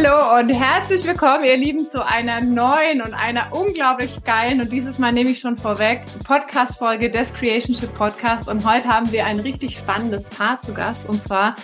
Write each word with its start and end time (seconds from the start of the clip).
Hallo 0.00 0.38
und 0.38 0.50
herzlich 0.50 1.04
willkommen, 1.04 1.42
ihr 1.42 1.56
Lieben, 1.56 1.88
zu 1.88 2.06
einer 2.06 2.40
neuen 2.40 3.02
und 3.02 3.14
einer 3.14 3.48
unglaublich 3.50 4.22
geilen 4.22 4.60
und 4.60 4.70
dieses 4.70 5.00
Mal 5.00 5.12
nehme 5.12 5.30
ich 5.30 5.40
schon 5.40 5.58
vorweg 5.58 6.02
Podcast-Folge 6.24 7.10
des 7.10 7.34
Creationship 7.34 7.92
Podcast. 7.96 8.48
Und 8.48 8.64
heute 8.64 8.86
haben 8.86 9.10
wir 9.10 9.26
ein 9.26 9.40
richtig 9.40 9.76
spannendes 9.76 10.28
Paar 10.28 10.60
zu 10.60 10.72
Gast 10.72 11.08
und 11.08 11.24
zwar 11.24 11.56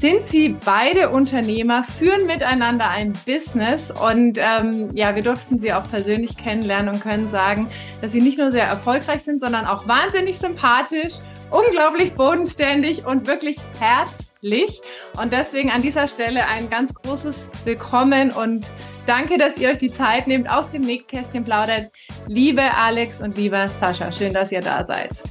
sind 0.00 0.24
sie 0.24 0.56
beide 0.64 1.10
Unternehmer, 1.10 1.84
führen 1.84 2.26
miteinander 2.26 2.88
ein 2.88 3.12
Business 3.26 3.90
und 3.90 4.38
ähm, 4.38 4.88
ja, 4.94 5.14
wir 5.14 5.22
durften 5.22 5.58
sie 5.58 5.74
auch 5.74 5.84
persönlich 5.90 6.34
kennenlernen 6.38 6.94
und 6.94 7.00
können 7.00 7.30
sagen, 7.30 7.68
dass 8.00 8.12
sie 8.12 8.22
nicht 8.22 8.38
nur 8.38 8.52
sehr 8.52 8.64
erfolgreich 8.64 9.20
sind, 9.22 9.40
sondern 9.40 9.66
auch 9.66 9.86
wahnsinnig 9.86 10.38
sympathisch, 10.38 11.12
unglaublich 11.50 12.14
bodenständig 12.14 13.04
und 13.04 13.26
wirklich 13.26 13.58
herzlich. 13.78 14.80
Und 15.20 15.32
deswegen 15.32 15.70
an 15.70 15.80
dieser 15.80 16.08
Stelle 16.08 16.46
ein 16.46 16.68
ganz 16.68 16.92
großes 16.92 17.48
Willkommen 17.64 18.30
und 18.32 18.70
danke, 19.06 19.38
dass 19.38 19.56
ihr 19.56 19.70
euch 19.70 19.78
die 19.78 19.88
Zeit 19.88 20.26
nehmt, 20.26 20.50
aus 20.50 20.70
dem 20.70 20.82
Nähkästchen 20.82 21.42
plaudert. 21.42 21.90
Liebe 22.28 22.62
Alex 22.62 23.20
und 23.20 23.36
lieber 23.38 23.66
Sascha, 23.66 24.12
schön, 24.12 24.34
dass 24.34 24.52
ihr 24.52 24.60
da 24.60 24.84
seid. 24.84 25.22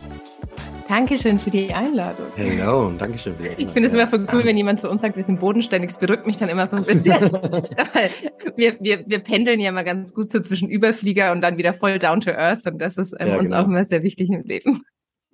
Dankeschön 0.87 1.37
für 1.37 1.51
die 1.51 1.71
Einladung. 1.71 2.25
Hello, 2.35 2.87
und 2.87 2.99
Dankeschön 2.99 3.35
für 3.35 3.43
die 3.43 3.49
Einladung. 3.49 3.67
Ich 3.67 3.73
finde 3.73 3.87
es 3.87 3.93
immer 3.93 4.07
voll 4.07 4.27
cool, 4.33 4.43
wenn 4.43 4.57
jemand 4.57 4.79
zu 4.79 4.89
uns 4.89 5.01
sagt, 5.01 5.15
wir 5.17 5.23
sind 5.23 5.39
bodenständig. 5.39 5.91
Es 5.91 5.99
berückt 5.99 6.25
mich 6.25 6.37
dann 6.37 6.49
immer 6.49 6.67
so 6.67 6.77
ein 6.77 6.83
bisschen. 6.83 7.31
wir, 8.55 8.77
wir, 8.79 9.03
wir 9.05 9.19
pendeln 9.19 9.59
ja 9.59 9.71
mal 9.71 9.83
ganz 9.83 10.15
gut 10.15 10.31
so 10.31 10.39
zwischen 10.39 10.67
Überflieger 10.67 11.31
und 11.31 11.41
dann 11.41 11.57
wieder 11.57 11.73
voll 11.73 11.99
down 11.99 12.21
to 12.21 12.31
earth. 12.31 12.65
Und 12.65 12.79
das 12.79 12.97
ist 12.97 13.15
ähm, 13.19 13.27
ja, 13.27 13.33
uns 13.35 13.43
genau. 13.45 13.61
auch 13.61 13.65
immer 13.65 13.85
sehr 13.85 14.01
wichtig 14.01 14.29
im 14.29 14.41
Leben. 14.43 14.83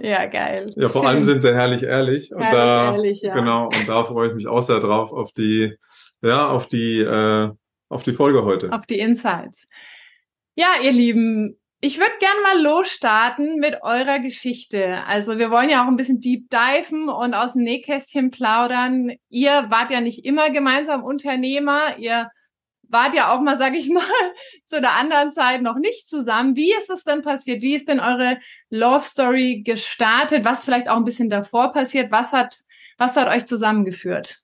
Ja, 0.01 0.25
geil. 0.25 0.71
Ja, 0.75 0.89
vor 0.89 1.01
Schön. 1.01 1.09
allem 1.09 1.23
sind 1.23 1.41
sie 1.41 1.53
herrlich 1.53 1.83
ehrlich. 1.83 2.33
Und 2.33 2.41
da, 2.41 2.93
ehrlich, 2.93 3.21
ja. 3.21 3.33
Genau, 3.33 3.65
und 3.65 3.87
da 3.87 4.03
freue 4.03 4.29
ich 4.29 4.33
mich 4.33 4.47
auch 4.47 4.61
sehr 4.61 4.79
drauf, 4.79 5.11
auf 5.11 5.31
die, 5.31 5.75
ja, 6.21 6.47
auf 6.49 6.67
die, 6.67 6.99
äh, 6.99 7.51
auf 7.89 8.03
die 8.03 8.13
Folge 8.13 8.43
heute. 8.43 8.71
Auf 8.71 8.85
die 8.87 8.99
Insights. 8.99 9.67
Ja, 10.55 10.69
ihr 10.81 10.91
Lieben, 10.91 11.59
ich 11.81 11.99
würde 11.99 12.13
gerne 12.19 12.41
mal 12.41 12.61
losstarten 12.61 13.57
mit 13.57 13.77
eurer 13.81 14.19
Geschichte. 14.19 15.03
Also 15.05 15.37
wir 15.37 15.51
wollen 15.51 15.69
ja 15.69 15.83
auch 15.83 15.87
ein 15.87 15.97
bisschen 15.97 16.19
deep 16.19 16.49
diven 16.49 17.09
und 17.09 17.33
aus 17.33 17.53
dem 17.53 17.63
Nähkästchen 17.63 18.31
plaudern. 18.31 19.11
Ihr 19.29 19.65
wart 19.69 19.91
ja 19.91 20.01
nicht 20.01 20.25
immer 20.25 20.49
gemeinsam 20.51 21.03
Unternehmer. 21.03 21.97
Ihr 21.97 22.29
wart 22.91 23.13
ja 23.13 23.33
auch 23.33 23.41
mal, 23.41 23.57
sag 23.57 23.73
ich 23.73 23.89
mal, 23.89 24.03
zu 24.69 24.81
der 24.81 24.93
anderen 24.93 25.31
Zeit 25.31 25.61
noch 25.61 25.77
nicht 25.77 26.09
zusammen. 26.09 26.55
Wie 26.55 26.71
ist 26.73 26.89
es 26.89 27.03
denn 27.03 27.21
passiert? 27.21 27.61
Wie 27.61 27.75
ist 27.75 27.87
denn 27.87 27.99
eure 27.99 28.37
Love 28.69 29.05
Story 29.05 29.63
gestartet? 29.65 30.45
Was 30.45 30.65
vielleicht 30.65 30.89
auch 30.89 30.97
ein 30.97 31.05
bisschen 31.05 31.29
davor 31.29 31.71
passiert? 31.71 32.11
Was 32.11 32.33
hat, 32.33 32.59
was 32.97 33.15
hat 33.15 33.27
euch 33.27 33.45
zusammengeführt? 33.45 34.41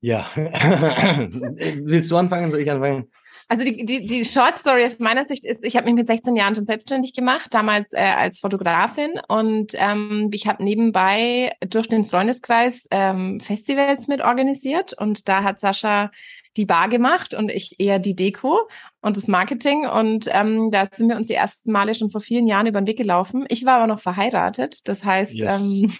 Ja, 0.00 0.30
willst 0.36 2.10
du 2.10 2.16
anfangen? 2.16 2.50
Soll 2.50 2.60
ich 2.60 2.70
anfangen? 2.70 3.10
Also 3.48 3.64
die, 3.64 3.86
die, 3.86 4.04
die 4.06 4.24
Short 4.24 4.56
Story 4.56 4.84
aus 4.84 4.98
meiner 4.98 5.24
Sicht 5.24 5.44
ist, 5.44 5.64
ich 5.64 5.76
habe 5.76 5.86
mich 5.86 5.94
mit 5.94 6.08
16 6.08 6.34
Jahren 6.34 6.56
schon 6.56 6.66
selbstständig 6.66 7.12
gemacht, 7.12 7.54
damals 7.54 7.92
äh, 7.92 8.00
als 8.00 8.40
Fotografin 8.40 9.20
und 9.28 9.72
ähm, 9.74 10.30
ich 10.32 10.48
habe 10.48 10.64
nebenbei 10.64 11.52
durch 11.60 11.88
den 11.88 12.04
Freundeskreis 12.04 12.88
ähm, 12.90 13.38
Festivals 13.38 14.08
mit 14.08 14.20
organisiert 14.20 14.94
und 14.94 15.28
da 15.28 15.44
hat 15.44 15.60
Sascha 15.60 16.10
die 16.56 16.66
Bar 16.66 16.88
gemacht 16.88 17.34
und 17.34 17.50
ich 17.50 17.78
eher 17.78 17.98
die 17.98 18.16
Deko 18.16 18.68
und 19.00 19.16
das 19.16 19.28
Marketing. 19.28 19.86
Und 19.86 20.26
ähm, 20.32 20.70
da 20.70 20.86
sind 20.90 21.08
wir 21.08 21.16
uns 21.16 21.28
die 21.28 21.34
ersten 21.34 21.70
Male 21.70 21.94
schon 21.94 22.10
vor 22.10 22.20
vielen 22.20 22.46
Jahren 22.46 22.66
über 22.66 22.80
den 22.80 22.86
Weg 22.86 22.96
gelaufen. 22.96 23.44
Ich 23.48 23.64
war 23.66 23.74
aber 23.76 23.86
noch 23.86 24.00
verheiratet. 24.00 24.80
Das 24.88 25.04
heißt, 25.04 25.34
yes. 25.34 25.62
ähm, 25.62 25.92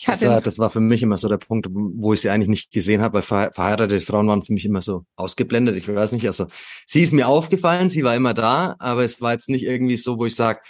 ich 0.00 0.08
hatte. 0.08 0.24
Das 0.24 0.34
war, 0.34 0.40
das 0.40 0.58
war 0.58 0.70
für 0.70 0.80
mich 0.80 1.02
immer 1.02 1.18
so 1.18 1.28
der 1.28 1.36
Punkt, 1.36 1.68
wo 1.70 2.14
ich 2.14 2.22
sie 2.22 2.30
eigentlich 2.30 2.48
nicht 2.48 2.70
gesehen 2.72 3.02
habe, 3.02 3.14
weil 3.14 3.50
verheiratete 3.50 4.00
Frauen 4.00 4.28
waren 4.28 4.42
für 4.42 4.54
mich 4.54 4.64
immer 4.64 4.80
so 4.80 5.04
ausgeblendet. 5.16 5.76
Ich 5.76 5.94
weiß 5.94 6.12
nicht. 6.12 6.26
Also 6.26 6.46
sie 6.86 7.02
ist 7.02 7.12
mir 7.12 7.28
aufgefallen, 7.28 7.90
sie 7.90 8.02
war 8.02 8.16
immer 8.16 8.32
da, 8.32 8.76
aber 8.78 9.04
es 9.04 9.20
war 9.20 9.32
jetzt 9.32 9.50
nicht 9.50 9.64
irgendwie 9.64 9.98
so, 9.98 10.18
wo 10.18 10.24
ich 10.24 10.34
sage, 10.34 10.60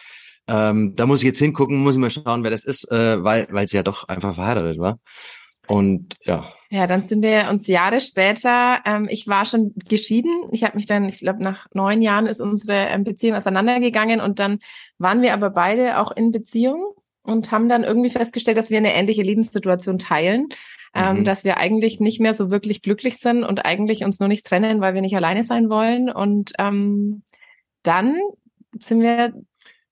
ähm, 0.48 0.94
da 0.96 1.06
muss 1.06 1.20
ich 1.20 1.26
jetzt 1.26 1.38
hingucken, 1.38 1.78
muss 1.78 1.94
ich 1.94 2.00
mal 2.00 2.10
schauen, 2.10 2.42
wer 2.42 2.50
das 2.50 2.64
ist, 2.64 2.90
äh, 2.90 3.22
weil, 3.22 3.46
weil 3.50 3.68
sie 3.68 3.76
ja 3.76 3.84
doch 3.84 4.08
einfach 4.08 4.34
verheiratet 4.34 4.78
war. 4.78 4.98
Und 5.68 6.16
ja. 6.24 6.52
Ja, 6.70 6.88
dann 6.88 7.06
sind 7.06 7.22
wir 7.22 7.46
uns 7.48 7.68
Jahre 7.68 8.00
später, 8.00 8.80
ähm, 8.84 9.06
ich 9.08 9.28
war 9.28 9.46
schon 9.46 9.72
geschieden. 9.88 10.48
Ich 10.50 10.64
habe 10.64 10.76
mich 10.76 10.86
dann, 10.86 11.04
ich 11.04 11.20
glaube, 11.20 11.44
nach 11.44 11.66
neun 11.72 12.02
Jahren 12.02 12.26
ist 12.26 12.40
unsere 12.40 12.88
ähm, 12.88 13.04
Beziehung 13.04 13.36
auseinandergegangen 13.36 14.20
und 14.20 14.40
dann 14.40 14.58
waren 14.98 15.22
wir 15.22 15.34
aber 15.34 15.50
beide 15.50 16.00
auch 16.00 16.10
in 16.10 16.32
Beziehung 16.32 16.94
und 17.22 17.50
haben 17.50 17.68
dann 17.68 17.84
irgendwie 17.84 18.10
festgestellt, 18.10 18.58
dass 18.58 18.70
wir 18.70 18.78
eine 18.78 18.94
ähnliche 18.94 19.22
Lebenssituation 19.22 19.98
teilen, 19.98 20.48
ähm, 20.94 21.18
mhm. 21.18 21.24
dass 21.24 21.44
wir 21.44 21.58
eigentlich 21.58 22.00
nicht 22.00 22.20
mehr 22.20 22.34
so 22.34 22.50
wirklich 22.50 22.82
glücklich 22.82 23.18
sind 23.18 23.44
und 23.44 23.64
eigentlich 23.64 24.04
uns 24.04 24.20
nur 24.20 24.28
nicht 24.28 24.46
trennen, 24.46 24.80
weil 24.80 24.94
wir 24.94 25.02
nicht 25.02 25.16
alleine 25.16 25.44
sein 25.44 25.70
wollen. 25.70 26.10
Und 26.10 26.52
ähm, 26.58 27.22
dann 27.82 28.18
sind 28.78 29.00
wir 29.00 29.32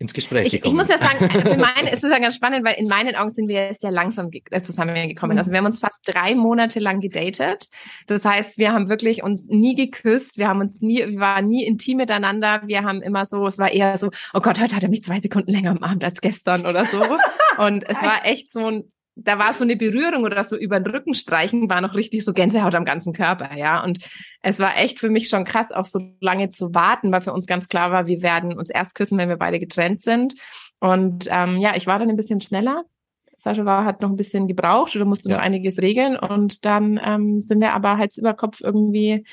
ins 0.01 0.15
Gespräch 0.15 0.47
ich, 0.47 0.53
gekommen. 0.53 0.81
Ich 0.81 0.87
muss 0.87 0.95
ja 0.95 1.05
sagen, 1.05 1.29
für 1.31 1.57
meine 1.57 1.91
ist 1.91 2.05
es 2.05 2.11
ja 2.11 2.19
ganz 2.19 2.37
spannend, 2.37 2.65
weil 2.65 2.77
in 2.77 2.87
meinen 2.87 3.17
Augen 3.17 3.31
sind 3.31 3.49
wir 3.49 3.75
sehr 3.79 3.91
langsam 3.91 4.31
äh, 4.33 4.63
zusammengekommen. 4.63 5.37
Also 5.39 5.51
wir 5.51 5.59
haben 5.59 5.67
uns 5.67 5.81
fast 5.81 6.01
drei 6.07 6.35
Monate 6.35 6.79
lang 6.79 7.01
gedatet. 7.01 7.69
Das 8.07 8.25
heißt, 8.25 8.59
wir 8.59 8.73
haben 8.73 8.89
wirklich 8.89 9.23
uns 9.23 9.47
nie 9.49 9.75
geküsst, 9.75 10.39
wir 10.39 10.49
haben 10.49 10.61
uns 10.61 10.81
nie, 10.81 10.99
wir 10.99 11.19
waren 11.19 11.49
nie 11.49 11.65
intim 11.65 11.97
miteinander. 11.97 12.63
Wir 12.67 12.85
haben 12.85 13.03
immer 13.03 13.27
so, 13.27 13.47
es 13.47 13.59
war 13.59 13.73
eher 13.73 13.99
so, 13.99 14.11
oh 14.35 14.41
Gott, 14.41 14.61
heute 14.61 14.77
hat 14.77 14.85
er 14.85 14.89
mich 14.89 15.03
zwei 15.03 15.21
Sekunden 15.21 15.51
länger 15.51 15.73
am 15.73 15.83
Abend 15.83 16.05
als 16.05 16.21
gestern 16.21 16.65
oder 16.65 16.87
so. 16.87 17.03
Und 17.59 17.83
es 17.89 17.97
war 17.97 18.25
echt 18.25 18.53
so 18.53 18.67
ein 18.67 18.93
da 19.21 19.39
war 19.39 19.53
so 19.55 19.65
eine 19.65 19.77
Berührung 19.77 20.25
oder 20.25 20.45
so 20.45 20.57
über 20.57 20.79
den 20.79 20.91
Rücken 20.91 21.15
streichen, 21.15 21.69
war 21.69 21.81
noch 21.81 21.95
richtig 21.95 22.25
so 22.25 22.33
Gänsehaut 22.33 22.75
am 22.75 22.85
ganzen 22.85 23.13
Körper, 23.13 23.57
ja. 23.57 23.83
Und 23.83 23.99
es 24.43 24.61
war 24.61 24.79
echt 24.79 25.01
für 25.01 25.11
mich 25.11 25.29
schon 25.29 25.45
krass, 25.45 25.71
auch 25.73 25.85
so 25.85 26.01
lange 26.21 26.51
zu 26.51 26.75
warten, 26.75 27.11
weil 27.11 27.21
für 27.21 27.33
uns 27.33 27.47
ganz 27.47 27.69
klar 27.69 27.91
war, 27.91 28.07
wir 28.07 28.23
werden 28.23 28.57
uns 28.57 28.71
erst 28.71 28.95
küssen, 28.95 29.19
wenn 29.19 29.29
wir 29.29 29.37
beide 29.37 29.59
getrennt 29.59 30.03
sind. 30.03 30.35
Und 30.81 31.29
ähm, 31.31 31.59
ja, 31.59 31.75
ich 31.77 31.87
war 31.87 31.99
dann 31.99 32.09
ein 32.09 32.17
bisschen 32.17 32.41
schneller. 32.41 32.85
Sascha 33.39 33.65
war, 33.65 33.85
hat 33.85 34.01
noch 34.01 34.11
ein 34.11 34.17
bisschen 34.17 34.47
gebraucht 34.47 34.95
oder 34.95 35.05
musste 35.05 35.29
ja. 35.29 35.37
noch 35.37 35.43
einiges 35.43 35.79
regeln. 35.79 36.17
Und 36.17 36.65
dann 36.65 37.01
ähm, 37.03 37.43
sind 37.43 37.61
wir 37.61 37.73
aber 37.73 37.99
Hals 37.99 38.19
über 38.19 38.35
Kopf 38.35 38.61
irgendwie, 38.61 39.25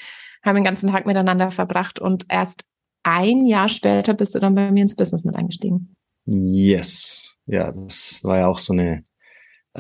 haben 0.44 0.56
den 0.56 0.63
ganzen 0.63 0.91
Tag 0.91 1.06
miteinander 1.06 1.52
verbracht 1.52 2.00
und 2.00 2.25
erst 2.29 2.63
ein 3.03 3.46
Jahr 3.46 3.69
später 3.69 4.16
bist 4.16 4.34
du 4.34 4.40
dann 4.40 4.56
bei 4.56 4.72
mir 4.72 4.84
ins 4.84 4.96
Business 4.96 5.23
mit 5.23 5.35
eingestiegen. 5.35 5.96
Yes. 6.25 7.38
Ja, 7.46 7.72
das 7.72 8.19
war 8.23 8.40
ja 8.40 8.47
auch 8.47 8.57
so 8.57 8.73
eine 8.73 9.03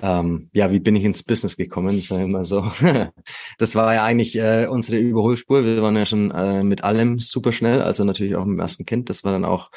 ähm, 0.01 0.49
ja, 0.53 0.71
wie 0.71 0.79
bin 0.79 0.95
ich 0.95 1.03
ins 1.03 1.23
Business 1.23 1.55
gekommen, 1.55 2.01
sagen 2.01 2.21
wir 2.21 2.27
mal 2.27 2.43
so. 2.43 2.67
das 3.57 3.75
war 3.75 3.93
ja 3.93 4.03
eigentlich 4.03 4.35
äh, 4.35 4.67
unsere 4.69 4.97
Überholspur. 4.97 5.63
Wir 5.63 5.81
waren 5.81 5.95
ja 5.95 6.05
schon 6.05 6.31
äh, 6.31 6.63
mit 6.63 6.83
allem 6.83 7.19
super 7.19 7.51
schnell, 7.51 7.81
also 7.81 8.03
natürlich 8.03 8.35
auch 8.35 8.45
mit 8.45 8.57
dem 8.57 8.59
ersten 8.59 8.85
Kind. 8.85 9.09
Das 9.09 9.23
war 9.23 9.31
dann 9.31 9.45
auch 9.45 9.71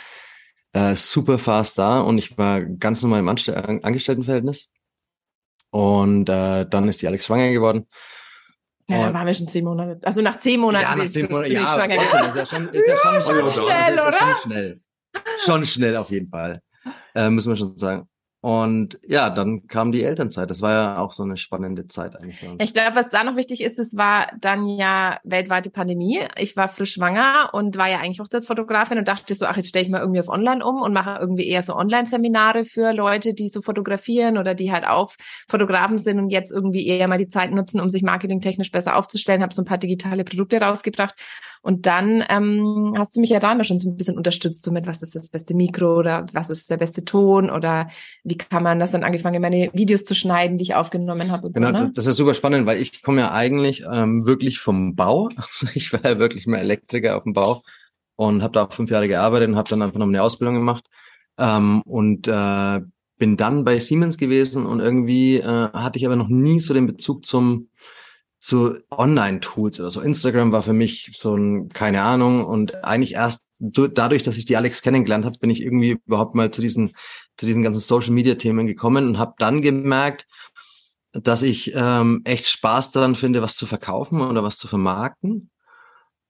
äh, 0.73 0.97
super 0.97 1.39
fast 1.39 1.79
da 1.79 2.01
und 2.01 2.19
ich 2.19 2.37
war 2.37 2.63
ganz 2.63 3.03
normal 3.03 3.21
im 3.21 3.29
Anstell 3.29 3.81
Angestelltenverhältnis. 3.83 4.71
Und 5.71 6.29
äh, 6.29 6.67
dann 6.69 6.89
ist 6.89 7.03
die 7.03 7.07
Alex 7.07 7.27
schwanger 7.27 7.51
geworden. 7.51 7.87
Ja, 8.89 9.03
dann 9.03 9.15
waren 9.15 9.27
wir 9.27 9.35
schon 9.35 9.49
zehn 9.49 9.65
Monate. 9.65 10.01
Also 10.03 10.23
nach 10.23 10.39
zehn 10.39 10.59
Monaten. 10.59 10.85
Ja, 10.85 10.97
nach 10.97 11.11
zehn 11.11 11.29
Monaten. 11.31 11.53
Ja, 11.53 11.75
schwanger. 11.75 11.97
ist 11.97 12.13
ja 12.35 12.47
schon, 12.47 12.69
ist 12.69 12.89
ja 12.89 12.97
schon, 12.97 13.15
ja, 13.15 13.21
schon, 13.21 13.49
schnell, 13.49 13.95
ist 13.95 14.05
ja 14.05 14.13
schon 14.13 14.37
schnell. 14.43 14.81
Schon 15.45 15.67
schnell 15.67 15.97
auf 15.97 16.11
jeden 16.11 16.31
Fall. 16.31 16.63
Äh, 17.15 17.29
müssen 17.29 17.51
wir 17.51 17.57
schon 17.57 17.77
sagen. 17.77 18.09
Und 18.41 19.01
ja, 19.05 19.31
dann 19.31 19.67
kam 19.67 19.91
die 19.91 20.05
Elternzeit. 20.05 20.49
Das 20.49 20.63
war 20.63 20.71
ja 20.71 20.99
auch 20.99 21.11
so 21.13 21.25
eine 21.25 21.37
spannende 21.37 21.87
Zeit 21.87 22.15
eigentlich. 22.15 22.41
Ich 22.61 22.73
glaube, 22.73 22.95
was 22.95 23.09
da 23.11 23.25
noch 23.25 23.35
wichtig 23.35 23.63
ist, 23.63 23.81
es 23.81 23.97
war 23.97 24.31
dann 24.41 24.69
ja 24.69 25.19
weltweite 25.25 25.71
Pandemie. 25.71 26.21
Ich 26.37 26.57
war 26.57 26.69
frisch 26.69 26.93
schwanger 26.93 27.51
und 27.53 27.77
war 27.77 27.89
ja 27.89 27.99
eigentlich 27.99 28.21
Hochzeitsfotografin 28.21 28.99
und 28.99 29.09
dachte 29.09 29.35
so, 29.35 29.45
ach, 29.47 29.57
jetzt 29.57 29.71
stelle 29.71 29.87
ich 29.87 29.91
mal 29.91 30.01
irgendwie 30.01 30.21
auf 30.21 30.29
Online 30.29 30.65
um 30.65 30.81
und 30.81 30.93
mache 30.93 31.19
irgendwie 31.21 31.49
eher 31.49 31.63
so 31.63 31.75
Online-Seminare 31.75 32.65
für 32.65 32.93
Leute, 32.93 33.35
die 33.35 33.49
so 33.49 33.61
fotografieren 33.61 34.39
oder 34.39 34.55
die 34.55 34.71
halt 34.71 34.87
auch 34.87 35.15
Fotografen 35.49 35.97
sind 35.97 36.21
und 36.21 36.31
jetzt 36.31 36.53
irgendwie 36.53 36.87
eher 36.87 37.09
mal 37.09 37.19
die 37.19 37.29
Zeit 37.29 37.51
nutzen, 37.51 37.81
um 37.81 37.91
sich 37.91 38.03
marketingtechnisch 38.03 38.71
besser 38.71 38.97
aufzustellen. 38.97 39.43
Habe 39.43 39.53
so 39.53 39.63
ein 39.63 39.67
paar 39.67 39.79
digitale 39.79 40.23
Produkte 40.23 40.61
rausgebracht 40.61 41.15
und 41.69 41.85
dann 41.85 42.25
ähm, 42.31 42.95
hast 42.97 43.15
du 43.15 43.21
mich 43.21 43.29
ja 43.29 43.41
da 43.41 43.53
immer 43.53 43.63
schon 43.63 43.79
so 43.79 43.91
ein 43.91 43.97
bisschen 43.99 44.17
unterstützt, 44.17 44.63
so 44.63 44.73
mit 44.73 44.87
was 44.87 45.03
ist 45.03 45.15
das 45.15 45.29
beste 45.29 45.53
Mikro 45.53 45.99
oder 45.99 46.25
was 46.33 46.49
ist 46.49 46.71
der 46.71 46.79
beste 46.79 47.05
Ton 47.05 47.51
oder 47.51 47.91
wie 48.25 48.39
kann 48.39 48.63
man 48.63 48.79
das 48.79 48.93
dann 48.93 49.05
angefangen, 49.05 49.43
meine 49.43 49.69
Videos 49.75 50.07
zu 50.07 50.15
schneiden, 50.15 50.57
die 50.57 50.63
ich 50.63 50.75
aufgenommen 50.75 51.31
habe. 51.31 51.51
genau, 51.51 51.77
so, 51.77 51.85
ne? 51.85 51.93
das 51.95 52.07
ist 52.07 52.17
super 52.17 52.33
spannend, 52.33 52.65
weil 52.65 52.81
ich 52.81 53.03
komme 53.03 53.21
ja 53.21 53.33
eigentlich 53.33 53.85
ähm, 53.85 54.25
wirklich 54.25 54.61
vom 54.61 54.97
Bau. 54.97 55.29
Also 55.37 55.67
ich 55.75 55.93
war 55.93 56.03
ja 56.03 56.19
wirklich 56.19 56.47
mal 56.47 56.57
Elektriker 56.57 57.19
auf 57.19 57.25
dem 57.25 57.35
Bau 57.35 57.63
und 58.17 58.43
habe 58.43 58.55
da 58.55 58.65
auch 58.65 58.73
fünf 58.73 58.91
Jahre 58.91 59.07
gearbeitet 59.07 59.51
und 59.51 59.57
habe 59.57 59.69
dann 59.69 59.83
einfach 59.83 59.99
noch 59.99 60.07
eine 60.07 60.23
Ausbildung 60.23 60.55
gemacht 60.55 60.85
ähm, 61.37 61.83
und 61.83 62.29
äh, 62.29 62.81
bin 63.19 63.37
dann 63.37 63.65
bei 63.65 63.79
Siemens 63.79 64.17
gewesen 64.17 64.65
und 64.65 64.81
irgendwie 64.81 65.37
äh, 65.37 65.69
hatte 65.75 65.99
ich 65.99 66.07
aber 66.07 66.17
noch 66.17 66.29
nie 66.29 66.61
so 66.61 66.73
den 66.73 66.87
Bezug 66.87 67.27
zum 67.27 67.69
zu 68.41 68.79
Online-Tools 68.91 69.81
oder 69.81 69.91
so. 69.91 70.01
Instagram 70.01 70.53
war 70.53 70.63
für 70.63 70.73
mich 70.73 71.11
so 71.17 71.35
ein, 71.35 71.71
keine 71.71 72.03
Ahnung, 72.03 72.45
und 72.45 72.85
eigentlich 72.85 73.15
erst 73.15 73.45
dadurch, 73.61 74.23
dass 74.23 74.37
ich 74.37 74.45
die 74.45 74.57
Alex 74.57 74.83
kennengelernt 74.83 75.25
habe, 75.25 75.39
bin 75.39 75.51
ich 75.51 75.63
irgendwie 75.63 75.99
überhaupt 76.07 76.35
mal 76.35 76.51
zu 76.51 76.61
diesen, 76.61 76.93
zu 77.37 77.47
diesen 77.47 77.63
ganzen 77.63 77.81
Social-Media-Themen 77.81 78.67
gekommen 78.67 79.09
und 79.09 79.19
habe 79.19 79.35
dann 79.39 79.63
gemerkt, 79.63 80.27
dass 81.13 81.43
ich 81.43 81.73
ähm, 81.75 82.23
echt 82.25 82.47
Spaß 82.47 82.93
daran 82.93 83.15
finde, 83.15 83.43
was 83.43 83.57
zu 83.57 83.67
verkaufen 83.67 84.21
oder 84.21 84.43
was 84.45 84.59
zu 84.59 84.69
vermarkten. 84.69 85.51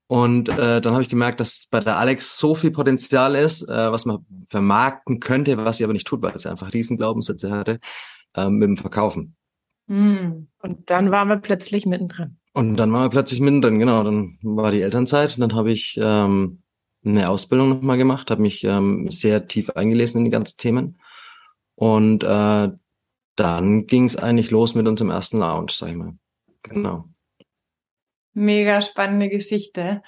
Und 0.06 0.48
äh, 0.48 0.80
dann 0.80 0.94
habe 0.94 1.02
ich 1.02 1.10
gemerkt, 1.10 1.40
dass 1.40 1.66
bei 1.70 1.80
der 1.80 1.98
Alex 1.98 2.38
so 2.38 2.54
viel 2.54 2.70
Potenzial 2.70 3.34
ist, 3.34 3.62
äh, 3.68 3.92
was 3.92 4.06
man 4.06 4.24
vermarkten 4.46 5.20
könnte, 5.20 5.58
was 5.58 5.76
sie 5.76 5.84
aber 5.84 5.92
nicht 5.92 6.06
tut, 6.06 6.22
weil 6.22 6.38
sie 6.38 6.50
einfach 6.50 6.72
Riesenglaubenssätze 6.72 7.50
hatte, 7.50 7.78
äh, 8.34 8.48
mit 8.48 8.68
dem 8.68 8.76
Verkaufen. 8.78 9.36
Hm. 9.88 10.48
Und 10.62 10.90
dann 10.90 11.10
waren 11.10 11.28
wir 11.28 11.38
plötzlich 11.38 11.86
mittendrin. 11.86 12.36
Und 12.52 12.76
dann 12.76 12.92
waren 12.92 13.04
wir 13.04 13.10
plötzlich 13.10 13.40
mittendrin, 13.40 13.78
genau. 13.78 14.02
Dann 14.04 14.38
war 14.42 14.70
die 14.70 14.82
Elternzeit 14.82 15.34
und 15.34 15.40
dann 15.40 15.54
habe 15.54 15.72
ich 15.72 15.98
ähm, 16.02 16.62
eine 17.04 17.28
Ausbildung 17.28 17.70
nochmal 17.70 17.96
gemacht, 17.96 18.30
habe 18.30 18.42
mich 18.42 18.64
ähm, 18.64 19.10
sehr 19.10 19.46
tief 19.46 19.70
eingelesen 19.70 20.18
in 20.18 20.24
die 20.24 20.30
ganzen 20.30 20.58
Themen. 20.58 21.00
Und 21.74 22.22
äh, 22.24 22.68
dann 23.36 23.86
ging 23.86 24.04
es 24.04 24.16
eigentlich 24.16 24.50
los 24.50 24.74
mit 24.74 24.86
unserem 24.86 25.10
ersten 25.10 25.38
Lounge, 25.38 25.70
sag 25.70 25.90
ich 25.90 25.96
mal. 25.96 26.14
Genau. 26.64 27.04
Mega 28.34 28.80
spannende 28.80 29.28
Geschichte. 29.28 30.02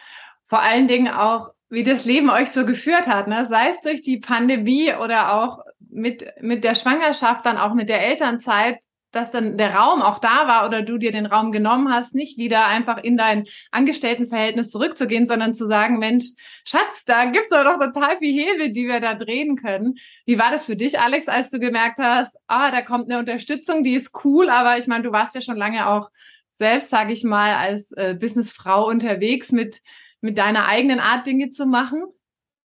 Vor 0.47 0.61
allen 0.61 0.89
Dingen 0.89 1.09
auch, 1.09 1.51
wie 1.69 1.85
das 1.85 2.05
Leben 2.05 2.29
euch 2.29 2.51
so 2.51 2.67
geführt 2.67 3.07
hat, 3.07 3.29
ne? 3.29 3.47
sei 3.47 3.69
es 3.69 3.81
durch 3.83 4.03
die 4.03 4.19
Pandemie 4.19 4.93
oder 4.93 5.41
auch 5.41 5.61
mit, 5.79 6.27
mit 6.41 6.65
der 6.65 6.75
Schwangerschaft, 6.75 7.47
dann 7.47 7.57
auch 7.57 7.75
mit 7.75 7.89
der 7.89 8.05
Elternzeit, 8.05 8.79
dass 9.11 9.31
dann 9.31 9.57
der 9.57 9.75
Raum 9.75 10.03
auch 10.03 10.19
da 10.19 10.47
war 10.47 10.67
oder 10.67 10.83
du 10.83 10.99
dir 10.99 11.13
den 11.13 11.27
Raum 11.27 11.53
genommen 11.53 11.93
hast, 11.93 12.15
nicht 12.15 12.39
wieder 12.39 12.67
einfach 12.67 12.99
in 12.99 13.17
dein 13.17 13.47
Angestelltenverhältnis 13.71 14.71
zurückzugehen, 14.71 15.27
sondern 15.27 15.53
zu 15.53 15.67
sagen, 15.67 15.99
Mensch, 15.99 16.27
Schatz, 16.65 17.05
da 17.05 17.25
gibt's 17.27 17.51
doch 17.51 17.65
total 17.79 18.19
viel 18.19 18.33
Hebel, 18.33 18.73
die 18.73 18.87
wir 18.87 19.01
da 19.01 19.15
drehen 19.15 19.57
können. 19.57 19.97
Wie 20.27 20.39
war 20.39 20.51
das 20.51 20.67
für 20.67 20.77
dich, 20.77 20.99
Alex, 21.01 21.29
als 21.29 21.51
du 21.51 21.59
gemerkt 21.59 21.99
hast, 21.99 22.37
ah, 22.47 22.71
da 22.71 22.83
kommt 22.83 23.11
eine 23.11 23.19
Unterstützung, 23.19 23.85
die 23.85 23.95
ist 23.95 24.13
cool, 24.25 24.49
aber 24.49 24.79
ich 24.79 24.87
meine, 24.87 25.03
du 25.03 25.13
warst 25.13 25.35
ja 25.35 25.41
schon 25.41 25.57
lange 25.57 25.89
auch 25.89 26.11
selbst, 26.59 26.91
sage 26.91 27.13
ich 27.13 27.25
mal, 27.25 27.55
als 27.55 27.91
äh, 27.93 28.15
Businessfrau 28.15 28.87
unterwegs 28.87 29.51
mit, 29.51 29.81
mit 30.21 30.39
deiner 30.39 30.67
eigenen 30.67 31.01
Art 31.01 31.27
Dinge 31.27 31.51
zu 31.51 31.67
machen? 31.67 32.05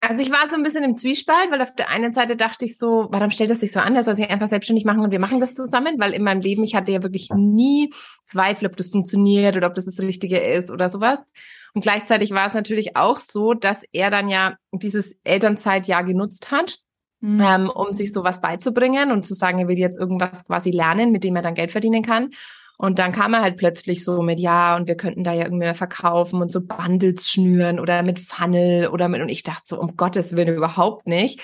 Also 0.02 0.22
ich 0.22 0.32
war 0.32 0.50
so 0.50 0.56
ein 0.56 0.64
bisschen 0.64 0.86
im 0.86 0.96
Zwiespalt, 0.96 1.52
weil 1.52 1.62
auf 1.62 1.76
der 1.76 1.90
einen 1.90 2.14
Seite 2.14 2.38
dachte 2.38 2.64
ich 2.64 2.78
so, 2.78 3.08
warum 3.12 3.32
stellt 3.32 3.50
das 3.50 3.60
sich 3.60 3.74
so 3.74 3.82
an? 3.82 3.94
Der 3.94 4.04
soll 4.04 4.16
sich 4.16 4.30
einfach 4.30 4.48
selbstständig 4.48 4.86
machen 4.86 5.02
und 5.02 5.12
wir 5.12 5.20
machen 5.20 5.42
das 5.42 5.54
zusammen, 5.54 6.00
weil 6.00 6.14
in 6.14 6.24
meinem 6.24 6.42
Leben, 6.42 6.64
ich 6.64 6.74
hatte 6.74 6.92
ja 6.92 7.04
wirklich 7.04 7.30
nie 7.36 7.94
Zweifel, 8.24 8.68
ob 8.68 8.78
das 8.78 8.88
funktioniert 8.88 9.58
oder 9.58 9.68
ob 9.68 9.76
das 9.76 9.86
das 9.86 10.00
Richtige 10.00 10.40
ist 10.40 10.72
oder 10.72 10.90
sowas. 10.90 11.20
Und 11.74 11.82
gleichzeitig 11.82 12.32
war 12.32 12.48
es 12.48 12.54
natürlich 12.54 12.96
auch 12.96 13.18
so, 13.18 13.54
dass 13.54 13.84
er 13.92 14.10
dann 14.10 14.30
ja 14.30 14.56
dieses 14.72 15.18
Elternzeitjahr 15.26 16.06
genutzt 16.06 16.50
hat, 16.50 16.80
mhm. 17.20 17.42
ähm, 17.42 17.70
um 17.70 17.92
sich 17.92 18.14
sowas 18.14 18.42
beizubringen 18.42 19.12
und 19.12 19.26
zu 19.26 19.34
sagen, 19.34 19.60
er 19.60 19.68
will 19.68 19.78
jetzt 19.78 20.00
irgendwas 20.00 20.46
quasi 20.46 20.72
lernen, 20.72 21.12
mit 21.12 21.26
dem 21.26 21.36
er 21.36 21.42
dann 21.42 21.56
Geld 21.56 21.72
verdienen 21.72 22.04
kann. 22.04 22.30
Und 22.82 22.98
dann 22.98 23.12
kam 23.12 23.34
er 23.34 23.42
halt 23.42 23.58
plötzlich 23.58 24.06
so 24.06 24.22
mit, 24.22 24.40
ja, 24.40 24.78
und 24.78 24.88
wir 24.88 24.96
könnten 24.96 25.26
da 25.26 25.34
ja 25.34 25.44
irgendwie 25.44 25.66
mehr 25.66 25.76
verkaufen 25.76 26.42
und 26.42 26.50
so 26.50 26.62
Bundles 26.62 27.30
schnüren 27.30 27.78
oder 27.78 28.04
mit 28.04 28.20
Funnel 28.20 28.88
oder 28.88 29.10
mit, 29.10 29.22
und 29.22 29.28
ich 29.28 29.44
dachte 29.44 29.64
so, 29.66 29.82
um 29.82 29.98
Gottes 29.98 30.38
Willen 30.38 30.56
überhaupt 30.56 31.06
nicht. 31.06 31.42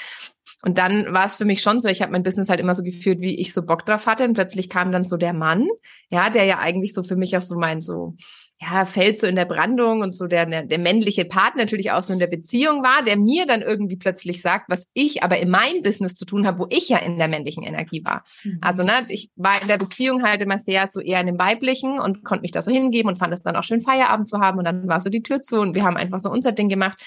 Und 0.62 0.78
dann 0.78 1.14
war 1.14 1.26
es 1.26 1.36
für 1.36 1.44
mich 1.44 1.62
schon 1.62 1.82
so, 1.82 1.90
ich 1.90 2.02
habe 2.02 2.14
mein 2.14 2.24
Business 2.24 2.48
halt 2.48 2.62
immer 2.62 2.74
so 2.74 2.84
geführt, 2.84 3.20
wie 3.20 3.36
ich 3.38 3.54
so 3.54 3.64
Bock 3.64 3.86
drauf 3.86 4.08
hatte. 4.08 4.24
Und 4.24 4.34
plötzlich 4.34 4.70
kam 4.70 4.94
dann 4.94 5.04
so 5.04 5.18
der 5.18 5.34
Mann, 5.34 5.68
ja, 6.10 6.30
der 6.30 6.46
ja 6.46 6.60
eigentlich 6.60 6.94
so 6.94 7.04
für 7.04 7.18
mich 7.18 7.36
auch 7.36 7.42
so 7.42 7.60
mein 7.60 7.82
so 7.82 8.16
ja, 8.62 8.86
fällt 8.86 9.20
so 9.20 9.28
in 9.28 9.36
der 9.36 9.46
Brandung 9.46 10.02
und 10.02 10.16
so 10.16 10.28
der, 10.28 10.46
der 10.46 10.80
männliche 10.80 11.26
Part 11.26 11.58
natürlich 11.58 11.92
auch 11.92 12.04
so 12.04 12.14
in 12.14 12.20
der 12.20 12.28
Beziehung 12.28 12.84
war, 12.84 13.04
der 13.04 13.18
mir 13.18 13.46
dann 13.46 13.62
irgendwie 13.62 13.98
plötzlich 13.98 14.42
sagt, 14.42 14.70
was 14.70 14.88
ich 14.94 15.24
aber 15.24 15.40
in 15.40 15.50
meinem 15.50 15.84
Business 15.84 16.16
zu 16.16 16.26
tun 16.26 16.48
habe, 16.48 16.60
wo 16.60 16.68
ich 16.70 16.88
ja 16.88 17.00
in 17.00 17.18
der 17.18 17.28
männlichen 17.28 17.64
Energie 17.64 18.06
war. 18.06 18.24
Mhm. 18.44 18.60
Also, 18.62 18.84
ne, 18.84 19.06
ich 19.10 19.30
war 19.36 19.62
in 19.62 19.68
der 19.68 19.78
Beziehung 19.78 20.24
halt 20.24 20.42
immer 20.42 20.60
sehr 20.60 20.88
so 20.90 21.02
eher 21.02 21.20
in 21.20 21.28
dem 21.28 21.38
weiblichen 21.38 22.00
und 22.00 22.24
konnte 22.24 22.44
mich 22.44 22.52
da 22.52 22.62
so 22.62 22.72
hingeben 22.72 23.10
und 23.10 23.20
fand 23.20 23.34
es 23.34 23.44
dann 23.44 23.58
auch 23.58 23.64
schön, 23.64 23.82
Feierabend 23.82 24.30
zu 24.30 24.40
haben 24.40 24.58
und 24.58 24.64
dann 24.64 24.88
war 24.88 25.02
so 25.02 25.10
die 25.10 25.22
Tür 25.22 25.42
zu 25.42 25.60
und 25.60 25.76
wir 25.76 25.84
haben 25.84 25.98
einfach 25.98 26.22
so 26.22 26.30
unser 26.30 26.54
Ding 26.54 26.70
gemacht. 26.70 27.02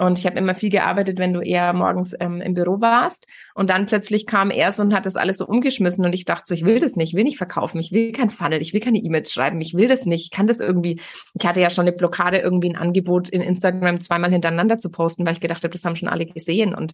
Und 0.00 0.18
ich 0.18 0.24
habe 0.24 0.38
immer 0.38 0.54
viel 0.54 0.70
gearbeitet, 0.70 1.18
wenn 1.18 1.34
du 1.34 1.40
eher 1.40 1.74
morgens 1.74 2.16
ähm, 2.18 2.40
im 2.40 2.54
Büro 2.54 2.80
warst. 2.80 3.26
Und 3.54 3.68
dann 3.68 3.84
plötzlich 3.84 4.26
kam 4.26 4.50
er 4.50 4.72
so 4.72 4.82
und 4.82 4.94
hat 4.94 5.04
das 5.04 5.14
alles 5.14 5.36
so 5.36 5.46
umgeschmissen. 5.46 6.06
Und 6.06 6.14
ich 6.14 6.24
dachte 6.24 6.44
so, 6.46 6.54
ich 6.54 6.64
will 6.64 6.78
das 6.78 6.96
nicht, 6.96 7.10
ich 7.10 7.16
will 7.16 7.24
nicht 7.24 7.36
verkaufen, 7.36 7.78
ich 7.78 7.92
will 7.92 8.10
kein 8.12 8.30
Funnel, 8.30 8.62
ich 8.62 8.72
will 8.72 8.80
keine 8.80 8.98
E-Mails 8.98 9.30
schreiben, 9.30 9.60
ich 9.60 9.74
will 9.74 9.88
das 9.88 10.06
nicht, 10.06 10.24
ich 10.24 10.30
kann 10.30 10.46
das 10.46 10.60
irgendwie. 10.60 11.00
Ich 11.38 11.46
hatte 11.46 11.60
ja 11.60 11.68
schon 11.68 11.86
eine 11.86 11.92
Blockade, 11.92 12.38
irgendwie 12.38 12.70
ein 12.70 12.76
Angebot 12.76 13.28
in 13.28 13.42
Instagram 13.42 14.00
zweimal 14.00 14.30
hintereinander 14.30 14.78
zu 14.78 14.90
posten, 14.90 15.26
weil 15.26 15.34
ich 15.34 15.40
gedacht 15.40 15.64
habe, 15.64 15.72
das 15.72 15.84
haben 15.84 15.96
schon 15.96 16.08
alle 16.08 16.24
gesehen. 16.24 16.74
Und 16.74 16.92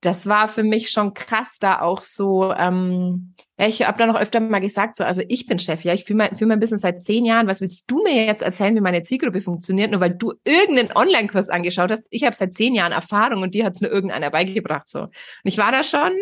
das 0.00 0.26
war 0.26 0.48
für 0.48 0.62
mich 0.62 0.90
schon 0.90 1.12
krass, 1.12 1.56
da 1.60 1.80
auch 1.80 2.04
so, 2.04 2.52
ähm, 2.52 3.34
ja, 3.58 3.66
ich 3.66 3.86
habe 3.86 3.98
da 3.98 4.06
noch 4.06 4.18
öfter 4.18 4.40
mal 4.40 4.60
gesagt, 4.60 4.96
so, 4.96 5.04
also 5.04 5.22
ich 5.28 5.46
bin 5.46 5.58
Chef, 5.58 5.84
ja, 5.84 5.92
ich 5.92 6.04
führe 6.04 6.16
mein, 6.16 6.36
führ 6.36 6.46
mein 6.46 6.58
Business 6.60 6.80
seit 6.80 7.04
zehn 7.04 7.26
Jahren. 7.26 7.46
Was 7.46 7.60
willst 7.60 7.90
du 7.90 8.02
mir 8.02 8.24
jetzt 8.24 8.42
erzählen, 8.42 8.74
wie 8.74 8.80
meine 8.80 9.02
Zielgruppe 9.02 9.42
funktioniert, 9.42 9.90
nur 9.90 10.00
weil 10.00 10.14
du 10.14 10.32
irgendeinen 10.44 10.92
Online-Kurs 10.92 11.50
angeschaut 11.50 11.90
hast? 11.90 12.06
Ich 12.10 12.24
habe 12.24 12.34
seit 12.34 12.54
zehn 12.54 12.74
Jahren 12.74 12.92
Erfahrung 12.92 13.42
und 13.42 13.54
dir 13.54 13.64
hat 13.66 13.74
es 13.74 13.80
nur 13.82 13.90
irgendeiner 13.90 14.30
beigebracht. 14.30 14.88
so. 14.88 15.00
Und 15.02 15.12
ich 15.44 15.58
war 15.58 15.70
da 15.70 15.84
schon 15.84 16.12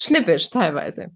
schnippisch 0.00 0.50
teilweise. 0.50 1.08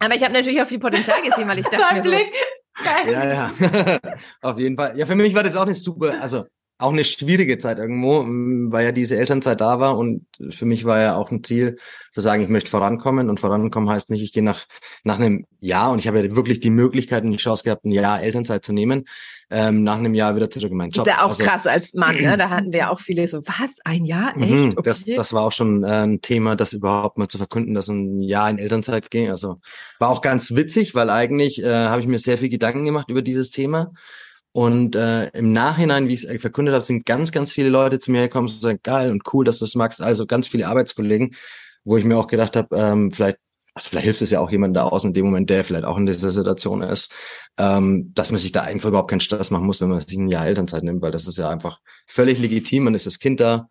Aber 0.00 0.16
ich 0.16 0.22
habe 0.24 0.32
natürlich 0.32 0.60
auch 0.60 0.66
viel 0.66 0.80
Potenzial 0.80 1.22
gesehen, 1.22 1.46
weil 1.46 1.60
ich 1.60 1.66
dachte 1.68 2.02
mir 2.02 2.02
so, 2.02 3.10
ja, 3.10 3.48
ja. 3.48 3.98
Auf 4.42 4.58
jeden 4.58 4.76
Fall. 4.76 4.98
Ja, 4.98 5.06
für 5.06 5.14
mich 5.14 5.34
war 5.34 5.42
das 5.42 5.56
auch 5.56 5.62
eine 5.62 5.74
super, 5.74 6.20
also 6.20 6.46
auch 6.78 6.92
eine 6.92 7.04
schwierige 7.04 7.58
Zeit 7.58 7.78
irgendwo, 7.78 8.24
weil 8.72 8.84
ja 8.84 8.92
diese 8.92 9.16
Elternzeit 9.16 9.60
da 9.60 9.80
war 9.80 9.98
und 9.98 10.26
für 10.50 10.64
mich 10.64 10.84
war 10.84 11.00
ja 11.00 11.16
auch 11.16 11.32
ein 11.32 11.42
Ziel 11.42 11.76
zu 12.12 12.20
sagen, 12.20 12.42
ich 12.42 12.48
möchte 12.48 12.70
vorankommen 12.70 13.28
und 13.28 13.40
vorankommen 13.40 13.90
heißt 13.90 14.10
nicht, 14.10 14.22
ich 14.22 14.32
gehe 14.32 14.44
nach 14.44 14.66
nach 15.02 15.18
einem 15.18 15.44
Jahr 15.60 15.90
und 15.90 15.98
ich 15.98 16.06
habe 16.06 16.22
ja 16.22 16.36
wirklich 16.36 16.60
die 16.60 16.70
Möglichkeit 16.70 17.24
und 17.24 17.32
die 17.32 17.38
Chance 17.38 17.64
gehabt, 17.64 17.84
ein 17.84 17.90
Jahr 17.90 18.22
Elternzeit 18.22 18.64
zu 18.64 18.72
nehmen, 18.72 19.06
ähm, 19.50 19.82
nach 19.82 19.96
einem 19.96 20.14
Jahr 20.14 20.36
wieder 20.36 20.50
zurück 20.50 20.70
in 20.70 20.76
meinen 20.76 20.90
Job. 20.90 21.04
Das 21.04 21.14
ist 21.14 21.18
ja 21.18 21.24
auch 21.24 21.30
also, 21.30 21.42
krass 21.44 21.66
als 21.66 21.94
Mann, 21.94 22.16
ne? 22.16 22.36
Da 22.36 22.48
hatten 22.50 22.72
wir 22.72 22.90
auch 22.90 23.00
viele 23.00 23.26
so, 23.26 23.42
was, 23.46 23.80
ein 23.84 24.04
Jahr? 24.04 24.36
Mhm, 24.36 24.42
Echt? 24.42 24.78
Okay. 24.78 24.88
Das, 24.88 25.04
das 25.04 25.32
war 25.32 25.42
auch 25.42 25.52
schon 25.52 25.82
äh, 25.82 26.04
ein 26.04 26.20
Thema, 26.20 26.54
das 26.54 26.74
überhaupt 26.74 27.18
mal 27.18 27.28
zu 27.28 27.38
verkünden, 27.38 27.74
dass 27.74 27.88
ein 27.88 28.18
Jahr 28.18 28.48
in 28.50 28.58
Elternzeit 28.58 29.10
ging. 29.10 29.30
Also 29.30 29.56
war 29.98 30.10
auch 30.10 30.22
ganz 30.22 30.54
witzig, 30.54 30.94
weil 30.94 31.10
eigentlich 31.10 31.60
äh, 31.62 31.86
habe 31.88 32.00
ich 32.00 32.06
mir 32.06 32.18
sehr 32.18 32.38
viel 32.38 32.50
Gedanken 32.50 32.84
gemacht 32.84 33.10
über 33.10 33.22
dieses 33.22 33.50
Thema 33.50 33.92
und 34.52 34.96
äh, 34.96 35.28
im 35.28 35.52
Nachhinein, 35.52 36.08
wie 36.08 36.14
ich 36.14 36.24
es 36.24 36.40
verkündet 36.40 36.74
habe, 36.74 36.84
sind 36.84 37.06
ganz, 37.06 37.32
ganz 37.32 37.52
viele 37.52 37.68
Leute 37.68 37.98
zu 37.98 38.10
mir 38.10 38.22
gekommen 38.22 38.48
und 38.48 38.62
sagen, 38.62 38.80
geil 38.82 39.10
und 39.10 39.22
cool, 39.32 39.44
dass 39.44 39.58
du 39.58 39.64
das 39.64 39.74
magst. 39.74 40.00
Also 40.00 40.26
ganz 40.26 40.48
viele 40.48 40.66
Arbeitskollegen, 40.66 41.34
wo 41.84 41.96
ich 41.96 42.04
mir 42.04 42.16
auch 42.16 42.26
gedacht 42.26 42.56
habe, 42.56 42.76
ähm, 42.76 43.12
vielleicht, 43.12 43.38
also 43.74 43.90
vielleicht 43.90 44.04
hilft 44.04 44.22
es 44.22 44.30
ja 44.30 44.40
auch 44.40 44.50
jemand 44.50 44.76
da 44.76 44.84
außen 44.84 45.10
in 45.10 45.14
dem 45.14 45.26
Moment, 45.26 45.50
der 45.50 45.64
vielleicht 45.64 45.84
auch 45.84 45.96
in 45.96 46.06
dieser 46.06 46.32
Situation 46.32 46.82
ist, 46.82 47.14
ähm, 47.58 48.12
dass 48.14 48.32
man 48.32 48.40
sich 48.40 48.50
da 48.52 48.62
einfach 48.62 48.88
überhaupt 48.88 49.10
keinen 49.10 49.20
Stress 49.20 49.50
machen 49.50 49.66
muss, 49.66 49.80
wenn 49.80 49.90
man 49.90 50.00
sich 50.00 50.16
ein 50.16 50.28
Jahr 50.28 50.46
Elternzeit 50.46 50.82
nimmt, 50.82 51.02
weil 51.02 51.12
das 51.12 51.26
ist 51.26 51.38
ja 51.38 51.48
einfach 51.50 51.80
völlig 52.06 52.38
legitim. 52.38 52.84
Man 52.84 52.94
ist 52.94 53.06
das 53.06 53.18
Kind 53.18 53.40
da, 53.40 53.68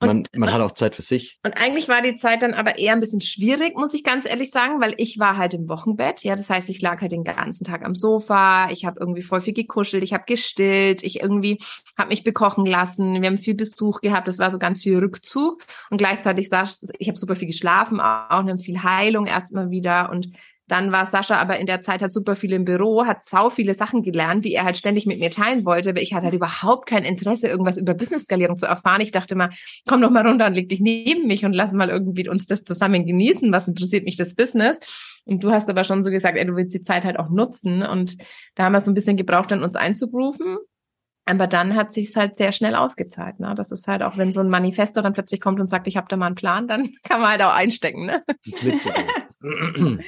man, 0.00 0.24
man 0.34 0.52
hat 0.52 0.60
auch 0.60 0.72
Zeit 0.72 0.94
für 0.94 1.02
sich. 1.02 1.38
Und 1.44 1.60
eigentlich 1.60 1.88
war 1.88 2.02
die 2.02 2.16
Zeit 2.16 2.42
dann 2.42 2.54
aber 2.54 2.78
eher 2.78 2.92
ein 2.92 3.00
bisschen 3.00 3.20
schwierig, 3.20 3.76
muss 3.76 3.94
ich 3.94 4.04
ganz 4.04 4.26
ehrlich 4.26 4.50
sagen, 4.50 4.80
weil 4.80 4.94
ich 4.96 5.18
war 5.18 5.36
halt 5.36 5.54
im 5.54 5.68
Wochenbett. 5.68 6.22
Ja, 6.22 6.36
das 6.36 6.48
heißt, 6.48 6.68
ich 6.68 6.80
lag 6.80 7.00
halt 7.00 7.12
den 7.12 7.24
ganzen 7.24 7.64
Tag 7.64 7.84
am 7.84 7.94
Sofa. 7.94 8.70
Ich 8.70 8.84
habe 8.84 9.00
irgendwie 9.00 9.22
voll 9.22 9.40
viel 9.40 9.54
gekuschelt. 9.54 10.04
Ich 10.04 10.12
habe 10.12 10.24
gestillt. 10.26 11.02
Ich 11.02 11.20
irgendwie 11.20 11.58
habe 11.96 12.10
mich 12.10 12.22
bekochen 12.22 12.64
lassen. 12.64 13.20
Wir 13.20 13.28
haben 13.28 13.38
viel 13.38 13.54
Besuch 13.54 14.00
gehabt. 14.00 14.28
Das 14.28 14.38
war 14.38 14.50
so 14.50 14.58
ganz 14.58 14.80
viel 14.80 14.98
Rückzug. 14.98 15.64
Und 15.90 15.98
gleichzeitig 15.98 16.48
saß 16.48 16.88
ich 16.98 17.08
habe 17.08 17.18
super 17.18 17.34
viel 17.34 17.48
geschlafen, 17.48 18.00
auch, 18.00 18.30
auch 18.30 18.60
viel 18.60 18.82
Heilung 18.82 19.26
erstmal 19.26 19.70
wieder. 19.70 20.10
Und 20.10 20.30
dann 20.68 20.92
war 20.92 21.06
Sascha 21.06 21.36
aber 21.36 21.58
in 21.58 21.66
der 21.66 21.80
Zeit 21.80 22.02
halt 22.02 22.12
super 22.12 22.36
viel 22.36 22.52
im 22.52 22.64
Büro, 22.64 23.06
hat 23.06 23.24
sau 23.24 23.50
viele 23.50 23.74
Sachen 23.74 24.02
gelernt, 24.02 24.44
die 24.44 24.54
er 24.54 24.64
halt 24.64 24.76
ständig 24.76 25.06
mit 25.06 25.18
mir 25.18 25.30
teilen 25.30 25.64
wollte, 25.64 25.90
aber 25.90 26.02
ich 26.02 26.14
hatte 26.14 26.26
halt 26.26 26.34
überhaupt 26.34 26.86
kein 26.86 27.04
Interesse, 27.04 27.48
irgendwas 27.48 27.78
über 27.78 27.94
Business-Skalierung 27.94 28.56
zu 28.56 28.66
erfahren. 28.66 29.00
Ich 29.00 29.10
dachte 29.10 29.34
mal, 29.34 29.50
komm 29.86 30.02
doch 30.02 30.10
mal 30.10 30.26
runter 30.26 30.46
und 30.46 30.54
leg 30.54 30.68
dich 30.68 30.80
neben 30.80 31.26
mich 31.26 31.44
und 31.44 31.54
lass 31.54 31.72
mal 31.72 31.88
irgendwie 31.88 32.28
uns 32.28 32.46
das 32.46 32.64
zusammen 32.64 33.06
genießen. 33.06 33.50
Was 33.50 33.66
interessiert 33.66 34.04
mich 34.04 34.16
das 34.16 34.34
Business? 34.34 34.78
Und 35.24 35.42
du 35.42 35.50
hast 35.50 35.68
aber 35.68 35.84
schon 35.84 36.04
so 36.04 36.10
gesagt, 36.10 36.36
ey, 36.36 36.46
du 36.46 36.54
willst 36.54 36.74
die 36.74 36.82
Zeit 36.82 37.04
halt 37.04 37.18
auch 37.18 37.30
nutzen. 37.30 37.82
Und 37.82 38.16
da 38.54 38.64
haben 38.64 38.72
wir 38.72 38.80
so 38.80 38.90
ein 38.90 38.94
bisschen 38.94 39.16
gebraucht, 39.16 39.50
dann 39.50 39.62
uns 39.62 39.76
einzugrooven. 39.76 40.56
Aber 41.26 41.46
dann 41.46 41.76
hat 41.76 41.92
sich's 41.92 42.16
halt 42.16 42.36
sehr 42.36 42.52
schnell 42.52 42.74
ausgezahlt. 42.74 43.38
Ne? 43.38 43.54
Das 43.54 43.70
ist 43.70 43.86
halt 43.86 44.02
auch, 44.02 44.16
wenn 44.16 44.32
so 44.32 44.40
ein 44.40 44.48
Manifesto 44.48 45.02
dann 45.02 45.12
plötzlich 45.12 45.42
kommt 45.42 45.60
und 45.60 45.68
sagt, 45.68 45.86
ich 45.86 45.98
habe 45.98 46.06
da 46.08 46.16
mal 46.16 46.26
einen 46.26 46.34
Plan, 46.34 46.66
dann 46.66 46.92
kann 47.02 47.20
man 47.20 47.30
halt 47.30 47.42
auch 47.42 47.54
einstecken. 47.54 48.06
Ne? 48.06 48.24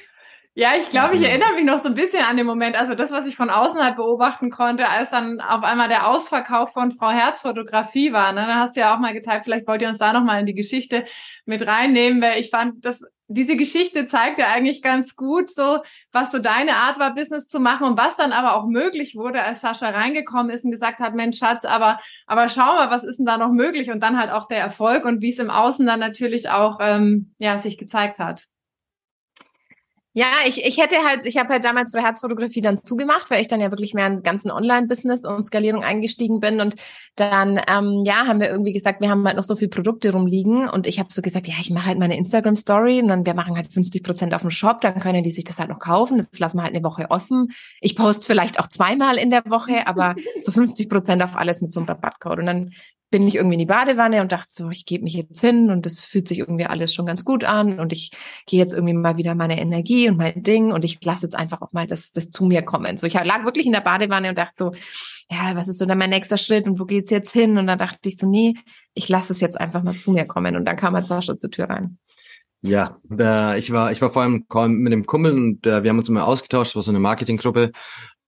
Ja, 0.60 0.72
ich 0.78 0.90
glaube, 0.90 1.16
ich 1.16 1.22
erinnere 1.22 1.54
mich 1.54 1.64
noch 1.64 1.78
so 1.78 1.88
ein 1.88 1.94
bisschen 1.94 2.22
an 2.22 2.36
den 2.36 2.44
Moment, 2.44 2.76
also 2.76 2.94
das, 2.94 3.10
was 3.12 3.24
ich 3.24 3.34
von 3.34 3.48
außen 3.48 3.82
halt 3.82 3.96
beobachten 3.96 4.50
konnte, 4.50 4.90
als 4.90 5.08
dann 5.08 5.40
auf 5.40 5.62
einmal 5.62 5.88
der 5.88 6.06
Ausverkauf 6.06 6.74
von 6.74 6.92
Frau 6.92 7.08
Herz 7.08 7.40
Fotografie 7.40 8.12
war. 8.12 8.34
Ne? 8.34 8.44
Da 8.46 8.56
hast 8.56 8.76
du 8.76 8.80
ja 8.80 8.94
auch 8.94 8.98
mal 8.98 9.14
geteilt, 9.14 9.44
vielleicht 9.44 9.66
wollt 9.66 9.80
ihr 9.80 9.88
uns 9.88 9.96
da 9.96 10.12
nochmal 10.12 10.40
in 10.40 10.44
die 10.44 10.52
Geschichte 10.52 11.06
mit 11.46 11.66
reinnehmen, 11.66 12.20
weil 12.20 12.38
ich 12.38 12.50
fand, 12.50 12.84
dass 12.84 13.00
diese 13.26 13.56
Geschichte 13.56 14.04
zeigt 14.04 14.38
ja 14.38 14.48
eigentlich 14.48 14.82
ganz 14.82 15.16
gut 15.16 15.48
so, 15.48 15.78
was 16.12 16.30
so 16.30 16.38
deine 16.38 16.76
Art 16.76 16.98
war, 16.98 17.14
Business 17.14 17.48
zu 17.48 17.58
machen 17.58 17.86
und 17.86 17.96
was 17.96 18.18
dann 18.18 18.32
aber 18.32 18.54
auch 18.54 18.66
möglich 18.66 19.16
wurde, 19.16 19.42
als 19.42 19.62
Sascha 19.62 19.88
reingekommen 19.88 20.50
ist 20.50 20.66
und 20.66 20.72
gesagt 20.72 20.98
hat, 20.98 21.14
Mensch, 21.14 21.38
Schatz, 21.38 21.64
aber, 21.64 22.00
aber 22.26 22.50
schau 22.50 22.74
mal, 22.74 22.90
was 22.90 23.02
ist 23.02 23.16
denn 23.16 23.24
da 23.24 23.38
noch 23.38 23.52
möglich? 23.52 23.90
Und 23.90 24.02
dann 24.02 24.18
halt 24.18 24.30
auch 24.30 24.46
der 24.46 24.58
Erfolg 24.58 25.06
und 25.06 25.22
wie 25.22 25.30
es 25.30 25.38
im 25.38 25.48
Außen 25.48 25.86
dann 25.86 26.00
natürlich 26.00 26.50
auch, 26.50 26.80
ähm, 26.82 27.34
ja, 27.38 27.56
sich 27.56 27.78
gezeigt 27.78 28.18
hat. 28.18 28.49
Ja, 30.12 30.26
ich, 30.44 30.64
ich 30.64 30.78
hätte 30.78 30.96
halt, 31.06 31.24
ich 31.24 31.36
habe 31.36 31.50
halt 31.50 31.64
damals 31.64 31.92
für 31.92 32.02
Herzfotografie 32.02 32.60
dann 32.60 32.82
zugemacht, 32.82 33.30
weil 33.30 33.40
ich 33.40 33.46
dann 33.46 33.60
ja 33.60 33.70
wirklich 33.70 33.94
mehr 33.94 34.08
in 34.08 34.24
ganzen 34.24 34.50
Online-Business 34.50 35.24
und 35.24 35.46
Skalierung 35.46 35.84
eingestiegen 35.84 36.40
bin. 36.40 36.60
Und 36.60 36.74
dann, 37.14 37.60
ähm, 37.68 38.02
ja, 38.04 38.26
haben 38.26 38.40
wir 38.40 38.50
irgendwie 38.50 38.72
gesagt, 38.72 39.00
wir 39.00 39.08
haben 39.08 39.24
halt 39.24 39.36
noch 39.36 39.44
so 39.44 39.54
viele 39.54 39.70
Produkte 39.70 40.10
rumliegen. 40.10 40.68
Und 40.68 40.88
ich 40.88 40.98
habe 40.98 41.12
so 41.12 41.22
gesagt, 41.22 41.46
ja, 41.46 41.54
ich 41.60 41.70
mache 41.70 41.86
halt 41.86 42.00
meine 42.00 42.16
Instagram-Story 42.16 43.00
und 43.00 43.06
dann 43.08 43.24
wir 43.24 43.34
machen 43.34 43.54
halt 43.54 43.72
50 43.72 44.02
Prozent 44.02 44.34
auf 44.34 44.40
dem 44.40 44.50
Shop, 44.50 44.80
dann 44.80 44.98
können 44.98 45.22
die 45.22 45.30
sich 45.30 45.44
das 45.44 45.60
halt 45.60 45.68
noch 45.68 45.78
kaufen. 45.78 46.18
Das 46.18 46.40
lassen 46.40 46.58
wir 46.58 46.64
halt 46.64 46.74
eine 46.74 46.82
Woche 46.82 47.06
offen. 47.08 47.52
Ich 47.80 47.94
poste 47.94 48.26
vielleicht 48.26 48.58
auch 48.58 48.66
zweimal 48.66 49.16
in 49.16 49.30
der 49.30 49.44
Woche, 49.46 49.86
aber 49.86 50.16
so 50.42 50.50
50 50.50 50.88
Prozent 50.88 51.22
auf 51.22 51.36
alles 51.36 51.60
mit 51.60 51.72
so 51.72 51.78
einem 51.78 51.88
Rabattcode. 51.88 52.40
Und 52.40 52.46
dann 52.46 52.72
bin 53.10 53.26
ich 53.26 53.34
irgendwie 53.34 53.54
in 53.54 53.60
die 53.60 53.66
Badewanne 53.66 54.20
und 54.20 54.30
dachte 54.30 54.50
so, 54.50 54.70
ich 54.70 54.86
gebe 54.86 55.04
mich 55.04 55.14
jetzt 55.14 55.40
hin 55.40 55.70
und 55.70 55.84
das 55.84 56.00
fühlt 56.00 56.28
sich 56.28 56.38
irgendwie 56.38 56.66
alles 56.66 56.94
schon 56.94 57.06
ganz 57.06 57.24
gut 57.24 57.44
an 57.44 57.80
und 57.80 57.92
ich 57.92 58.12
gehe 58.46 58.60
jetzt 58.60 58.72
irgendwie 58.72 58.94
mal 58.94 59.16
wieder 59.16 59.34
meine 59.34 59.60
Energie 59.60 60.08
und 60.08 60.16
mein 60.16 60.42
Ding 60.42 60.72
und 60.72 60.84
ich 60.84 61.04
lasse 61.04 61.26
jetzt 61.26 61.34
einfach 61.34 61.60
auch 61.60 61.72
mal 61.72 61.86
das, 61.86 62.12
das 62.12 62.30
zu 62.30 62.44
mir 62.44 62.62
kommen. 62.62 62.98
So, 62.98 63.06
ich 63.06 63.14
lag 63.14 63.44
wirklich 63.44 63.66
in 63.66 63.72
der 63.72 63.80
Badewanne 63.80 64.28
und 64.28 64.38
dachte 64.38 64.54
so, 64.56 64.72
ja, 65.28 65.56
was 65.56 65.68
ist 65.68 65.78
so 65.78 65.86
dann 65.86 65.98
mein 65.98 66.10
nächster 66.10 66.38
Schritt 66.38 66.66
und 66.66 66.78
wo 66.78 66.84
geht's 66.84 67.10
jetzt 67.10 67.32
hin? 67.32 67.58
Und 67.58 67.66
dann 67.66 67.78
dachte 67.78 68.08
ich 68.08 68.16
so, 68.16 68.28
nee, 68.28 68.54
ich 68.94 69.08
lasse 69.08 69.32
es 69.32 69.40
jetzt 69.40 69.60
einfach 69.60 69.82
mal 69.82 69.94
zu 69.94 70.12
mir 70.12 70.26
kommen 70.26 70.54
und 70.54 70.64
dann 70.64 70.76
kam 70.76 70.94
halt 70.94 71.08
Sascha 71.08 71.36
zur 71.36 71.50
Tür 71.50 71.68
rein. 71.68 71.98
Ja, 72.62 72.98
äh, 73.10 73.58
ich 73.58 73.72
war 73.72 73.90
ich 73.90 74.00
war 74.02 74.12
vor 74.12 74.22
allem 74.22 74.44
mit 74.78 74.92
dem 74.92 75.06
Kumpel 75.06 75.32
und 75.32 75.66
äh, 75.66 75.82
wir 75.82 75.90
haben 75.90 75.98
uns 75.98 76.08
immer 76.08 76.26
ausgetauscht, 76.26 76.76
war 76.76 76.82
so 76.82 76.90
eine 76.90 77.00
Marketinggruppe 77.00 77.72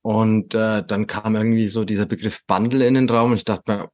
und 0.00 0.54
äh, 0.54 0.82
dann 0.84 1.06
kam 1.06 1.36
irgendwie 1.36 1.68
so 1.68 1.84
dieser 1.84 2.06
Begriff 2.06 2.40
Bundle 2.46 2.86
in 2.86 2.94
den 2.94 3.10
Raum 3.10 3.32
und 3.32 3.36
ich 3.36 3.44
dachte 3.44 3.70
mir, 3.70 3.88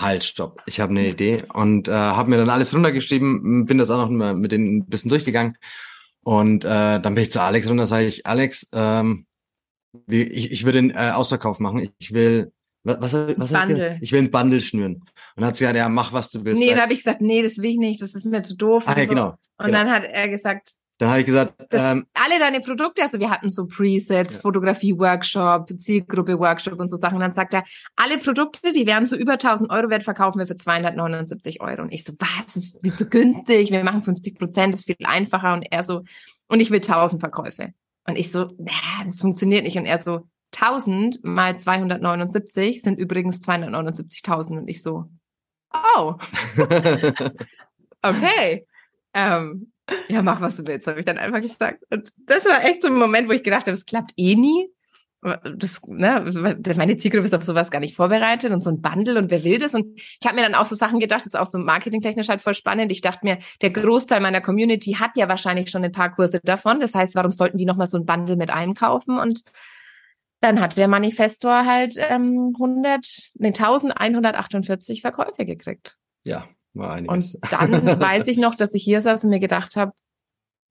halt, 0.00 0.24
stopp, 0.24 0.62
ich 0.66 0.80
habe 0.80 0.90
eine 0.90 1.08
Idee 1.08 1.44
und 1.52 1.88
äh, 1.88 1.92
habe 1.92 2.30
mir 2.30 2.36
dann 2.36 2.50
alles 2.50 2.74
runtergeschrieben, 2.74 3.66
bin 3.66 3.78
das 3.78 3.90
auch 3.90 3.98
noch 3.98 4.10
mal 4.10 4.34
mit 4.34 4.52
denen 4.52 4.78
ein 4.78 4.86
bisschen 4.86 5.08
durchgegangen 5.08 5.56
und 6.22 6.64
äh, 6.64 7.00
dann 7.00 7.14
bin 7.14 7.22
ich 7.22 7.32
zu 7.32 7.40
Alex 7.40 7.68
runter, 7.68 7.86
sage 7.86 8.06
ich, 8.06 8.26
Alex, 8.26 8.68
ähm, 8.72 9.26
ich, 10.08 10.50
ich 10.50 10.64
würde 10.64 10.78
einen 10.78 10.90
äh, 10.90 11.12
Ausverkauf 11.14 11.60
machen, 11.60 11.90
ich 11.98 12.12
will 12.12 12.52
was, 12.84 13.14
was, 13.14 13.50
Bundle. 13.50 13.98
Ich 14.02 14.12
will 14.12 14.20
ein 14.20 14.30
Bundle 14.30 14.60
schnüren. 14.60 14.96
Und 14.96 15.06
dann 15.36 15.46
hat 15.46 15.56
sie 15.56 15.64
gesagt, 15.64 15.78
ja, 15.78 15.88
mach 15.88 16.12
was 16.12 16.28
du 16.30 16.44
willst. 16.44 16.60
Nee, 16.60 16.74
da 16.74 16.82
habe 16.82 16.92
ich 16.92 16.98
gesagt, 16.98 17.22
nee, 17.22 17.42
das 17.42 17.56
will 17.56 17.70
ich 17.70 17.78
nicht, 17.78 18.02
das 18.02 18.14
ist 18.14 18.26
mir 18.26 18.42
zu 18.42 18.56
doof. 18.56 18.84
Ah, 18.86 18.94
ja, 18.94 19.04
so. 19.04 19.08
genau. 19.08 19.28
Und 19.56 19.66
genau. 19.66 19.78
dann 19.78 19.90
hat 19.90 20.04
er 20.04 20.28
gesagt, 20.28 20.74
dann 20.98 21.08
habe 21.08 21.20
ich 21.20 21.26
gesagt, 21.26 21.54
das, 21.70 21.82
ähm, 21.82 22.06
alle 22.14 22.38
deine 22.38 22.60
Produkte, 22.60 23.02
also 23.02 23.18
wir 23.18 23.28
hatten 23.28 23.50
so 23.50 23.66
Presets, 23.66 24.34
ja. 24.34 24.40
Fotografie-Workshop, 24.40 25.68
Zielgruppe-Workshop 25.76 26.78
und 26.78 26.86
so 26.88 26.96
Sachen. 26.96 27.16
Und 27.16 27.22
dann 27.22 27.34
sagt 27.34 27.52
er, 27.52 27.64
alle 27.96 28.18
Produkte, 28.18 28.72
die 28.72 28.86
werden 28.86 29.06
so 29.06 29.16
über 29.16 29.32
1000 29.32 29.70
Euro 29.70 29.90
wert, 29.90 30.04
verkaufen 30.04 30.38
wir 30.38 30.46
für 30.46 30.56
279 30.56 31.60
Euro. 31.60 31.82
Und 31.82 31.92
ich 31.92 32.04
so, 32.04 32.12
was, 32.20 32.46
das 32.46 32.56
ist 32.56 32.80
viel 32.80 32.94
zu 32.94 33.08
günstig, 33.08 33.72
wir 33.72 33.82
machen 33.82 34.04
50 34.04 34.38
Prozent, 34.38 34.72
das 34.72 34.80
ist 34.82 34.86
viel 34.86 34.96
einfacher. 35.04 35.52
Und 35.54 35.66
er 35.68 35.82
so, 35.82 36.04
und 36.46 36.60
ich 36.60 36.70
will 36.70 36.80
1000 36.80 37.18
Verkäufe. 37.20 37.72
Und 38.06 38.16
ich 38.16 38.30
so, 38.30 38.44
nah, 38.58 39.04
das 39.04 39.20
funktioniert 39.20 39.64
nicht. 39.64 39.76
Und 39.76 39.86
er 39.86 39.98
so, 39.98 40.28
1000 40.54 41.24
mal 41.24 41.58
279 41.58 42.82
sind 42.82 43.00
übrigens 43.00 43.40
279.000. 43.40 44.58
Und 44.58 44.68
ich 44.68 44.80
so, 44.80 45.06
oh, 45.96 46.14
okay. 48.02 48.64
Ähm, 49.12 49.72
ja, 50.08 50.22
mach, 50.22 50.40
was 50.40 50.56
du 50.56 50.66
willst, 50.66 50.86
habe 50.86 51.00
ich 51.00 51.06
dann 51.06 51.18
einfach 51.18 51.40
gesagt. 51.40 51.84
Und 51.90 52.12
das 52.16 52.44
war 52.46 52.64
echt 52.64 52.82
so 52.82 52.88
ein 52.88 52.94
Moment, 52.94 53.28
wo 53.28 53.32
ich 53.32 53.42
gedacht 53.42 53.62
habe, 53.62 53.72
es 53.72 53.86
klappt 53.86 54.12
eh 54.16 54.34
nie. 54.34 54.68
Das, 55.56 55.80
ne, 55.86 56.60
meine 56.76 56.98
Zielgruppe 56.98 57.24
ist 57.24 57.34
auf 57.34 57.44
sowas 57.44 57.70
gar 57.70 57.80
nicht 57.80 57.96
vorbereitet 57.96 58.52
und 58.52 58.62
so 58.62 58.68
ein 58.68 58.82
Bundle 58.82 59.18
und 59.18 59.30
wer 59.30 59.42
will 59.42 59.58
das? 59.58 59.72
Und 59.72 59.98
ich 59.98 60.18
habe 60.22 60.34
mir 60.34 60.42
dann 60.42 60.54
auch 60.54 60.66
so 60.66 60.74
Sachen 60.74 61.00
gedacht, 61.00 61.20
das 61.20 61.28
ist 61.28 61.38
auch 61.38 61.46
so 61.46 61.56
marketingtechnisch 61.58 62.28
halt 62.28 62.42
voll 62.42 62.52
spannend. 62.52 62.92
Ich 62.92 63.00
dachte 63.00 63.20
mir, 63.22 63.38
der 63.62 63.70
Großteil 63.70 64.20
meiner 64.20 64.42
Community 64.42 64.92
hat 64.92 65.12
ja 65.16 65.26
wahrscheinlich 65.26 65.70
schon 65.70 65.82
ein 65.82 65.92
paar 65.92 66.14
Kurse 66.14 66.40
davon. 66.42 66.78
Das 66.78 66.94
heißt, 66.94 67.14
warum 67.14 67.30
sollten 67.30 67.56
die 67.56 67.64
nochmal 67.64 67.86
so 67.86 67.96
ein 67.96 68.04
Bundle 68.04 68.36
mit 68.36 68.50
einkaufen? 68.50 69.18
Und 69.18 69.44
dann 70.40 70.60
hat 70.60 70.76
der 70.76 70.88
Manifestor 70.88 71.64
halt 71.64 71.96
ähm, 71.96 72.52
100, 72.54 73.32
nee, 73.36 73.48
1148 73.48 75.00
Verkäufe 75.00 75.46
gekriegt. 75.46 75.96
Ja, 76.24 76.46
war 76.74 76.92
einiges. 76.92 77.34
Und 77.34 77.42
dann 77.52 78.00
weiß 78.00 78.26
ich 78.26 78.38
noch, 78.38 78.54
dass 78.54 78.70
ich 78.74 78.82
hier 78.82 79.02
saß 79.02 79.24
und 79.24 79.30
mir 79.30 79.40
gedacht 79.40 79.76
habe, 79.76 79.92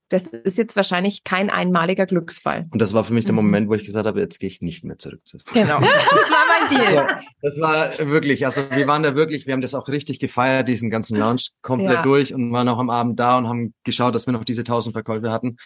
das 0.09 0.23
ist 0.27 0.59
jetzt 0.59 0.75
wahrscheinlich 0.75 1.23
kein 1.23 1.49
einmaliger 1.49 2.05
Glücksfall. 2.05 2.67
Und 2.69 2.79
das 2.79 2.93
war 2.93 3.03
für 3.03 3.13
mich 3.13 3.25
der 3.25 3.33
mhm. 3.33 3.37
Moment, 3.37 3.69
wo 3.69 3.73
ich 3.73 3.83
gesagt 3.83 4.05
habe, 4.05 4.19
jetzt 4.19 4.39
gehe 4.39 4.47
ich 4.47 4.61
nicht 4.61 4.83
mehr 4.83 4.97
zurück 4.97 5.21
zu 5.25 5.37
Genau. 5.53 5.79
Das 5.79 6.29
war 6.29 6.45
mein 6.47 6.69
Deal. 6.69 6.97
Also, 6.99 7.25
das 7.41 7.59
war 7.59 8.11
wirklich, 8.11 8.45
also 8.45 8.61
wir 8.69 8.85
waren 8.87 9.01
da 9.01 9.15
wirklich, 9.15 9.47
wir 9.47 9.53
haben 9.53 9.61
das 9.61 9.73
auch 9.73 9.87
richtig 9.87 10.19
gefeiert, 10.19 10.67
diesen 10.67 10.91
ganzen 10.91 11.17
Launch 11.17 11.49
komplett 11.61 11.95
ja. 11.95 12.01
durch 12.03 12.33
und 12.33 12.51
waren 12.53 12.69
auch 12.69 12.77
am 12.77 12.91
Abend 12.91 13.19
da 13.19 13.37
und 13.37 13.47
haben 13.47 13.73
geschaut, 13.83 14.13
dass 14.13 14.27
wir 14.27 14.33
noch 14.33 14.43
diese 14.43 14.61
1000 14.61 14.93
Verkäufe 14.93 15.31
hatten. 15.31 15.57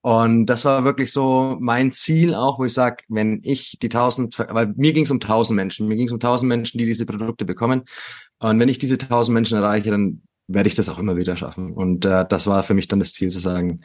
Und 0.00 0.46
das 0.46 0.64
war 0.64 0.82
wirklich 0.82 1.12
so 1.12 1.56
mein 1.60 1.92
Ziel 1.92 2.34
auch, 2.34 2.58
wo 2.58 2.64
ich 2.64 2.72
sage, 2.72 3.04
wenn 3.08 3.40
ich 3.44 3.78
die 3.80 3.86
1000, 3.86 4.36
weil 4.48 4.72
mir 4.74 4.92
ging 4.92 5.04
es 5.04 5.12
um 5.12 5.20
1000 5.20 5.54
Menschen, 5.54 5.86
mir 5.86 5.94
ging 5.94 6.06
es 6.06 6.12
um 6.12 6.16
1000 6.16 6.48
Menschen, 6.48 6.78
die 6.78 6.86
diese 6.86 7.06
Produkte 7.06 7.44
bekommen. 7.44 7.84
Und 8.42 8.58
wenn 8.58 8.68
ich 8.68 8.78
diese 8.78 8.94
1000 8.94 9.32
Menschen 9.32 9.56
erreiche, 9.56 9.90
dann 9.90 10.22
werde 10.48 10.68
ich 10.68 10.74
das 10.74 10.88
auch 10.88 10.98
immer 10.98 11.16
wieder 11.16 11.36
schaffen. 11.36 11.72
Und 11.72 12.04
äh, 12.04 12.26
das 12.28 12.46
war 12.46 12.62
für 12.62 12.74
mich 12.74 12.88
dann 12.88 12.98
das 12.98 13.14
Ziel 13.14 13.30
zu 13.30 13.38
sagen, 13.38 13.82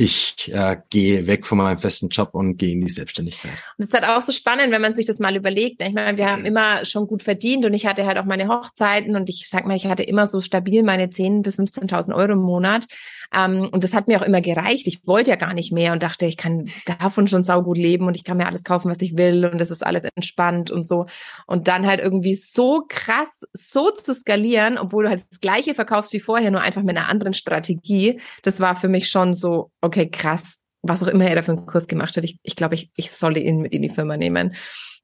ich 0.00 0.52
äh, 0.54 0.76
gehe 0.90 1.26
weg 1.26 1.44
von 1.44 1.58
meinem 1.58 1.76
festen 1.76 2.08
Job 2.08 2.30
und 2.32 2.56
gehe 2.56 2.70
in 2.70 2.82
die 2.82 2.90
Selbstständigkeit. 2.90 3.50
Und 3.50 3.78
das 3.78 3.88
ist 3.88 3.94
halt 3.94 4.04
auch 4.04 4.22
so 4.22 4.30
spannend, 4.30 4.70
wenn 4.70 4.80
man 4.80 4.94
sich 4.94 5.06
das 5.06 5.18
mal 5.18 5.34
überlegt. 5.34 5.82
Ich 5.82 5.92
meine, 5.92 6.16
wir 6.16 6.30
haben 6.30 6.44
immer 6.44 6.84
schon 6.84 7.08
gut 7.08 7.24
verdient 7.24 7.66
und 7.66 7.74
ich 7.74 7.84
hatte 7.84 8.06
halt 8.06 8.16
auch 8.16 8.24
meine 8.24 8.46
Hochzeiten 8.46 9.16
und 9.16 9.28
ich 9.28 9.48
sag 9.48 9.66
mal, 9.66 9.74
ich 9.74 9.86
hatte 9.86 10.04
immer 10.04 10.28
so 10.28 10.40
stabil 10.40 10.84
meine 10.84 11.06
10.000 11.06 11.42
bis 11.42 11.58
15.000 11.58 12.14
Euro 12.14 12.34
im 12.34 12.38
Monat. 12.38 12.86
Ähm, 13.34 13.68
und 13.72 13.82
das 13.82 13.92
hat 13.92 14.08
mir 14.08 14.20
auch 14.20 14.24
immer 14.24 14.40
gereicht. 14.40 14.86
Ich 14.86 15.06
wollte 15.06 15.30
ja 15.30 15.36
gar 15.36 15.52
nicht 15.52 15.72
mehr 15.72 15.92
und 15.92 16.02
dachte, 16.02 16.26
ich 16.26 16.36
kann 16.36 16.70
davon 16.86 17.26
schon 17.28 17.42
saugut 17.42 17.76
leben 17.76 18.06
und 18.06 18.14
ich 18.14 18.24
kann 18.24 18.36
mir 18.36 18.46
alles 18.46 18.62
kaufen, 18.62 18.90
was 18.90 19.02
ich 19.02 19.16
will 19.16 19.44
und 19.44 19.58
das 19.58 19.70
ist 19.70 19.84
alles 19.84 20.04
entspannt 20.14 20.70
und 20.70 20.84
so. 20.84 21.06
Und 21.46 21.68
dann 21.68 21.86
halt 21.86 22.00
irgendwie 22.00 22.34
so 22.34 22.84
krass, 22.88 23.28
so 23.52 23.90
zu 23.90 24.14
skalieren, 24.14 24.78
obwohl 24.78 25.04
du 25.04 25.10
halt 25.10 25.24
das 25.28 25.40
Gleiche 25.40 25.74
verkaufst 25.74 26.12
wie 26.12 26.20
vorher, 26.20 26.50
nur 26.50 26.60
einfach 26.60 26.82
mit 26.82 26.96
einer 26.96 27.08
anderen 27.08 27.34
Strategie. 27.34 28.20
Das 28.42 28.60
war 28.60 28.76
für 28.76 28.88
mich 28.88 29.08
schon 29.10 29.34
so, 29.34 29.70
okay, 29.88 30.08
krass, 30.10 30.58
was 30.82 31.02
auch 31.02 31.08
immer 31.08 31.26
er 31.26 31.36
da 31.36 31.42
für 31.42 31.52
einen 31.52 31.66
Kurs 31.66 31.88
gemacht 31.88 32.16
hat. 32.16 32.24
Ich, 32.24 32.38
ich 32.42 32.56
glaube, 32.56 32.74
ich, 32.76 32.90
ich 32.96 33.10
solle 33.10 33.40
ihn 33.40 33.62
mit 33.62 33.72
in 33.72 33.82
die 33.82 33.90
Firma 33.90 34.16
nehmen. 34.16 34.54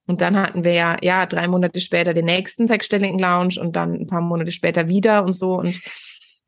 Und 0.06 0.20
dann 0.20 0.36
hatten 0.36 0.64
wir 0.64 0.72
ja, 0.72 0.96
ja, 1.00 1.26
drei 1.26 1.48
Monate 1.48 1.80
später 1.80 2.14
den 2.14 2.26
nächsten 2.26 2.68
sechsstelligen 2.68 3.18
Lounge 3.18 3.58
und 3.58 3.74
dann 3.74 3.94
ein 3.94 4.06
paar 4.06 4.20
Monate 4.20 4.52
später 4.52 4.86
wieder 4.86 5.24
und 5.24 5.32
so. 5.32 5.54
Und 5.54 5.80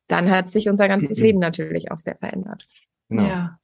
dann 0.08 0.30
hat 0.30 0.50
sich 0.50 0.68
unser 0.68 0.88
ganzes 0.88 1.18
Leben 1.18 1.38
natürlich 1.38 1.90
auch 1.90 1.98
sehr 1.98 2.16
verändert. 2.16 2.66
Genau. 3.08 3.26
Ja. 3.26 3.58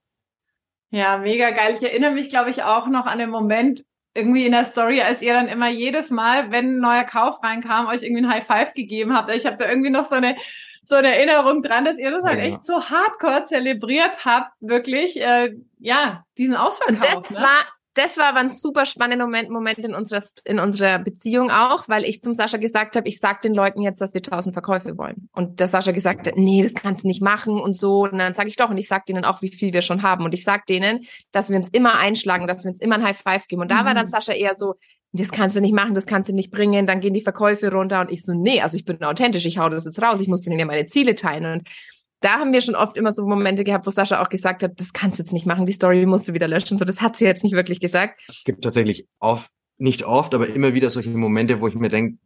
Ja, 0.90 1.18
mega 1.18 1.50
geil. 1.50 1.74
Ich 1.76 1.82
erinnere 1.82 2.12
mich, 2.12 2.28
glaube 2.28 2.50
ich, 2.50 2.62
auch 2.62 2.86
noch 2.86 3.06
an 3.06 3.18
den 3.18 3.30
Moment 3.30 3.82
irgendwie 4.14 4.44
in 4.44 4.52
der 4.52 4.66
Story, 4.66 5.00
als 5.00 5.22
ihr 5.22 5.32
dann 5.32 5.48
immer 5.48 5.70
jedes 5.70 6.10
Mal, 6.10 6.50
wenn 6.50 6.76
ein 6.76 6.80
neuer 6.80 7.04
Kauf 7.04 7.42
reinkam, 7.42 7.86
euch 7.86 8.02
irgendwie 8.02 8.24
ein 8.24 8.30
High 8.30 8.44
Five 8.44 8.74
gegeben 8.74 9.14
habt. 9.14 9.34
Ich 9.34 9.46
habe 9.46 9.56
da 9.56 9.68
irgendwie 9.68 9.90
noch 9.90 10.08
so 10.08 10.16
eine 10.16 10.36
so 10.84 10.96
eine 10.96 11.14
Erinnerung 11.14 11.62
dran, 11.62 11.84
dass 11.84 11.98
ihr 11.98 12.10
das 12.10 12.24
halt 12.24 12.38
ja. 12.38 12.44
echt 12.44 12.66
so 12.66 12.82
hardcore 12.82 13.44
zelebriert 13.44 14.24
habt, 14.24 14.50
wirklich, 14.60 15.20
äh, 15.20 15.54
ja, 15.78 16.24
diesen 16.38 16.56
Ausverkauf. 16.56 17.16
Und 17.16 17.30
das 17.30 17.38
ne? 17.38 17.42
war 17.44 17.64
das 17.94 18.16
war 18.16 18.26
aber 18.26 18.38
ein 18.38 18.50
super 18.50 18.86
spannender 18.86 19.26
Moment, 19.26 19.50
Moment 19.50 19.78
in 19.80 19.94
unserer, 19.94 20.22
in 20.44 20.58
unserer 20.58 20.98
Beziehung 20.98 21.50
auch, 21.50 21.88
weil 21.88 22.04
ich 22.04 22.22
zum 22.22 22.32
Sascha 22.32 22.56
gesagt 22.56 22.96
habe, 22.96 23.06
ich 23.06 23.20
sag 23.20 23.42
den 23.42 23.52
Leuten 23.52 23.82
jetzt, 23.82 24.00
dass 24.00 24.14
wir 24.14 24.22
tausend 24.22 24.54
Verkäufe 24.54 24.96
wollen. 24.96 25.28
Und 25.32 25.60
der 25.60 25.68
Sascha 25.68 25.92
gesagt 25.92 26.26
hat, 26.26 26.36
nee, 26.36 26.62
das 26.62 26.72
kannst 26.72 27.04
du 27.04 27.08
nicht 27.08 27.20
machen 27.20 27.60
und 27.60 27.76
so. 27.76 28.04
Und 28.04 28.18
dann 28.18 28.34
sage 28.34 28.48
ich 28.48 28.56
doch, 28.56 28.70
und 28.70 28.78
ich 28.78 28.88
sag 28.88 29.04
denen 29.06 29.26
auch, 29.26 29.42
wie 29.42 29.52
viel 29.52 29.74
wir 29.74 29.82
schon 29.82 30.02
haben. 30.02 30.24
Und 30.24 30.32
ich 30.32 30.44
sag 30.44 30.66
denen, 30.66 31.00
dass 31.32 31.50
wir 31.50 31.58
uns 31.58 31.68
immer 31.70 31.98
einschlagen, 31.98 32.46
dass 32.46 32.64
wir 32.64 32.70
uns 32.70 32.80
immer 32.80 32.94
ein 32.94 33.04
High 33.04 33.18
Five 33.18 33.46
geben. 33.46 33.60
Und 33.62 33.70
da 33.70 33.82
mhm. 33.82 33.86
war 33.86 33.94
dann. 33.94 34.10
Sascha 34.12 34.32
eher 34.32 34.56
so, 34.58 34.74
das 35.12 35.31
kannst 35.31 35.57
du 35.57 35.61
nicht 35.61 35.75
machen, 35.75 35.95
das 35.95 36.07
kannst 36.07 36.31
du 36.31 36.35
nicht 36.35 36.50
bringen, 36.50 36.87
dann 36.87 37.00
gehen 37.00 37.12
die 37.12 37.21
Verkäufe 37.21 37.71
runter 37.71 38.00
und 38.00 38.11
ich 38.11 38.25
so, 38.25 38.33
nee, 38.33 38.61
also 38.61 38.76
ich 38.76 38.85
bin 38.85 39.02
authentisch, 39.02 39.45
ich 39.45 39.59
hau 39.59 39.69
das 39.69 39.85
jetzt 39.85 40.00
raus, 40.00 40.21
ich 40.21 40.28
muss 40.28 40.40
denen 40.40 40.59
ja 40.59 40.64
meine 40.64 40.87
Ziele 40.87 41.14
teilen. 41.14 41.61
Und 41.61 41.69
da 42.21 42.38
haben 42.38 42.52
wir 42.52 42.62
schon 42.62 42.75
oft 42.75 42.97
immer 42.97 43.12
so 43.12 43.26
Momente 43.26 43.62
gehabt, 43.62 43.87
wo 43.87 43.90
Sascha 43.90 44.23
auch 44.23 44.31
gesagt 44.31 44.62
hat, 44.62 44.81
das 44.81 44.92
kannst 44.92 45.19
du 45.19 45.23
jetzt 45.23 45.33
nicht 45.33 45.45
machen, 45.45 45.66
die 45.66 45.73
Story 45.73 46.07
musst 46.07 46.28
du 46.28 46.35
wieder 46.35 46.49
löschen, 46.49 46.78
so 46.78 46.85
das 46.85 47.02
hat 47.02 47.16
sie 47.16 47.26
jetzt 47.26 47.45
nicht 47.45 47.54
wirklich 47.54 47.81
gesagt. 47.81 48.21
Es 48.28 48.45
gibt 48.45 48.64
tatsächlich 48.64 49.07
oft, 49.19 49.50
nicht 49.76 50.04
oft, 50.04 50.35
aber 50.35 50.49
immer 50.49 50.73
wieder 50.73 50.88
solche 50.88 51.11
Momente, 51.11 51.61
wo 51.61 51.69
ich 51.69 51.75
mir 51.75 51.90
denke, 51.90 52.19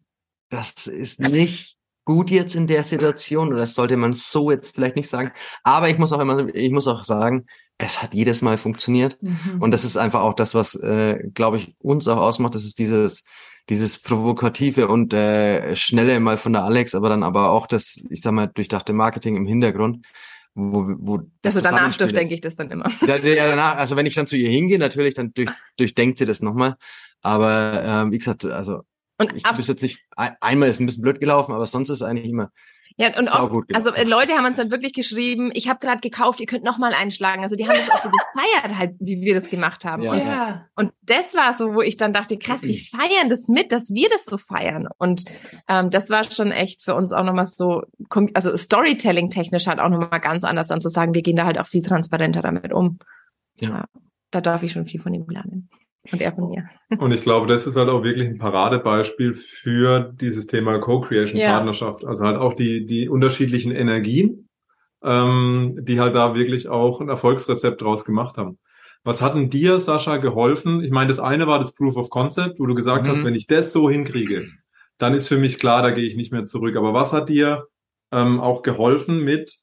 das 0.50 0.86
ist 0.86 1.18
nicht 1.20 1.76
gut 2.04 2.30
jetzt 2.30 2.54
in 2.54 2.68
der 2.68 2.84
Situation 2.84 3.48
oder 3.48 3.58
das 3.58 3.74
sollte 3.74 3.96
man 3.96 4.12
so 4.12 4.52
jetzt 4.52 4.74
vielleicht 4.74 4.94
nicht 4.94 5.08
sagen, 5.08 5.32
aber 5.64 5.88
ich 5.88 5.98
muss 5.98 6.12
auch 6.12 6.20
immer, 6.20 6.54
ich 6.54 6.70
muss 6.70 6.86
auch 6.86 7.02
sagen, 7.02 7.46
es 7.78 8.02
hat 8.02 8.14
jedes 8.14 8.42
Mal 8.42 8.58
funktioniert. 8.58 9.18
Mhm. 9.22 9.60
Und 9.60 9.70
das 9.72 9.84
ist 9.84 9.96
einfach 9.96 10.20
auch 10.20 10.34
das, 10.34 10.54
was, 10.54 10.74
äh, 10.76 11.18
glaube 11.34 11.58
ich, 11.58 11.74
uns 11.78 12.08
auch 12.08 12.16
ausmacht. 12.16 12.54
Das 12.54 12.64
ist 12.64 12.78
dieses, 12.78 13.24
dieses 13.68 13.98
provokative 13.98 14.88
und 14.88 15.12
äh, 15.12 15.74
schnelle 15.76 16.18
mal 16.20 16.36
von 16.36 16.52
der 16.52 16.64
Alex, 16.64 16.94
aber 16.94 17.08
dann 17.08 17.22
aber 17.22 17.50
auch 17.50 17.66
das, 17.66 18.00
ich 18.10 18.22
sag 18.22 18.32
mal, 18.32 18.46
durchdachte 18.46 18.92
Marketing 18.92 19.36
im 19.36 19.46
Hintergrund. 19.46 20.06
Wo, 20.54 20.86
wo 20.98 21.20
also 21.44 21.60
danach 21.60 21.94
durchdenke 21.94 22.32
ich 22.32 22.40
das 22.40 22.56
dann 22.56 22.70
immer. 22.70 22.90
Ja, 23.06 23.18
danach, 23.18 23.76
also 23.76 23.94
wenn 23.94 24.06
ich 24.06 24.14
dann 24.14 24.26
zu 24.26 24.36
ihr 24.36 24.48
hingehe, 24.48 24.78
natürlich, 24.78 25.12
dann 25.12 25.32
durch, 25.34 25.50
durchdenkt 25.76 26.18
sie 26.18 26.24
das 26.24 26.40
nochmal. 26.40 26.76
Aber 27.20 27.82
ähm, 27.84 28.12
wie 28.12 28.18
gesagt, 28.18 28.46
also 28.46 28.80
und 29.18 29.34
ich 29.34 29.42
bis 29.42 29.68
jetzt 29.68 29.82
nicht, 29.82 30.04
einmal 30.40 30.68
ist 30.68 30.80
ein 30.80 30.86
bisschen 30.86 31.02
blöd 31.02 31.20
gelaufen, 31.20 31.52
aber 31.52 31.66
sonst 31.66 31.90
ist 31.90 32.02
eigentlich 32.02 32.28
immer 32.28 32.50
Ja, 32.98 33.08
und 33.18 33.28
auch, 33.28 33.62
also 33.74 33.90
äh, 33.90 34.04
Leute 34.04 34.32
haben 34.32 34.46
uns 34.46 34.56
dann 34.56 34.70
wirklich 34.70 34.94
geschrieben, 34.94 35.50
ich 35.52 35.68
habe 35.68 35.80
gerade 35.80 36.00
gekauft, 36.00 36.40
ihr 36.40 36.46
könnt 36.46 36.64
noch 36.64 36.78
mal 36.78 36.94
einschlagen. 36.94 37.42
Also 37.42 37.54
die 37.54 37.68
haben 37.68 37.76
das 37.76 37.90
auch 37.90 38.02
so 38.02 38.08
gefeiert, 38.08 38.78
halt, 38.78 38.94
wie 39.00 39.20
wir 39.20 39.38
das 39.38 39.50
gemacht 39.50 39.84
haben. 39.84 40.02
Ja, 40.02 40.12
und, 40.12 40.24
ja. 40.24 40.66
und 40.76 40.92
das 41.02 41.34
war 41.34 41.52
so, 41.52 41.74
wo 41.74 41.82
ich 41.82 41.98
dann 41.98 42.14
dachte, 42.14 42.38
krass, 42.38 42.62
die 42.62 42.78
feiern 42.78 43.28
das 43.28 43.48
mit, 43.48 43.70
dass 43.70 43.90
wir 43.90 44.08
das 44.08 44.24
so 44.24 44.38
feiern. 44.38 44.88
Und 44.96 45.24
ähm, 45.68 45.90
das 45.90 46.08
war 46.08 46.30
schon 46.30 46.52
echt 46.52 46.82
für 46.82 46.94
uns 46.94 47.12
auch 47.12 47.24
nochmal 47.24 47.44
so, 47.44 47.82
also 48.32 48.56
Storytelling-technisch 48.56 49.66
halt 49.66 49.78
auch 49.78 49.90
nochmal 49.90 50.20
ganz 50.20 50.42
anders 50.44 50.68
dann 50.68 50.80
zu 50.80 50.88
sagen, 50.88 51.12
wir 51.12 51.22
gehen 51.22 51.36
da 51.36 51.44
halt 51.44 51.58
auch 51.58 51.66
viel 51.66 51.82
transparenter 51.82 52.40
damit 52.40 52.72
um. 52.72 52.98
Ja. 53.60 53.68
ja. 53.68 53.84
Da 54.30 54.40
darf 54.40 54.62
ich 54.62 54.72
schon 54.72 54.86
viel 54.86 55.00
von 55.00 55.12
ihm 55.12 55.26
lernen. 55.28 55.68
Und 56.12 56.20
er 56.20 56.32
von 56.32 56.48
mir. 56.48 56.64
Und 56.98 57.12
ich 57.12 57.20
glaube, 57.20 57.46
das 57.46 57.66
ist 57.66 57.76
halt 57.76 57.88
auch 57.88 58.02
wirklich 58.02 58.26
ein 58.26 58.38
Paradebeispiel 58.38 59.34
für 59.34 60.12
dieses 60.20 60.46
Thema 60.46 60.78
Co-Creation, 60.78 61.38
ja. 61.38 61.52
Partnerschaft. 61.52 62.04
Also 62.04 62.24
halt 62.24 62.36
auch 62.36 62.54
die, 62.54 62.86
die 62.86 63.08
unterschiedlichen 63.08 63.72
Energien, 63.72 64.48
ähm, 65.02 65.78
die 65.82 66.00
halt 66.00 66.14
da 66.14 66.34
wirklich 66.34 66.68
auch 66.68 67.00
ein 67.00 67.08
Erfolgsrezept 67.08 67.80
draus 67.82 68.04
gemacht 68.04 68.36
haben. 68.36 68.58
Was 69.04 69.22
hat 69.22 69.34
denn 69.36 69.50
dir, 69.50 69.78
Sascha, 69.78 70.16
geholfen? 70.16 70.82
Ich 70.82 70.90
meine, 70.90 71.08
das 71.08 71.20
eine 71.20 71.46
war 71.46 71.60
das 71.60 71.72
Proof 71.72 71.96
of 71.96 72.10
Concept, 72.10 72.58
wo 72.58 72.66
du 72.66 72.74
gesagt 72.74 73.06
mhm. 73.06 73.10
hast, 73.10 73.24
wenn 73.24 73.36
ich 73.36 73.46
das 73.46 73.72
so 73.72 73.88
hinkriege, 73.88 74.48
dann 74.98 75.14
ist 75.14 75.28
für 75.28 75.38
mich 75.38 75.58
klar, 75.58 75.82
da 75.82 75.92
gehe 75.92 76.08
ich 76.08 76.16
nicht 76.16 76.32
mehr 76.32 76.44
zurück. 76.44 76.76
Aber 76.76 76.92
was 76.92 77.12
hat 77.12 77.28
dir 77.28 77.66
ähm, 78.10 78.40
auch 78.40 78.62
geholfen 78.62 79.22
mit, 79.22 79.58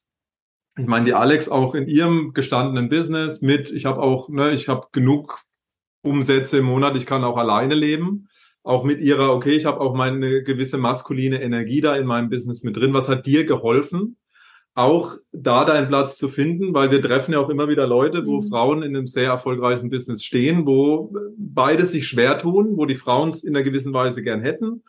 ich 0.78 0.86
meine, 0.86 1.04
die 1.04 1.14
Alex 1.14 1.48
auch 1.48 1.74
in 1.74 1.88
ihrem 1.88 2.32
gestandenen 2.32 2.88
Business 2.88 3.42
mit, 3.42 3.70
ich 3.70 3.84
habe 3.84 4.00
auch, 4.00 4.28
ne, 4.28 4.52
ich 4.52 4.68
habe 4.68 4.86
genug 4.92 5.40
Umsätze 6.04 6.58
im 6.58 6.66
Monat, 6.66 6.96
ich 6.96 7.06
kann 7.06 7.24
auch 7.24 7.36
alleine 7.36 7.74
leben. 7.74 8.28
Auch 8.62 8.84
mit 8.84 9.00
ihrer, 9.00 9.34
okay, 9.34 9.52
ich 9.52 9.66
habe 9.66 9.80
auch 9.80 9.94
meine 9.94 10.42
gewisse 10.42 10.78
maskuline 10.78 11.42
Energie 11.42 11.80
da 11.80 11.96
in 11.96 12.06
meinem 12.06 12.30
Business 12.30 12.62
mit 12.62 12.76
drin. 12.76 12.94
Was 12.94 13.08
hat 13.08 13.26
dir 13.26 13.44
geholfen, 13.44 14.16
auch 14.74 15.16
da 15.32 15.64
deinen 15.66 15.88
Platz 15.88 16.16
zu 16.16 16.28
finden? 16.28 16.72
Weil 16.72 16.90
wir 16.90 17.02
treffen 17.02 17.32
ja 17.32 17.40
auch 17.40 17.50
immer 17.50 17.68
wieder 17.68 17.86
Leute, 17.86 18.24
wo 18.24 18.40
mhm. 18.40 18.48
Frauen 18.48 18.82
in 18.82 18.96
einem 18.96 19.06
sehr 19.06 19.26
erfolgreichen 19.26 19.90
Business 19.90 20.24
stehen, 20.24 20.66
wo 20.66 21.14
beide 21.36 21.84
sich 21.84 22.06
schwer 22.06 22.38
tun, 22.38 22.76
wo 22.76 22.86
die 22.86 22.94
Frauen 22.94 23.28
es 23.28 23.44
in 23.44 23.54
einer 23.54 23.64
gewissen 23.64 23.92
Weise 23.92 24.22
gern 24.22 24.40
hätten, 24.40 24.82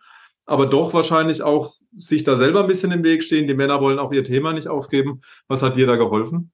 aber 0.45 0.67
doch 0.67 0.93
wahrscheinlich 0.93 1.41
auch 1.41 1.75
sich 1.98 2.24
da 2.24 2.38
selber 2.38 2.62
ein 2.62 2.67
bisschen 2.67 2.91
im 2.91 3.03
Weg 3.03 3.24
stehen. 3.24 3.48
Die 3.48 3.55
Männer 3.55 3.81
wollen 3.81 4.00
auch 4.00 4.12
ihr 4.12 4.24
Thema 4.24 4.53
nicht 4.53 4.67
aufgeben. 4.67 5.22
Was 5.48 5.63
hat 5.63 5.75
dir 5.75 5.88
da 5.88 5.95
geholfen? 5.95 6.51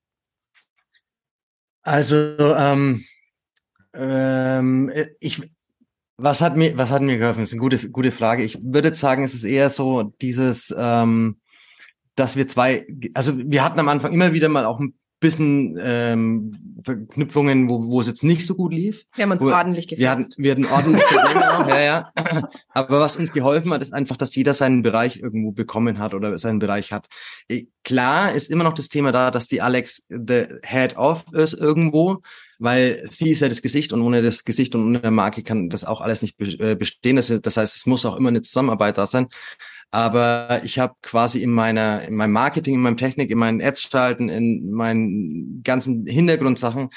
Also 1.84 2.16
ähm, 2.40 3.04
ähm, 3.94 4.90
äh, 4.90 5.08
ich, 5.20 5.42
was 6.18 6.42
hat 6.42 6.56
mir, 6.56 6.78
was 6.78 6.92
hat 6.92 7.02
mir 7.02 7.18
geholfen? 7.18 7.42
Das 7.42 7.50
ist 7.50 7.54
eine 7.54 7.62
gute, 7.62 7.90
gute 7.90 8.12
Frage. 8.12 8.44
Ich 8.44 8.60
würde 8.62 8.94
sagen, 8.96 9.24
es 9.24 9.34
ist 9.34 9.44
eher 9.44 9.70
so 9.70 10.14
dieses, 10.22 10.74
ähm, 10.78 11.40
dass 12.16 12.36
wir 12.36 12.48
zwei, 12.48 12.86
also 13.14 13.38
wir 13.38 13.64
hatten 13.64 13.80
am 13.80 13.90
Anfang 13.90 14.14
immer 14.14 14.34
wieder 14.34 14.50
mal 14.50 14.66
auch 14.66 14.80
ein 14.80 14.94
bisschen 15.22 15.80
ähm, 15.82 16.82
Verknüpfungen, 16.84 17.70
wo, 17.70 17.88
wo 17.88 18.02
es 18.02 18.08
jetzt 18.08 18.24
nicht 18.24 18.46
so 18.46 18.56
gut 18.56 18.74
lief. 18.74 19.06
Wir 19.16 19.24
haben 19.24 19.32
uns 19.32 19.44
wo, 19.44 19.52
ordentlich 19.52 19.88
gefetzt. 19.88 20.02
Wir 20.02 20.10
hatten, 20.10 20.26
wir 20.38 20.52
hatten 20.52 20.66
ordentlich 20.66 21.04
ja, 21.12 21.80
ja. 21.80 22.12
Aber 22.70 23.00
was 23.00 23.18
uns 23.18 23.32
geholfen 23.32 23.72
hat, 23.72 23.82
ist 23.82 23.94
einfach, 23.94 24.18
dass 24.18 24.36
jeder 24.36 24.56
seinen 24.56 24.82
Bereich 24.82 25.18
irgendwo 25.18 25.52
bekommen 25.52 26.00
hat 26.00 26.16
oder 26.16 26.38
seinen 26.40 26.58
Bereich 26.60 26.92
hat. 26.92 27.08
Klar 27.84 28.34
ist 28.34 28.50
immer 28.50 28.64
noch 28.64 28.74
das 28.74 28.90
Thema 28.90 29.12
da, 29.12 29.30
dass 29.32 29.48
die 29.48 29.62
Alex 29.62 30.06
the 30.10 30.46
head 30.64 30.98
of 30.98 31.24
ist 31.34 31.54
irgendwo, 31.54 32.22
weil 32.58 33.08
sie 33.12 33.32
ist 33.32 33.42
ja 33.42 33.50
das 33.50 33.62
Gesicht 33.62 33.94
und 33.94 34.02
ohne 34.02 34.24
das 34.24 34.44
Gesicht 34.44 34.74
und 34.74 34.84
ohne 34.84 35.02
der 35.02 35.12
Marke 35.12 35.44
kann 35.44 35.70
das 35.70 35.86
auch 35.86 36.02
alles 36.02 36.24
nicht 36.24 36.40
äh, 36.42 36.76
bestehen. 36.76 37.16
Das, 37.16 37.30
heißt, 37.30 37.76
es 37.76 37.86
muss 37.86 38.06
auch 38.06 38.16
immer 38.16 38.30
eine 38.30 38.42
Zusammenarbeit 38.42 38.98
da 38.98 39.06
sein. 39.06 39.28
Aber 39.92 40.62
ich 40.64 40.80
habe 40.80 40.96
quasi 41.02 41.44
in 41.44 41.52
meiner, 41.52 42.04
in 42.04 42.16
meinem 42.16 42.32
Marketing, 42.32 42.76
in 42.76 42.82
meinem 42.82 42.98
Technik, 42.98 43.30
in 43.30 43.38
meinen 43.38 43.62
Ads 43.62 43.84
schalten, 43.84 44.30
in 44.30 44.72
meinen 44.72 45.62
ganzen 45.64 46.06
Hintergrundsachen 46.06 46.90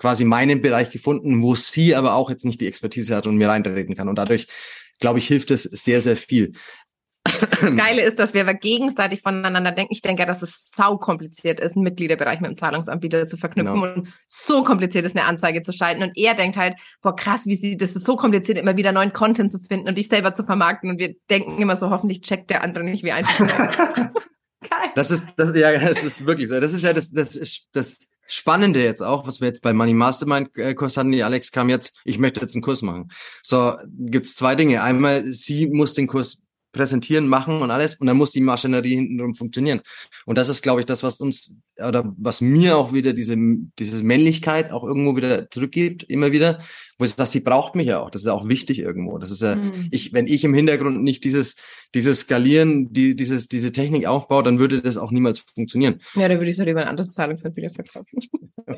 quasi 0.00 0.24
meinen 0.24 0.62
Bereich 0.62 0.90
gefunden, 0.90 1.42
wo 1.42 1.54
sie 1.54 1.94
aber 1.94 2.14
auch 2.14 2.30
jetzt 2.30 2.44
nicht 2.44 2.60
die 2.60 2.66
Expertise 2.66 3.14
hat 3.14 3.26
und 3.26 3.36
mir 3.36 3.48
reintreten 3.48 3.94
kann. 3.94 4.08
Und 4.08 4.16
dadurch, 4.16 4.48
glaube 4.98 5.18
ich, 5.18 5.28
hilft 5.28 5.50
es 5.50 5.62
sehr, 5.62 6.00
sehr 6.00 6.16
viel. 6.16 6.54
Das 7.24 7.76
Geile 7.76 8.02
ist, 8.02 8.18
dass 8.18 8.34
wir 8.34 8.40
aber 8.40 8.54
gegenseitig 8.54 9.22
voneinander 9.22 9.72
denken. 9.72 9.92
Ich 9.92 10.02
denke, 10.02 10.24
dass 10.26 10.42
es 10.42 10.70
sau 10.74 10.96
kompliziert 10.96 11.60
ist, 11.60 11.76
einen 11.76 11.84
Mitgliederbereich 11.84 12.40
mit 12.40 12.50
dem 12.50 12.54
Zahlungsanbieter 12.54 13.26
zu 13.26 13.36
verknüpfen 13.36 13.80
genau. 13.80 13.94
und 13.94 14.08
so 14.26 14.64
kompliziert 14.64 15.04
ist, 15.04 15.16
eine 15.16 15.26
Anzeige 15.26 15.62
zu 15.62 15.72
schalten. 15.72 16.02
Und 16.02 16.16
er 16.16 16.34
denkt 16.34 16.56
halt, 16.56 16.76
boah, 17.02 17.14
krass, 17.14 17.46
wie 17.46 17.56
sie, 17.56 17.76
das 17.76 17.96
ist 17.96 18.06
so 18.06 18.16
kompliziert, 18.16 18.58
immer 18.58 18.76
wieder 18.76 18.92
neuen 18.92 19.12
Content 19.12 19.52
zu 19.52 19.58
finden 19.58 19.88
und 19.88 19.98
dich 19.98 20.08
selber 20.08 20.32
zu 20.32 20.44
vermarkten. 20.44 20.90
Und 20.90 20.98
wir 20.98 21.14
denken 21.28 21.60
immer 21.60 21.76
so, 21.76 21.90
hoffentlich 21.90 22.22
checkt 22.22 22.50
der 22.50 22.62
andere 22.62 22.84
nicht, 22.84 23.04
wie 23.04 23.12
einfach. 23.12 23.94
Geil. 24.68 24.90
Das 24.94 25.10
ist, 25.10 25.28
das, 25.36 25.54
ja, 25.56 25.78
das 25.78 26.02
ist 26.02 26.26
wirklich 26.26 26.48
so. 26.48 26.60
Das 26.60 26.72
ist 26.72 26.82
ja 26.82 26.92
das, 26.92 27.10
das, 27.10 27.66
das 27.72 27.98
Spannende 28.26 28.82
jetzt 28.82 29.02
auch, 29.02 29.26
was 29.26 29.40
wir 29.40 29.48
jetzt 29.48 29.62
bei 29.62 29.72
Money 29.72 29.94
Mastermind 29.94 30.56
äh, 30.56 30.74
Kurs 30.74 30.96
hatten, 30.96 31.10
die 31.10 31.24
Alex 31.24 31.50
kam 31.50 31.68
jetzt, 31.68 31.98
ich 32.04 32.18
möchte 32.18 32.40
jetzt 32.40 32.54
einen 32.54 32.62
Kurs 32.62 32.82
machen. 32.82 33.10
So, 33.42 33.76
gibt's 33.88 34.36
zwei 34.36 34.54
Dinge. 34.54 34.82
Einmal, 34.82 35.24
sie 35.24 35.66
muss 35.66 35.94
den 35.94 36.06
Kurs 36.06 36.42
präsentieren, 36.72 37.26
machen 37.26 37.62
und 37.62 37.70
alles. 37.70 37.96
Und 37.96 38.06
dann 38.06 38.16
muss 38.16 38.32
die 38.32 38.40
Maschinerie 38.40 38.96
hintenrum 38.96 39.34
funktionieren. 39.34 39.80
Und 40.26 40.38
das 40.38 40.48
ist, 40.48 40.62
glaube 40.62 40.80
ich, 40.80 40.86
das, 40.86 41.02
was 41.02 41.18
uns 41.18 41.54
oder 41.76 42.14
was 42.18 42.40
mir 42.40 42.76
auch 42.76 42.92
wieder 42.92 43.12
diese, 43.12 43.36
diese 43.78 44.02
Männlichkeit 44.04 44.70
auch 44.70 44.84
irgendwo 44.84 45.16
wieder 45.16 45.50
zurückgibt, 45.50 46.02
immer 46.04 46.32
wieder, 46.32 46.60
wo 46.98 47.04
es 47.04 47.16
dass 47.16 47.32
sie 47.32 47.40
braucht 47.40 47.74
mich 47.74 47.86
ja 47.86 48.00
auch. 48.00 48.10
Das 48.10 48.22
ist 48.22 48.26
ja 48.26 48.32
auch 48.32 48.48
wichtig 48.48 48.78
irgendwo. 48.78 49.18
Das 49.18 49.30
ist 49.30 49.42
ja, 49.42 49.56
mhm. 49.56 49.88
ich, 49.90 50.12
wenn 50.12 50.26
ich 50.26 50.44
im 50.44 50.54
Hintergrund 50.54 51.02
nicht 51.02 51.24
dieses, 51.24 51.56
dieses 51.94 52.20
Skalieren, 52.20 52.92
die, 52.92 53.16
dieses, 53.16 53.48
diese 53.48 53.72
Technik 53.72 54.06
aufbaue, 54.06 54.42
dann 54.42 54.58
würde 54.58 54.82
das 54.82 54.96
auch 54.96 55.10
niemals 55.10 55.40
funktionieren. 55.40 56.00
Ja, 56.14 56.28
dann 56.28 56.38
würde 56.38 56.50
ich 56.50 56.54
es 56.54 56.58
halt 56.58 56.68
über 56.68 56.82
ein 56.82 56.88
anderes 56.88 57.12
Zahlungsanbieter 57.12 57.70
verkaufen. 57.70 58.20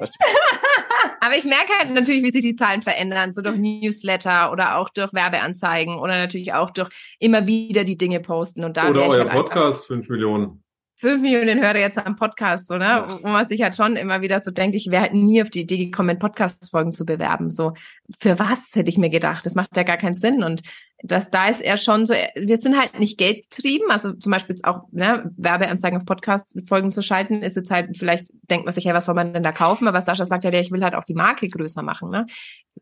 Aber 1.20 1.36
ich 1.36 1.44
merke 1.44 1.72
halt 1.78 1.90
natürlich, 1.90 2.24
wie 2.24 2.32
sich 2.32 2.42
die 2.42 2.56
Zahlen 2.56 2.82
verändern, 2.82 3.32
so 3.32 3.42
durch 3.42 3.56
Newsletter 3.56 4.50
oder 4.50 4.76
auch 4.76 4.88
durch 4.88 5.12
Werbeanzeigen 5.12 5.96
oder 5.96 6.16
natürlich 6.18 6.52
auch 6.52 6.70
durch 6.70 6.88
immer 7.20 7.46
wieder 7.46 7.84
die 7.84 7.96
Dinge 7.96 8.18
posten. 8.18 8.64
Und 8.64 8.76
da 8.76 8.90
oder 8.90 9.06
euer 9.06 9.30
halt 9.30 9.32
Podcast, 9.32 9.86
fünf 9.86 10.08
Millionen. 10.08 10.64
Fünf 10.96 11.22
Millionen 11.22 11.60
Hörer 11.60 11.78
jetzt 11.78 11.98
am 11.98 12.16
Podcast, 12.16 12.68
so, 12.68 12.76
ne? 12.76 13.06
Wo 13.22 13.28
man 13.28 13.48
sich 13.48 13.62
halt 13.62 13.74
schon 13.76 13.96
immer 13.96 14.20
wieder 14.20 14.40
so 14.40 14.52
denkt, 14.52 14.76
ich 14.76 14.88
wäre 14.90 15.02
halt 15.02 15.14
nie 15.14 15.42
auf 15.42 15.50
die 15.50 15.62
Idee 15.62 15.78
gekommen, 15.78 16.18
Podcast-Folgen 16.18 16.92
zu 16.92 17.04
bewerben. 17.04 17.50
So, 17.50 17.72
für 18.20 18.38
was 18.38 18.70
hätte 18.74 18.88
ich 18.88 18.98
mir 18.98 19.10
gedacht? 19.10 19.44
Das 19.44 19.54
macht 19.54 19.76
ja 19.76 19.82
gar 19.82 19.96
keinen 19.96 20.14
Sinn. 20.14 20.44
Und 20.44 20.62
das, 21.02 21.30
da 21.30 21.48
ist 21.48 21.60
er 21.60 21.76
schon 21.76 22.06
so, 22.06 22.14
wir 22.14 22.60
sind 22.60 22.78
halt 22.78 22.98
nicht 22.98 23.18
geldgetrieben, 23.18 23.90
also 23.90 24.12
zum 24.12 24.30
Beispiel 24.30 24.54
jetzt 24.54 24.64
auch 24.64 24.84
ne, 24.92 25.30
Werbeanzeigen 25.36 25.98
auf 25.98 26.06
Podcast-Folgen 26.06 26.92
zu 26.92 27.02
schalten, 27.02 27.42
ist 27.42 27.56
jetzt 27.56 27.70
halt, 27.70 27.96
vielleicht 27.96 28.28
denkt 28.50 28.64
man 28.64 28.72
sich, 28.72 28.84
hey, 28.84 28.94
was 28.94 29.06
soll 29.06 29.14
man 29.14 29.32
denn 29.32 29.42
da 29.42 29.52
kaufen? 29.52 29.88
Aber 29.88 30.02
Sascha 30.02 30.26
sagt 30.26 30.44
ja, 30.44 30.52
ich 30.52 30.70
will 30.70 30.84
halt 30.84 30.94
auch 30.94 31.04
die 31.04 31.14
Marke 31.14 31.48
größer 31.48 31.82
machen. 31.82 32.10
Ne? 32.10 32.26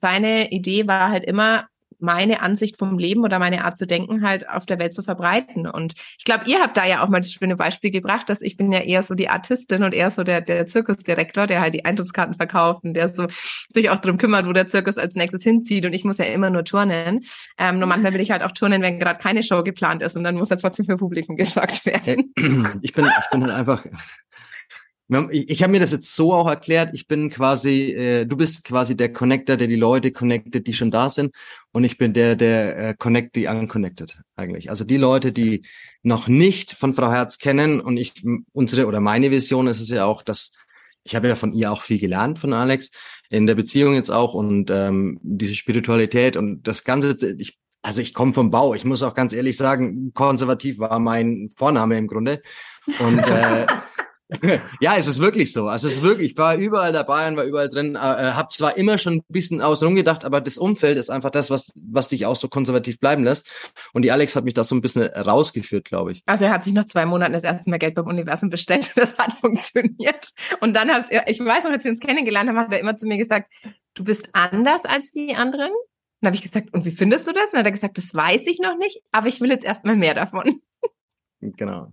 Seine 0.00 0.50
Idee 0.50 0.86
war 0.86 1.10
halt 1.10 1.24
immer, 1.24 1.66
meine 2.02 2.42
Ansicht 2.42 2.76
vom 2.76 2.98
Leben 2.98 3.22
oder 3.22 3.38
meine 3.38 3.64
Art 3.64 3.78
zu 3.78 3.86
denken 3.86 4.26
halt 4.26 4.48
auf 4.48 4.66
der 4.66 4.78
Welt 4.78 4.94
zu 4.94 5.02
verbreiten. 5.02 5.66
Und 5.66 5.94
ich 6.18 6.24
glaube, 6.24 6.44
ihr 6.46 6.60
habt 6.60 6.76
da 6.76 6.86
ja 6.86 7.02
auch 7.02 7.08
mal 7.08 7.20
das 7.20 7.32
schöne 7.32 7.56
Beispiel 7.56 7.90
gebracht, 7.90 8.28
dass 8.28 8.42
ich 8.42 8.56
bin 8.56 8.72
ja 8.72 8.80
eher 8.80 9.02
so 9.02 9.14
die 9.14 9.28
Artistin 9.28 9.82
und 9.82 9.94
eher 9.94 10.10
so 10.10 10.22
der, 10.22 10.40
der 10.40 10.66
Zirkusdirektor, 10.66 11.46
der 11.46 11.60
halt 11.60 11.74
die 11.74 11.84
Eintrittskarten 11.84 12.34
verkauft 12.34 12.84
und 12.84 12.94
der 12.94 13.14
so 13.14 13.26
sich 13.72 13.90
auch 13.90 13.98
darum 13.98 14.18
kümmert, 14.18 14.46
wo 14.46 14.52
der 14.52 14.66
Zirkus 14.66 14.98
als 14.98 15.14
nächstes 15.14 15.42
hinzieht. 15.42 15.84
Und 15.84 15.92
ich 15.92 16.04
muss 16.04 16.18
ja 16.18 16.26
immer 16.26 16.50
nur 16.50 16.64
turnen. 16.64 17.24
Ähm, 17.58 17.78
nur 17.78 17.88
manchmal 17.88 18.12
will 18.14 18.20
ich 18.20 18.30
halt 18.30 18.42
auch 18.42 18.52
turnen, 18.52 18.82
wenn 18.82 18.98
gerade 18.98 19.18
keine 19.18 19.42
Show 19.42 19.62
geplant 19.62 20.02
ist 20.02 20.16
und 20.16 20.24
dann 20.24 20.36
muss 20.36 20.50
ja 20.50 20.56
trotzdem 20.56 20.86
für 20.86 20.96
Publikum 20.96 21.36
gesorgt 21.36 21.86
werden. 21.86 22.32
Ich 22.82 22.92
bin, 22.92 23.04
ich 23.04 23.30
bin 23.30 23.42
halt 23.42 23.52
einfach 23.52 23.84
ich, 25.30 25.62
habe 25.62 25.72
mir 25.72 25.80
das 25.80 25.92
jetzt 25.92 26.14
so 26.14 26.32
auch 26.32 26.48
erklärt, 26.48 26.90
ich 26.92 27.08
bin 27.08 27.30
quasi, 27.30 27.92
äh, 27.92 28.26
du 28.26 28.36
bist 28.36 28.64
quasi 28.64 28.96
der 28.96 29.12
Connector, 29.12 29.56
der 29.56 29.66
die 29.66 29.76
Leute 29.76 30.12
connectet, 30.12 30.66
die 30.66 30.72
schon 30.72 30.90
da 30.90 31.08
sind, 31.08 31.34
und 31.72 31.84
ich 31.84 31.98
bin 31.98 32.12
der, 32.12 32.36
der 32.36 32.78
äh, 32.78 32.94
connect 32.96 33.34
die 33.34 33.46
unconnected 33.46 34.18
eigentlich. 34.36 34.70
Also 34.70 34.84
die 34.84 34.96
Leute, 34.96 35.32
die 35.32 35.66
noch 36.02 36.28
nicht 36.28 36.72
von 36.72 36.94
Frau 36.94 37.10
Herz 37.10 37.38
kennen, 37.38 37.80
und 37.80 37.96
ich, 37.96 38.24
unsere 38.52 38.86
oder 38.86 39.00
meine 39.00 39.30
Vision 39.30 39.66
ist 39.66 39.80
es 39.80 39.90
ja 39.90 40.04
auch, 40.04 40.22
dass 40.22 40.52
ich 41.02 41.16
habe 41.16 41.28
ja 41.28 41.34
von 41.34 41.52
ihr 41.52 41.72
auch 41.72 41.82
viel 41.82 41.98
gelernt, 41.98 42.38
von 42.38 42.52
Alex, 42.52 42.90
in 43.30 43.46
der 43.46 43.54
Beziehung 43.54 43.94
jetzt 43.94 44.10
auch 44.10 44.34
und 44.34 44.70
ähm, 44.70 45.18
diese 45.22 45.54
Spiritualität 45.54 46.36
und 46.36 46.62
das 46.66 46.84
Ganze, 46.84 47.16
ich, 47.38 47.58
also 47.82 48.02
ich 48.02 48.12
komme 48.12 48.34
vom 48.34 48.50
Bau, 48.50 48.74
ich 48.74 48.84
muss 48.84 49.02
auch 49.02 49.14
ganz 49.14 49.32
ehrlich 49.32 49.56
sagen, 49.56 50.12
konservativ 50.12 50.78
war 50.78 50.98
mein 50.98 51.50
Vorname 51.56 51.96
im 51.96 52.06
Grunde. 52.06 52.42
Und 52.98 53.18
äh, 53.26 53.66
ja, 54.80 54.96
es 54.96 55.08
ist 55.08 55.20
wirklich 55.20 55.52
so. 55.52 55.66
Also 55.66 55.88
es 55.88 55.94
ist 55.94 56.02
wirklich, 56.02 56.32
ich 56.32 56.38
war 56.38 56.56
überall 56.56 56.92
dabei 56.92 57.28
und 57.28 57.36
war 57.36 57.44
überall 57.44 57.68
drin, 57.68 57.96
äh, 57.96 57.98
äh 57.98 58.32
habe 58.32 58.48
zwar 58.50 58.76
immer 58.76 58.98
schon 58.98 59.14
ein 59.14 59.24
bisschen 59.28 59.60
außen 59.60 59.94
gedacht, 59.94 60.24
aber 60.24 60.40
das 60.40 60.58
Umfeld 60.58 60.98
ist 60.98 61.10
einfach 61.10 61.30
das, 61.30 61.50
was, 61.50 61.72
was 61.84 62.08
dich 62.08 62.26
auch 62.26 62.36
so 62.36 62.48
konservativ 62.48 63.00
bleiben 63.00 63.24
lässt. 63.24 63.50
Und 63.92 64.02
die 64.02 64.12
Alex 64.12 64.36
hat 64.36 64.44
mich 64.44 64.54
da 64.54 64.64
so 64.64 64.74
ein 64.74 64.80
bisschen 64.80 65.04
rausgeführt, 65.04 65.84
glaube 65.84 66.12
ich. 66.12 66.22
Also 66.26 66.44
er 66.44 66.52
hat 66.52 66.64
sich 66.64 66.72
nach 66.72 66.86
zwei 66.86 67.06
Monaten 67.06 67.32
das 67.32 67.44
erste 67.44 67.70
Mal 67.70 67.78
Geld 67.78 67.94
beim 67.94 68.06
Universum 68.06 68.50
bestellt 68.50 68.92
und 68.94 69.02
das 69.02 69.18
hat 69.18 69.32
funktioniert. 69.40 70.30
Und 70.60 70.74
dann 70.74 70.90
hat 70.90 71.10
er, 71.10 71.28
ich 71.28 71.40
weiß 71.40 71.64
noch, 71.64 71.72
als 71.72 71.84
wir 71.84 71.90
uns 71.90 72.00
kennengelernt 72.00 72.48
haben, 72.48 72.58
hat 72.58 72.72
er 72.72 72.80
immer 72.80 72.96
zu 72.96 73.06
mir 73.06 73.18
gesagt, 73.18 73.50
du 73.94 74.04
bist 74.04 74.30
anders 74.32 74.84
als 74.84 75.10
die 75.10 75.34
anderen. 75.34 75.72
Dann 76.20 76.28
habe 76.28 76.36
ich 76.36 76.42
gesagt, 76.42 76.72
und 76.74 76.84
wie 76.84 76.90
findest 76.90 77.26
du 77.26 77.32
das? 77.32 77.52
Und 77.52 77.58
hat 77.58 77.66
er 77.66 77.72
gesagt, 77.72 77.96
das 77.96 78.14
weiß 78.14 78.42
ich 78.46 78.60
noch 78.60 78.76
nicht, 78.76 79.02
aber 79.10 79.26
ich 79.26 79.40
will 79.40 79.50
jetzt 79.50 79.64
erstmal 79.64 79.96
mehr 79.96 80.14
davon. 80.14 80.60
Genau. 81.40 81.92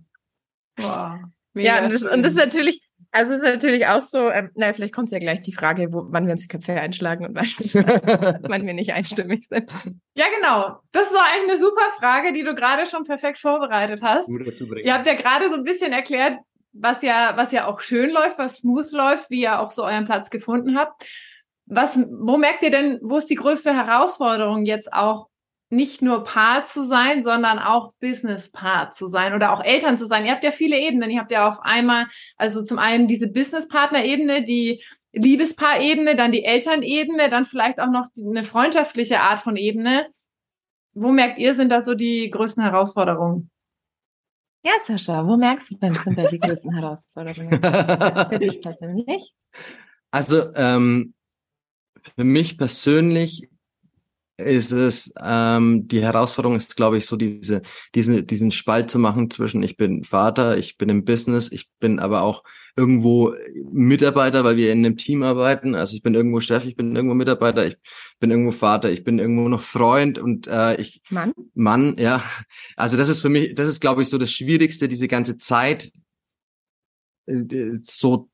Wow. 0.78 1.20
Ja, 1.64 1.84
und 1.84 1.92
das, 1.92 2.02
und 2.02 2.22
das 2.22 2.32
ist 2.32 2.38
natürlich, 2.38 2.82
also 3.10 3.34
ist 3.34 3.42
natürlich 3.42 3.86
auch 3.86 4.02
so, 4.02 4.30
ähm, 4.30 4.50
na, 4.54 4.72
vielleicht 4.72 4.94
kommt 4.94 5.10
ja 5.10 5.18
gleich 5.18 5.42
die 5.42 5.52
Frage, 5.52 5.92
wo, 5.92 6.06
wann 6.08 6.26
wir 6.26 6.32
uns 6.32 6.42
die 6.42 6.48
Köpfe 6.48 6.72
einschlagen 6.72 7.26
und 7.26 7.34
wann 7.34 8.66
wir 8.66 8.74
nicht 8.74 8.92
einstimmig 8.94 9.46
sind. 9.48 9.70
Ja, 10.14 10.26
genau. 10.34 10.80
Das 10.92 11.06
ist 11.06 11.14
doch 11.14 11.24
eigentlich 11.24 11.50
eine 11.50 11.58
super 11.58 11.90
Frage, 11.98 12.32
die 12.32 12.44
du 12.44 12.54
gerade 12.54 12.86
schon 12.86 13.04
perfekt 13.04 13.38
vorbereitet 13.38 14.02
hast. 14.02 14.28
Ihr 14.28 14.94
habt 14.94 15.06
ja 15.06 15.14
gerade 15.14 15.48
so 15.48 15.56
ein 15.56 15.64
bisschen 15.64 15.92
erklärt, 15.92 16.38
was 16.72 17.02
ja, 17.02 17.32
was 17.36 17.52
ja 17.52 17.66
auch 17.66 17.80
schön 17.80 18.10
läuft, 18.10 18.38
was 18.38 18.58
smooth 18.58 18.90
läuft, 18.92 19.30
wie 19.30 19.42
ihr 19.42 19.60
auch 19.60 19.70
so 19.70 19.84
euren 19.84 20.04
Platz 20.04 20.30
gefunden 20.30 20.78
habt. 20.78 21.06
Was, 21.66 21.98
wo 21.98 22.36
merkt 22.38 22.62
ihr 22.62 22.70
denn, 22.70 22.98
wo 23.02 23.18
ist 23.18 23.28
die 23.28 23.34
größte 23.34 23.74
Herausforderung 23.74 24.64
jetzt 24.64 24.92
auch 24.92 25.28
nicht 25.70 26.00
nur 26.00 26.24
Paar 26.24 26.64
zu 26.64 26.84
sein, 26.84 27.22
sondern 27.22 27.58
auch 27.58 27.92
Business-Paar 28.00 28.90
zu 28.90 29.06
sein 29.06 29.34
oder 29.34 29.52
auch 29.52 29.62
Eltern 29.62 29.98
zu 29.98 30.06
sein. 30.06 30.24
Ihr 30.24 30.32
habt 30.32 30.44
ja 30.44 30.50
viele 30.50 30.78
Ebenen. 30.78 31.10
Ihr 31.10 31.20
habt 31.20 31.32
ja 31.32 31.48
auch 31.48 31.60
einmal, 31.60 32.06
also 32.36 32.64
zum 32.64 32.78
einen 32.78 33.06
diese 33.06 33.28
Business-Partner-Ebene, 33.28 34.44
die 34.44 34.82
Liebespaar-Ebene, 35.12 36.16
dann 36.16 36.32
die 36.32 36.44
Elternebene, 36.44 37.28
dann 37.28 37.44
vielleicht 37.44 37.80
auch 37.80 37.90
noch 37.90 38.06
eine 38.18 38.44
freundschaftliche 38.44 39.20
Art 39.20 39.40
von 39.40 39.56
Ebene. 39.56 40.06
Wo 40.94 41.12
merkt 41.12 41.38
ihr, 41.38 41.54
sind 41.54 41.68
da 41.70 41.82
so 41.82 41.94
die 41.94 42.30
größten 42.30 42.62
Herausforderungen? 42.62 43.50
Ja, 44.64 44.72
Sascha, 44.84 45.26
wo 45.26 45.36
merkst 45.36 45.70
du 45.70 45.76
denn, 45.76 45.94
sind 45.94 46.18
da 46.18 46.28
die 46.28 46.38
größten 46.38 46.74
Herausforderungen 46.74 47.50
für 48.30 48.38
dich 48.38 48.60
persönlich? 48.60 49.34
Also 50.10 50.52
ähm, 50.54 51.14
für 52.16 52.24
mich 52.24 52.58
persönlich 52.58 53.47
ist 54.38 54.70
es 54.70 55.12
ähm, 55.20 55.88
die 55.88 56.00
Herausforderung 56.00 56.56
ist, 56.56 56.76
glaube 56.76 56.96
ich, 56.96 57.06
so 57.06 57.16
diese 57.16 57.60
diesen 57.94 58.26
diesen 58.26 58.52
Spalt 58.52 58.88
zu 58.88 59.00
machen 59.00 59.30
zwischen 59.30 59.64
ich 59.64 59.76
bin 59.76 60.04
Vater, 60.04 60.56
ich 60.56 60.78
bin 60.78 60.88
im 60.88 61.04
Business, 61.04 61.50
ich 61.50 61.68
bin 61.80 61.98
aber 61.98 62.22
auch 62.22 62.44
irgendwo 62.76 63.34
Mitarbeiter, 63.72 64.44
weil 64.44 64.56
wir 64.56 64.70
in 64.70 64.86
einem 64.86 64.96
Team 64.96 65.24
arbeiten. 65.24 65.74
Also 65.74 65.96
ich 65.96 66.02
bin 66.02 66.14
irgendwo 66.14 66.38
Chef, 66.38 66.64
ich 66.64 66.76
bin 66.76 66.94
irgendwo 66.94 67.16
Mitarbeiter, 67.16 67.66
ich 67.66 67.76
bin 68.20 68.30
irgendwo 68.30 68.52
Vater, 68.52 68.92
ich 68.92 69.02
bin 69.02 69.18
irgendwo 69.18 69.48
noch 69.48 69.60
Freund 69.60 70.18
und 70.18 70.46
äh, 70.46 70.80
ich 70.80 71.02
Mann. 71.10 71.32
Mann, 71.54 71.96
ja. 71.98 72.22
Also 72.76 72.96
das 72.96 73.08
ist 73.08 73.20
für 73.20 73.28
mich, 73.28 73.56
das 73.56 73.66
ist 73.66 73.80
glaube 73.80 74.02
ich 74.02 74.08
so 74.08 74.18
das 74.18 74.30
Schwierigste, 74.30 74.86
diese 74.86 75.08
ganze 75.08 75.38
Zeit 75.38 75.90
äh, 77.26 77.78
so 77.82 78.30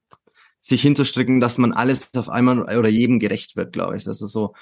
sich 0.61 0.83
hinzustricken, 0.83 1.40
dass 1.40 1.57
man 1.57 1.73
alles 1.73 2.14
auf 2.14 2.29
einmal 2.29 2.62
oder 2.77 2.88
jedem 2.88 3.19
gerecht 3.21 3.57
wird, 3.57 3.73
glaube 3.73 3.97
ich. 3.97 4.05
Das 4.05 4.21
ist 4.21 4.33
so 4.33 4.55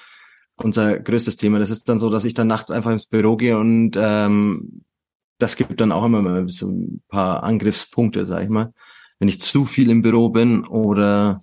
unser 0.56 0.98
größtes 0.98 1.36
Thema. 1.36 1.58
Das 1.58 1.70
ist 1.70 1.88
dann 1.88 1.98
so, 1.98 2.10
dass 2.10 2.24
ich 2.24 2.34
dann 2.34 2.46
nachts 2.46 2.70
einfach 2.70 2.90
ins 2.90 3.06
Büro 3.06 3.36
gehe 3.36 3.58
und 3.58 3.92
ähm, 3.96 4.84
das 5.38 5.56
gibt 5.56 5.80
dann 5.80 5.92
auch 5.92 6.04
immer 6.04 6.22
mal 6.22 6.48
so 6.48 6.68
ein 6.68 7.02
paar 7.08 7.42
Angriffspunkte, 7.42 8.26
sag 8.26 8.44
ich 8.44 8.48
mal. 8.48 8.72
Wenn 9.18 9.28
ich 9.28 9.40
zu 9.40 9.64
viel 9.64 9.90
im 9.90 10.02
Büro 10.02 10.28
bin 10.28 10.64
oder 10.64 11.40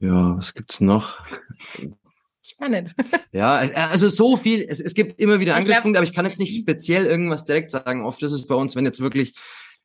ja, 0.00 0.36
was 0.36 0.54
gibt's 0.54 0.80
noch? 0.80 1.24
Spannend. 2.44 2.94
Ja, 3.32 3.56
also 3.56 4.08
so 4.08 4.36
viel, 4.36 4.64
es, 4.68 4.80
es 4.80 4.94
gibt 4.94 5.20
immer 5.20 5.40
wieder 5.40 5.56
Angriffspunkte, 5.56 5.98
aber 5.98 6.06
ich 6.06 6.14
kann 6.14 6.26
jetzt 6.26 6.38
nicht 6.38 6.56
speziell 6.60 7.06
irgendwas 7.06 7.44
direkt 7.44 7.70
sagen. 7.70 8.04
Oft 8.04 8.22
ist 8.22 8.32
es 8.32 8.46
bei 8.46 8.54
uns, 8.54 8.76
wenn 8.76 8.84
jetzt 8.84 9.00
wirklich 9.00 9.34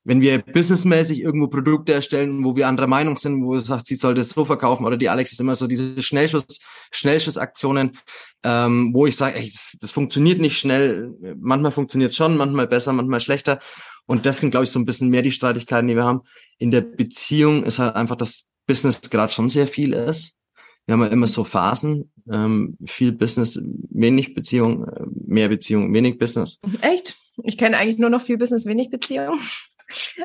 wenn 0.03 0.21
wir 0.21 0.39
businessmäßig 0.39 1.21
irgendwo 1.21 1.47
Produkte 1.47 1.93
erstellen, 1.93 2.43
wo 2.43 2.55
wir 2.55 2.67
anderer 2.67 2.87
Meinung 2.87 3.17
sind, 3.17 3.43
wo 3.43 3.55
es 3.55 3.65
sagt, 3.65 3.85
sie 3.85 3.95
soll 3.95 4.15
das 4.15 4.29
so 4.29 4.45
verkaufen, 4.45 4.85
oder 4.85 4.97
die 4.97 5.09
Alex 5.09 5.31
ist 5.31 5.39
immer 5.39 5.55
so 5.55 5.67
diese 5.67 6.01
Schnellschuss, 6.01 6.59
Schnellschussaktionen, 6.91 7.97
ähm, 8.43 8.91
wo 8.93 9.05
ich 9.05 9.15
sage, 9.15 9.37
ey, 9.37 9.49
das, 9.49 9.77
das 9.79 9.91
funktioniert 9.91 10.39
nicht 10.39 10.57
schnell. 10.57 11.13
Manchmal 11.39 11.71
funktioniert 11.71 12.11
es 12.11 12.17
schon, 12.17 12.37
manchmal 12.37 12.67
besser, 12.67 12.93
manchmal 12.93 13.19
schlechter. 13.19 13.59
Und 14.07 14.25
das 14.25 14.39
sind, 14.39 14.51
glaube 14.51 14.63
ich, 14.63 14.71
so 14.71 14.79
ein 14.79 14.85
bisschen 14.85 15.09
mehr 15.09 15.21
die 15.21 15.31
Streitigkeiten, 15.31 15.87
die 15.87 15.95
wir 15.95 16.03
haben. 16.03 16.21
In 16.57 16.71
der 16.71 16.81
Beziehung 16.81 17.63
ist 17.63 17.79
halt 17.79 17.95
einfach, 17.95 18.15
dass 18.15 18.45
Business 18.65 19.01
gerade 19.01 19.31
schon 19.31 19.49
sehr 19.49 19.67
viel 19.67 19.93
ist. 19.93 20.37
Wir 20.85 20.93
haben 20.93 21.01
ja 21.01 21.07
immer 21.07 21.27
so 21.27 21.43
Phasen, 21.43 22.11
ähm, 22.29 22.77
viel 22.85 23.11
Business, 23.11 23.61
wenig 23.89 24.33
Beziehung, 24.33 24.87
äh, 24.87 25.03
mehr 25.27 25.47
Beziehung, 25.47 25.93
wenig 25.93 26.17
Business. 26.17 26.59
Echt? 26.81 27.17
Ich 27.43 27.57
kenne 27.57 27.77
eigentlich 27.77 27.99
nur 27.99 28.09
noch 28.09 28.21
viel 28.21 28.37
Business, 28.37 28.65
wenig 28.65 28.89
Beziehung. 28.89 29.39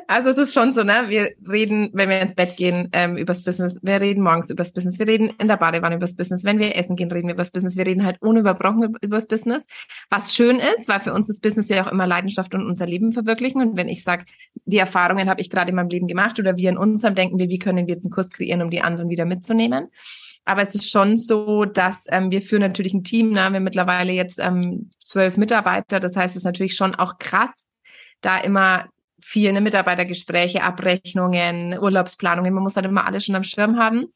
Also 0.07 0.29
es 0.29 0.37
ist 0.37 0.53
schon 0.53 0.73
so, 0.73 0.83
ne? 0.83 1.05
Wir 1.07 1.31
reden, 1.47 1.89
wenn 1.93 2.09
wir 2.09 2.21
ins 2.21 2.35
Bett 2.35 2.57
gehen, 2.57 2.89
ähm, 2.93 3.17
übers 3.17 3.43
Business. 3.43 3.75
Wir 3.81 3.99
reden 4.01 4.23
morgens 4.23 4.49
übers 4.49 4.73
Business. 4.73 4.99
Wir 4.99 5.07
reden 5.07 5.33
in 5.39 5.47
der 5.47 5.57
Badewanne 5.57 5.95
übers 5.95 6.15
Business. 6.15 6.43
Wenn 6.43 6.59
wir 6.59 6.75
essen 6.75 6.95
gehen, 6.95 7.11
reden 7.11 7.27
wir 7.27 7.33
übers 7.35 7.51
Business. 7.51 7.75
Wir 7.75 7.85
reden 7.85 8.05
halt 8.05 8.21
unüberbrochen 8.21 8.95
übers 9.01 9.27
Business. 9.27 9.63
Was 10.09 10.35
schön 10.35 10.59
ist, 10.59 10.87
weil 10.87 10.99
für 10.99 11.13
uns 11.13 11.29
ist 11.29 11.41
Business 11.41 11.69
ja 11.69 11.85
auch 11.85 11.91
immer 11.91 12.07
Leidenschaft 12.07 12.53
und 12.53 12.65
unser 12.65 12.85
Leben 12.85 13.11
verwirklichen. 13.11 13.61
Und 13.61 13.77
wenn 13.77 13.87
ich 13.87 14.03
sage, 14.03 14.25
die 14.65 14.77
Erfahrungen 14.77 15.29
habe 15.29 15.41
ich 15.41 15.49
gerade 15.49 15.69
in 15.69 15.75
meinem 15.75 15.89
Leben 15.89 16.07
gemacht 16.07 16.39
oder 16.39 16.55
wir 16.55 16.69
in 16.69 16.77
unserem 16.77 17.15
denken 17.15 17.39
wir, 17.39 17.49
wie 17.49 17.59
können 17.59 17.87
wir 17.87 17.93
jetzt 17.93 18.05
einen 18.05 18.11
Kurs 18.11 18.29
kreieren, 18.29 18.61
um 18.61 18.69
die 18.69 18.81
anderen 18.81 19.09
wieder 19.09 19.25
mitzunehmen. 19.25 19.87
Aber 20.47 20.61
es 20.61 20.73
ist 20.75 20.89
schon 20.89 21.17
so, 21.17 21.65
dass 21.65 22.05
ähm, 22.07 22.31
wir 22.31 22.41
führen 22.41 22.61
natürlich 22.61 22.93
ein 22.93 23.03
Team. 23.03 23.29
Ne? 23.31 23.35
Wir 23.35 23.43
haben 23.43 23.63
mittlerweile 23.63 24.13
jetzt 24.13 24.39
ähm, 24.39 24.91
zwölf 25.03 25.35
Mitarbeiter. 25.35 25.99
Das 25.99 26.15
heißt, 26.15 26.35
es 26.35 26.37
ist 26.37 26.45
natürlich 26.45 26.75
schon 26.75 26.95
auch 26.95 27.17
krass, 27.17 27.49
da 28.21 28.37
immer 28.37 28.87
viele 29.21 29.53
ne, 29.53 29.61
Mitarbeitergespräche, 29.61 30.63
Abrechnungen, 30.63 31.77
Urlaubsplanungen. 31.77 32.53
Man 32.53 32.63
muss 32.63 32.75
halt 32.75 32.85
immer 32.85 33.05
alles 33.05 33.25
schon 33.25 33.35
am 33.35 33.43
Schirm 33.43 33.77
haben. 33.77 34.07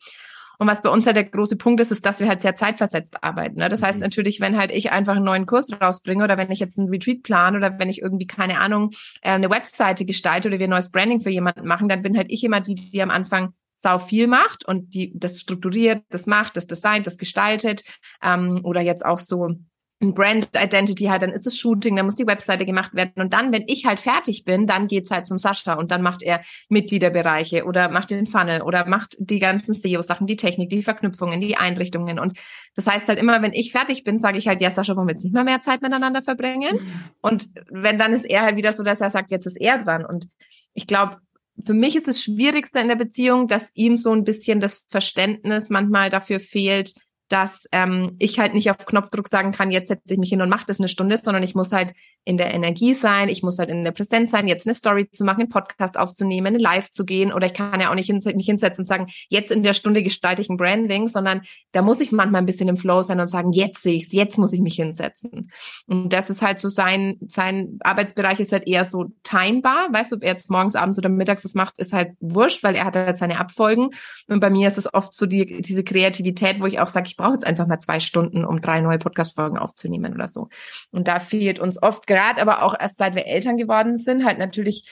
Und 0.61 0.67
was 0.67 0.83
bei 0.83 0.89
uns 0.89 1.07
halt 1.07 1.15
der 1.15 1.23
große 1.23 1.55
Punkt 1.55 1.81
ist, 1.81 1.91
ist, 1.91 2.05
dass 2.05 2.19
wir 2.19 2.27
halt 2.27 2.43
sehr 2.43 2.55
zeitversetzt 2.55 3.23
arbeiten. 3.23 3.55
Ne? 3.55 3.67
Das 3.67 3.81
heißt 3.81 3.97
mhm. 3.97 4.03
natürlich, 4.03 4.39
wenn 4.41 4.57
halt 4.57 4.69
ich 4.69 4.91
einfach 4.91 5.15
einen 5.15 5.25
neuen 5.25 5.47
Kurs 5.47 5.69
rausbringe 5.71 6.23
oder 6.23 6.37
wenn 6.37 6.51
ich 6.51 6.59
jetzt 6.59 6.77
einen 6.77 6.89
Retreat 6.89 7.23
plane 7.23 7.57
oder 7.57 7.79
wenn 7.79 7.89
ich 7.89 7.99
irgendwie, 7.99 8.27
keine 8.27 8.59
Ahnung, 8.59 8.91
äh, 9.23 9.31
eine 9.31 9.49
Webseite 9.49 10.05
gestalte 10.05 10.49
oder 10.49 10.59
wir 10.59 10.67
ein 10.67 10.69
neues 10.69 10.91
Branding 10.91 11.21
für 11.21 11.31
jemanden 11.31 11.65
machen, 11.65 11.89
dann 11.89 12.03
bin 12.03 12.15
halt 12.15 12.27
ich 12.29 12.43
immer 12.43 12.61
die, 12.61 12.75
die 12.75 13.01
am 13.01 13.09
Anfang 13.09 13.53
sau 13.81 13.97
viel 13.97 14.27
macht 14.27 14.63
und 14.63 14.93
die 14.93 15.11
das 15.15 15.39
strukturiert, 15.39 16.03
das 16.09 16.27
macht, 16.27 16.55
das 16.55 16.67
designt, 16.67 17.07
das 17.07 17.17
gestaltet 17.17 17.83
ähm, 18.21 18.61
oder 18.63 18.81
jetzt 18.81 19.03
auch 19.03 19.17
so 19.17 19.55
ein 20.01 20.13
Brand 20.13 20.49
Identity 20.55 21.05
halt, 21.05 21.21
dann 21.21 21.31
ist 21.31 21.45
es 21.45 21.57
Shooting, 21.57 21.95
dann 21.95 22.05
muss 22.05 22.15
die 22.15 22.25
Webseite 22.27 22.65
gemacht 22.65 22.93
werden. 22.95 23.13
Und 23.21 23.33
dann, 23.33 23.53
wenn 23.53 23.63
ich 23.67 23.85
halt 23.85 23.99
fertig 23.99 24.43
bin, 24.43 24.67
dann 24.67 24.87
geht's 24.87 25.11
halt 25.11 25.27
zum 25.27 25.37
Sascha 25.37 25.73
und 25.73 25.91
dann 25.91 26.01
macht 26.01 26.23
er 26.23 26.41
Mitgliederbereiche 26.69 27.65
oder 27.65 27.89
macht 27.89 28.11
den 28.11 28.25
Funnel 28.25 28.61
oder 28.61 28.87
macht 28.87 29.15
die 29.19 29.39
ganzen 29.39 29.73
SEO-Sachen, 29.73 30.27
die 30.27 30.35
Technik, 30.35 30.69
die 30.69 30.81
Verknüpfungen, 30.81 31.39
die 31.39 31.55
Einrichtungen. 31.55 32.19
Und 32.19 32.37
das 32.75 32.87
heißt 32.87 33.07
halt 33.07 33.19
immer, 33.19 33.41
wenn 33.41 33.53
ich 33.53 33.71
fertig 33.71 34.03
bin, 34.03 34.19
sage 34.19 34.37
ich 34.37 34.47
halt, 34.47 34.61
ja, 34.61 34.71
Sascha, 34.71 34.95
wollen 34.95 35.07
wir 35.07 35.13
jetzt 35.13 35.23
nicht 35.23 35.33
mehr 35.33 35.43
mehr 35.43 35.61
Zeit 35.61 35.81
miteinander 35.81 36.21
verbringen? 36.21 36.79
Und 37.21 37.49
wenn 37.69 37.99
dann 37.99 38.13
ist 38.13 38.25
er 38.25 38.41
halt 38.41 38.55
wieder 38.55 38.73
so, 38.73 38.83
dass 38.83 39.01
er 39.01 39.11
sagt, 39.11 39.31
jetzt 39.31 39.45
ist 39.45 39.59
er 39.59 39.83
dran. 39.83 40.05
Und 40.05 40.27
ich 40.73 40.87
glaube, 40.87 41.17
für 41.63 41.73
mich 41.73 41.95
ist 41.95 42.07
das 42.07 42.21
Schwierigste 42.21 42.79
in 42.79 42.87
der 42.87 42.95
Beziehung, 42.95 43.47
dass 43.47 43.69
ihm 43.75 43.97
so 43.97 44.11
ein 44.11 44.23
bisschen 44.23 44.59
das 44.59 44.83
Verständnis 44.87 45.69
manchmal 45.69 46.09
dafür 46.09 46.39
fehlt, 46.39 46.93
dass 47.31 47.65
ähm, 47.71 48.15
ich 48.19 48.39
halt 48.39 48.53
nicht 48.53 48.69
auf 48.69 48.85
Knopfdruck 48.85 49.29
sagen 49.29 49.53
kann, 49.53 49.71
jetzt 49.71 49.87
setze 49.87 50.13
ich 50.13 50.19
mich 50.19 50.29
hin 50.29 50.41
und 50.41 50.49
mache 50.49 50.65
das 50.67 50.79
eine 50.79 50.89
Stunde, 50.89 51.17
sondern 51.17 51.43
ich 51.43 51.55
muss 51.55 51.71
halt 51.71 51.93
in 52.23 52.37
der 52.37 52.53
Energie 52.53 52.93
sein, 52.93 53.29
ich 53.29 53.41
muss 53.41 53.57
halt 53.57 53.69
in 53.69 53.83
der 53.83 53.93
Präsenz 53.93 54.31
sein, 54.31 54.47
jetzt 54.47 54.67
eine 54.67 54.75
Story 54.75 55.09
zu 55.09 55.23
machen, 55.23 55.41
einen 55.41 55.49
Podcast 55.49 55.97
aufzunehmen, 55.97 56.59
Live 56.59 56.91
zu 56.91 57.03
gehen 57.03 57.33
oder 57.33 57.47
ich 57.47 57.53
kann 57.53 57.79
ja 57.79 57.89
auch 57.89 57.95
nicht 57.95 58.07
hin, 58.07 58.21
mich 58.35 58.45
hinsetzen 58.45 58.83
und 58.83 58.85
sagen, 58.85 59.07
jetzt 59.29 59.49
in 59.49 59.63
der 59.63 59.73
Stunde 59.73 60.03
gestalte 60.03 60.41
ich 60.41 60.49
ein 60.49 60.57
Branding, 60.57 61.07
sondern 61.07 61.41
da 61.71 61.81
muss 61.81 61.99
ich 61.99 62.11
manchmal 62.11 62.41
ein 62.41 62.45
bisschen 62.45 62.69
im 62.69 62.77
Flow 62.77 63.01
sein 63.01 63.19
und 63.19 63.27
sagen, 63.27 63.53
jetzt 63.53 63.81
sehe 63.81 63.95
ich's, 63.95 64.11
jetzt 64.11 64.37
muss 64.37 64.53
ich 64.53 64.61
mich 64.61 64.75
hinsetzen. 64.75 65.51
Und 65.87 66.13
das 66.13 66.29
ist 66.29 66.43
halt 66.43 66.59
so 66.59 66.69
sein, 66.69 67.17
sein 67.27 67.79
Arbeitsbereich 67.81 68.39
ist 68.39 68.51
halt 68.51 68.67
eher 68.67 68.85
so 68.85 69.05
timebar, 69.23 69.87
weißt 69.91 70.11
du, 70.11 70.17
ob 70.17 70.23
er 70.23 70.33
jetzt 70.33 70.51
morgens, 70.51 70.75
abends 70.75 70.99
oder 70.99 71.09
mittags 71.09 71.41
das 71.41 71.55
macht, 71.55 71.79
ist 71.79 71.93
halt 71.93 72.11
wurscht, 72.19 72.61
weil 72.61 72.75
er 72.75 72.85
hat 72.85 72.95
halt 72.95 73.17
seine 73.17 73.39
Abfolgen 73.39 73.89
und 74.27 74.41
bei 74.41 74.51
mir 74.51 74.67
ist 74.67 74.77
es 74.77 74.93
oft 74.93 75.13
so 75.13 75.25
die, 75.25 75.61
diese 75.61 75.83
Kreativität, 75.83 76.59
wo 76.59 76.67
ich 76.67 76.79
auch 76.79 76.89
sage, 76.89 77.07
ich 77.07 77.17
brauche 77.21 77.33
jetzt 77.33 77.47
einfach 77.47 77.67
mal 77.67 77.79
zwei 77.79 77.99
Stunden, 77.99 78.45
um 78.45 78.61
drei 78.61 78.81
neue 78.81 78.99
Podcast-Folgen 78.99 79.57
aufzunehmen 79.57 80.13
oder 80.13 80.27
so. 80.27 80.49
Und 80.91 81.07
da 81.07 81.19
fehlt 81.19 81.59
uns 81.59 81.81
oft 81.81 82.07
gerade, 82.07 82.41
aber 82.41 82.63
auch 82.63 82.75
erst 82.79 82.97
seit 82.97 83.15
wir 83.15 83.27
Eltern 83.27 83.57
geworden 83.57 83.97
sind, 83.97 84.25
halt 84.25 84.39
natürlich 84.39 84.89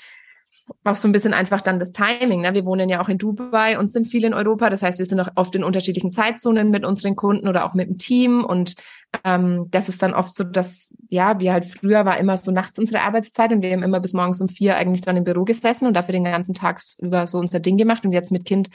auch 0.83 0.95
so 0.95 1.07
ein 1.07 1.11
bisschen 1.11 1.33
einfach 1.33 1.61
dann 1.61 1.79
das 1.79 1.91
Timing. 1.91 2.41
Ne? 2.41 2.53
Wir 2.53 2.65
wohnen 2.65 2.89
ja 2.89 3.01
auch 3.01 3.09
in 3.09 3.17
Dubai 3.17 3.77
und 3.77 3.91
sind 3.91 4.05
viel 4.05 4.23
in 4.23 4.33
Europa. 4.33 4.69
Das 4.69 4.83
heißt, 4.83 4.99
wir 4.99 5.05
sind 5.05 5.19
auch 5.19 5.29
oft 5.35 5.55
in 5.55 5.63
unterschiedlichen 5.63 6.13
Zeitzonen 6.13 6.71
mit 6.71 6.85
unseren 6.85 7.15
Kunden 7.15 7.47
oder 7.47 7.65
auch 7.65 7.73
mit 7.73 7.89
dem 7.89 7.97
Team. 7.97 8.43
Und 8.43 8.75
ähm, 9.23 9.67
das 9.71 9.89
ist 9.89 10.01
dann 10.01 10.13
oft 10.13 10.35
so, 10.35 10.43
dass, 10.43 10.93
ja, 11.09 11.39
wir 11.39 11.53
halt 11.53 11.65
früher 11.65 12.05
war 12.05 12.17
immer 12.17 12.37
so 12.37 12.51
nachts 12.51 12.79
unsere 12.79 13.01
Arbeitszeit 13.01 13.51
und 13.51 13.61
wir 13.61 13.71
haben 13.71 13.83
immer 13.83 13.99
bis 13.99 14.13
morgens 14.13 14.41
um 14.41 14.47
vier 14.47 14.75
eigentlich 14.75 15.01
dann 15.01 15.17
im 15.17 15.23
Büro 15.23 15.43
gesessen 15.43 15.87
und 15.87 15.93
dafür 15.93 16.13
den 16.13 16.23
ganzen 16.23 16.53
Tag 16.53 16.81
über 16.99 17.27
so 17.27 17.39
unser 17.39 17.59
Ding 17.59 17.77
gemacht. 17.77 18.05
Und 18.05 18.13
jetzt 18.13 18.31
mit 18.31 18.45
Kind 18.45 18.69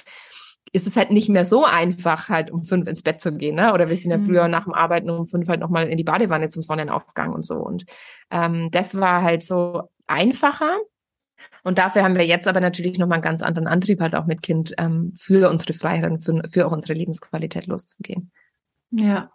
ist 0.72 0.86
es 0.86 0.96
halt 0.96 1.10
nicht 1.10 1.28
mehr 1.28 1.44
so 1.44 1.64
einfach, 1.64 2.28
halt 2.28 2.50
um 2.50 2.64
fünf 2.64 2.86
ins 2.88 3.02
Bett 3.02 3.20
zu 3.20 3.32
gehen, 3.36 3.56
ne? 3.56 3.72
Oder 3.72 3.88
wir 3.88 3.96
sind 3.96 4.10
ja 4.10 4.18
mhm. 4.18 4.26
früher 4.26 4.48
nach 4.48 4.64
dem 4.64 4.74
Arbeiten 4.74 5.10
um 5.10 5.26
fünf 5.26 5.48
halt 5.48 5.60
nochmal 5.60 5.88
in 5.88 5.96
die 5.96 6.04
Badewanne 6.04 6.48
zum 6.48 6.62
Sonnenaufgang 6.62 7.32
und 7.32 7.44
so. 7.44 7.56
Und 7.56 7.84
ähm, 8.30 8.70
das 8.70 8.98
war 8.98 9.22
halt 9.22 9.42
so 9.42 9.82
einfacher. 10.06 10.78
Und 11.62 11.78
dafür 11.78 12.02
haben 12.02 12.16
wir 12.16 12.26
jetzt 12.26 12.48
aber 12.48 12.60
natürlich 12.60 12.98
nochmal 12.98 13.16
einen 13.16 13.22
ganz 13.22 13.42
anderen 13.42 13.68
Antrieb, 13.68 14.00
halt 14.00 14.14
auch 14.14 14.26
mit 14.26 14.42
Kind 14.42 14.74
ähm, 14.78 15.12
für 15.18 15.50
unsere 15.50 15.74
Freiheit 15.74 16.10
und 16.10 16.20
für, 16.20 16.42
für 16.50 16.66
auch 16.66 16.72
unsere 16.72 16.94
Lebensqualität 16.94 17.66
loszugehen. 17.66 18.32
Ja. 18.90 19.30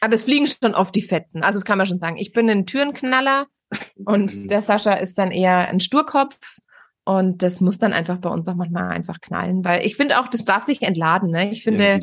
Aber 0.00 0.14
es 0.14 0.24
fliegen 0.24 0.46
schon 0.46 0.74
oft 0.74 0.94
die 0.94 1.02
Fetzen. 1.02 1.42
Also 1.42 1.58
das 1.58 1.64
kann 1.64 1.78
man 1.78 1.86
schon 1.86 1.98
sagen. 1.98 2.16
Ich 2.16 2.32
bin 2.32 2.50
ein 2.50 2.66
Türenknaller 2.66 3.46
Und 4.04 4.50
der 4.50 4.62
Sascha 4.62 4.94
ist 4.94 5.18
dann 5.18 5.30
eher 5.30 5.68
ein 5.68 5.80
Sturkopf. 5.80 6.38
Und 7.06 7.44
das 7.44 7.60
muss 7.60 7.78
dann 7.78 7.92
einfach 7.92 8.18
bei 8.18 8.28
uns 8.28 8.48
auch 8.48 8.56
manchmal 8.56 8.88
einfach 8.88 9.20
knallen, 9.20 9.64
weil 9.64 9.86
ich 9.86 9.94
finde 9.94 10.18
auch, 10.18 10.26
das 10.26 10.44
darf 10.44 10.64
sich 10.64 10.82
entladen. 10.82 11.30
Ne? 11.30 11.52
Ich 11.52 11.62
finde, 11.62 12.00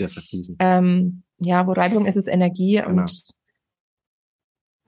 ähm, 0.59 1.23
ja, 1.39 1.67
wo 1.67 1.73
Reibung 1.73 2.05
ist, 2.05 2.15
ist 2.15 2.27
Energie 2.27 2.75
genau. 2.75 3.01
und 3.01 3.23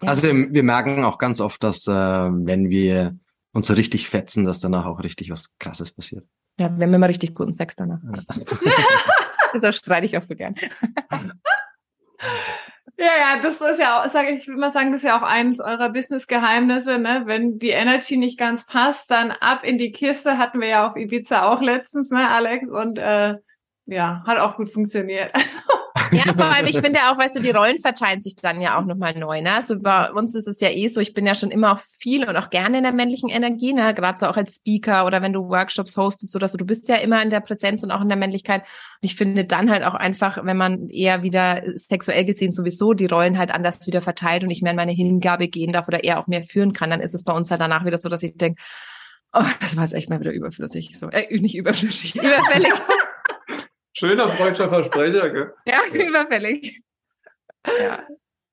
ja. 0.01 0.07
Also 0.07 0.23
wir, 0.23 0.53
wir, 0.53 0.63
merken 0.63 1.03
auch 1.03 1.17
ganz 1.17 1.41
oft, 1.41 1.61
dass 1.63 1.85
äh, 1.87 1.91
wenn 1.91 2.69
wir 2.69 3.17
uns 3.51 3.67
so 3.67 3.73
richtig 3.73 4.07
fetzen, 4.07 4.45
dass 4.45 4.61
danach 4.61 4.85
auch 4.85 5.03
richtig 5.03 5.31
was 5.31 5.57
Krasses 5.59 5.91
passiert. 5.91 6.25
Ja, 6.57 6.73
wir 6.77 6.85
haben 6.85 6.93
immer 6.93 7.09
richtig 7.09 7.35
guten 7.35 7.51
Sex 7.51 7.75
danach. 7.75 7.99
Ja. 8.01 8.21
Deshalb 9.53 9.75
streite 9.75 10.05
ich 10.05 10.17
auch 10.17 10.23
so 10.23 10.33
gern. 10.35 10.55
Ja, 12.97 13.05
ja, 13.05 13.41
das 13.41 13.59
ist 13.59 13.79
ja 13.79 14.01
auch, 14.01 14.09
sag 14.09 14.29
ich, 14.29 14.41
ich 14.41 14.47
würde 14.47 14.59
mal 14.59 14.71
sagen, 14.71 14.91
das 14.91 15.01
ist 15.01 15.07
ja 15.07 15.17
auch 15.17 15.23
eines 15.23 15.59
eurer 15.59 15.89
Business-Geheimnisse, 15.89 16.97
ne? 16.97 17.23
Wenn 17.25 17.59
die 17.59 17.71
Energy 17.71 18.15
nicht 18.15 18.39
ganz 18.39 18.65
passt, 18.65 19.11
dann 19.11 19.31
ab 19.31 19.65
in 19.65 19.77
die 19.77 19.91
Kiste, 19.91 20.37
hatten 20.37 20.61
wir 20.61 20.67
ja 20.69 20.87
auf 20.89 20.95
Ibiza 20.95 21.51
auch 21.51 21.61
letztens, 21.61 22.09
ne, 22.09 22.29
Alex? 22.29 22.69
Und 22.69 22.97
äh, 22.97 23.35
ja, 23.85 24.23
hat 24.25 24.37
auch 24.37 24.55
gut 24.55 24.71
funktioniert. 24.71 25.31
Ja, 26.11 26.33
vor 26.33 26.45
allem, 26.45 26.67
ich 26.67 26.79
finde 26.79 26.99
auch, 27.09 27.17
weißt 27.17 27.35
du, 27.35 27.41
die 27.41 27.51
Rollen 27.51 27.79
verteilen 27.79 28.21
sich 28.21 28.35
dann 28.35 28.61
ja 28.61 28.79
auch 28.79 28.85
nochmal 28.85 29.17
neu. 29.17 29.41
Ne? 29.41 29.53
Also 29.53 29.79
bei 29.79 30.11
uns 30.11 30.35
ist 30.35 30.47
es 30.47 30.59
ja 30.59 30.69
eh 30.69 30.87
so, 30.87 31.01
ich 31.01 31.13
bin 31.13 31.25
ja 31.25 31.35
schon 31.35 31.51
immer 31.51 31.73
auch 31.73 31.79
viel 31.99 32.27
und 32.27 32.35
auch 32.35 32.49
gerne 32.49 32.77
in 32.77 32.83
der 32.83 32.93
männlichen 32.93 33.29
Energie, 33.29 33.73
ne? 33.73 33.93
gerade 33.93 34.17
so 34.17 34.27
auch 34.27 34.37
als 34.37 34.55
Speaker 34.55 35.05
oder 35.05 35.21
wenn 35.21 35.33
du 35.33 35.47
Workshops 35.47 35.97
hostest 35.97 36.35
oder 36.35 36.47
so, 36.47 36.57
du 36.57 36.65
bist 36.65 36.87
ja 36.87 36.95
immer 36.95 37.21
in 37.21 37.29
der 37.29 37.39
Präsenz 37.39 37.83
und 37.83 37.91
auch 37.91 38.01
in 38.01 38.09
der 38.09 38.17
Männlichkeit. 38.17 38.61
Und 38.61 38.69
ich 39.01 39.15
finde 39.15 39.45
dann 39.45 39.69
halt 39.69 39.83
auch 39.83 39.95
einfach, 39.95 40.43
wenn 40.43 40.57
man 40.57 40.89
eher 40.89 41.23
wieder 41.23 41.63
sexuell 41.75 42.25
gesehen 42.25 42.51
sowieso 42.51 42.93
die 42.93 43.07
Rollen 43.07 43.37
halt 43.37 43.51
anders 43.51 43.85
wieder 43.87 44.01
verteilt 44.01 44.43
und 44.43 44.51
ich 44.51 44.61
mehr 44.61 44.71
in 44.71 44.77
meine 44.77 44.91
Hingabe 44.91 45.47
gehen 45.47 45.73
darf 45.73 45.87
oder 45.87 46.03
eher 46.03 46.19
auch 46.19 46.27
mehr 46.27 46.43
führen 46.43 46.73
kann, 46.73 46.89
dann 46.89 47.01
ist 47.01 47.13
es 47.13 47.23
bei 47.23 47.33
uns 47.33 47.51
halt 47.51 47.61
danach 47.61 47.85
wieder 47.85 47.97
so, 47.97 48.09
dass 48.09 48.23
ich 48.23 48.37
denke, 48.37 48.61
oh, 49.33 49.43
das 49.59 49.75
war 49.75 49.83
jetzt 49.83 49.93
echt 49.93 50.09
mal 50.09 50.19
wieder 50.19 50.31
überflüssig. 50.31 50.97
So, 50.97 51.09
äh, 51.09 51.39
nicht 51.39 51.55
überflüssig, 51.55 52.15
überfällig. 52.23 52.73
Schöner 53.97 54.29
freudscher 54.29 54.69
Versprecher, 54.69 55.29
gell? 55.29 55.53
Ja, 55.67 55.79
überfällig. 55.91 56.81
Ja. 57.79 58.03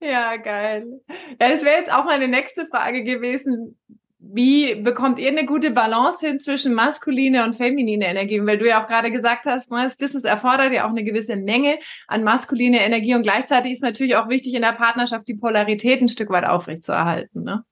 ja, 0.01 0.37
geil. 0.37 1.01
Ja, 1.09 1.51
das 1.51 1.65
wäre 1.65 1.79
jetzt 1.79 1.93
auch 1.93 2.05
meine 2.05 2.29
nächste 2.29 2.67
Frage 2.67 3.03
gewesen. 3.03 3.79
Wie 4.21 4.77
bekommt 4.77 5.19
ihr 5.19 5.29
eine 5.29 5.45
gute 5.45 5.73
Balance 5.73 6.25
hin 6.25 6.39
zwischen 6.39 6.75
maskuline 6.75 7.45
und 7.45 7.55
feminine 7.55 8.07
Energie? 8.07 8.41
Weil 8.47 8.57
du 8.57 8.69
ja 8.69 8.83
auch 8.83 8.87
gerade 8.87 9.11
gesagt 9.11 9.47
hast, 9.47 9.73
ne, 9.73 9.83
das 9.83 9.97
Business 9.97 10.23
erfordert 10.23 10.73
ja 10.73 10.87
auch 10.87 10.91
eine 10.91 11.03
gewisse 11.03 11.35
Menge 11.35 11.81
an 12.07 12.23
maskuline 12.23 12.81
Energie 12.81 13.17
und 13.17 13.25
gleichzeitig 13.25 13.73
ist 13.73 13.83
natürlich 13.83 14.15
auch 14.15 14.29
wichtig 14.29 14.55
in 14.55 14.63
der 14.63 14.75
Partnerschaft 14.75 15.27
die 15.27 15.35
Polarität 15.35 16.01
ein 16.01 16.09
Stück 16.09 16.31
weit 16.31 16.45
aufrechtzuerhalten. 16.45 17.43
Ne? 17.43 17.65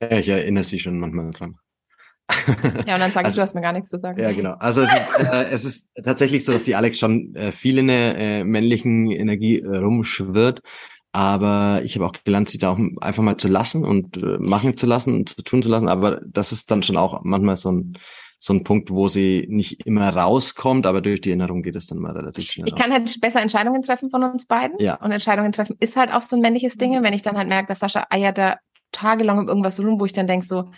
Ja, 0.00 0.16
ich 0.16 0.28
erinnere 0.28 0.64
sie 0.64 0.78
schon 0.78 0.98
manchmal 0.98 1.32
dran. 1.32 1.58
Ja, 2.86 2.94
und 2.94 3.00
dann 3.00 3.12
sage 3.12 3.24
ich, 3.24 3.26
also, 3.26 3.36
du 3.36 3.42
hast 3.42 3.54
mir 3.54 3.62
gar 3.62 3.72
nichts 3.72 3.88
zu 3.88 3.98
sagen. 3.98 4.20
Ja, 4.20 4.32
genau. 4.32 4.54
Also 4.58 4.82
es 4.82 4.92
ist, 4.92 5.20
äh, 5.20 5.48
es 5.50 5.64
ist 5.64 5.86
tatsächlich 6.02 6.44
so, 6.44 6.52
dass 6.52 6.64
die 6.64 6.74
Alex 6.74 6.98
schon 6.98 7.34
äh, 7.34 7.52
viel 7.52 7.78
in 7.78 7.88
der 7.88 8.18
äh, 8.18 8.44
männlichen 8.44 9.10
Energie 9.10 9.60
äh, 9.60 9.76
rumschwirrt. 9.78 10.60
Aber 11.12 11.80
ich 11.84 11.94
habe 11.94 12.06
auch 12.06 12.12
gelernt, 12.24 12.48
sie 12.48 12.58
da 12.58 12.70
auch 12.70 12.78
einfach 13.00 13.22
mal 13.22 13.38
zu 13.38 13.48
lassen 13.48 13.84
und 13.84 14.18
äh, 14.18 14.36
machen 14.38 14.76
zu 14.76 14.86
lassen 14.86 15.14
und 15.14 15.30
zu 15.30 15.42
tun 15.42 15.62
zu 15.62 15.68
lassen. 15.68 15.88
Aber 15.88 16.20
das 16.26 16.52
ist 16.52 16.70
dann 16.70 16.82
schon 16.82 16.98
auch 16.98 17.20
manchmal 17.24 17.56
so 17.56 17.72
ein, 17.72 17.98
so 18.38 18.52
ein 18.52 18.62
Punkt, 18.62 18.90
wo 18.90 19.08
sie 19.08 19.46
nicht 19.48 19.86
immer 19.86 20.14
rauskommt, 20.14 20.86
aber 20.86 21.00
durch 21.00 21.20
die 21.20 21.30
Erinnerung 21.30 21.62
geht 21.62 21.76
es 21.76 21.86
dann 21.86 21.98
mal 21.98 22.12
relativ 22.12 22.44
schnell. 22.50 22.68
Ich 22.68 22.76
kann 22.76 22.92
halt 22.92 23.20
besser 23.20 23.40
Entscheidungen 23.40 23.82
treffen 23.82 24.10
von 24.10 24.22
uns 24.22 24.46
beiden. 24.46 24.78
Ja. 24.78 24.96
Und 25.02 25.10
Entscheidungen 25.10 25.50
treffen 25.50 25.76
ist 25.80 25.96
halt 25.96 26.12
auch 26.12 26.22
so 26.22 26.36
ein 26.36 26.42
männliches 26.42 26.76
Ding. 26.76 27.02
Wenn 27.02 27.14
ich 27.14 27.22
dann 27.22 27.36
halt 27.36 27.48
merke, 27.48 27.68
dass 27.68 27.80
Sascha 27.80 28.06
eiert 28.10 28.38
da 28.38 28.58
tagelang 28.92 29.38
um 29.38 29.48
irgendwas 29.48 29.80
rum, 29.80 29.98
wo 29.98 30.04
ich 30.04 30.12
dann 30.12 30.26
denke 30.26 30.46
so, 30.46 30.70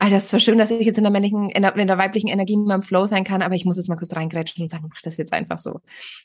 Alter, 0.00 0.16
es 0.16 0.24
ist 0.24 0.30
zwar 0.30 0.40
schön, 0.40 0.58
dass 0.58 0.70
ich 0.70 0.86
jetzt 0.86 0.98
in 0.98 1.04
der 1.04 1.10
männlichen, 1.10 1.50
in 1.50 1.62
der, 1.62 1.74
in 1.74 1.88
der 1.88 1.98
weiblichen 1.98 2.28
Energie 2.28 2.56
mit 2.56 2.68
meinem 2.68 2.82
Flow 2.82 3.06
sein 3.06 3.24
kann, 3.24 3.42
aber 3.42 3.56
ich 3.56 3.64
muss 3.64 3.76
jetzt 3.76 3.88
mal 3.88 3.96
kurz 3.96 4.14
reingrätschen 4.14 4.62
und 4.62 4.68
sagen, 4.68 4.86
mach 4.88 5.02
das 5.02 5.16
jetzt 5.16 5.32
einfach 5.32 5.58
so. 5.58 5.80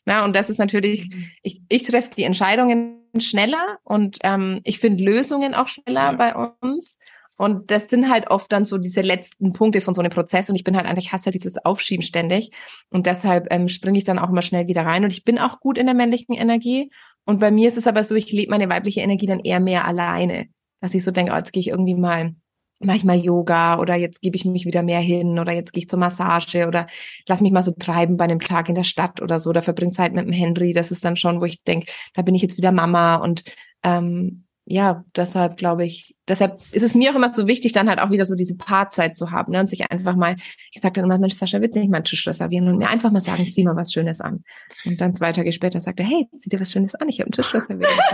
Ja, 0.06 0.24
und 0.26 0.36
das 0.36 0.50
ist 0.50 0.60
natürlich, 0.60 1.10
mhm. 1.10 1.32
ich, 1.42 1.62
ich 1.70 1.84
treffe 1.84 2.12
die 2.16 2.24
Entscheidungen 2.24 3.00
schneller 3.20 3.80
und 3.84 4.20
ähm, 4.24 4.62
ich 4.64 4.80
finde 4.80 5.04
Lösungen 5.04 5.56
auch 5.56 5.68
schneller 5.68 6.02
ja. 6.02 6.12
bei 6.12 6.36
uns. 6.36 6.98
Und 7.36 7.72
das 7.72 7.90
sind 7.90 8.12
halt 8.12 8.28
oft 8.30 8.52
dann 8.52 8.64
so 8.64 8.78
diese 8.78 9.02
letzten 9.02 9.54
Punkte 9.54 9.82
von 9.82 9.96
so 9.96 10.02
einem 10.02 10.12
Prozess. 10.12 10.50
Und 10.50 10.56
ich 10.56 10.64
bin 10.64 10.78
halt 10.78 10.86
einfach, 10.86 11.02
ich 11.02 11.12
hasse 11.12 11.26
halt 11.26 11.36
dieses 11.36 11.58
Aufschieben 11.66 12.04
ständig. 12.04 12.52
Und 12.92 13.08
deshalb 13.08 13.48
ähm, 13.52 13.70
springe 13.70 13.98
ich 13.98 14.04
dann 14.04 14.20
auch 14.20 14.30
immer 14.30 14.44
schnell 14.44 14.68
wieder 14.68 14.86
rein. 14.86 15.04
Und 15.04 15.12
ich 15.12 15.24
bin 15.24 15.40
auch 15.40 15.60
gut 15.60 15.80
in 15.80 15.88
der 15.88 15.96
männlichen 15.96 16.36
Energie. 16.36 16.92
Und 17.26 17.40
bei 17.40 17.50
mir 17.50 17.70
ist 17.70 17.78
es 17.78 17.88
aber 17.88 18.04
so, 18.04 18.14
ich 18.14 18.32
lebe 18.32 18.52
meine 18.52 18.70
weibliche 18.70 19.02
Energie 19.02 19.26
dann 19.26 19.40
eher 19.40 19.60
mehr 19.60 19.86
alleine. 19.86 20.48
Dass 20.80 20.94
ich 20.94 21.04
so 21.04 21.10
denke, 21.10 21.34
oh, 21.34 21.38
jetzt 21.38 21.54
gehe 21.54 21.62
ich 21.62 21.70
irgendwie 21.70 21.96
mal 21.96 22.36
manchmal 22.84 23.20
Yoga 23.20 23.80
oder 23.80 23.96
jetzt 23.96 24.22
gebe 24.22 24.36
ich 24.36 24.46
mich 24.46 24.66
wieder 24.66 24.84
mehr 24.84 25.00
hin 25.00 25.40
oder 25.40 25.54
jetzt 25.54 25.74
gehe 25.74 25.84
ich 25.84 25.90
zur 25.90 26.00
Massage 26.00 26.68
oder 26.68 26.88
lass 27.28 27.42
mich 27.42 27.52
mal 27.52 27.62
so 27.62 27.72
treiben 27.72 28.18
bei 28.18 28.26
einem 28.26 28.40
Tag 28.40 28.70
in 28.70 28.76
der 28.76 28.84
Stadt 28.84 29.22
oder 29.22 29.40
so 29.40 29.50
oder 29.50 29.62
verbringe 29.62 29.92
Zeit 29.92 30.14
mit 30.14 30.26
dem 30.26 30.34
Henry. 30.34 30.74
Das 30.74 30.92
ist 30.92 31.04
dann 31.06 31.16
schon, 31.16 31.42
wo 31.42 31.46
ich 31.46 31.64
denke, 31.64 31.92
da 32.14 32.22
bin 32.22 32.36
ich 32.36 32.42
jetzt 32.42 32.58
wieder 32.58 32.72
Mama 32.72 33.16
und 33.18 33.44
ähm, 33.84 34.46
ja, 34.66 35.04
deshalb 35.16 35.58
glaube 35.58 35.84
ich, 35.84 36.16
deshalb 36.28 36.62
ist 36.72 36.84
es 36.84 36.96
mir 36.96 37.12
auch 37.12 37.16
immer 37.16 37.34
so 37.34 37.48
wichtig, 37.48 37.74
dann 37.74 37.90
halt 37.90 38.00
auch 38.00 38.12
wieder 38.12 38.26
so 38.26 38.36
diese 38.36 38.56
Paarzeit 38.56 39.16
zu 39.16 39.32
haben 39.32 39.52
ne? 39.52 39.60
und 39.60 39.70
sich 39.70 39.92
einfach 39.92 40.16
mal, 40.16 40.36
ich 40.72 40.82
sage 40.82 40.94
dann 40.94 41.06
immer, 41.06 41.18
Mensch, 41.18 41.36
Sascha, 41.36 41.60
willst 41.60 41.76
du 41.76 41.80
nicht 41.80 41.90
mal 41.90 41.98
einen 41.98 42.06
Tisch 42.06 42.26
reservieren 42.26 42.70
und 42.70 42.78
mir 42.78 42.90
einfach 42.90 43.12
mal 43.12 43.20
sagen, 43.20 43.46
zieh 43.50 43.64
mal 43.66 43.76
was 43.76 43.92
Schönes 43.92 44.22
an. 44.22 44.44
Und 44.86 45.02
dann 45.02 45.16
zwei 45.16 45.34
Tage 45.34 45.52
später 45.52 45.82
sagt 45.82 46.00
er, 46.00 46.06
hey, 46.06 46.30
zieh 46.40 46.50
dir 46.50 46.62
was 46.62 46.72
Schönes 46.72 46.96
an, 46.96 47.10
ich 47.10 47.20
habe 47.20 47.28
einen 47.28 47.34
Tisch 47.34 47.54
reserviert. 47.54 47.92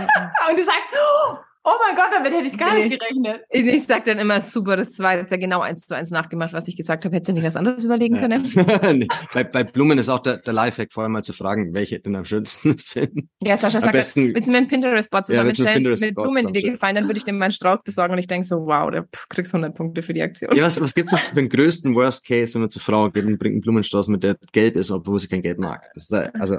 und 0.50 0.58
du 0.58 0.64
sagst, 0.64 0.88
oh, 0.92 1.36
Oh 1.62 1.72
mein 1.86 1.94
Gott, 1.94 2.08
damit 2.10 2.32
hätte 2.32 2.46
ich 2.46 2.56
gar 2.56 2.72
nee. 2.72 2.88
nicht 2.88 2.98
gerechnet. 2.98 3.42
Ich 3.50 3.86
sag 3.86 4.06
dann 4.06 4.18
immer, 4.18 4.40
super, 4.40 4.78
das 4.78 4.98
war 4.98 5.18
jetzt 5.18 5.30
ja 5.30 5.36
genau 5.36 5.60
eins 5.60 5.84
zu 5.84 5.94
eins 5.94 6.10
nachgemacht, 6.10 6.54
was 6.54 6.66
ich 6.68 6.76
gesagt 6.76 7.04
habe. 7.04 7.14
Hättest 7.14 7.28
du 7.28 7.32
nicht 7.34 7.44
was 7.44 7.56
anderes 7.56 7.84
überlegen 7.84 8.14
ja. 8.14 8.22
können? 8.22 8.50
nee. 8.98 9.08
bei, 9.34 9.44
bei 9.44 9.62
Blumen 9.64 9.98
ist 9.98 10.08
auch 10.08 10.20
der, 10.20 10.38
der 10.38 10.54
Lifehack, 10.54 10.90
vorher 10.90 11.10
mal 11.10 11.22
zu 11.22 11.34
fragen, 11.34 11.74
welche 11.74 12.00
denn 12.00 12.16
am 12.16 12.24
schönsten 12.24 12.78
sind. 12.78 13.28
Ja, 13.42 13.58
Sascha 13.58 13.78
am 13.78 13.82
sagt, 13.82 13.92
besten, 13.92 14.34
willst 14.34 14.48
du 14.48 14.52
mir 14.52 14.58
einen 14.58 14.68
Pinterest-Bot 14.68 15.26
zusammenstellen 15.26 15.84
ja, 15.84 15.90
mit 15.90 16.14
Blumen, 16.14 16.46
die 16.46 16.62
dir 16.62 16.72
gefallen, 16.72 16.94
dann 16.94 17.04
würde 17.04 17.18
ich 17.18 17.24
dir 17.24 17.34
meinen 17.34 17.52
Strauß 17.52 17.82
besorgen 17.82 18.14
und 18.14 18.18
ich 18.20 18.26
denke 18.26 18.46
so, 18.46 18.56
wow, 18.56 18.90
da 18.90 19.04
kriegst 19.28 19.52
100 19.52 19.76
Punkte 19.76 20.00
für 20.00 20.14
die 20.14 20.22
Aktion. 20.22 20.56
Ja, 20.56 20.64
was, 20.64 20.80
was 20.80 20.94
gibt's 20.94 21.12
noch 21.12 21.20
für 21.20 21.34
den 21.34 21.50
größten 21.50 21.94
Worst 21.94 22.26
Case, 22.26 22.54
wenn 22.54 22.62
man 22.62 22.70
zur 22.70 22.80
Frau 22.80 23.10
geht 23.10 23.26
und 23.26 23.38
bringt 23.38 23.54
einen 23.54 23.60
Blumenstrauß 23.60 24.08
mit, 24.08 24.22
der 24.22 24.36
gelb 24.52 24.76
ist, 24.76 24.90
obwohl 24.90 25.18
sie 25.18 25.28
kein 25.28 25.42
Gelb 25.42 25.58
mag? 25.58 25.82
Ist, 25.94 26.14
also, 26.14 26.58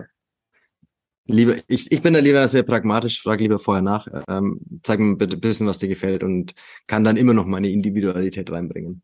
Lieber, 1.31 1.55
ich, 1.67 1.91
ich 1.91 2.01
bin 2.01 2.13
da 2.13 2.19
lieber 2.19 2.47
sehr 2.47 2.63
pragmatisch, 2.63 3.21
frage 3.21 3.43
lieber 3.43 3.59
vorher 3.59 3.81
nach, 3.81 4.07
ähm, 4.27 4.59
zeig 4.83 4.99
mir 4.99 5.15
bitte 5.15 5.37
ein 5.37 5.41
bisschen, 5.41 5.67
was 5.67 5.77
dir 5.77 5.87
gefällt 5.87 6.23
und 6.23 6.53
kann 6.87 7.03
dann 7.03 7.17
immer 7.17 7.33
noch 7.33 7.45
meine 7.45 7.69
Individualität 7.69 8.51
reinbringen. 8.51 9.01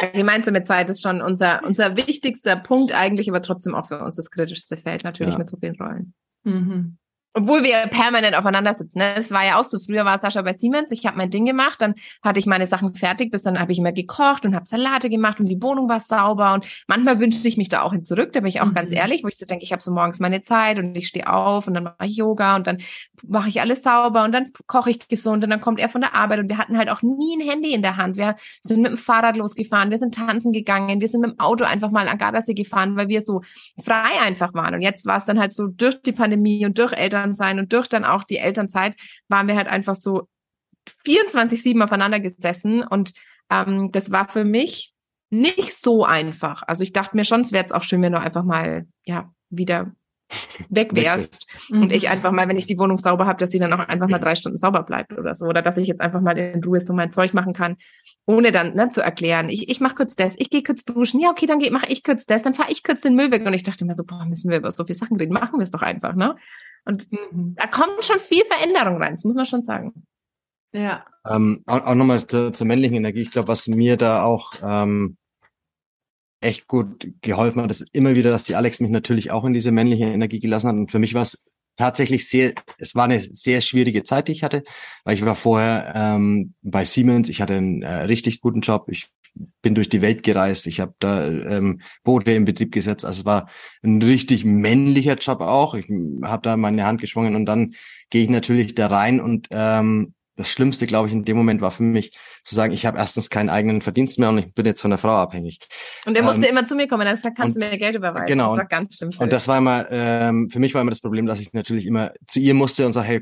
Ja, 0.00 0.10
die 0.14 0.24
meinst 0.24 0.50
mit 0.50 0.66
Zeit 0.66 0.88
ist 0.88 1.02
schon 1.02 1.20
unser, 1.20 1.62
unser 1.64 1.96
wichtigster 1.96 2.56
Punkt 2.56 2.92
eigentlich, 2.92 3.28
aber 3.28 3.42
trotzdem 3.42 3.74
auch 3.74 3.86
für 3.86 4.02
uns 4.02 4.16
das 4.16 4.30
kritischste 4.30 4.76
Feld, 4.76 5.04
natürlich 5.04 5.32
ja. 5.32 5.38
mit 5.38 5.48
so 5.48 5.56
vielen 5.56 5.76
Rollen. 5.76 6.14
Mhm. 6.44 6.96
Obwohl 7.32 7.62
wir 7.62 7.86
permanent 7.90 8.34
aufeinander 8.34 8.74
sitzen. 8.74 8.98
Ne? 8.98 9.14
Das 9.14 9.30
war 9.30 9.44
ja 9.44 9.60
auch 9.60 9.64
so. 9.64 9.78
Früher 9.78 10.04
war 10.04 10.18
Sascha 10.18 10.42
bei 10.42 10.54
Siemens, 10.54 10.90
ich 10.90 11.06
habe 11.06 11.16
mein 11.16 11.30
Ding 11.30 11.46
gemacht, 11.46 11.80
dann 11.80 11.94
hatte 12.22 12.40
ich 12.40 12.46
meine 12.46 12.66
Sachen 12.66 12.94
fertig, 12.94 13.30
bis 13.30 13.42
dann 13.42 13.60
habe 13.60 13.70
ich 13.70 13.78
immer 13.78 13.92
gekocht 13.92 14.44
und 14.44 14.54
habe 14.56 14.66
Salate 14.66 15.08
gemacht 15.08 15.38
und 15.38 15.46
die 15.46 15.62
Wohnung 15.62 15.88
war 15.88 16.00
sauber. 16.00 16.54
Und 16.54 16.66
manchmal 16.88 17.20
wünschte 17.20 17.46
ich 17.46 17.56
mich 17.56 17.68
da 17.68 17.82
auch 17.82 17.92
hin 17.92 18.02
zurück, 18.02 18.32
da 18.32 18.40
bin 18.40 18.48
ich 18.48 18.60
auch 18.60 18.66
mhm. 18.66 18.74
ganz 18.74 18.90
ehrlich, 18.90 19.22
wo 19.22 19.28
ich 19.28 19.38
so 19.38 19.46
denke, 19.46 19.64
ich 19.64 19.72
habe 19.72 19.80
so 19.80 19.92
morgens 19.92 20.18
meine 20.18 20.42
Zeit 20.42 20.78
und 20.78 20.96
ich 20.96 21.06
stehe 21.06 21.32
auf 21.32 21.68
und 21.68 21.74
dann 21.74 21.84
mache 21.84 22.06
ich 22.06 22.16
Yoga 22.16 22.56
und 22.56 22.66
dann 22.66 22.78
mache 23.26 23.48
ich 23.48 23.60
alles 23.60 23.82
sauber 23.82 24.24
und 24.24 24.32
dann 24.32 24.52
koche 24.66 24.90
ich 24.90 25.06
gesund 25.06 25.44
und 25.44 25.50
dann 25.50 25.60
kommt 25.60 25.78
er 25.78 25.88
von 25.88 26.00
der 26.00 26.14
Arbeit 26.14 26.40
und 26.40 26.48
wir 26.48 26.58
hatten 26.58 26.76
halt 26.76 26.88
auch 26.88 27.02
nie 27.02 27.36
ein 27.36 27.48
Handy 27.48 27.72
in 27.72 27.82
der 27.82 27.96
Hand. 27.96 28.16
Wir 28.16 28.34
sind 28.62 28.82
mit 28.82 28.90
dem 28.90 28.98
Fahrrad 28.98 29.36
losgefahren, 29.36 29.90
wir 29.90 29.98
sind 29.98 30.14
tanzen 30.14 30.52
gegangen, 30.52 31.00
wir 31.00 31.08
sind 31.08 31.20
mit 31.20 31.30
dem 31.30 31.38
Auto 31.38 31.64
einfach 31.64 31.90
mal 31.90 32.08
an 32.08 32.18
Gardasee 32.18 32.54
gefahren, 32.54 32.96
weil 32.96 33.08
wir 33.08 33.22
so 33.24 33.42
frei 33.80 34.20
einfach 34.20 34.52
waren. 34.54 34.74
Und 34.74 34.80
jetzt 34.80 35.06
war 35.06 35.18
es 35.18 35.26
dann 35.26 35.38
halt 35.38 35.52
so 35.52 35.68
durch 35.68 36.02
die 36.02 36.12
Pandemie 36.12 36.64
und 36.66 36.78
durch 36.78 36.92
Elternsein 37.20 37.58
und 37.58 37.72
durch 37.72 37.88
dann 37.88 38.04
auch 38.04 38.24
die 38.24 38.38
Elternzeit 38.38 38.96
waren 39.28 39.48
wir 39.48 39.56
halt 39.56 39.68
einfach 39.68 39.96
so 39.96 40.28
24-7 41.06 41.82
aufeinander 41.82 42.20
gesessen 42.20 42.82
und 42.82 43.12
ähm, 43.50 43.90
das 43.92 44.10
war 44.10 44.28
für 44.28 44.44
mich 44.44 44.92
nicht 45.30 45.74
so 45.74 46.04
einfach. 46.04 46.62
Also 46.66 46.82
ich 46.82 46.92
dachte 46.92 47.16
mir 47.16 47.24
schon, 47.24 47.42
es 47.42 47.52
wäre 47.52 47.62
jetzt 47.62 47.74
auch 47.74 47.84
schön, 47.84 48.02
wenn 48.02 48.12
du 48.12 48.20
einfach 48.20 48.44
mal 48.44 48.86
ja 49.04 49.32
wieder 49.50 49.92
weg 50.68 50.94
wärst 50.94 51.46
mhm. 51.68 51.82
und 51.82 51.92
ich 51.92 52.08
einfach 52.08 52.30
mal, 52.30 52.48
wenn 52.48 52.56
ich 52.56 52.66
die 52.66 52.78
Wohnung 52.78 52.98
sauber 52.98 53.26
habe, 53.26 53.38
dass 53.38 53.50
die 53.50 53.58
dann 53.58 53.72
auch 53.72 53.80
einfach 53.80 54.08
mal 54.08 54.18
drei 54.18 54.34
Stunden 54.34 54.58
sauber 54.58 54.82
bleibt 54.82 55.12
oder 55.12 55.34
so. 55.34 55.46
Oder 55.46 55.62
dass 55.62 55.76
ich 55.76 55.88
jetzt 55.88 56.00
einfach 56.00 56.20
mal 56.20 56.36
in 56.38 56.62
Ruhe 56.62 56.80
so 56.80 56.92
mein 56.92 57.10
Zeug 57.10 57.34
machen 57.34 57.52
kann, 57.52 57.76
ohne 58.26 58.52
dann 58.52 58.74
ne, 58.74 58.90
zu 58.90 59.02
erklären, 59.02 59.48
ich, 59.48 59.68
ich 59.68 59.80
mache 59.80 59.96
kurz 59.96 60.14
das, 60.16 60.34
ich 60.36 60.50
gehe 60.50 60.62
kurz 60.62 60.84
duschen, 60.84 61.20
ja, 61.20 61.30
okay, 61.30 61.46
dann 61.46 61.60
mache 61.72 61.86
ich 61.88 62.02
kurz 62.02 62.26
das, 62.26 62.42
dann 62.42 62.54
fahre 62.54 62.70
ich 62.70 62.82
kurz 62.82 63.02
den 63.02 63.16
Müll 63.16 63.30
weg. 63.30 63.44
Und 63.44 63.54
ich 63.54 63.62
dachte 63.62 63.84
mir 63.84 63.94
so, 63.94 64.04
boah, 64.04 64.24
müssen 64.26 64.50
wir 64.50 64.58
über 64.58 64.70
so 64.70 64.84
viele 64.84 64.98
Sachen 64.98 65.16
reden, 65.16 65.32
machen 65.32 65.58
wir 65.58 65.64
es 65.64 65.70
doch 65.70 65.82
einfach, 65.82 66.14
ne? 66.14 66.36
Und 66.84 67.10
mhm. 67.12 67.54
da 67.56 67.66
kommt 67.66 68.04
schon 68.04 68.18
viel 68.18 68.44
Veränderung 68.44 69.02
rein, 69.02 69.14
das 69.14 69.24
muss 69.24 69.34
man 69.34 69.46
schon 69.46 69.62
sagen. 69.62 70.06
Ja. 70.72 71.04
Ähm, 71.28 71.62
auch, 71.66 71.84
auch 71.84 71.94
nochmal 71.94 72.26
zur, 72.26 72.52
zur 72.52 72.66
männlichen 72.66 72.96
Energie. 72.96 73.22
Ich 73.22 73.30
glaube, 73.30 73.48
was 73.48 73.66
mir 73.66 73.96
da 73.96 74.22
auch 74.22 74.52
ähm, 74.62 75.16
echt 76.40 76.66
gut 76.66 77.08
geholfen 77.20 77.62
hat, 77.62 77.70
ist 77.70 77.88
immer 77.92 78.16
wieder, 78.16 78.30
dass 78.30 78.44
die 78.44 78.54
Alex 78.56 78.80
mich 78.80 78.90
natürlich 78.90 79.30
auch 79.30 79.44
in 79.44 79.52
diese 79.52 79.72
männliche 79.72 80.04
Energie 80.04 80.38
gelassen 80.38 80.68
hat. 80.68 80.76
Und 80.76 80.90
für 80.90 80.98
mich 80.98 81.14
war 81.14 81.22
es 81.22 81.42
tatsächlich 81.76 82.28
sehr, 82.28 82.54
es 82.78 82.94
war 82.94 83.04
eine 83.04 83.20
sehr 83.20 83.60
schwierige 83.60 84.04
Zeit, 84.04 84.28
die 84.28 84.32
ich 84.32 84.42
hatte, 84.42 84.64
weil 85.04 85.14
ich 85.14 85.24
war 85.24 85.34
vorher 85.34 85.92
ähm, 85.94 86.54
bei 86.62 86.84
Siemens, 86.84 87.28
ich 87.28 87.40
hatte 87.40 87.56
einen 87.56 87.82
äh, 87.82 88.02
richtig 88.02 88.40
guten 88.40 88.60
Job, 88.60 88.86
ich 88.88 89.08
bin 89.62 89.74
durch 89.74 89.88
die 89.88 90.02
Welt 90.02 90.22
gereist, 90.22 90.66
ich 90.66 90.80
habe 90.80 90.94
da 90.98 91.26
ähm, 91.26 91.80
Boote 92.04 92.32
in 92.32 92.44
Betrieb 92.44 92.72
gesetzt, 92.72 93.04
also 93.04 93.20
es 93.20 93.26
war 93.26 93.48
ein 93.82 94.02
richtig 94.02 94.44
männlicher 94.44 95.14
Job 95.14 95.40
auch, 95.40 95.74
ich 95.74 95.86
habe 96.22 96.42
da 96.42 96.56
meine 96.56 96.84
Hand 96.84 97.00
geschwungen 97.00 97.36
und 97.36 97.46
dann 97.46 97.74
gehe 98.10 98.22
ich 98.22 98.28
natürlich 98.28 98.74
da 98.74 98.88
rein 98.88 99.20
und 99.20 99.48
ähm, 99.50 100.14
das 100.40 100.48
Schlimmste, 100.48 100.86
glaube 100.86 101.08
ich, 101.08 101.14
in 101.14 101.24
dem 101.24 101.36
Moment 101.36 101.60
war 101.60 101.70
für 101.70 101.82
mich 101.82 102.12
zu 102.44 102.54
sagen, 102.54 102.72
ich 102.72 102.86
habe 102.86 102.98
erstens 102.98 103.30
keinen 103.30 103.50
eigenen 103.50 103.82
Verdienst 103.82 104.18
mehr 104.18 104.30
und 104.30 104.38
ich 104.38 104.54
bin 104.54 104.64
jetzt 104.64 104.80
von 104.80 104.90
der 104.90 104.98
Frau 104.98 105.12
abhängig. 105.12 105.58
Und 106.06 106.16
er 106.16 106.22
musste 106.22 106.46
ähm, 106.46 106.52
immer 106.52 106.66
zu 106.66 106.74
mir 106.74 106.88
kommen, 106.88 107.02
er 107.02 107.10
hat 107.10 107.16
gesagt, 107.16 107.36
kannst 107.36 107.56
und, 107.56 107.62
du 107.62 107.70
mir 107.70 107.78
Geld 107.78 107.94
überweisen. 107.94 108.26
Genau. 108.26 108.56
Das 108.56 108.58
war 108.58 108.66
ganz 108.66 108.96
schlimm. 108.96 109.10
und 109.18 109.32
das 109.32 109.46
war 109.48 109.58
immer, 109.58 109.90
ähm, 109.90 110.48
für 110.50 110.58
mich 110.58 110.74
war 110.74 110.80
immer 110.80 110.90
das 110.90 111.00
Problem, 111.00 111.26
dass 111.26 111.40
ich 111.40 111.52
natürlich 111.52 111.86
immer 111.86 112.12
zu 112.26 112.40
ihr 112.40 112.54
musste 112.54 112.86
und 112.86 112.94
sage, 112.94 113.06
hey, 113.06 113.20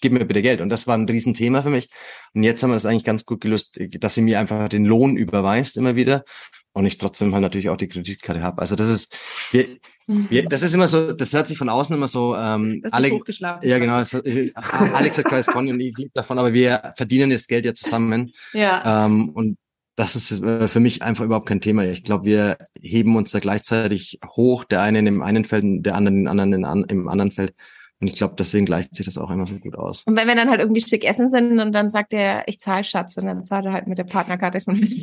gib 0.00 0.12
mir 0.12 0.24
bitte 0.24 0.42
Geld. 0.42 0.60
Und 0.60 0.68
das 0.68 0.86
war 0.86 0.96
ein 0.96 1.08
Riesenthema 1.08 1.62
für 1.62 1.70
mich. 1.70 1.88
Und 2.34 2.42
jetzt 2.42 2.62
haben 2.62 2.70
wir 2.70 2.74
das 2.74 2.86
eigentlich 2.86 3.04
ganz 3.04 3.24
gut 3.24 3.40
gelöst, 3.40 3.78
dass 4.00 4.14
sie 4.14 4.22
mir 4.22 4.38
einfach 4.38 4.68
den 4.68 4.84
Lohn 4.84 5.16
überweist 5.16 5.76
immer 5.76 5.96
wieder 5.96 6.24
und 6.72 6.86
ich 6.86 6.98
trotzdem 6.98 7.32
halt 7.32 7.42
natürlich 7.42 7.68
auch 7.68 7.76
die 7.76 7.88
Kreditkarte 7.88 8.42
habe. 8.42 8.60
Also 8.60 8.76
das 8.76 8.88
ist, 8.88 9.18
wir, 9.50 9.66
wir, 10.06 10.48
das 10.48 10.62
ist 10.62 10.74
immer 10.74 10.88
so, 10.88 11.12
das 11.12 11.32
hört 11.32 11.48
sich 11.48 11.58
von 11.58 11.68
außen 11.68 11.94
immer 11.94 12.08
so, 12.08 12.36
ähm, 12.36 12.82
Alex, 12.90 13.40
ja 13.40 13.78
genau, 13.78 14.02
so, 14.04 14.22
Alex 14.54 15.18
hat 15.18 15.24
Correspondent 15.26 15.74
und 15.74 15.80
ich 15.80 15.96
liebe 15.96 16.12
davon, 16.14 16.38
aber 16.38 16.52
wir 16.52 16.92
verdienen 16.96 17.30
das 17.30 17.46
Geld 17.46 17.64
ja 17.64 17.74
zusammen. 17.74 18.32
Ja. 18.52 19.06
Ähm, 19.06 19.30
und 19.30 19.58
das 19.96 20.14
ist 20.14 20.40
äh, 20.42 20.68
für 20.68 20.78
mich 20.78 21.02
einfach 21.02 21.24
überhaupt 21.24 21.46
kein 21.46 21.60
Thema. 21.60 21.84
Ich 21.84 22.04
glaube, 22.04 22.24
wir 22.24 22.58
heben 22.80 23.16
uns 23.16 23.32
da 23.32 23.40
gleichzeitig 23.40 24.20
hoch, 24.24 24.64
der 24.64 24.80
eine 24.80 25.00
in 25.00 25.06
dem 25.06 25.22
einen 25.22 25.44
Feld, 25.44 25.64
der 25.84 25.96
andere 25.96 26.14
in 26.14 26.28
anderen 26.28 26.52
in, 26.52 26.84
im 26.88 27.08
anderen 27.08 27.32
Feld. 27.32 27.54
Und 28.00 28.06
ich 28.06 28.14
glaube, 28.14 28.36
deswegen 28.38 28.64
gleicht 28.64 28.94
sich 28.94 29.06
das 29.06 29.18
auch 29.18 29.30
immer 29.30 29.46
so 29.46 29.56
gut 29.58 29.74
aus. 29.74 30.04
Und 30.04 30.16
wenn 30.16 30.28
wir 30.28 30.36
dann 30.36 30.50
halt 30.50 30.60
irgendwie 30.60 30.80
schick 30.80 31.04
essen 31.04 31.30
sind 31.30 31.58
und 31.58 31.72
dann 31.72 31.90
sagt 31.90 32.12
er, 32.12 32.46
ich 32.46 32.60
zahle 32.60 32.84
Schatz, 32.84 33.16
und 33.16 33.26
dann 33.26 33.42
zahlt 33.42 33.66
er 33.66 33.72
halt 33.72 33.88
mit 33.88 33.98
der 33.98 34.04
Partnerkarte 34.04 34.60
von 34.60 34.78
mir 34.78 34.86
die 34.86 35.02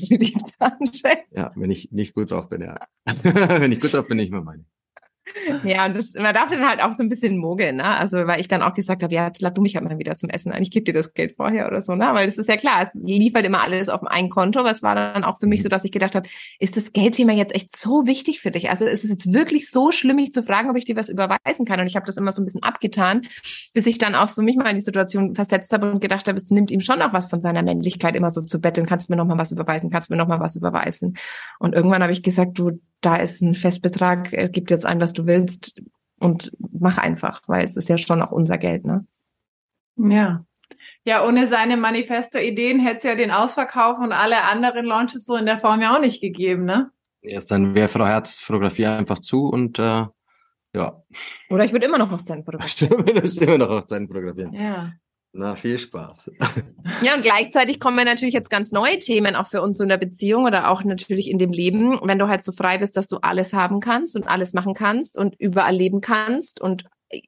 Ja, 1.31 1.51
wenn 1.55 1.71
ich 1.71 1.91
nicht 1.91 2.13
gut 2.13 2.31
drauf 2.31 2.47
bin, 2.47 2.61
ja. 2.61 2.77
wenn 3.05 3.71
ich 3.71 3.81
gut 3.81 3.93
drauf 3.93 4.07
bin, 4.07 4.19
ich 4.19 4.31
mal 4.31 4.41
meine. 4.41 4.63
Ja, 5.63 5.85
und 5.85 5.97
das, 5.97 6.13
man 6.13 6.33
darf 6.33 6.49
dann 6.49 6.67
halt 6.67 6.83
auch 6.83 6.93
so 6.93 7.01
ein 7.01 7.09
bisschen 7.09 7.37
mogeln, 7.37 7.77
ne? 7.77 7.85
Also, 7.85 8.27
weil 8.27 8.39
ich 8.39 8.47
dann 8.47 8.61
auch 8.61 8.73
gesagt 8.73 9.01
habe, 9.01 9.13
ja, 9.13 9.27
jetzt 9.27 9.41
lad 9.41 9.57
du 9.57 9.61
mich 9.61 9.75
halt 9.75 9.83
mal 9.85 9.97
wieder 9.97 10.17
zum 10.17 10.29
Essen 10.29 10.51
ein. 10.51 10.61
Ich 10.61 10.71
gebe 10.71 10.85
dir 10.85 10.93
das 10.93 11.13
Geld 11.13 11.35
vorher 11.35 11.67
oder 11.67 11.81
so, 11.81 11.95
ne? 11.95 12.09
Weil 12.13 12.25
das 12.27 12.37
ist 12.37 12.47
ja 12.47 12.57
klar, 12.57 12.87
es 12.87 12.99
lief 13.01 13.33
halt 13.33 13.45
immer 13.45 13.63
alles 13.63 13.89
auf 13.89 14.03
ein 14.03 14.29
Konto, 14.29 14.59
aber 14.59 14.71
es 14.71 14.83
war 14.83 14.95
dann 14.95 15.23
auch 15.23 15.39
für 15.39 15.47
mich 15.47 15.63
so, 15.63 15.69
dass 15.69 15.83
ich 15.83 15.91
gedacht 15.91 16.15
habe, 16.15 16.29
ist 16.59 16.77
das 16.77 16.93
Geldthema 16.93 17.33
jetzt 17.33 17.55
echt 17.55 17.75
so 17.75 18.05
wichtig 18.05 18.39
für 18.39 18.51
dich? 18.51 18.69
Also 18.69 18.85
ist 18.85 19.03
es 19.03 19.09
jetzt 19.09 19.33
wirklich 19.33 19.69
so 19.71 19.91
schlimm, 19.91 20.17
mich 20.17 20.31
zu 20.31 20.43
fragen, 20.43 20.69
ob 20.69 20.77
ich 20.77 20.85
dir 20.85 20.95
was 20.95 21.09
überweisen 21.09 21.65
kann? 21.65 21.79
Und 21.79 21.87
ich 21.87 21.95
habe 21.95 22.05
das 22.05 22.17
immer 22.17 22.31
so 22.31 22.41
ein 22.41 22.45
bisschen 22.45 22.63
abgetan, 22.63 23.21
bis 23.73 23.87
ich 23.87 23.97
dann 23.97 24.15
auch 24.15 24.27
so 24.27 24.41
mich 24.41 24.55
mal 24.55 24.69
in 24.69 24.75
die 24.75 24.81
Situation 24.81 25.35
versetzt 25.35 25.73
habe 25.73 25.91
und 25.91 26.01
gedacht 26.01 26.27
habe, 26.27 26.37
es 26.37 26.49
nimmt 26.49 26.71
ihm 26.71 26.81
schon 26.81 27.01
auch 27.01 27.13
was 27.13 27.25
von 27.27 27.41
seiner 27.41 27.63
Männlichkeit, 27.63 28.15
immer 28.15 28.29
so 28.29 28.41
zu 28.41 28.61
betteln, 28.61 28.85
kannst 28.85 29.09
du 29.09 29.13
mir 29.13 29.17
noch 29.17 29.25
mal 29.25 29.37
was 29.37 29.51
überweisen, 29.51 29.89
kannst 29.89 30.09
du 30.09 30.13
mir 30.13 30.17
noch 30.17 30.27
mal 30.27 30.39
was 30.39 30.55
überweisen? 30.55 31.17
Und 31.59 31.73
irgendwann 31.73 32.03
habe 32.03 32.11
ich 32.11 32.21
gesagt, 32.21 32.57
du, 32.59 32.79
da 33.05 33.17
ist 33.17 33.41
ein 33.41 33.55
Festbetrag, 33.55 34.33
er 34.33 34.49
gibt 34.49 34.71
jetzt 34.71 34.85
ein, 34.85 34.99
was 34.99 35.13
du 35.13 35.25
willst 35.25 35.81
und 36.19 36.51
mach 36.57 36.97
einfach, 36.97 37.41
weil 37.47 37.63
es 37.63 37.77
ist 37.77 37.89
ja 37.89 37.97
schon 37.97 38.21
auch 38.21 38.31
unser 38.31 38.57
Geld, 38.57 38.85
ne? 38.85 39.05
Ja. 39.97 40.45
Ja, 41.03 41.25
ohne 41.25 41.45
seine 41.45 41.77
Manifesto-Ideen 41.77 42.79
hätte 42.79 42.97
es 42.97 43.03
ja 43.03 43.15
den 43.15 43.31
Ausverkauf 43.31 43.99
und 43.99 44.11
alle 44.11 44.43
anderen 44.43 44.85
Launches 44.85 45.25
so 45.25 45.35
in 45.35 45.45
der 45.45 45.59
Form 45.59 45.81
ja 45.81 45.95
auch 45.95 46.01
nicht 46.01 46.19
gegeben, 46.19 46.65
ne? 46.65 46.91
Erst 47.21 47.51
dann 47.51 47.75
wäre 47.75 47.87
Frau 47.87 48.05
Herz 48.05 48.39
Fotografie 48.39 48.87
einfach 48.87 49.19
zu 49.19 49.47
und 49.47 49.77
äh, 49.77 50.05
ja. 50.73 51.03
Oder 51.49 51.65
ich 51.65 51.71
würde 51.71 51.85
immer 51.85 51.97
noch 51.97 52.11
Hochzeiten 52.11 52.43
fotografieren. 52.45 53.03
Stimmt, 53.05 53.41
du 53.41 53.45
immer 53.45 53.57
noch 53.59 53.69
Hochzeiten 53.69 54.07
fotografieren. 54.07 54.53
Ja. 54.53 54.93
Na, 55.37 55.55
viel 55.55 55.77
Spaß. 55.77 56.31
Ja, 57.01 57.13
und 57.13 57.21
gleichzeitig 57.21 57.81
kommen 57.81 57.97
wir 57.97 58.05
natürlich 58.05 58.33
jetzt 58.33 58.49
ganz 58.49 58.71
neue 58.71 58.99
Themen 58.99 59.35
auch 59.35 59.47
für 59.47 59.61
uns 59.61 59.81
in 59.81 59.89
der 59.89 59.97
Beziehung 59.97 60.45
oder 60.45 60.69
auch 60.69 60.83
natürlich 60.85 61.29
in 61.29 61.39
dem 61.39 61.51
Leben, 61.51 61.99
wenn 62.03 62.19
du 62.19 62.29
halt 62.29 62.41
so 62.41 62.53
frei 62.53 62.77
bist, 62.77 62.95
dass 62.95 63.07
du 63.07 63.17
alles 63.17 63.51
haben 63.51 63.81
kannst 63.81 64.15
und 64.15 64.29
alles 64.29 64.53
machen 64.53 64.73
kannst 64.73 65.17
und 65.17 65.35
überall 65.37 65.75
leben 65.75 65.99
kannst 65.99 66.61
und 66.61 66.85
äh, 67.09 67.21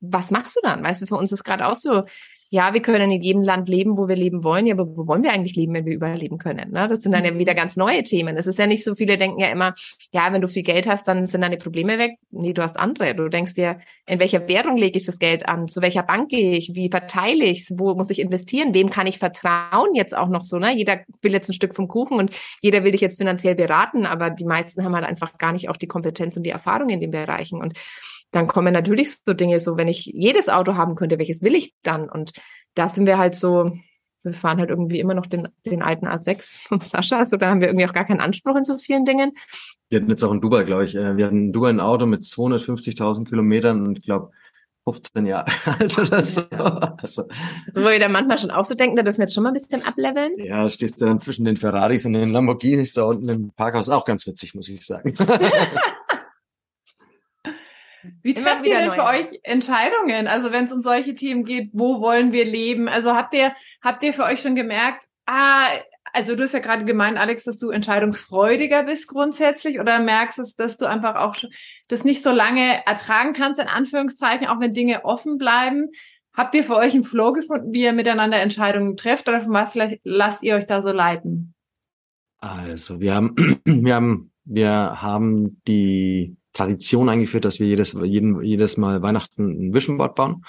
was 0.00 0.30
machst 0.30 0.56
du 0.56 0.60
dann? 0.62 0.82
Weißt 0.82 1.02
du, 1.02 1.06
für 1.06 1.16
uns 1.16 1.32
ist 1.32 1.44
gerade 1.44 1.66
auch 1.66 1.74
so, 1.74 2.04
ja, 2.52 2.74
wir 2.74 2.82
können 2.82 3.12
in 3.12 3.22
jedem 3.22 3.42
Land 3.42 3.68
leben, 3.68 3.96
wo 3.96 4.08
wir 4.08 4.16
leben 4.16 4.42
wollen, 4.42 4.66
ja, 4.66 4.74
aber 4.74 4.96
wo 4.96 5.06
wollen 5.06 5.22
wir 5.22 5.32
eigentlich 5.32 5.54
leben, 5.54 5.72
wenn 5.72 5.86
wir 5.86 5.94
überleben 5.94 6.36
können? 6.36 6.72
Ne? 6.72 6.88
Das 6.88 7.00
sind 7.00 7.12
dann 7.12 7.24
ja 7.24 7.38
wieder 7.38 7.54
ganz 7.54 7.76
neue 7.76 8.02
Themen. 8.02 8.36
Es 8.36 8.48
ist 8.48 8.58
ja 8.58 8.66
nicht 8.66 8.82
so, 8.82 8.96
viele 8.96 9.16
denken 9.16 9.38
ja 9.38 9.46
immer, 9.48 9.76
ja, 10.10 10.32
wenn 10.32 10.40
du 10.40 10.48
viel 10.48 10.64
Geld 10.64 10.88
hast, 10.88 11.06
dann 11.06 11.26
sind 11.26 11.42
deine 11.42 11.58
Probleme 11.58 11.96
weg. 11.98 12.18
Nee, 12.32 12.52
du 12.52 12.60
hast 12.60 12.76
andere. 12.76 13.14
Du 13.14 13.28
denkst 13.28 13.54
dir, 13.54 13.78
in 14.04 14.18
welcher 14.18 14.48
Währung 14.48 14.76
lege 14.76 14.98
ich 14.98 15.06
das 15.06 15.20
Geld 15.20 15.48
an? 15.48 15.68
Zu 15.68 15.80
welcher 15.80 16.02
Bank 16.02 16.28
gehe 16.28 16.56
ich? 16.56 16.74
Wie 16.74 16.90
verteile 16.90 17.44
ich 17.44 17.62
es? 17.62 17.78
Wo 17.78 17.94
muss 17.94 18.10
ich 18.10 18.18
investieren? 18.18 18.74
Wem 18.74 18.90
kann 18.90 19.06
ich 19.06 19.20
vertrauen? 19.20 19.94
Jetzt 19.94 20.16
auch 20.16 20.28
noch 20.28 20.42
so, 20.42 20.58
ne? 20.58 20.76
Jeder 20.76 21.00
will 21.22 21.32
jetzt 21.32 21.48
ein 21.48 21.54
Stück 21.54 21.76
vom 21.76 21.86
Kuchen 21.86 22.18
und 22.18 22.34
jeder 22.62 22.82
will 22.82 22.90
dich 22.90 23.00
jetzt 23.00 23.18
finanziell 23.18 23.54
beraten, 23.54 24.06
aber 24.06 24.28
die 24.28 24.44
meisten 24.44 24.84
haben 24.84 24.96
halt 24.96 25.06
einfach 25.06 25.38
gar 25.38 25.52
nicht 25.52 25.68
auch 25.68 25.76
die 25.76 25.86
Kompetenz 25.86 26.36
und 26.36 26.42
die 26.42 26.50
Erfahrung 26.50 26.88
in 26.88 27.00
den 27.00 27.12
Bereichen. 27.12 27.60
Und 27.60 27.78
dann 28.30 28.46
kommen 28.46 28.72
natürlich 28.72 29.16
so 29.24 29.34
Dinge 29.34 29.60
so, 29.60 29.76
wenn 29.76 29.88
ich 29.88 30.06
jedes 30.06 30.48
Auto 30.48 30.74
haben 30.74 30.94
könnte, 30.94 31.18
welches 31.18 31.42
will 31.42 31.54
ich 31.54 31.74
dann? 31.82 32.08
Und 32.08 32.32
da 32.74 32.88
sind 32.88 33.06
wir 33.06 33.18
halt 33.18 33.34
so, 33.34 33.72
wir 34.22 34.32
fahren 34.32 34.58
halt 34.58 34.70
irgendwie 34.70 35.00
immer 35.00 35.14
noch 35.14 35.26
den, 35.26 35.48
den 35.66 35.82
alten 35.82 36.06
A6 36.06 36.60
vom 36.68 36.80
Sascha, 36.80 37.18
also 37.18 37.36
da 37.36 37.50
haben 37.50 37.60
wir 37.60 37.68
irgendwie 37.68 37.86
auch 37.86 37.92
gar 37.92 38.04
keinen 38.04 38.20
Anspruch 38.20 38.56
in 38.56 38.64
so 38.64 38.78
vielen 38.78 39.04
Dingen. 39.04 39.32
Wir 39.88 40.00
hatten 40.00 40.10
jetzt 40.10 40.22
auch 40.22 40.32
in 40.32 40.40
Dubai, 40.40 40.64
glaube 40.64 40.84
ich, 40.84 40.94
äh, 40.94 41.16
wir 41.16 41.26
hatten 41.26 41.46
in 41.46 41.52
Dubai 41.52 41.70
ein 41.70 41.80
Auto 41.80 42.06
mit 42.06 42.22
250.000 42.22 43.28
Kilometern 43.28 43.86
und 43.86 43.98
ich 43.98 44.04
glaube 44.04 44.30
15 44.84 45.26
Jahre 45.26 45.50
alt 45.64 45.98
oder 45.98 46.24
so. 46.24 46.42
Also, 46.50 47.24
so, 47.70 47.80
wo 47.80 47.86
wir 47.86 47.98
da 47.98 48.08
manchmal 48.08 48.38
schon 48.38 48.50
auch 48.50 48.64
so 48.64 48.74
denken, 48.74 48.96
da 48.96 49.02
dürfen 49.02 49.18
wir 49.18 49.24
jetzt 49.24 49.34
schon 49.34 49.42
mal 49.42 49.50
ein 49.50 49.54
bisschen 49.54 49.82
ableveln. 49.82 50.32
Ja, 50.38 50.68
stehst 50.68 51.00
du 51.00 51.06
dann 51.06 51.20
zwischen 51.20 51.44
den 51.44 51.56
Ferraris 51.56 52.06
und 52.06 52.14
den 52.14 52.30
Lamborghinis 52.30 52.94
da 52.94 53.04
unten 53.04 53.28
im 53.28 53.50
Parkhaus, 53.50 53.88
auch 53.88 54.04
ganz 54.04 54.26
witzig, 54.26 54.54
muss 54.54 54.68
ich 54.68 54.84
sagen. 54.84 55.14
Wie 58.22 58.34
trefft 58.34 58.66
ihr 58.66 58.78
denn 58.78 58.92
für 58.92 59.04
euch 59.04 59.26
Entscheidungen? 59.42 60.26
Also 60.26 60.52
wenn 60.52 60.64
es 60.64 60.72
um 60.72 60.80
solche 60.80 61.14
Themen 61.14 61.44
geht, 61.44 61.70
wo 61.72 62.00
wollen 62.00 62.32
wir 62.32 62.44
leben? 62.44 62.88
Also 62.88 63.14
habt 63.14 63.34
ihr, 63.34 63.52
habt 63.82 64.02
ihr 64.02 64.12
für 64.12 64.24
euch 64.24 64.40
schon 64.40 64.54
gemerkt, 64.54 65.04
ah, 65.26 65.68
also 66.12 66.34
du 66.34 66.42
hast 66.42 66.52
ja 66.52 66.58
gerade 66.58 66.84
gemeint, 66.84 67.18
Alex, 67.18 67.44
dass 67.44 67.58
du 67.58 67.70
entscheidungsfreudiger 67.70 68.82
bist 68.84 69.06
grundsätzlich 69.06 69.80
oder 69.80 69.98
merkst 70.00 70.38
es, 70.40 70.56
dass 70.56 70.76
du 70.76 70.86
einfach 70.86 71.16
auch 71.16 71.36
das 71.88 72.04
nicht 72.04 72.22
so 72.22 72.32
lange 72.32 72.84
ertragen 72.86 73.32
kannst, 73.32 73.60
in 73.60 73.68
Anführungszeichen, 73.68 74.46
auch 74.46 74.60
wenn 74.60 74.74
Dinge 74.74 75.04
offen 75.04 75.38
bleiben. 75.38 75.88
Habt 76.32 76.54
ihr 76.54 76.64
für 76.64 76.76
euch 76.76 76.94
einen 76.94 77.04
Flow 77.04 77.32
gefunden, 77.32 77.72
wie 77.72 77.82
ihr 77.82 77.92
miteinander 77.92 78.40
Entscheidungen 78.40 78.96
trefft 78.96 79.28
oder 79.28 79.40
von 79.40 79.52
was 79.52 79.74
lasst 80.04 80.42
ihr 80.42 80.56
euch 80.56 80.66
da 80.66 80.82
so 80.82 80.90
leiten? 80.90 81.54
Also 82.38 83.00
wir 83.00 83.14
haben, 83.14 83.34
wir 83.64 83.94
haben, 83.94 84.32
wir 84.44 85.02
haben 85.02 85.60
die 85.66 86.36
Tradition 86.52 87.08
eingeführt, 87.08 87.44
dass 87.44 87.60
wir 87.60 87.66
jedes, 87.66 87.92
jeden, 87.92 88.42
jedes 88.42 88.76
Mal 88.76 89.02
Weihnachten 89.02 89.68
ein 89.68 89.74
Vision 89.74 89.98
Board 89.98 90.14
bauen. 90.14 90.44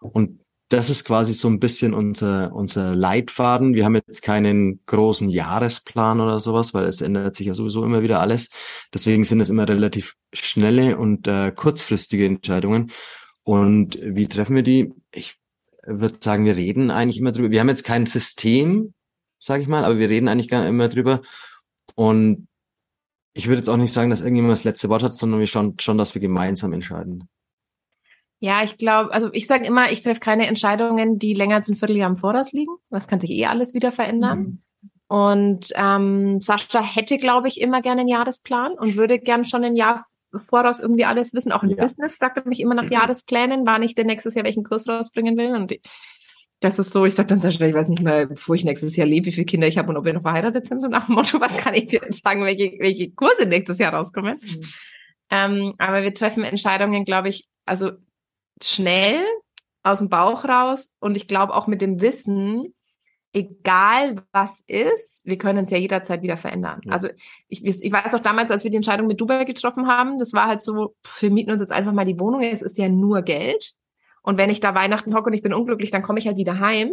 Und 0.00 0.40
das 0.68 0.90
ist 0.90 1.04
quasi 1.04 1.34
so 1.34 1.48
ein 1.48 1.60
bisschen 1.60 1.94
unser, 1.94 2.52
unser 2.52 2.94
Leitfaden. 2.94 3.74
Wir 3.74 3.84
haben 3.84 3.94
jetzt 3.94 4.22
keinen 4.22 4.80
großen 4.86 5.28
Jahresplan 5.28 6.20
oder 6.20 6.40
sowas, 6.40 6.74
weil 6.74 6.86
es 6.86 7.00
ändert 7.00 7.36
sich 7.36 7.46
ja 7.46 7.54
sowieso 7.54 7.84
immer 7.84 8.02
wieder 8.02 8.20
alles. 8.20 8.48
Deswegen 8.92 9.24
sind 9.24 9.40
es 9.40 9.50
immer 9.50 9.68
relativ 9.68 10.16
schnelle 10.32 10.96
und 10.96 11.28
äh, 11.28 11.52
kurzfristige 11.52 12.24
Entscheidungen. 12.24 12.90
Und 13.44 13.98
wie 14.02 14.26
treffen 14.26 14.56
wir 14.56 14.62
die? 14.62 14.92
Ich 15.12 15.36
würde 15.86 16.16
sagen, 16.20 16.46
wir 16.46 16.56
reden 16.56 16.90
eigentlich 16.90 17.18
immer 17.18 17.32
drüber. 17.32 17.50
Wir 17.50 17.60
haben 17.60 17.68
jetzt 17.68 17.84
kein 17.84 18.06
System, 18.06 18.94
sage 19.38 19.62
ich 19.62 19.68
mal, 19.68 19.84
aber 19.84 19.98
wir 19.98 20.08
reden 20.08 20.28
eigentlich 20.28 20.50
immer 20.50 20.88
drüber. 20.88 21.20
Und 21.94 22.48
ich 23.34 23.48
würde 23.48 23.58
jetzt 23.58 23.68
auch 23.68 23.76
nicht 23.76 23.92
sagen, 23.92 24.10
dass 24.10 24.20
irgendjemand 24.20 24.52
das 24.52 24.64
letzte 24.64 24.88
Wort 24.88 25.02
hat, 25.02 25.14
sondern 25.14 25.40
wir 25.40 25.46
schauen 25.46 25.74
schon, 25.80 25.98
dass 25.98 26.14
wir 26.14 26.20
gemeinsam 26.20 26.72
entscheiden. 26.72 27.28
Ja, 28.38 28.62
ich 28.62 28.76
glaube, 28.76 29.12
also 29.12 29.30
ich 29.32 29.46
sage 29.46 29.64
immer, 29.64 29.90
ich 29.90 30.02
treffe 30.02 30.20
keine 30.20 30.46
Entscheidungen, 30.46 31.18
die 31.18 31.34
länger 31.34 31.56
als 31.56 31.68
ein 31.68 31.76
Vierteljahr 31.76 32.10
im 32.10 32.16
Voraus 32.16 32.52
liegen. 32.52 32.72
Das 32.90 33.08
kann 33.08 33.20
sich 33.20 33.30
eh 33.30 33.46
alles 33.46 33.74
wieder 33.74 33.90
verändern. 33.90 34.38
Mhm. 34.38 34.62
Und 35.08 35.72
ähm, 35.74 36.40
Sascha 36.40 36.82
hätte, 36.82 37.18
glaube 37.18 37.48
ich, 37.48 37.60
immer 37.60 37.82
gerne 37.82 38.02
einen 38.02 38.08
Jahresplan 38.08 38.72
und 38.72 38.96
würde 38.96 39.18
gern 39.18 39.44
schon 39.44 39.64
ein 39.64 39.76
Jahr 39.76 40.04
voraus 40.48 40.80
irgendwie 40.80 41.04
alles 41.04 41.32
wissen. 41.32 41.52
Auch 41.52 41.62
im 41.62 41.70
ja. 41.70 41.84
Business 41.84 42.16
fragt 42.16 42.36
er 42.36 42.46
mich 42.46 42.60
immer 42.60 42.74
nach 42.74 42.84
mhm. 42.84 42.92
Jahresplänen, 42.92 43.66
wann 43.66 43.82
ich 43.82 43.94
denn 43.94 44.06
nächstes 44.06 44.34
Jahr 44.34 44.44
welchen 44.44 44.64
Kurs 44.64 44.88
rausbringen 44.88 45.36
will. 45.36 45.54
Und 45.54 45.74
das 46.64 46.78
ist 46.78 46.92
so, 46.92 47.04
ich 47.04 47.14
sag 47.14 47.28
dann 47.28 47.40
sehr 47.40 47.50
schnell, 47.50 47.68
ich 47.68 47.74
weiß 47.74 47.88
nicht 47.88 48.02
mehr, 48.02 48.26
bevor 48.26 48.54
ich 48.54 48.64
nächstes 48.64 48.96
Jahr 48.96 49.06
lebe, 49.06 49.26
wie 49.26 49.32
viele 49.32 49.44
Kinder 49.44 49.68
ich 49.68 49.76
habe 49.76 49.90
und 49.90 49.98
ob 49.98 50.06
wir 50.06 50.14
noch 50.14 50.22
verheiratet 50.22 50.66
sind, 50.66 50.80
so 50.80 50.88
nach 50.88 51.06
dem 51.06 51.14
Motto, 51.14 51.38
was 51.40 51.56
kann 51.58 51.74
ich 51.74 51.88
dir 51.88 52.00
jetzt 52.02 52.24
sagen, 52.24 52.42
welche, 52.44 52.76
welche 52.78 53.10
Kurse 53.10 53.46
nächstes 53.46 53.78
Jahr 53.78 53.92
rauskommen. 53.92 54.38
Mhm. 54.40 54.62
Ähm, 55.30 55.74
aber 55.78 56.02
wir 56.02 56.14
treffen 56.14 56.42
Entscheidungen, 56.42 57.04
glaube 57.04 57.28
ich, 57.28 57.46
also 57.66 57.92
schnell 58.62 59.22
aus 59.82 59.98
dem 59.98 60.08
Bauch 60.08 60.44
raus 60.46 60.88
und 61.00 61.16
ich 61.16 61.28
glaube 61.28 61.54
auch 61.54 61.66
mit 61.66 61.82
dem 61.82 62.00
Wissen, 62.00 62.74
egal 63.34 64.22
was 64.32 64.62
ist, 64.66 65.20
wir 65.24 65.36
können 65.36 65.64
es 65.64 65.70
ja 65.70 65.76
jederzeit 65.76 66.22
wieder 66.22 66.38
verändern. 66.38 66.80
Ja. 66.84 66.92
Also 66.92 67.08
ich, 67.48 67.62
ich 67.64 67.92
weiß 67.92 68.14
auch 68.14 68.20
damals, 68.20 68.50
als 68.50 68.64
wir 68.64 68.70
die 68.70 68.78
Entscheidung 68.78 69.06
mit 69.06 69.20
Dubai 69.20 69.44
getroffen 69.44 69.86
haben, 69.86 70.18
das 70.18 70.32
war 70.32 70.46
halt 70.46 70.62
so, 70.62 70.94
wir 71.20 71.30
mieten 71.30 71.50
uns 71.50 71.60
jetzt 71.60 71.72
einfach 71.72 71.92
mal 71.92 72.06
die 72.06 72.18
Wohnung, 72.18 72.40
es 72.40 72.62
ist 72.62 72.78
ja 72.78 72.88
nur 72.88 73.20
Geld. 73.20 73.74
Und 74.24 74.38
wenn 74.38 74.50
ich 74.50 74.60
da 74.60 74.74
Weihnachten 74.74 75.14
hocke 75.14 75.26
und 75.26 75.34
ich 75.34 75.42
bin 75.42 75.54
unglücklich, 75.54 75.90
dann 75.90 76.02
komme 76.02 76.18
ich 76.18 76.26
halt 76.26 76.38
wieder 76.38 76.58
heim 76.58 76.92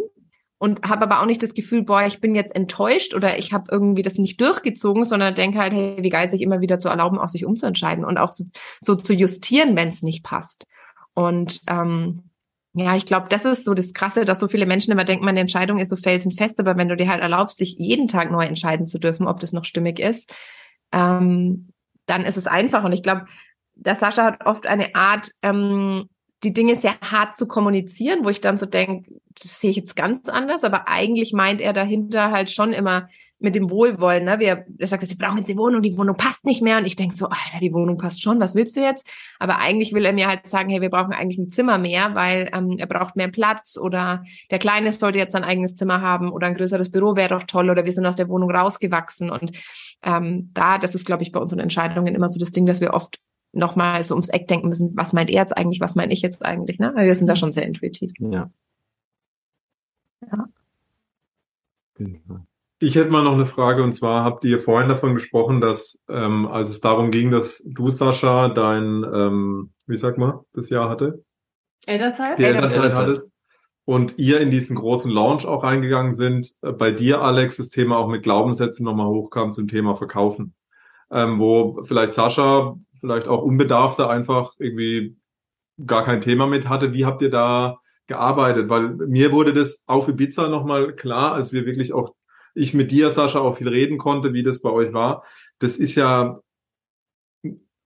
und 0.58 0.88
habe 0.88 1.02
aber 1.02 1.20
auch 1.20 1.26
nicht 1.26 1.42
das 1.42 1.54
Gefühl, 1.54 1.82
boah, 1.82 2.06
ich 2.06 2.20
bin 2.20 2.34
jetzt 2.34 2.54
enttäuscht 2.54 3.14
oder 3.14 3.38
ich 3.38 3.52
habe 3.52 3.64
irgendwie 3.70 4.02
das 4.02 4.18
nicht 4.18 4.40
durchgezogen, 4.40 5.04
sondern 5.04 5.34
denke 5.34 5.58
halt, 5.58 5.72
hey, 5.72 5.96
wie 6.00 6.10
geil, 6.10 6.30
sich 6.30 6.42
immer 6.42 6.60
wieder 6.60 6.78
zu 6.78 6.88
erlauben, 6.88 7.18
auch 7.18 7.28
sich 7.28 7.46
umzuentscheiden 7.46 8.04
und 8.04 8.18
auch 8.18 8.30
zu, 8.30 8.44
so 8.78 8.94
zu 8.94 9.14
justieren, 9.14 9.74
wenn 9.76 9.88
es 9.88 10.02
nicht 10.02 10.22
passt. 10.22 10.66
Und 11.14 11.62
ähm, 11.68 12.30
ja, 12.74 12.96
ich 12.96 13.06
glaube, 13.06 13.28
das 13.28 13.44
ist 13.44 13.64
so 13.64 13.74
das 13.74 13.94
Krasse, 13.94 14.24
dass 14.24 14.40
so 14.40 14.46
viele 14.46 14.66
Menschen 14.66 14.92
immer 14.92 15.04
denken, 15.04 15.24
meine 15.24 15.40
Entscheidung 15.40 15.78
ist 15.78 15.88
so 15.88 15.96
felsenfest, 15.96 16.60
aber 16.60 16.76
wenn 16.76 16.88
du 16.88 16.96
dir 16.96 17.08
halt 17.08 17.22
erlaubst, 17.22 17.58
sich 17.58 17.76
jeden 17.78 18.08
Tag 18.08 18.30
neu 18.30 18.44
entscheiden 18.44 18.86
zu 18.86 18.98
dürfen, 18.98 19.26
ob 19.26 19.40
das 19.40 19.52
noch 19.52 19.64
stimmig 19.64 19.98
ist, 19.98 20.34
ähm, 20.92 21.70
dann 22.06 22.24
ist 22.24 22.36
es 22.36 22.46
einfach. 22.46 22.84
Und 22.84 22.92
ich 22.92 23.02
glaube, 23.02 23.24
der 23.74 23.94
Sascha 23.94 24.24
hat 24.24 24.46
oft 24.46 24.66
eine 24.66 24.94
Art, 24.94 25.30
ähm, 25.42 26.08
die 26.42 26.52
Dinge 26.52 26.76
sehr 26.76 26.94
hart 27.00 27.34
zu 27.36 27.46
kommunizieren, 27.46 28.24
wo 28.24 28.28
ich 28.28 28.40
dann 28.40 28.58
so 28.58 28.66
denke, 28.66 29.10
das 29.40 29.60
sehe 29.60 29.70
ich 29.70 29.76
jetzt 29.76 29.96
ganz 29.96 30.28
anders, 30.28 30.64
aber 30.64 30.88
eigentlich 30.88 31.32
meint 31.32 31.60
er 31.60 31.72
dahinter 31.72 32.30
halt 32.30 32.50
schon 32.50 32.72
immer 32.72 33.08
mit 33.42 33.54
dem 33.54 33.70
Wohlwollen. 33.70 34.24
Ne? 34.24 34.38
Wir, 34.38 34.64
er 34.78 34.86
sagt, 34.86 35.06
sie 35.06 35.16
brauchen 35.16 35.38
jetzt 35.38 35.48
die 35.48 35.56
Wohnung, 35.56 35.82
die 35.82 35.96
Wohnung 35.98 36.16
passt 36.16 36.44
nicht 36.44 36.62
mehr. 36.62 36.78
Und 36.78 36.86
ich 36.86 36.96
denke 36.96 37.16
so, 37.16 37.26
Alter, 37.26 37.58
die 37.60 37.72
Wohnung 37.72 37.98
passt 37.98 38.22
schon, 38.22 38.40
was 38.40 38.54
willst 38.54 38.76
du 38.76 38.80
jetzt? 38.80 39.06
Aber 39.38 39.58
eigentlich 39.58 39.92
will 39.92 40.04
er 40.04 40.12
mir 40.12 40.28
halt 40.28 40.46
sagen, 40.46 40.70
hey, 40.70 40.80
wir 40.80 40.90
brauchen 40.90 41.12
eigentlich 41.12 41.38
ein 41.38 41.50
Zimmer 41.50 41.78
mehr, 41.78 42.14
weil 42.14 42.50
ähm, 42.54 42.76
er 42.78 42.86
braucht 42.86 43.16
mehr 43.16 43.28
Platz 43.28 43.76
oder 43.76 44.22
der 44.50 44.58
Kleine 44.58 44.92
sollte 44.92 45.18
jetzt 45.18 45.34
ein 45.34 45.44
eigenes 45.44 45.74
Zimmer 45.74 46.00
haben 46.00 46.30
oder 46.30 46.46
ein 46.46 46.54
größeres 46.54 46.90
Büro 46.90 47.16
wäre 47.16 47.30
doch 47.30 47.42
toll 47.42 47.68
oder 47.68 47.84
wir 47.84 47.92
sind 47.92 48.06
aus 48.06 48.16
der 48.16 48.28
Wohnung 48.28 48.50
rausgewachsen. 48.50 49.30
Und 49.30 49.52
ähm, 50.04 50.50
da, 50.54 50.78
das 50.78 50.94
ist, 50.94 51.04
glaube 51.04 51.24
ich, 51.24 51.32
bei 51.32 51.40
unseren 51.40 51.60
Entscheidungen 51.60 52.14
immer 52.14 52.28
so 52.28 52.38
das 52.38 52.52
Ding, 52.52 52.66
dass 52.66 52.80
wir 52.80 52.94
oft 52.94 53.18
nochmal 53.52 54.02
so 54.02 54.14
ums 54.14 54.28
Eck 54.28 54.48
denken 54.48 54.68
müssen, 54.68 54.96
was 54.96 55.12
meint 55.12 55.30
er 55.30 55.36
jetzt 55.36 55.56
eigentlich, 55.56 55.80
was 55.80 55.94
meine 55.94 56.12
ich 56.12 56.22
jetzt 56.22 56.44
eigentlich, 56.44 56.78
ne? 56.78 56.92
wir 56.96 57.14
sind 57.14 57.26
da 57.26 57.36
schon 57.36 57.52
sehr 57.52 57.66
intuitiv. 57.66 58.12
Ja. 58.18 58.50
Ja. 60.30 60.48
Ich 62.78 62.96
hätte 62.96 63.10
mal 63.10 63.22
noch 63.22 63.34
eine 63.34 63.44
Frage 63.44 63.84
und 63.84 63.92
zwar 63.92 64.24
habt 64.24 64.42
ihr 64.44 64.58
vorhin 64.58 64.88
davon 64.88 65.14
gesprochen, 65.14 65.60
dass 65.60 66.00
ähm, 66.08 66.48
als 66.48 66.68
es 66.68 66.80
darum 66.80 67.12
ging, 67.12 67.30
dass 67.30 67.62
du, 67.64 67.90
Sascha, 67.90 68.48
dein, 68.48 69.04
ähm, 69.04 69.70
wie 69.86 69.96
sag 69.96 70.18
mal, 70.18 70.44
das 70.52 70.68
Jahr 70.68 70.88
hatte? 70.88 71.22
Elternzeit? 71.86 72.38
Die 72.38 72.44
Elternzeit, 72.44 72.82
Elternzeit 72.82 73.08
hattest. 73.08 73.32
Und 73.84 74.18
ihr 74.18 74.40
in 74.40 74.50
diesen 74.50 74.76
großen 74.76 75.10
Launch 75.10 75.44
auch 75.44 75.64
reingegangen 75.64 76.12
sind. 76.12 76.52
Äh, 76.62 76.72
bei 76.72 76.90
dir, 76.90 77.20
Alex, 77.20 77.56
das 77.56 77.70
Thema 77.70 77.98
auch 77.98 78.08
mit 78.08 78.22
Glaubenssätzen 78.22 78.84
nochmal 78.84 79.08
hochkam 79.08 79.52
zum 79.52 79.68
Thema 79.68 79.94
Verkaufen. 79.94 80.54
Ähm, 81.10 81.38
wo 81.38 81.84
vielleicht 81.84 82.12
Sascha 82.14 82.76
vielleicht 83.02 83.28
auch 83.28 83.42
unbedarfter 83.42 84.08
einfach 84.08 84.54
irgendwie 84.58 85.16
gar 85.84 86.04
kein 86.04 86.20
Thema 86.20 86.46
mit 86.46 86.68
hatte. 86.68 86.92
Wie 86.92 87.04
habt 87.04 87.20
ihr 87.20 87.30
da 87.30 87.80
gearbeitet? 88.06 88.68
Weil 88.70 88.90
mir 88.90 89.32
wurde 89.32 89.52
das 89.52 89.82
auf 89.86 90.08
Ibiza 90.08 90.48
nochmal 90.48 90.94
klar, 90.94 91.34
als 91.34 91.52
wir 91.52 91.66
wirklich 91.66 91.92
auch, 91.92 92.14
ich 92.54 92.74
mit 92.74 92.90
dir, 92.90 93.10
Sascha, 93.10 93.40
auch 93.40 93.56
viel 93.56 93.68
reden 93.68 93.98
konnte, 93.98 94.32
wie 94.32 94.44
das 94.44 94.60
bei 94.60 94.70
euch 94.70 94.92
war. 94.92 95.24
Das 95.58 95.76
ist 95.76 95.96
ja 95.96 96.40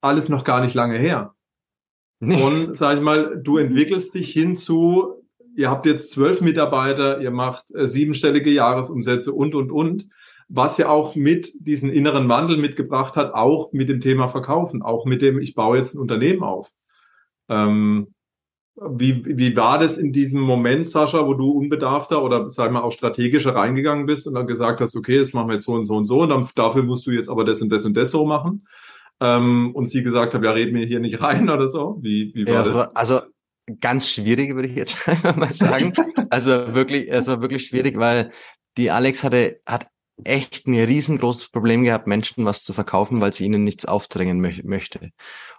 alles 0.01 0.29
noch 0.29 0.45
gar 0.45 0.61
nicht 0.61 0.75
lange 0.75 0.99
her. 0.99 1.35
Nee. 2.21 2.43
Und 2.43 2.77
sag 2.77 2.97
ich 2.97 3.03
mal, 3.03 3.41
du 3.43 3.57
entwickelst 3.57 4.15
dich 4.15 4.33
hin 4.33 4.55
zu, 4.55 5.27
ihr 5.55 5.71
habt 5.71 5.87
jetzt 5.87 6.11
zwölf 6.11 6.41
Mitarbeiter, 6.43 7.21
ihr 7.21 7.31
macht 7.31 7.65
äh, 7.75 7.87
siebenstellige 7.87 8.51
Jahresumsätze 8.51 9.33
und, 9.33 9.55
und, 9.55 9.73
und 9.73 10.09
was 10.49 10.79
ja 10.79 10.89
auch 10.89 11.17
mit 11.17 11.53
diesen 11.59 11.91
inneren 11.91 12.29
Wandel 12.29 12.57
mitgebracht 12.57 13.17
hat, 13.17 13.35
auch 13.35 13.73
mit 13.73 13.89
dem 13.89 14.01
Thema 14.01 14.29
Verkaufen, 14.29 14.83
auch 14.83 15.05
mit 15.05 15.23
dem, 15.23 15.41
ich 15.41 15.55
baue 15.55 15.77
jetzt 15.77 15.95
ein 15.95 15.99
Unternehmen 15.99 16.43
auf. 16.43 16.71
Ähm, 17.49 18.15
wie, 18.77 19.25
wie 19.25 19.57
war 19.57 19.79
das 19.79 19.97
in 19.97 20.13
diesem 20.13 20.41
Moment, 20.41 20.89
Sascha, 20.89 21.27
wo 21.27 21.35
du 21.35 21.51
unbedarfter 21.51 22.23
oder 22.23 22.51
sag 22.51 22.73
mal 22.73 22.83
auch 22.83 22.93
strategischer 22.93 23.55
reingegangen 23.55 24.05
bist 24.05 24.27
und 24.27 24.35
dann 24.35 24.47
gesagt 24.47 24.81
hast, 24.81 24.95
okay, 24.97 25.19
das 25.19 25.33
machen 25.33 25.49
wir 25.49 25.55
jetzt 25.55 25.65
so 25.65 25.73
und 25.73 25.85
so 25.85 25.97
und 25.97 26.05
so 26.05 26.21
und 26.21 26.29
dann, 26.29 26.47
dafür 26.55 26.83
musst 26.83 27.07
du 27.07 27.11
jetzt 27.11 27.31
aber 27.31 27.45
das 27.45 27.63
und 27.63 27.71
das 27.71 27.85
und 27.85 27.95
das 27.95 28.11
so 28.11 28.27
machen? 28.27 28.67
Ähm, 29.21 29.71
und 29.75 29.87
sie 29.87 30.03
gesagt 30.03 30.35
hat, 30.35 30.45
ja, 30.45 30.51
reden 30.51 30.77
wir 30.77 30.87
hier 30.87 31.01
nicht 31.01 31.21
rein 31.23 31.49
oder 31.51 31.71
so? 31.71 31.99
Wie, 32.03 32.33
wie 32.35 32.47
war 32.47 32.53
ja, 32.53 32.63
das? 32.63 32.97
Also 32.97 33.21
ganz 33.81 34.09
schwierig, 34.09 34.55
würde 34.55 34.69
ich 34.69 34.77
jetzt 34.77 35.09
einfach 35.09 35.37
mal 35.37 35.53
sagen. 35.53 35.95
also 36.31 36.75
wirklich, 36.75 37.11
es 37.11 37.27
war 37.29 37.41
wirklich 37.41 37.67
schwierig, 37.67 37.99
weil 37.99 38.31
die 38.77 38.91
Alex 38.91 39.25
hatte, 39.25 39.61
hat 39.65 39.87
echt 40.25 40.67
ein 40.67 40.75
riesengroßes 40.75 41.51
Problem 41.51 41.85
gehabt, 41.85 42.07
Menschen 42.07 42.45
was 42.45 42.65
zu 42.65 42.73
verkaufen, 42.73 43.21
weil 43.21 43.33
sie 43.33 43.45
ihnen 43.45 43.65
nichts 43.65 43.85
aufdrängen 43.85 44.41
mö 44.41 44.53
möchte. 44.65 45.11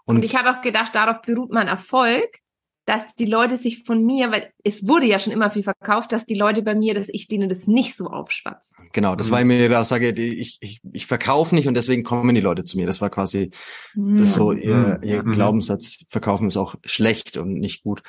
Und, 0.05 0.17
und 0.17 0.23
ich 0.23 0.35
habe 0.35 0.49
auch 0.49 0.61
gedacht, 0.61 0.95
darauf 0.95 1.21
beruht 1.21 1.51
mein 1.51 1.67
Erfolg, 1.67 2.39
dass 2.87 3.15
die 3.15 3.25
Leute 3.25 3.57
sich 3.57 3.83
von 3.83 4.05
mir, 4.05 4.31
weil 4.31 4.49
es 4.63 4.87
wurde 4.87 5.05
ja 5.05 5.19
schon 5.19 5.33
immer 5.33 5.51
viel 5.51 5.61
verkauft, 5.61 6.13
dass 6.13 6.25
die 6.25 6.35
Leute 6.35 6.61
bei 6.61 6.73
mir, 6.73 6.93
dass 6.93 7.09
ich 7.09 7.27
denen 7.27 7.49
das 7.49 7.67
nicht 7.67 7.97
so 7.97 8.07
aufschwatze. 8.07 8.73
Genau, 8.93 9.13
das 9.17 9.27
mhm. 9.27 9.31
war 9.33 9.43
mir 9.43 9.67
die 9.67 9.75
Aussage, 9.75 10.11
ich, 10.11 10.57
ich, 10.61 10.79
ich 10.93 11.05
verkaufe 11.05 11.53
nicht 11.53 11.67
und 11.67 11.73
deswegen 11.73 12.03
kommen 12.03 12.33
die 12.33 12.39
Leute 12.39 12.63
zu 12.63 12.77
mir. 12.77 12.85
Das 12.85 13.01
war 13.01 13.09
quasi 13.09 13.51
mhm. 13.93 14.19
das 14.19 14.35
so 14.35 14.53
ihr, 14.53 15.01
ihr 15.03 15.21
mhm. 15.21 15.31
Glaubenssatz, 15.33 16.05
verkaufen 16.09 16.47
ist 16.47 16.55
auch 16.55 16.75
schlecht 16.85 17.35
und 17.35 17.59
nicht 17.59 17.83
gut. 17.83 18.03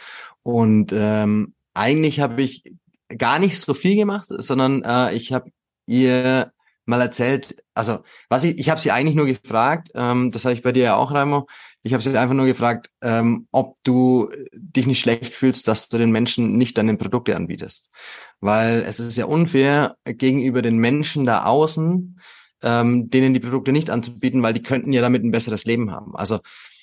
Und 0.44 0.92
ähm, 0.94 1.54
eigentlich 1.74 2.20
habe 2.20 2.40
ich 2.40 2.62
gar 3.08 3.40
nicht 3.40 3.58
so 3.58 3.74
viel 3.74 3.96
gemacht, 3.96 4.28
sondern 4.30 4.84
äh, 4.84 5.12
ich 5.12 5.32
habe 5.32 5.50
ihr 5.88 6.52
mal 6.84 7.00
erzählt, 7.00 7.56
also 7.74 7.98
was 8.28 8.44
ich, 8.44 8.58
ich 8.58 8.70
habe 8.70 8.80
sie 8.80 8.90
eigentlich 8.90 9.14
nur 9.14 9.26
gefragt, 9.26 9.90
ähm, 9.94 10.30
das 10.30 10.44
habe 10.44 10.54
ich 10.54 10.62
bei 10.62 10.72
dir 10.72 10.84
ja 10.84 10.96
auch, 10.96 11.12
Raimo, 11.12 11.46
ich 11.82 11.92
habe 11.92 12.02
sie 12.02 12.16
einfach 12.16 12.34
nur 12.34 12.46
gefragt, 12.46 12.90
ähm, 13.02 13.46
ob 13.52 13.76
du 13.84 14.30
dich 14.52 14.86
nicht 14.86 15.00
schlecht 15.00 15.34
fühlst, 15.34 15.68
dass 15.68 15.88
du 15.88 15.98
den 15.98 16.10
Menschen 16.10 16.56
nicht 16.56 16.78
deine 16.78 16.96
Produkte 16.96 17.36
anbietest. 17.36 17.90
Weil 18.40 18.84
es 18.86 19.00
ist 19.00 19.16
ja 19.16 19.26
unfair 19.26 19.96
gegenüber 20.04 20.62
den 20.62 20.78
Menschen 20.78 21.26
da 21.26 21.44
außen, 21.44 22.20
ähm, 22.62 23.08
denen 23.08 23.34
die 23.34 23.40
Produkte 23.40 23.72
nicht 23.72 23.90
anzubieten, 23.90 24.42
weil 24.42 24.54
die 24.54 24.62
könnten 24.62 24.92
ja 24.92 25.00
damit 25.00 25.24
ein 25.24 25.30
besseres 25.30 25.64
Leben 25.64 25.90
haben. 25.90 26.16
Also 26.16 26.40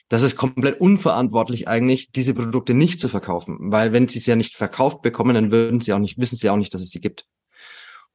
das 0.08 0.22
ist 0.22 0.38
komplett 0.38 0.80
unverantwortlich 0.80 1.68
eigentlich, 1.68 2.12
diese 2.12 2.36
Produkte 2.36 2.74
nicht 2.74 2.99
zu 2.99 3.10
verkaufen, 3.10 3.58
weil 3.60 3.91
wenn 3.91 4.08
sie 4.08 4.20
es 4.20 4.28
ja 4.28 4.36
nicht 4.36 4.56
verkauft 4.56 5.01
bekommen, 5.01 5.34
dann 5.34 5.51
würden 5.51 5.82
sie 5.82 5.93
auch 5.93 5.99
nicht, 5.99 6.20
wissen 6.20 6.38
sie 6.38 6.49
auch 6.49 6.58
nicht, 6.58 6.74
dass 6.74 6.82
es 6.82 6.91
sie 6.91 7.01
gibt. 7.01 7.26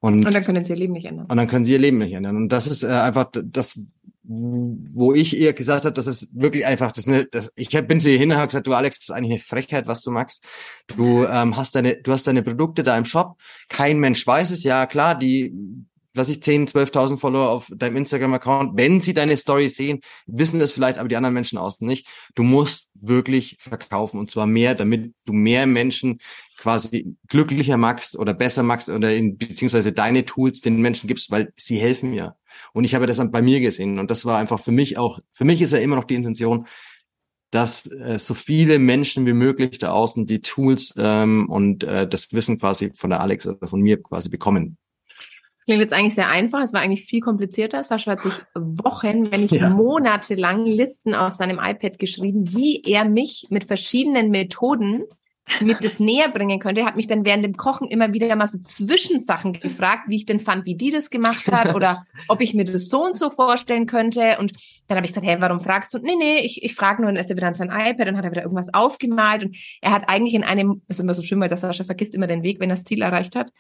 Und, 0.01 0.24
und 0.24 0.34
dann 0.34 0.44
können 0.44 0.64
sie 0.64 0.72
ihr 0.72 0.78
Leben 0.78 0.94
nicht 0.94 1.07
ändern. 1.07 1.26
Und 1.26 1.36
dann 1.36 1.46
können 1.46 1.64
sie 1.64 1.72
ihr 1.72 1.78
Leben 1.78 1.98
nicht 1.98 2.12
ändern. 2.12 2.36
Und 2.36 2.48
das 2.48 2.66
ist 2.66 2.82
äh, 2.82 2.88
einfach 2.88 3.26
das, 3.32 3.78
wo 4.22 5.12
ich 5.12 5.36
ihr 5.36 5.53
gesagt 5.53 5.84
habe, 5.84 5.92
das 5.92 6.07
ist 6.07 6.28
wirklich 6.32 6.64
einfach, 6.64 6.92
das, 6.92 7.07
ne, 7.07 7.26
das 7.30 7.53
ich 7.57 7.68
bin 7.70 8.01
sie 8.01 8.16
hin 8.16 8.30
und 8.30 8.36
habe 8.36 8.46
gesagt, 8.46 8.66
du 8.66 8.74
Alex, 8.74 8.98
das 8.98 9.09
ist 9.09 9.14
eigentlich 9.14 9.32
eine 9.32 9.40
Frechheit, 9.40 9.86
was 9.86 10.03
du 10.03 10.11
machst. 10.11 10.46
Du 10.86 11.24
ähm, 11.24 11.57
hast 11.57 11.74
deine, 11.74 11.96
du 11.96 12.12
hast 12.12 12.26
deine 12.26 12.42
Produkte 12.42 12.82
da 12.82 12.96
im 12.96 13.05
Shop. 13.05 13.36
Kein 13.68 13.98
Mensch 13.98 14.26
weiß 14.26 14.53
es. 14.53 14.62
Ja 14.62 14.86
klar, 14.86 15.16
die 15.18 15.55
was 16.14 16.28
ich 16.28 16.42
10, 16.42 16.66
12.000 16.66 17.18
Follower 17.18 17.48
auf 17.48 17.70
deinem 17.74 17.96
Instagram-Account, 17.96 18.76
wenn 18.76 19.00
sie 19.00 19.14
deine 19.14 19.36
Story 19.36 19.68
sehen, 19.68 20.00
wissen 20.26 20.61
das 20.61 20.72
vielleicht, 20.72 20.98
aber 20.98 21.08
die 21.08 21.16
anderen 21.16 21.34
Menschen 21.34 21.58
außen 21.58 21.86
nicht. 21.86 22.06
Du 22.34 22.42
musst 22.42 22.90
wirklich 22.94 23.56
verkaufen 23.61 24.18
und 24.18 24.30
zwar 24.30 24.46
mehr, 24.46 24.74
damit 24.74 25.14
du 25.24 25.32
mehr 25.32 25.66
Menschen 25.66 26.20
quasi 26.58 27.16
glücklicher 27.28 27.76
machst 27.76 28.18
oder 28.18 28.34
besser 28.34 28.62
machst 28.62 28.88
oder 28.88 29.14
in, 29.14 29.38
beziehungsweise 29.38 29.92
deine 29.92 30.24
Tools 30.24 30.61
den 30.61 30.80
Menschen 30.80 31.06
gibst, 31.06 31.30
weil 31.30 31.52
sie 31.56 31.78
helfen 31.78 32.11
mir. 32.11 32.36
Und 32.72 32.84
ich 32.84 32.94
habe 32.94 33.06
das 33.06 33.20
bei 33.30 33.42
mir 33.42 33.61
gesehen 33.61 33.98
und 33.98 34.11
das 34.11 34.24
war 34.24 34.38
einfach 34.38 34.61
für 34.61 34.72
mich 34.72 34.98
auch, 34.98 35.20
für 35.32 35.44
mich 35.44 35.62
ist 35.62 35.72
ja 35.72 35.78
immer 35.78 35.96
noch 35.96 36.04
die 36.04 36.16
Intention, 36.16 36.66
dass 37.50 37.90
äh, 37.90 38.18
so 38.18 38.34
viele 38.34 38.78
Menschen 38.78 39.26
wie 39.26 39.32
möglich 39.32 39.78
da 39.78 39.90
außen 39.90 40.26
die 40.26 40.40
Tools 40.40 40.94
ähm, 40.96 41.48
und 41.48 41.82
äh, 41.84 42.08
das 42.08 42.32
Wissen 42.32 42.58
quasi 42.58 42.92
von 42.94 43.11
der 43.11 43.20
Alex 43.20 43.46
oder 43.46 43.66
von 43.66 43.80
mir 43.80 44.00
quasi 44.02 44.28
bekommen. 44.28 44.78
Klingt 45.64 45.80
jetzt 45.80 45.92
eigentlich 45.92 46.14
sehr 46.14 46.28
einfach. 46.28 46.62
Es 46.62 46.72
war 46.72 46.80
eigentlich 46.80 47.04
viel 47.04 47.20
komplizierter. 47.20 47.84
Sascha 47.84 48.12
hat 48.12 48.22
sich 48.22 48.32
Wochen, 48.54 49.30
wenn 49.30 49.42
nicht 49.42 49.52
ja. 49.52 49.68
monatelang 49.68 50.64
Listen 50.64 51.14
auf 51.14 51.32
seinem 51.32 51.61
iPad 51.62 51.98
geschrieben, 51.98 52.52
wie 52.54 52.82
er 52.82 53.04
mich 53.04 53.46
mit 53.50 53.64
verschiedenen 53.64 54.30
Methoden 54.30 55.04
mit 55.61 55.82
das 55.82 55.98
näher 55.98 56.28
bringen 56.28 56.61
könnte. 56.61 56.82
Er 56.82 56.86
hat 56.86 56.96
mich 56.96 57.06
dann 57.06 57.24
während 57.24 57.44
dem 57.44 57.56
Kochen 57.56 57.88
immer 57.88 58.12
wieder 58.12 58.34
mal 58.36 58.46
so 58.46 58.58
Zwischensachen 58.58 59.54
gefragt, 59.54 60.04
wie 60.06 60.16
ich 60.16 60.26
denn 60.26 60.40
fand, 60.40 60.64
wie 60.64 60.76
die 60.76 60.90
das 60.90 61.11
gemacht 61.11 61.50
hat 61.50 61.74
oder 61.74 62.04
ob 62.28 62.40
ich 62.40 62.54
mir 62.54 62.64
das 62.64 62.88
so 62.88 63.04
und 63.04 63.16
so 63.16 63.30
vorstellen 63.30 63.86
könnte. 63.86 64.36
Und 64.38 64.52
dann 64.86 64.96
habe 64.96 65.06
ich 65.06 65.12
gesagt, 65.12 65.26
hey, 65.26 65.40
warum 65.40 65.61
fragst 65.61 65.92
du? 65.92 65.98
Nee, 65.98 66.16
nee, 66.16 66.38
ich, 66.38 66.62
ich 66.62 66.74
frage 66.74 67.02
nur, 67.02 67.08
und 67.08 67.16
dann 67.16 67.24
ist 67.24 67.30
er 67.30 67.36
wieder 67.36 67.48
an 67.48 67.54
sein 67.54 67.70
iPad, 67.70 68.06
dann 68.06 68.16
hat 68.16 68.24
er 68.24 68.30
wieder 68.30 68.42
irgendwas 68.42 68.72
aufgemalt 68.72 69.44
und 69.44 69.56
er 69.80 69.92
hat 69.92 70.08
eigentlich 70.08 70.34
in 70.34 70.44
einem, 70.44 70.82
ist 70.88 71.00
immer 71.00 71.14
so 71.14 71.22
schön, 71.22 71.40
weil 71.40 71.48
der 71.48 71.56
Sascha 71.56 71.84
vergisst 71.84 72.14
immer 72.14 72.26
den 72.26 72.42
Weg, 72.42 72.61
wenn 72.61 72.70
er 72.70 72.76
das 72.76 72.84
Ziel 72.84 73.02
erreicht 73.02 73.36
hat. 73.36 73.50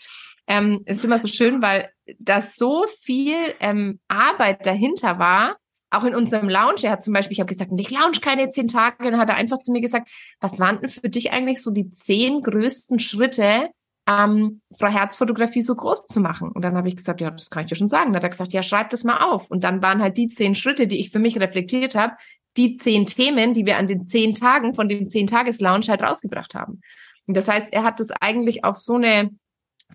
Ähm, 0.46 0.82
ist 0.86 1.04
immer 1.04 1.18
so 1.18 1.28
schön, 1.28 1.62
weil 1.62 1.90
da 2.18 2.42
so 2.42 2.84
viel 3.02 3.54
ähm, 3.60 4.00
Arbeit 4.08 4.66
dahinter 4.66 5.18
war, 5.18 5.56
auch 5.90 6.04
in 6.04 6.14
unserem 6.14 6.48
Lounge. 6.48 6.82
Er 6.84 6.92
hat 6.92 7.04
zum 7.04 7.12
Beispiel, 7.12 7.34
ich 7.34 7.40
habe 7.40 7.48
gesagt, 7.48 7.70
ich 7.76 7.90
lounge 7.90 8.20
keine 8.20 8.50
zehn 8.50 8.68
Tage. 8.68 9.10
Dann 9.10 9.20
hat 9.20 9.28
er 9.28 9.36
einfach 9.36 9.58
zu 9.58 9.72
mir 9.72 9.80
gesagt, 9.80 10.08
was 10.40 10.58
waren 10.60 10.80
denn 10.80 10.90
für 10.90 11.08
dich 11.08 11.32
eigentlich 11.32 11.62
so 11.62 11.70
die 11.70 11.90
zehn 11.92 12.42
größten 12.42 12.98
Schritte, 13.00 13.70
ähm, 14.08 14.60
Frau 14.78 14.88
Herzfotografie 14.88 15.62
so 15.62 15.74
groß 15.74 16.06
zu 16.06 16.20
machen? 16.20 16.50
Und 16.52 16.62
dann 16.62 16.76
habe 16.76 16.88
ich 16.88 16.96
gesagt, 16.96 17.20
ja, 17.20 17.30
das 17.30 17.50
kann 17.50 17.64
ich 17.64 17.68
dir 17.68 17.76
schon 17.76 17.88
sagen. 17.88 18.12
Dann 18.12 18.16
hat 18.16 18.24
er 18.24 18.30
gesagt, 18.30 18.52
ja, 18.52 18.62
schreib 18.62 18.90
das 18.90 19.04
mal 19.04 19.18
auf. 19.18 19.50
Und 19.50 19.64
dann 19.64 19.82
waren 19.82 20.00
halt 20.00 20.16
die 20.16 20.28
zehn 20.28 20.54
Schritte, 20.54 20.86
die 20.86 21.00
ich 21.00 21.10
für 21.10 21.18
mich 21.18 21.38
reflektiert 21.40 21.94
habe, 21.94 22.14
die 22.56 22.76
zehn 22.76 23.06
Themen, 23.06 23.54
die 23.54 23.66
wir 23.66 23.78
an 23.78 23.86
den 23.86 24.06
zehn 24.06 24.34
Tagen 24.34 24.74
von 24.74 24.88
dem 24.88 25.10
zehn 25.10 25.26
Tages 25.26 25.60
Lounge 25.60 25.86
halt 25.88 26.02
rausgebracht 26.02 26.54
haben. 26.54 26.80
Und 27.26 27.36
das 27.36 27.48
heißt, 27.48 27.72
er 27.72 27.84
hat 27.84 28.00
das 28.00 28.10
eigentlich 28.10 28.64
auf 28.64 28.76
so 28.76 28.94
eine 28.94 29.30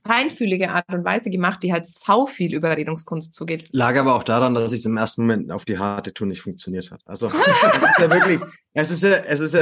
feinfühlige 0.03 0.71
Art 0.71 0.85
und 0.89 1.03
Weise 1.05 1.29
gemacht, 1.29 1.63
die 1.63 1.73
halt 1.73 1.87
sau 1.87 2.25
viel 2.25 2.53
Überredungskunst 2.53 3.33
zugeht. 3.35 3.69
Lag 3.71 3.97
aber 3.97 4.15
auch 4.15 4.23
daran, 4.23 4.53
dass 4.53 4.71
es 4.71 4.85
im 4.85 4.97
ersten 4.97 5.21
Moment 5.21 5.51
auf 5.51 5.65
die 5.65 5.77
harte 5.77 6.13
Tour 6.13 6.27
nicht 6.27 6.41
funktioniert 6.41 6.91
hat. 6.91 7.01
Also 7.05 7.27
es 7.29 7.89
ist 7.89 7.99
ja 7.99 8.09
wirklich, 8.09 8.39
es 8.73 8.91
ist 8.91 9.03
ja, 9.03 9.09
es 9.09 9.39
ist 9.39 9.53
ja, 9.53 9.61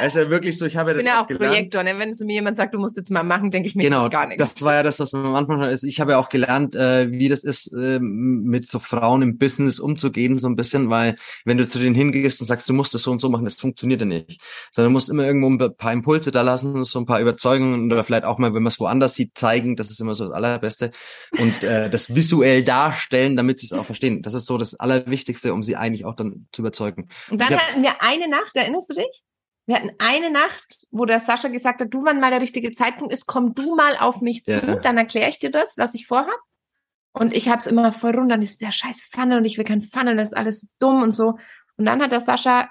es 0.00 0.06
ist 0.08 0.16
ja 0.16 0.30
wirklich 0.30 0.58
so, 0.58 0.66
ich 0.66 0.76
habe 0.76 0.90
ja 0.90 0.94
das 0.94 1.02
Ich 1.02 1.06
bin 1.08 1.14
ja 1.14 1.22
auch 1.22 1.28
gelernt. 1.28 1.54
Projektor, 1.54 1.82
ne? 1.84 1.94
wenn 1.98 2.16
zu 2.16 2.24
mir 2.24 2.34
jemand 2.34 2.56
sagt, 2.56 2.74
du 2.74 2.78
musst 2.78 2.96
jetzt 2.96 3.10
mal 3.10 3.22
machen, 3.22 3.50
denke 3.50 3.68
ich 3.68 3.76
mir 3.76 3.82
Genau, 3.82 4.08
gar 4.08 4.26
nichts. 4.26 4.42
das 4.42 4.62
war 4.62 4.74
ja 4.74 4.82
das, 4.82 4.98
was 4.98 5.12
man 5.12 5.26
am 5.26 5.34
Anfang 5.34 5.60
schon 5.60 5.70
ist. 5.70 5.84
Ich 5.84 6.00
habe 6.00 6.12
ja 6.12 6.18
auch 6.18 6.28
gelernt, 6.28 6.74
äh, 6.74 7.10
wie 7.10 7.28
das 7.28 7.44
ist, 7.44 7.72
äh, 7.72 7.98
mit 8.00 8.66
so 8.66 8.78
Frauen 8.78 9.22
im 9.22 9.38
Business 9.38 9.78
umzugehen, 9.80 10.38
so 10.38 10.48
ein 10.48 10.56
bisschen, 10.56 10.90
weil 10.90 11.14
wenn 11.44 11.56
du 11.56 11.68
zu 11.68 11.78
denen 11.78 11.94
hingehst 11.94 12.40
und 12.40 12.46
sagst, 12.46 12.68
du 12.68 12.72
musst 12.72 12.94
das 12.94 13.02
so 13.02 13.10
und 13.10 13.20
so 13.20 13.28
machen, 13.28 13.44
das 13.44 13.54
funktioniert 13.54 14.00
ja 14.00 14.06
nicht. 14.06 14.40
Sondern 14.72 14.90
du 14.90 14.94
musst 14.94 15.08
immer 15.08 15.24
irgendwo 15.24 15.48
ein 15.48 15.76
paar 15.76 15.92
Impulse 15.92 16.32
da 16.32 16.42
lassen, 16.42 16.84
so 16.84 16.98
ein 16.98 17.06
paar 17.06 17.20
Überzeugungen 17.20 17.92
oder 17.92 18.04
vielleicht 18.04 18.24
auch 18.24 18.38
mal, 18.38 18.54
wenn 18.54 18.62
man 18.62 18.70
es 18.72 18.80
woanders 18.80 19.14
sieht, 19.14 19.38
zeigen, 19.38 19.51
das 19.76 19.90
ist 19.90 20.00
immer 20.00 20.14
so 20.14 20.24
das 20.26 20.34
Allerbeste. 20.34 20.90
Und 21.38 21.62
äh, 21.64 21.88
das 21.90 22.14
visuell 22.14 22.64
darstellen, 22.64 23.36
damit 23.36 23.60
sie 23.60 23.66
es 23.66 23.72
auch 23.72 23.84
verstehen. 23.84 24.22
Das 24.22 24.34
ist 24.34 24.46
so 24.46 24.58
das 24.58 24.74
Allerwichtigste, 24.74 25.52
um 25.52 25.62
sie 25.62 25.76
eigentlich 25.76 26.04
auch 26.04 26.14
dann 26.16 26.46
zu 26.52 26.62
überzeugen. 26.62 27.08
Und 27.30 27.40
dann 27.40 27.50
hab- 27.50 27.68
hatten 27.68 27.82
wir 27.82 28.02
eine 28.02 28.28
Nacht, 28.28 28.54
erinnerst 28.54 28.90
du 28.90 28.94
dich? 28.94 29.22
Wir 29.66 29.76
hatten 29.76 29.92
eine 29.98 30.30
Nacht, 30.30 30.80
wo 30.90 31.04
der 31.04 31.20
Sascha 31.20 31.48
gesagt 31.48 31.80
hat, 31.80 31.94
du, 31.94 32.04
wann 32.04 32.18
mal 32.20 32.30
der 32.32 32.40
richtige 32.40 32.72
Zeitpunkt 32.72 33.12
ist, 33.12 33.26
komm 33.26 33.54
du 33.54 33.76
mal 33.76 33.96
auf 33.96 34.20
mich 34.20 34.44
zu, 34.44 34.52
Ja. 34.52 34.76
dann 34.76 34.98
erkläre 34.98 35.30
ich 35.30 35.38
dir 35.38 35.50
das, 35.50 35.78
was 35.78 35.94
ich 35.94 36.06
vorhab. 36.06 36.34
Und 37.12 37.32
ich 37.34 37.48
habe 37.48 37.58
es 37.58 37.66
immer 37.66 37.92
voll 37.92 38.16
runter, 38.16 38.34
und 38.36 38.42
ist 38.42 38.60
der 38.62 38.72
scheiß 38.72 39.08
Funnel 39.12 39.38
und 39.38 39.44
ich 39.44 39.58
will 39.58 39.64
kein 39.64 39.82
Funnel, 39.82 40.16
das 40.16 40.28
ist 40.28 40.36
alles 40.36 40.68
dumm 40.80 41.02
und 41.02 41.12
so. 41.12 41.38
Und 41.76 41.84
dann 41.84 42.02
hat 42.02 42.10
der 42.10 42.22
Sascha, 42.22 42.70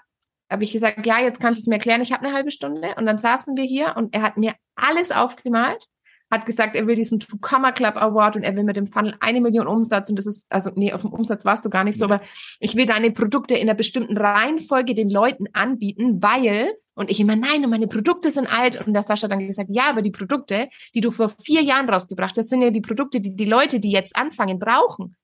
habe 0.51 0.63
ich 0.65 0.71
gesagt, 0.73 1.05
ja, 1.05 1.19
jetzt 1.19 1.39
kannst 1.39 1.59
du 1.59 1.61
es 1.61 1.67
mir 1.67 1.75
erklären, 1.75 2.01
ich 2.01 2.11
habe 2.11 2.25
eine 2.25 2.35
halbe 2.35 2.51
Stunde. 2.51 2.95
Und 2.97 3.05
dann 3.05 3.19
saßen 3.19 3.55
wir 3.55 3.63
hier 3.63 3.93
und 3.95 4.13
er 4.13 4.21
hat 4.21 4.35
mir 4.37 4.55
alles 4.75 5.11
aufgemalt, 5.11 5.85
hat 6.31 6.45
gesagt, 6.45 6.75
er 6.75 6.87
will 6.87 6.95
diesen 6.95 7.19
Two-Comma 7.19 7.73
Club 7.73 7.97
Award 7.97 8.37
und 8.37 8.43
er 8.43 8.55
will 8.55 8.63
mit 8.63 8.77
dem 8.77 8.87
Funnel 8.87 9.15
eine 9.19 9.41
Million 9.41 9.67
Umsatz 9.67 10.09
und 10.09 10.15
das 10.15 10.25
ist, 10.25 10.51
also 10.51 10.71
nee, 10.75 10.93
auf 10.93 11.01
dem 11.01 11.11
Umsatz 11.11 11.43
warst 11.43 11.65
du 11.65 11.69
gar 11.69 11.83
nicht 11.83 11.99
so, 11.99 12.05
aber 12.05 12.21
ich 12.59 12.75
will 12.75 12.85
deine 12.85 13.11
Produkte 13.11 13.55
in 13.55 13.69
einer 13.69 13.75
bestimmten 13.75 14.17
Reihenfolge 14.17 14.95
den 14.95 15.09
Leuten 15.09 15.45
anbieten, 15.51 16.23
weil, 16.23 16.73
und 16.93 17.11
ich 17.11 17.19
immer, 17.19 17.35
nein, 17.35 17.63
und 17.65 17.69
meine 17.69 17.87
Produkte 17.87 18.31
sind 18.31 18.47
alt. 18.47 18.85
Und 18.85 18.93
der 18.93 19.03
Sascha 19.03 19.27
dann 19.27 19.45
gesagt, 19.45 19.69
ja, 19.71 19.89
aber 19.89 20.01
die 20.01 20.11
Produkte, 20.11 20.69
die 20.93 21.01
du 21.01 21.11
vor 21.11 21.29
vier 21.29 21.61
Jahren 21.61 21.89
rausgebracht 21.89 22.37
hast, 22.37 22.49
sind 22.49 22.61
ja 22.61 22.71
die 22.71 22.81
Produkte, 22.81 23.19
die 23.19 23.35
die 23.35 23.45
Leute, 23.45 23.79
die 23.79 23.91
jetzt 23.91 24.15
anfangen, 24.15 24.59
brauchen. 24.59 25.15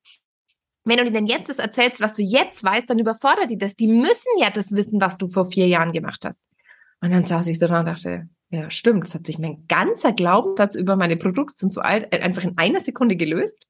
Wenn 0.84 0.98
du 0.98 1.12
denen 1.12 1.28
jetzt 1.28 1.50
das 1.50 1.60
erzählst, 1.60 2.02
was 2.02 2.14
du 2.14 2.24
jetzt 2.24 2.64
weißt, 2.64 2.90
dann 2.90 3.00
überfordert 3.00 3.50
die 3.50 3.58
das. 3.58 3.76
Die 3.76 3.88
müssen 3.88 4.32
ja 4.40 4.50
das 4.50 4.72
wissen, 4.72 5.02
was 5.02 5.18
du 5.18 5.30
vor 5.30 5.52
vier 5.52 5.68
Jahren 5.68 5.92
gemacht 5.92 6.24
hast. 6.26 6.42
Und 7.02 7.12
dann 7.12 7.26
saß 7.26 7.48
ich 7.48 7.60
so 7.60 7.68
da 7.68 7.80
und 7.80 7.86
dachte, 7.86 8.30
ja, 8.50 8.70
stimmt, 8.72 9.04
das 9.04 9.16
hat 9.16 9.26
sich 9.26 9.40
mein 9.40 9.66
ganzer 9.68 10.14
Glaubenssatz 10.14 10.76
über 10.76 10.96
meine 10.96 11.18
Produkte 11.18 11.58
sind 11.58 11.74
so 11.74 11.82
alt, 11.82 12.08
äh, 12.14 12.20
einfach 12.20 12.44
in 12.44 12.58
einer 12.58 12.80
Sekunde 12.80 13.16
gelöst. 13.16 13.68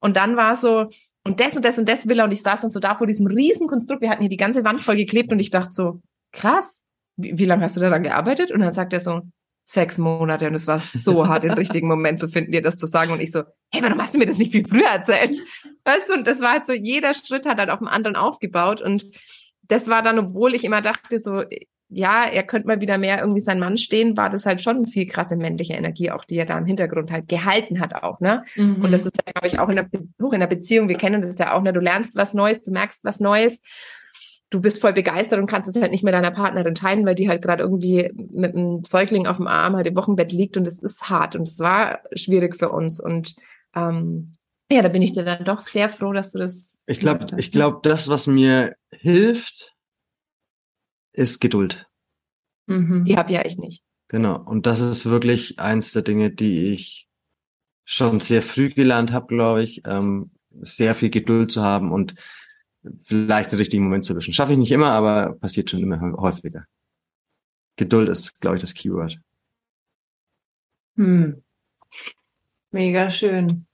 Und 0.00 0.16
dann 0.16 0.36
war 0.36 0.56
so, 0.56 0.90
und 1.24 1.40
das 1.40 1.54
und 1.54 1.64
das 1.64 1.78
und 1.78 1.88
das 1.88 2.08
will 2.08 2.18
er 2.18 2.24
und 2.24 2.32
ich 2.32 2.42
saß 2.42 2.60
dann 2.60 2.70
so 2.70 2.80
da 2.80 2.96
vor 2.96 3.06
diesem 3.06 3.26
riesen 3.26 3.66
Konstrukt. 3.66 4.02
Wir 4.02 4.10
hatten 4.10 4.22
hier 4.22 4.30
die 4.30 4.36
ganze 4.36 4.64
Wand 4.64 4.80
voll 4.80 4.96
geklebt 4.96 5.32
und 5.32 5.40
ich 5.40 5.50
dachte 5.50 5.72
so, 5.72 6.00
krass, 6.32 6.80
wie, 7.16 7.38
wie 7.38 7.44
lange 7.44 7.64
hast 7.64 7.76
du 7.76 7.80
daran 7.80 8.02
gearbeitet? 8.02 8.52
Und 8.52 8.60
dann 8.60 8.72
sagt 8.72 8.92
er 8.92 9.00
so, 9.00 9.22
sechs 9.66 9.98
Monate 9.98 10.48
und 10.48 10.54
es 10.54 10.66
war 10.66 10.80
so 10.80 11.28
hart, 11.28 11.44
den 11.44 11.52
richtigen 11.52 11.86
Moment 11.86 12.18
zu 12.18 12.28
finden, 12.28 12.52
dir 12.52 12.62
das 12.62 12.76
zu 12.76 12.86
sagen. 12.86 13.12
Und 13.12 13.20
ich 13.20 13.30
so, 13.30 13.42
hey, 13.72 13.82
warum 13.82 14.00
hast 14.00 14.14
du 14.14 14.18
mir 14.18 14.26
das 14.26 14.38
nicht 14.38 14.52
viel 14.52 14.66
früher 14.66 14.88
erzählt? 14.88 15.38
Weißt 15.84 16.08
du, 16.08 16.14
und 16.14 16.26
das 16.26 16.40
war 16.40 16.52
halt 16.52 16.66
so, 16.66 16.72
jeder 16.72 17.14
Schritt 17.14 17.46
hat 17.46 17.58
halt 17.58 17.70
auf 17.70 17.78
dem 17.78 17.88
anderen 17.88 18.16
aufgebaut 18.16 18.80
und 18.80 19.04
das 19.62 19.86
war 19.86 20.02
dann, 20.02 20.18
obwohl 20.18 20.54
ich 20.54 20.64
immer 20.64 20.82
dachte 20.82 21.20
so, 21.20 21.44
ja, 21.90 22.24
er 22.24 22.44
könnte 22.44 22.68
mal 22.68 22.80
wieder 22.80 22.98
mehr 22.98 23.20
irgendwie 23.20 23.40
sein 23.40 23.58
Mann 23.58 23.76
stehen, 23.76 24.16
war 24.16 24.30
das 24.30 24.46
halt 24.46 24.62
schon 24.62 24.76
eine 24.76 24.86
viel 24.86 25.06
krasse 25.06 25.36
männliche 25.36 25.74
Energie, 25.74 26.10
auch 26.10 26.24
die 26.24 26.36
er 26.36 26.46
da 26.46 26.56
im 26.56 26.66
Hintergrund 26.66 27.10
halt 27.10 27.28
gehalten 27.28 27.80
hat 27.80 27.94
auch, 27.94 28.20
ne? 28.20 28.44
Mhm. 28.56 28.82
Und 28.82 28.92
das 28.92 29.04
ist 29.04 29.16
ja, 29.16 29.32
glaube 29.32 29.48
ich, 29.48 29.58
auch 29.58 29.68
in 29.68 29.76
der, 29.76 29.82
Be 29.84 30.06
auch 30.22 30.32
in 30.32 30.40
der 30.40 30.46
Beziehung, 30.46 30.88
wir 30.88 30.96
kennen 30.96 31.22
das 31.22 31.38
ja 31.38 31.54
auch, 31.54 31.62
ne? 31.62 31.72
Du 31.72 31.80
lernst 31.80 32.14
was 32.16 32.32
Neues, 32.32 32.60
du 32.60 32.70
merkst 32.70 33.02
was 33.02 33.18
Neues, 33.18 33.60
du 34.50 34.60
bist 34.60 34.80
voll 34.80 34.92
begeistert 34.92 35.40
und 35.40 35.46
kannst 35.46 35.68
es 35.68 35.80
halt 35.80 35.90
nicht 35.90 36.04
mit 36.04 36.14
deiner 36.14 36.30
Partnerin 36.30 36.74
teilen, 36.74 37.04
weil 37.06 37.16
die 37.16 37.28
halt 37.28 37.42
gerade 37.42 37.62
irgendwie 37.62 38.12
mit 38.14 38.54
einem 38.54 38.84
Säugling 38.84 39.26
auf 39.26 39.38
dem 39.38 39.48
Arm 39.48 39.74
halt 39.74 39.86
im 39.86 39.96
Wochenbett 39.96 40.32
liegt 40.32 40.56
und 40.56 40.66
es 40.66 40.80
ist 40.82 41.08
hart 41.08 41.34
und 41.34 41.48
es 41.48 41.58
war 41.58 42.00
schwierig 42.14 42.56
für 42.56 42.70
uns 42.70 43.00
und 43.00 43.34
ähm, 43.74 44.36
ja, 44.72 44.82
da 44.82 44.88
bin 44.88 45.02
ich 45.02 45.12
dir 45.12 45.24
dann 45.24 45.44
doch 45.44 45.60
sehr 45.60 45.88
froh, 45.88 46.12
dass 46.12 46.30
du 46.30 46.38
das. 46.38 46.78
Ich 46.86 47.00
glaube, 47.00 47.26
ich 47.38 47.50
glaube, 47.50 47.80
das, 47.82 48.08
was 48.08 48.28
mir 48.28 48.76
hilft, 48.92 49.72
ist 51.20 51.40
Geduld. 51.40 51.86
Mhm. 52.66 53.04
Die 53.04 53.16
habe 53.16 53.32
ja 53.32 53.44
ich 53.44 53.58
nicht. 53.58 53.82
Genau. 54.08 54.40
Und 54.40 54.66
das 54.66 54.80
ist 54.80 55.06
wirklich 55.06 55.60
eins 55.60 55.92
der 55.92 56.02
Dinge, 56.02 56.30
die 56.30 56.68
ich 56.68 57.06
schon 57.84 58.20
sehr 58.20 58.42
früh 58.42 58.70
gelernt 58.70 59.12
habe, 59.12 59.26
glaube 59.26 59.62
ich, 59.62 59.82
ähm, 59.86 60.30
sehr 60.62 60.94
viel 60.94 61.10
Geduld 61.10 61.52
zu 61.52 61.62
haben 61.62 61.92
und 61.92 62.14
vielleicht 63.02 63.52
den 63.52 63.58
richtigen 63.58 63.84
Moment 63.84 64.04
zu 64.04 64.14
erwischen. 64.14 64.32
Schaffe 64.32 64.52
ich 64.52 64.58
nicht 64.58 64.72
immer, 64.72 64.90
aber 64.92 65.34
passiert 65.34 65.70
schon 65.70 65.80
immer 65.80 66.00
häufiger. 66.00 66.64
Geduld 67.76 68.08
ist, 68.08 68.40
glaube 68.40 68.56
ich, 68.56 68.62
das 68.62 68.74
Keyword. 68.74 69.18
Hm. 70.96 71.42
Mega 72.70 73.10
schön. 73.10 73.66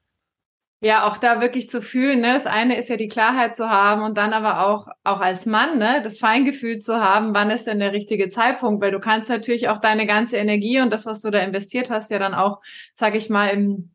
Ja, 0.80 1.08
auch 1.08 1.16
da 1.16 1.40
wirklich 1.40 1.70
zu 1.70 1.80
fühlen, 1.80 2.20
ne? 2.20 2.34
Das 2.34 2.46
eine 2.46 2.76
ist 2.76 2.90
ja 2.90 2.96
die 2.96 3.08
Klarheit 3.08 3.56
zu 3.56 3.70
haben 3.70 4.02
und 4.02 4.18
dann 4.18 4.34
aber 4.34 4.66
auch, 4.66 4.88
auch 5.04 5.20
als 5.20 5.46
Mann, 5.46 5.78
ne, 5.78 6.02
das 6.04 6.18
Feingefühl 6.18 6.80
zu 6.80 7.00
haben, 7.00 7.34
wann 7.34 7.50
ist 7.50 7.66
denn 7.66 7.78
der 7.78 7.92
richtige 7.92 8.28
Zeitpunkt, 8.28 8.82
weil 8.82 8.90
du 8.92 9.00
kannst 9.00 9.30
natürlich 9.30 9.68
auch 9.70 9.78
deine 9.78 10.06
ganze 10.06 10.36
Energie 10.36 10.80
und 10.80 10.92
das, 10.92 11.06
was 11.06 11.22
du 11.22 11.30
da 11.30 11.38
investiert 11.38 11.88
hast, 11.88 12.10
ja 12.10 12.18
dann 12.18 12.34
auch, 12.34 12.60
sag 12.94 13.14
ich 13.14 13.30
mal, 13.30 13.48
im, 13.48 13.90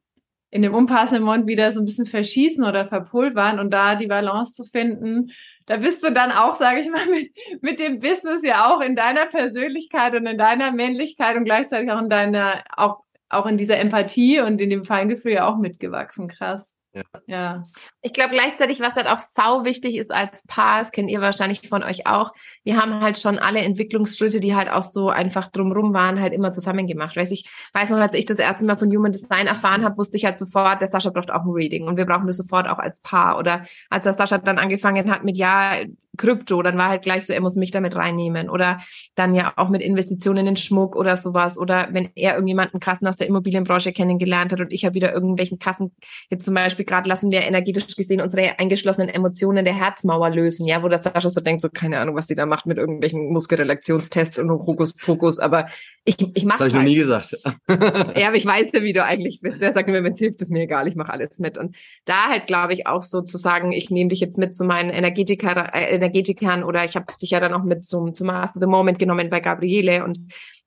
in 0.49 0.63
dem 0.63 0.73
unpassenden 0.73 1.23
Moment 1.23 1.47
wieder 1.47 1.71
so 1.71 1.81
ein 1.81 1.85
bisschen 1.85 2.07
verschießen 2.07 2.63
oder 2.63 2.87
verpulvern 2.87 3.59
und 3.59 3.69
da 3.71 3.95
die 3.95 4.07
Balance 4.07 4.53
zu 4.53 4.63
finden, 4.63 5.31
da 5.67 5.77
bist 5.77 6.03
du 6.03 6.11
dann 6.11 6.31
auch, 6.31 6.55
sage 6.55 6.79
ich 6.79 6.89
mal, 6.89 7.05
mit, 7.09 7.31
mit 7.61 7.79
dem 7.79 7.99
Business 7.99 8.41
ja 8.43 8.73
auch 8.73 8.81
in 8.81 8.95
deiner 8.95 9.27
Persönlichkeit 9.27 10.15
und 10.15 10.25
in 10.25 10.37
deiner 10.37 10.71
Männlichkeit 10.71 11.37
und 11.37 11.45
gleichzeitig 11.45 11.91
auch 11.91 12.01
in 12.01 12.09
deiner, 12.09 12.63
auch, 12.75 13.03
auch 13.33 13.45
in 13.45 13.57
dieser 13.57 13.77
Empathie 13.77 14.41
und 14.41 14.59
in 14.61 14.69
dem 14.69 14.85
Feingefühl 14.85 15.33
ja 15.33 15.47
auch 15.47 15.57
mitgewachsen. 15.57 16.27
Krass. 16.27 16.71
Ja. 16.93 17.03
Ja. 17.25 17.63
Ich 18.01 18.11
glaube 18.11 18.33
gleichzeitig, 18.33 18.81
was 18.81 18.95
halt 18.95 19.07
auch 19.07 19.19
sau 19.19 19.63
wichtig 19.63 19.95
ist 19.95 20.11
als 20.11 20.43
Paar, 20.45 20.81
das 20.81 20.91
kennt 20.91 21.09
ihr 21.09 21.21
wahrscheinlich 21.21 21.69
von 21.69 21.83
euch 21.83 22.05
auch, 22.05 22.33
wir 22.65 22.75
haben 22.75 22.99
halt 22.99 23.17
schon 23.17 23.39
alle 23.39 23.59
Entwicklungsschritte, 23.59 24.41
die 24.41 24.55
halt 24.55 24.69
auch 24.69 24.83
so 24.83 25.09
einfach 25.09 25.47
drumrum 25.47 25.93
waren, 25.93 26.19
halt 26.19 26.33
immer 26.33 26.51
zusammen 26.51 26.87
gemacht. 26.87 27.15
Weiß 27.15 27.31
ich 27.31 27.49
weiß 27.73 27.91
noch, 27.91 27.99
als 27.99 28.13
ich 28.13 28.25
das 28.25 28.39
erste 28.39 28.65
Mal 28.65 28.77
von 28.77 28.93
Human 28.93 29.13
Design 29.13 29.47
erfahren 29.47 29.85
habe, 29.85 29.97
wusste 29.97 30.17
ich 30.17 30.25
halt 30.25 30.37
sofort, 30.37 30.81
der 30.81 30.89
Sascha 30.89 31.11
braucht 31.11 31.31
auch 31.31 31.43
ein 31.43 31.51
Reading 31.51 31.87
und 31.87 31.95
wir 31.95 32.05
brauchen 32.05 32.27
das 32.27 32.37
sofort 32.37 32.67
auch 32.67 32.79
als 32.79 32.99
Paar. 32.99 33.39
Oder 33.39 33.63
als 33.89 34.03
der 34.03 34.13
Sascha 34.13 34.37
dann 34.37 34.57
angefangen 34.57 35.09
hat 35.09 35.23
mit 35.23 35.37
ja 35.37 35.75
Krypto, 36.17 36.61
dann 36.61 36.77
war 36.77 36.89
halt 36.89 37.03
gleich 37.03 37.25
so, 37.25 37.33
er 37.33 37.41
muss 37.41 37.55
mich 37.55 37.71
damit 37.71 37.95
reinnehmen. 37.95 38.49
Oder 38.49 38.79
dann 39.15 39.33
ja 39.35 39.53
auch 39.55 39.69
mit 39.69 39.81
Investitionen 39.81 40.47
in 40.47 40.57
Schmuck 40.57 40.95
oder 40.95 41.15
sowas. 41.15 41.57
Oder 41.57 41.89
wenn 41.91 42.09
er 42.15 42.33
irgendjemanden 42.33 42.79
krassen 42.79 43.07
aus 43.07 43.15
der 43.15 43.27
Immobilienbranche 43.27 43.91
kennengelernt 43.93 44.51
hat 44.51 44.61
und 44.61 44.73
ich 44.73 44.85
habe 44.85 44.95
wieder 44.95 45.13
irgendwelchen 45.13 45.59
Kassen, 45.59 45.95
jetzt 46.29 46.45
zum 46.45 46.53
Beispiel 46.53 46.85
gerade 46.85 47.07
lassen 47.07 47.31
wir 47.31 47.41
energetisch 47.41 47.95
gesehen 47.95 48.21
unsere 48.21 48.59
eingeschlossenen 48.59 49.09
Emotionen 49.09 49.65
der 49.65 49.73
Herzmauer 49.73 50.29
lösen, 50.29 50.67
ja, 50.67 50.83
wo 50.83 50.87
der 50.87 50.99
Sascha 50.99 51.29
so 51.29 51.41
denkt, 51.41 51.61
so 51.61 51.69
keine 51.69 51.99
Ahnung, 51.99 52.15
was 52.15 52.27
die 52.27 52.35
da 52.35 52.45
macht 52.45 52.65
mit 52.65 52.77
irgendwelchen 52.77 53.31
Muskelrelationstests 53.31 54.39
und 54.39 54.49
Hokuspokus, 54.49 55.39
aber 55.39 55.67
ich, 56.03 56.19
ich 56.19 56.33
Das 56.33 56.43
mach's 56.45 56.59
habe 56.59 56.67
ich 56.69 56.73
noch 56.73 56.79
halt. 56.81 56.89
nie 56.89 56.95
gesagt. 56.95 57.37
Ja, 58.17 58.27
aber 58.27 58.35
ich 58.35 58.45
weiß 58.45 58.71
ja, 58.73 58.81
wie 58.81 58.93
du 58.93 59.03
eigentlich 59.03 59.39
bist. 59.41 59.61
Der 59.61 59.73
sagt 59.73 59.87
mir, 59.87 60.03
wenn 60.03 60.13
es 60.13 60.19
hilft, 60.19 60.41
ist 60.41 60.51
mir 60.51 60.63
egal, 60.63 60.87
ich 60.87 60.95
mache 60.95 61.11
alles 61.11 61.39
mit. 61.39 61.57
Und 61.57 61.75
da 62.05 62.29
halt, 62.29 62.47
glaube 62.47 62.73
ich, 62.73 62.87
auch 62.87 63.01
so 63.01 63.21
zu 63.21 63.37
sagen, 63.37 63.71
ich 63.71 63.89
nehme 63.89 64.09
dich 64.09 64.19
jetzt 64.19 64.37
mit 64.37 64.55
zu 64.55 64.65
meinen 64.65 64.89
Energetiker, 64.89 65.73
äh, 65.73 66.00
Energetikern 66.01 66.63
oder 66.63 66.85
ich 66.85 66.95
habe 66.95 67.05
dich 67.21 67.31
ja 67.31 67.39
dann 67.39 67.53
auch 67.53 67.63
mit 67.63 67.83
zum, 67.83 68.13
zum 68.15 68.27
Master 68.27 68.59
the 68.59 68.65
Moment 68.65 68.99
genommen 68.99 69.29
bei 69.29 69.39
Gabriele 69.39 70.03
und 70.03 70.19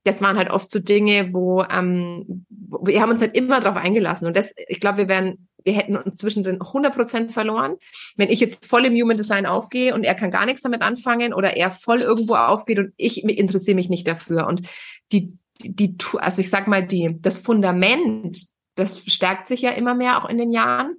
das 0.05 0.20
waren 0.20 0.37
halt 0.37 0.51
oft 0.51 0.70
so 0.70 0.80
Dinge, 0.80 1.32
wo 1.32 1.62
ähm, 1.62 2.45
wir 2.51 3.01
haben 3.01 3.11
uns 3.11 3.22
halt 3.22 3.35
immer 3.35 3.61
darauf 3.61 3.76
eingelassen 3.76 4.26
und 4.26 4.37
das, 4.37 4.53
ich 4.68 4.80
glaube, 4.80 4.99
wir 4.99 5.09
wären, 5.09 5.49
wir 5.64 5.72
hätten 5.72 5.97
uns 5.97 6.18
zwischendrin 6.18 6.61
100% 6.61 7.30
verloren, 7.30 7.76
wenn 8.16 8.28
ich 8.28 8.41
jetzt 8.41 8.66
voll 8.66 8.85
im 8.85 8.95
Human 8.95 9.16
Design 9.16 9.47
aufgehe 9.47 9.95
und 9.95 10.05
er 10.05 10.14
kann 10.14 10.30
gar 10.30 10.45
nichts 10.45 10.61
damit 10.61 10.82
anfangen 10.82 11.32
oder 11.32 11.57
er 11.57 11.70
voll 11.70 12.01
irgendwo 12.01 12.35
aufgeht 12.35 12.78
und 12.78 12.93
ich 12.97 13.24
interessiere 13.24 13.74
mich 13.74 13.89
nicht 13.89 14.07
dafür 14.07 14.47
und 14.47 14.68
die 15.12 15.39
die, 15.62 15.97
also 16.18 16.41
ich 16.41 16.51
sag 16.51 16.66
mal 16.66 16.87
die 16.87 17.16
das 17.20 17.39
Fundament, 17.39 18.47
das 18.74 19.05
stärkt 19.07 19.47
sich 19.47 19.62
ja 19.62 19.70
immer 19.70 19.95
mehr 19.95 20.22
auch 20.22 20.28
in 20.28 20.37
den 20.37 20.53
Jahren 20.53 20.97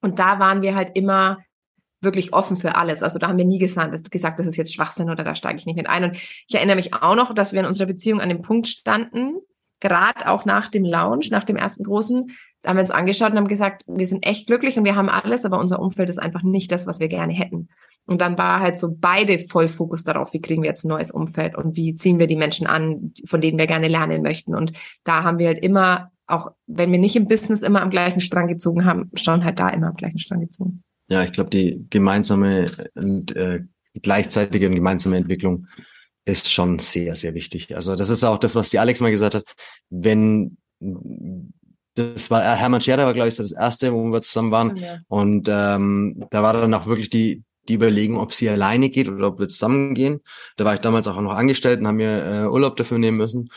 und 0.00 0.18
da 0.18 0.38
waren 0.38 0.62
wir 0.62 0.74
halt 0.74 0.96
immer 0.96 1.38
wirklich 2.00 2.32
offen 2.32 2.56
für 2.56 2.76
alles. 2.76 3.02
Also 3.02 3.18
da 3.18 3.28
haben 3.28 3.38
wir 3.38 3.44
nie 3.44 3.58
gesagt, 3.58 3.92
das, 3.92 4.02
gesagt, 4.04 4.38
das 4.38 4.46
ist 4.46 4.56
jetzt 4.56 4.74
Schwachsinn 4.74 5.10
oder 5.10 5.24
da 5.24 5.34
steige 5.34 5.58
ich 5.58 5.66
nicht 5.66 5.76
mit 5.76 5.88
ein. 5.88 6.04
Und 6.04 6.16
ich 6.16 6.54
erinnere 6.54 6.76
mich 6.76 6.94
auch 6.94 7.16
noch, 7.16 7.34
dass 7.34 7.52
wir 7.52 7.60
in 7.60 7.66
unserer 7.66 7.86
Beziehung 7.86 8.20
an 8.20 8.28
dem 8.28 8.42
Punkt 8.42 8.68
standen, 8.68 9.36
gerade 9.80 10.28
auch 10.28 10.44
nach 10.44 10.68
dem 10.68 10.84
Lounge, 10.84 11.28
nach 11.30 11.44
dem 11.44 11.56
ersten 11.56 11.84
großen, 11.84 12.30
da 12.62 12.70
haben 12.70 12.76
wir 12.76 12.82
uns 12.82 12.90
angeschaut 12.90 13.30
und 13.30 13.38
haben 13.38 13.48
gesagt, 13.48 13.82
wir 13.86 14.06
sind 14.06 14.26
echt 14.26 14.46
glücklich 14.46 14.76
und 14.76 14.84
wir 14.84 14.96
haben 14.96 15.08
alles, 15.08 15.44
aber 15.44 15.60
unser 15.60 15.80
Umfeld 15.80 16.08
ist 16.08 16.18
einfach 16.18 16.42
nicht 16.42 16.72
das, 16.72 16.86
was 16.86 16.98
wir 16.98 17.08
gerne 17.08 17.32
hätten. 17.32 17.68
Und 18.06 18.20
dann 18.20 18.38
war 18.38 18.60
halt 18.60 18.76
so 18.76 18.94
beide 18.98 19.38
voll 19.38 19.68
Fokus 19.68 20.02
darauf, 20.02 20.32
wie 20.32 20.40
kriegen 20.40 20.62
wir 20.62 20.70
jetzt 20.70 20.84
ein 20.84 20.88
neues 20.88 21.10
Umfeld 21.10 21.56
und 21.56 21.76
wie 21.76 21.94
ziehen 21.94 22.18
wir 22.18 22.26
die 22.26 22.36
Menschen 22.36 22.66
an, 22.66 23.12
von 23.26 23.40
denen 23.40 23.58
wir 23.58 23.66
gerne 23.66 23.86
lernen 23.86 24.22
möchten. 24.22 24.54
Und 24.54 24.72
da 25.04 25.24
haben 25.24 25.38
wir 25.38 25.48
halt 25.48 25.62
immer, 25.62 26.10
auch 26.26 26.52
wenn 26.66 26.90
wir 26.90 26.98
nicht 26.98 27.16
im 27.16 27.28
Business 27.28 27.62
immer 27.62 27.82
am 27.82 27.90
gleichen 27.90 28.20
Strang 28.20 28.48
gezogen 28.48 28.86
haben, 28.86 29.10
schon 29.14 29.44
halt 29.44 29.58
da 29.58 29.68
immer 29.68 29.88
am 29.88 29.96
gleichen 29.96 30.18
Strang 30.18 30.40
gezogen. 30.40 30.82
Ja, 31.08 31.24
ich 31.24 31.32
glaube, 31.32 31.50
die 31.50 31.86
gemeinsame 31.90 32.66
und 32.94 33.34
äh, 33.34 33.60
gleichzeitige 34.02 34.68
und 34.68 34.74
gemeinsame 34.74 35.16
Entwicklung 35.16 35.66
ist 36.24 36.52
schon 36.52 36.78
sehr, 36.78 37.16
sehr 37.16 37.34
wichtig. 37.34 37.74
Also 37.74 37.96
das 37.96 38.10
ist 38.10 38.22
auch 38.24 38.38
das, 38.38 38.54
was 38.54 38.70
die 38.70 38.78
Alex 38.78 39.00
mal 39.00 39.10
gesagt 39.10 39.34
hat. 39.34 39.44
Wenn 39.88 40.58
das 41.98 42.30
war 42.30 42.42
Hermann 42.42 42.80
Scherer 42.80 43.06
war, 43.06 43.14
glaube 43.14 43.28
ich, 43.28 43.34
so 43.34 43.42
das 43.42 43.52
erste, 43.52 43.92
wo 43.92 44.04
wir 44.04 44.20
zusammen 44.20 44.52
waren. 44.52 44.76
Ja. 44.76 44.98
Und 45.08 45.48
ähm, 45.50 46.26
da 46.30 46.42
war 46.42 46.52
dann 46.52 46.74
auch 46.74 46.86
wirklich 46.86 47.10
die, 47.10 47.42
die 47.68 47.74
Überlegung, 47.74 48.18
ob 48.18 48.32
sie 48.32 48.48
alleine 48.48 48.88
geht 48.90 49.08
oder 49.08 49.28
ob 49.28 49.40
wir 49.40 49.48
zusammen 49.48 49.94
gehen. 49.94 50.20
Da 50.56 50.64
war 50.64 50.74
ich 50.74 50.80
damals 50.80 51.08
auch 51.08 51.20
noch 51.20 51.32
angestellt 51.32 51.80
und 51.80 51.88
haben 51.88 51.96
mir 51.96 52.24
äh, 52.24 52.46
Urlaub 52.46 52.76
dafür 52.76 52.98
nehmen 52.98 53.16
müssen. 53.16 53.50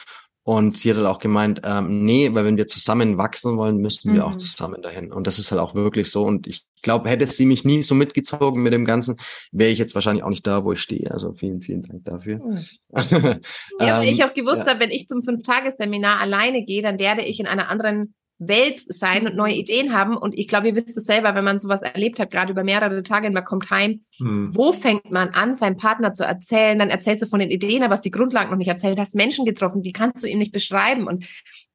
Und 0.43 0.75
sie 0.77 0.89
hat 0.89 0.97
halt 0.97 1.05
auch 1.05 1.19
gemeint, 1.19 1.61
ähm, 1.63 2.03
nee, 2.03 2.33
weil 2.33 2.45
wenn 2.45 2.57
wir 2.57 2.65
zusammen 2.65 3.17
wachsen 3.17 3.57
wollen, 3.57 3.77
müssten 3.77 4.09
mhm. 4.09 4.15
wir 4.15 4.25
auch 4.25 4.33
mhm. 4.33 4.39
zusammen 4.39 4.81
dahin. 4.81 5.13
Und 5.13 5.27
das 5.27 5.37
ist 5.37 5.51
halt 5.51 5.61
auch 5.61 5.75
wirklich 5.75 6.09
so. 6.09 6.23
Und 6.23 6.47
ich 6.47 6.65
glaube, 6.81 7.09
hätte 7.09 7.27
sie 7.27 7.45
mich 7.45 7.63
nie 7.63 7.83
so 7.83 7.93
mitgezogen 7.93 8.63
mit 8.63 8.73
dem 8.73 8.85
Ganzen, 8.85 9.17
wäre 9.51 9.69
ich 9.69 9.77
jetzt 9.77 9.93
wahrscheinlich 9.93 10.23
auch 10.23 10.29
nicht 10.29 10.47
da, 10.47 10.63
wo 10.63 10.71
ich 10.71 10.81
stehe. 10.81 11.11
Also 11.11 11.33
vielen, 11.33 11.61
vielen 11.61 11.83
Dank 11.83 12.05
dafür. 12.05 12.39
Mhm. 12.39 12.65
ja, 13.79 13.99
weil 13.99 14.09
ich 14.09 14.23
auch 14.23 14.33
gewusst 14.33 14.59
ja. 14.59 14.67
habe, 14.67 14.79
wenn 14.79 14.89
ich 14.89 15.07
zum 15.07 15.21
Fünf-Tages-Seminar 15.21 16.19
alleine 16.19 16.65
gehe, 16.65 16.81
dann 16.81 16.97
werde 16.97 17.21
ich 17.21 17.39
in 17.39 17.45
einer 17.45 17.69
anderen 17.69 18.15
Welt 18.47 18.83
sein 18.87 19.27
und 19.27 19.35
neue 19.35 19.53
Ideen 19.53 19.93
haben. 19.93 20.17
Und 20.17 20.37
ich 20.37 20.47
glaube, 20.47 20.67
ihr 20.67 20.75
wisst 20.75 20.97
es 20.97 21.05
selber, 21.05 21.35
wenn 21.35 21.43
man 21.43 21.59
sowas 21.59 21.81
erlebt 21.83 22.19
hat, 22.19 22.31
gerade 22.31 22.51
über 22.51 22.63
mehrere 22.63 23.03
Tage 23.03 23.27
und 23.27 23.33
man 23.33 23.43
kommt 23.43 23.69
heim, 23.69 24.01
hm. 24.17 24.49
wo 24.55 24.73
fängt 24.73 25.11
man 25.11 25.29
an, 25.29 25.53
seinem 25.53 25.77
Partner 25.77 26.11
zu 26.11 26.23
erzählen? 26.23 26.79
Dann 26.79 26.89
erzählst 26.89 27.21
du 27.21 27.27
von 27.27 27.39
den 27.39 27.51
Ideen, 27.51 27.83
aber 27.83 27.93
hast 27.93 28.05
die 28.05 28.11
Grundlagen 28.11 28.49
noch 28.49 28.57
nicht 28.57 28.67
erzählt, 28.67 28.97
hast 28.97 29.13
Menschen 29.13 29.45
getroffen, 29.45 29.83
die 29.83 29.93
kannst 29.93 30.23
du 30.23 30.27
ihm 30.27 30.39
nicht 30.39 30.51
beschreiben. 30.51 31.05
Und 31.05 31.25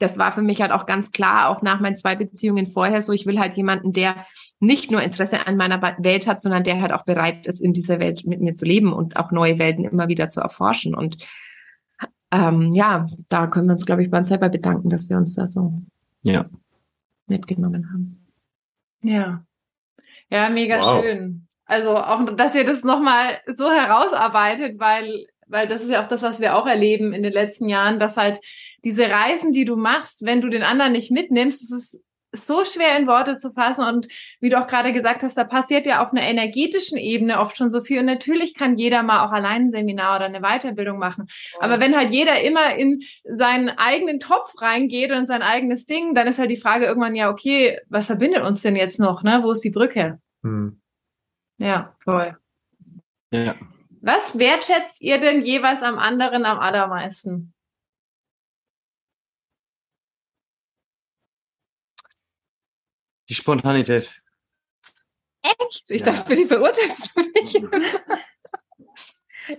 das 0.00 0.18
war 0.18 0.32
für 0.32 0.42
mich 0.42 0.60
halt 0.60 0.72
auch 0.72 0.86
ganz 0.86 1.12
klar, 1.12 1.50
auch 1.50 1.62
nach 1.62 1.80
meinen 1.80 1.96
zwei 1.96 2.16
Beziehungen 2.16 2.66
vorher 2.66 3.00
so, 3.00 3.12
ich 3.12 3.26
will 3.26 3.38
halt 3.38 3.54
jemanden, 3.54 3.92
der 3.92 4.26
nicht 4.58 4.90
nur 4.90 5.02
Interesse 5.02 5.46
an 5.46 5.56
meiner 5.56 5.80
Welt 5.98 6.26
hat, 6.26 6.42
sondern 6.42 6.64
der 6.64 6.80
halt 6.80 6.92
auch 6.92 7.04
bereit 7.04 7.46
ist, 7.46 7.60
in 7.60 7.72
dieser 7.72 8.00
Welt 8.00 8.26
mit 8.26 8.40
mir 8.40 8.54
zu 8.54 8.64
leben 8.64 8.92
und 8.92 9.16
auch 9.16 9.30
neue 9.30 9.60
Welten 9.60 9.84
immer 9.84 10.08
wieder 10.08 10.30
zu 10.30 10.40
erforschen. 10.40 10.96
Und 10.96 11.18
ähm, 12.32 12.72
ja, 12.72 13.06
da 13.28 13.46
können 13.46 13.68
wir 13.68 13.74
uns, 13.74 13.86
glaube 13.86 14.02
ich, 14.02 14.10
bei 14.10 14.18
uns 14.18 14.28
selber 14.28 14.48
bedanken, 14.48 14.90
dass 14.90 15.08
wir 15.08 15.16
uns 15.16 15.34
da 15.34 15.46
so 15.46 15.82
ja. 16.32 16.46
mitgenommen 17.26 17.90
haben. 17.92 18.26
Ja. 19.02 19.44
Ja, 20.30 20.48
mega 20.48 20.80
wow. 20.80 21.02
schön. 21.02 21.46
Also 21.64 21.96
auch, 21.96 22.24
dass 22.36 22.54
ihr 22.54 22.64
das 22.64 22.84
nochmal 22.84 23.40
so 23.54 23.70
herausarbeitet, 23.70 24.78
weil, 24.78 25.26
weil 25.46 25.66
das 25.66 25.82
ist 25.82 25.90
ja 25.90 26.04
auch 26.04 26.08
das, 26.08 26.22
was 26.22 26.40
wir 26.40 26.56
auch 26.56 26.66
erleben 26.66 27.12
in 27.12 27.22
den 27.22 27.32
letzten 27.32 27.68
Jahren, 27.68 27.98
dass 27.98 28.16
halt 28.16 28.40
diese 28.84 29.08
Reisen, 29.08 29.52
die 29.52 29.64
du 29.64 29.76
machst, 29.76 30.24
wenn 30.24 30.40
du 30.40 30.48
den 30.48 30.62
anderen 30.62 30.92
nicht 30.92 31.10
mitnimmst, 31.10 31.62
das 31.62 31.70
ist 31.70 32.00
so 32.36 32.64
schwer 32.64 32.96
in 32.98 33.06
Worte 33.06 33.36
zu 33.38 33.52
fassen 33.52 33.82
und 33.82 34.08
wie 34.40 34.48
du 34.48 34.60
auch 34.60 34.66
gerade 34.66 34.92
gesagt 34.92 35.22
hast, 35.22 35.36
da 35.36 35.44
passiert 35.44 35.86
ja 35.86 36.02
auf 36.02 36.12
einer 36.12 36.22
energetischen 36.22 36.98
Ebene 36.98 37.40
oft 37.40 37.56
schon 37.56 37.70
so 37.70 37.80
viel 37.80 38.00
und 38.00 38.06
natürlich 38.06 38.54
kann 38.54 38.76
jeder 38.76 39.02
mal 39.02 39.24
auch 39.24 39.32
allein 39.32 39.66
ein 39.66 39.70
Seminar 39.70 40.16
oder 40.16 40.26
eine 40.26 40.40
Weiterbildung 40.40 40.98
machen. 40.98 41.26
Aber 41.60 41.80
wenn 41.80 41.96
halt 41.96 42.12
jeder 42.12 42.40
immer 42.42 42.76
in 42.76 43.02
seinen 43.24 43.70
eigenen 43.70 44.20
Topf 44.20 44.60
reingeht 44.60 45.12
und 45.12 45.26
sein 45.26 45.42
eigenes 45.42 45.86
Ding, 45.86 46.14
dann 46.14 46.26
ist 46.26 46.38
halt 46.38 46.50
die 46.50 46.56
Frage 46.56 46.86
irgendwann 46.86 47.14
ja, 47.14 47.30
okay, 47.30 47.78
was 47.88 48.06
verbindet 48.06 48.42
uns 48.42 48.62
denn 48.62 48.76
jetzt 48.76 49.00
noch, 49.00 49.22
ne? 49.22 49.40
Wo 49.42 49.52
ist 49.52 49.64
die 49.64 49.70
Brücke? 49.70 50.18
Hm. 50.42 50.80
Ja, 51.58 51.96
voll. 52.04 52.36
Ja. 53.32 53.54
Was 54.00 54.38
wertschätzt 54.38 55.00
ihr 55.00 55.18
denn 55.18 55.42
jeweils 55.42 55.82
am 55.82 55.98
anderen 55.98 56.44
am 56.44 56.58
allermeisten? 56.58 57.54
Die 63.28 63.34
Spontanität. 63.34 64.22
Echt? 65.42 65.84
Ich 65.88 66.00
ja. 66.00 66.06
dachte, 66.06 66.26
für 66.26 66.34
die 66.34 66.46
verurteilst 66.46 67.12
du 67.14 67.22
mich. 67.22 67.54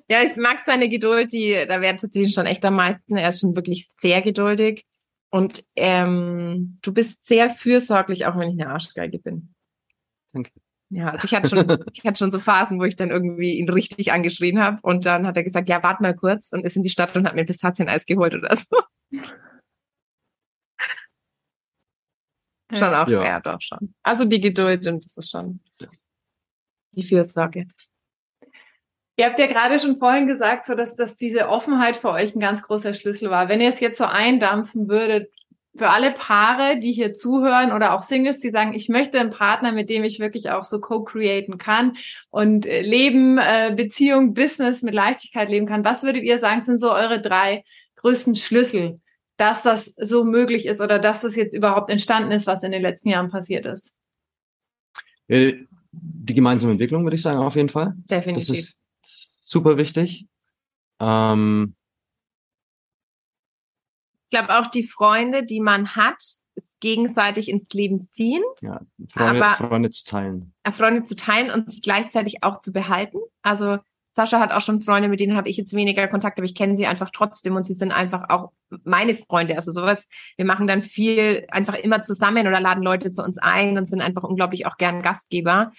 ja, 0.09 0.23
ich 0.23 0.35
mag 0.35 0.59
seine 0.65 0.89
Geduld, 0.89 1.33
die, 1.33 1.53
da 1.67 1.81
wertschätze 1.81 2.19
ich 2.19 2.27
ihn 2.27 2.33
schon 2.33 2.45
echt 2.45 2.63
am 2.65 2.75
meisten. 2.75 3.17
Er 3.17 3.29
ist 3.29 3.41
schon 3.41 3.55
wirklich 3.55 3.89
sehr 4.01 4.21
geduldig. 4.21 4.85
Und 5.29 5.63
ähm, 5.75 6.79
du 6.81 6.93
bist 6.93 7.25
sehr 7.25 7.49
fürsorglich, 7.49 8.25
auch 8.25 8.37
wenn 8.37 8.49
ich 8.49 8.61
eine 8.61 8.71
Arschgeige 8.71 9.19
bin. 9.19 9.53
Danke. 10.33 10.51
Ja, 10.89 11.09
also 11.09 11.25
ich 11.25 11.35
hatte 11.35 11.49
schon, 11.49 11.85
ich 11.93 12.05
hatte 12.05 12.17
schon 12.17 12.31
so 12.31 12.39
Phasen, 12.39 12.79
wo 12.79 12.85
ich 12.85 12.95
dann 12.95 13.11
irgendwie 13.11 13.57
ihn 13.57 13.69
richtig 13.69 14.11
angeschrien 14.11 14.59
habe 14.59 14.79
und 14.83 15.05
dann 15.05 15.27
hat 15.27 15.35
er 15.35 15.43
gesagt, 15.43 15.67
ja, 15.67 15.83
warte 15.83 16.01
mal 16.01 16.15
kurz 16.15 16.53
und 16.53 16.63
ist 16.63 16.77
in 16.77 16.83
die 16.83 16.89
Stadt 16.89 17.15
und 17.15 17.27
hat 17.27 17.35
mir 17.35 17.45
Pistazieneis 17.45 18.05
geholt 18.05 18.33
oder 18.33 18.55
so. 18.55 18.77
Schon 22.73 22.93
auch, 22.93 23.07
ja. 23.07 23.23
ja, 23.23 23.39
doch 23.39 23.61
schon. 23.61 23.93
Also 24.03 24.25
die 24.25 24.41
Geduld 24.41 24.85
und 24.87 25.03
das 25.03 25.17
ist 25.17 25.29
schon 25.29 25.59
ja. 25.79 25.87
die 26.91 27.03
Fürsorge. 27.03 27.67
Ihr 29.19 29.25
habt 29.25 29.39
ja 29.39 29.47
gerade 29.47 29.79
schon 29.79 29.97
vorhin 29.97 30.27
gesagt, 30.27 30.65
so 30.65 30.75
dass, 30.75 30.95
dass 30.95 31.17
diese 31.17 31.47
Offenheit 31.49 31.97
für 31.97 32.09
euch 32.09 32.35
ein 32.35 32.39
ganz 32.39 32.61
großer 32.61 32.93
Schlüssel 32.93 33.31
war. 33.31 33.49
Wenn 33.49 33.61
ihr 33.61 33.69
es 33.69 33.79
jetzt 33.79 33.97
so 33.97 34.05
eindampfen 34.05 34.89
würdet, 34.89 35.31
für 35.77 35.89
alle 35.89 36.11
Paare, 36.11 36.79
die 36.79 36.91
hier 36.91 37.13
zuhören 37.13 37.71
oder 37.71 37.93
auch 37.93 38.01
Singles, 38.01 38.39
die 38.39 38.49
sagen, 38.49 38.73
ich 38.73 38.89
möchte 38.89 39.19
einen 39.19 39.29
Partner, 39.29 39.71
mit 39.71 39.89
dem 39.89 40.03
ich 40.03 40.19
wirklich 40.19 40.49
auch 40.49 40.63
so 40.63 40.79
co-createn 40.79 41.57
kann 41.57 41.97
und 42.29 42.65
äh, 42.65 42.81
Leben, 42.81 43.37
äh, 43.37 43.73
Beziehung, 43.75 44.33
Business 44.33 44.81
mit 44.81 44.93
Leichtigkeit 44.93 45.49
leben 45.49 45.67
kann. 45.67 45.85
Was 45.85 46.03
würdet 46.03 46.23
ihr 46.23 46.39
sagen, 46.39 46.61
sind 46.61 46.79
so 46.79 46.91
eure 46.91 47.21
drei 47.21 47.63
größten 47.97 48.35
Schlüssel, 48.35 48.99
dass 49.37 49.63
das 49.63 49.93
so 49.97 50.23
möglich 50.23 50.65
ist 50.65 50.81
oder 50.81 50.99
dass 50.99 51.21
das 51.21 51.35
jetzt 51.35 51.55
überhaupt 51.55 51.89
entstanden 51.89 52.31
ist, 52.31 52.47
was 52.47 52.63
in 52.63 52.71
den 52.71 52.81
letzten 52.81 53.09
Jahren 53.09 53.29
passiert 53.29 53.65
ist? 53.65 53.95
Die 55.29 55.67
gemeinsame 56.33 56.73
Entwicklung, 56.73 57.03
würde 57.03 57.15
ich 57.15 57.21
sagen, 57.21 57.39
auf 57.39 57.55
jeden 57.55 57.69
Fall. 57.69 57.93
Definitiv. 58.09 58.73
Das 59.01 59.11
ist 59.11 59.39
super 59.41 59.77
wichtig. 59.77 60.27
Ähm 60.99 61.75
ich 64.23 64.29
glaube 64.31 64.59
auch 64.59 64.67
die 64.67 64.83
Freunde, 64.83 65.45
die 65.45 65.61
man 65.61 65.95
hat, 65.95 66.21
gegenseitig 66.79 67.49
ins 67.49 67.69
Leben 67.73 68.09
ziehen. 68.09 68.43
Ja, 68.61 68.81
Freunde, 69.09 69.45
aber, 69.45 69.55
Freunde 69.55 69.89
zu 69.89 70.03
teilen. 70.03 70.53
Freunde 70.71 71.03
zu 71.05 71.15
teilen 71.15 71.51
und 71.51 71.71
sie 71.71 71.81
gleichzeitig 71.81 72.43
auch 72.43 72.59
zu 72.59 72.71
behalten. 72.71 73.17
Also 73.41 73.79
Sascha 74.17 74.39
hat 74.39 74.51
auch 74.51 74.61
schon 74.61 74.79
Freunde, 74.79 75.09
mit 75.09 75.19
denen 75.19 75.37
habe 75.37 75.47
ich 75.47 75.57
jetzt 75.57 75.73
weniger 75.73 76.07
Kontakt, 76.07 76.39
aber 76.39 76.45
ich 76.45 76.55
kenne 76.55 76.75
sie 76.75 76.87
einfach 76.87 77.11
trotzdem 77.13 77.55
und 77.55 77.67
sie 77.67 77.75
sind 77.75 77.91
einfach 77.91 78.29
auch 78.29 78.51
meine 78.83 79.13
Freunde. 79.13 79.55
Also 79.55 79.71
sowas, 79.71 80.07
wir 80.37 80.45
machen 80.45 80.65
dann 80.65 80.81
viel 80.81 81.45
einfach 81.51 81.75
immer 81.75 82.01
zusammen 82.01 82.47
oder 82.47 82.59
laden 82.59 82.81
Leute 82.81 83.11
zu 83.11 83.23
uns 83.23 83.37
ein 83.37 83.77
und 83.77 83.91
sind 83.91 84.01
einfach 84.01 84.23
unglaublich 84.23 84.65
auch 84.65 84.77
gern 84.77 85.03
Gastgeber. 85.03 85.71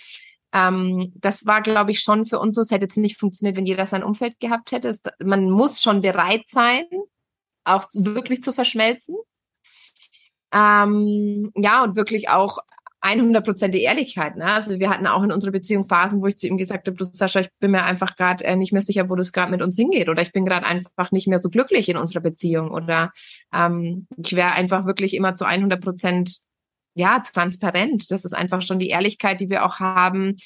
Ähm, 0.52 1.12
das 1.16 1.46
war, 1.46 1.62
glaube 1.62 1.90
ich, 1.90 1.98
schon 1.98 2.26
für 2.26 2.38
uns 2.38 2.54
so. 2.54 2.60
Es 2.60 2.70
hätte 2.70 2.84
jetzt 2.84 2.96
nicht 2.96 3.18
funktioniert, 3.18 3.56
wenn 3.56 3.66
jeder 3.66 3.86
sein 3.86 4.04
Umfeld 4.04 4.38
gehabt 4.38 4.70
hätte. 4.70 4.86
Es, 4.86 5.02
man 5.18 5.50
muss 5.50 5.82
schon 5.82 6.00
bereit 6.00 6.44
sein, 6.48 6.84
auch 7.64 7.86
wirklich 7.92 8.40
zu 8.44 8.52
verschmelzen. 8.52 9.16
Ähm, 10.54 11.50
ja, 11.56 11.82
und 11.82 11.96
wirklich 11.96 12.28
auch 12.28 12.58
100% 13.08 13.68
die 13.68 13.82
Ehrlichkeit. 13.82 14.36
Ne? 14.36 14.44
Also 14.44 14.78
wir 14.78 14.90
hatten 14.90 15.06
auch 15.06 15.22
in 15.22 15.32
unserer 15.32 15.52
Beziehung 15.52 15.86
Phasen, 15.86 16.20
wo 16.20 16.26
ich 16.26 16.36
zu 16.36 16.46
ihm 16.46 16.58
gesagt 16.58 16.86
habe, 16.86 16.96
du 16.96 17.04
Sascha, 17.04 17.40
ich 17.40 17.50
bin 17.60 17.70
mir 17.70 17.84
einfach 17.84 18.16
gerade 18.16 18.44
äh, 18.44 18.56
nicht 18.56 18.72
mehr 18.72 18.82
sicher, 18.82 19.08
wo 19.08 19.16
das 19.16 19.32
gerade 19.32 19.50
mit 19.50 19.62
uns 19.62 19.76
hingeht 19.76 20.08
oder 20.08 20.22
ich 20.22 20.32
bin 20.32 20.44
gerade 20.44 20.66
einfach 20.66 21.10
nicht 21.10 21.28
mehr 21.28 21.38
so 21.38 21.50
glücklich 21.50 21.88
in 21.88 21.96
unserer 21.96 22.20
Beziehung 22.20 22.70
oder 22.70 23.12
ähm, 23.52 24.06
ich 24.16 24.34
wäre 24.34 24.52
einfach 24.52 24.86
wirklich 24.86 25.14
immer 25.14 25.34
zu 25.34 25.46
100% 25.46 26.40
ja 26.94 27.20
transparent. 27.20 28.10
Das 28.10 28.24
ist 28.24 28.34
einfach 28.34 28.62
schon 28.62 28.78
die 28.78 28.88
Ehrlichkeit, 28.88 29.40
die 29.40 29.50
wir 29.50 29.64
auch 29.64 29.80
haben. 29.80 30.36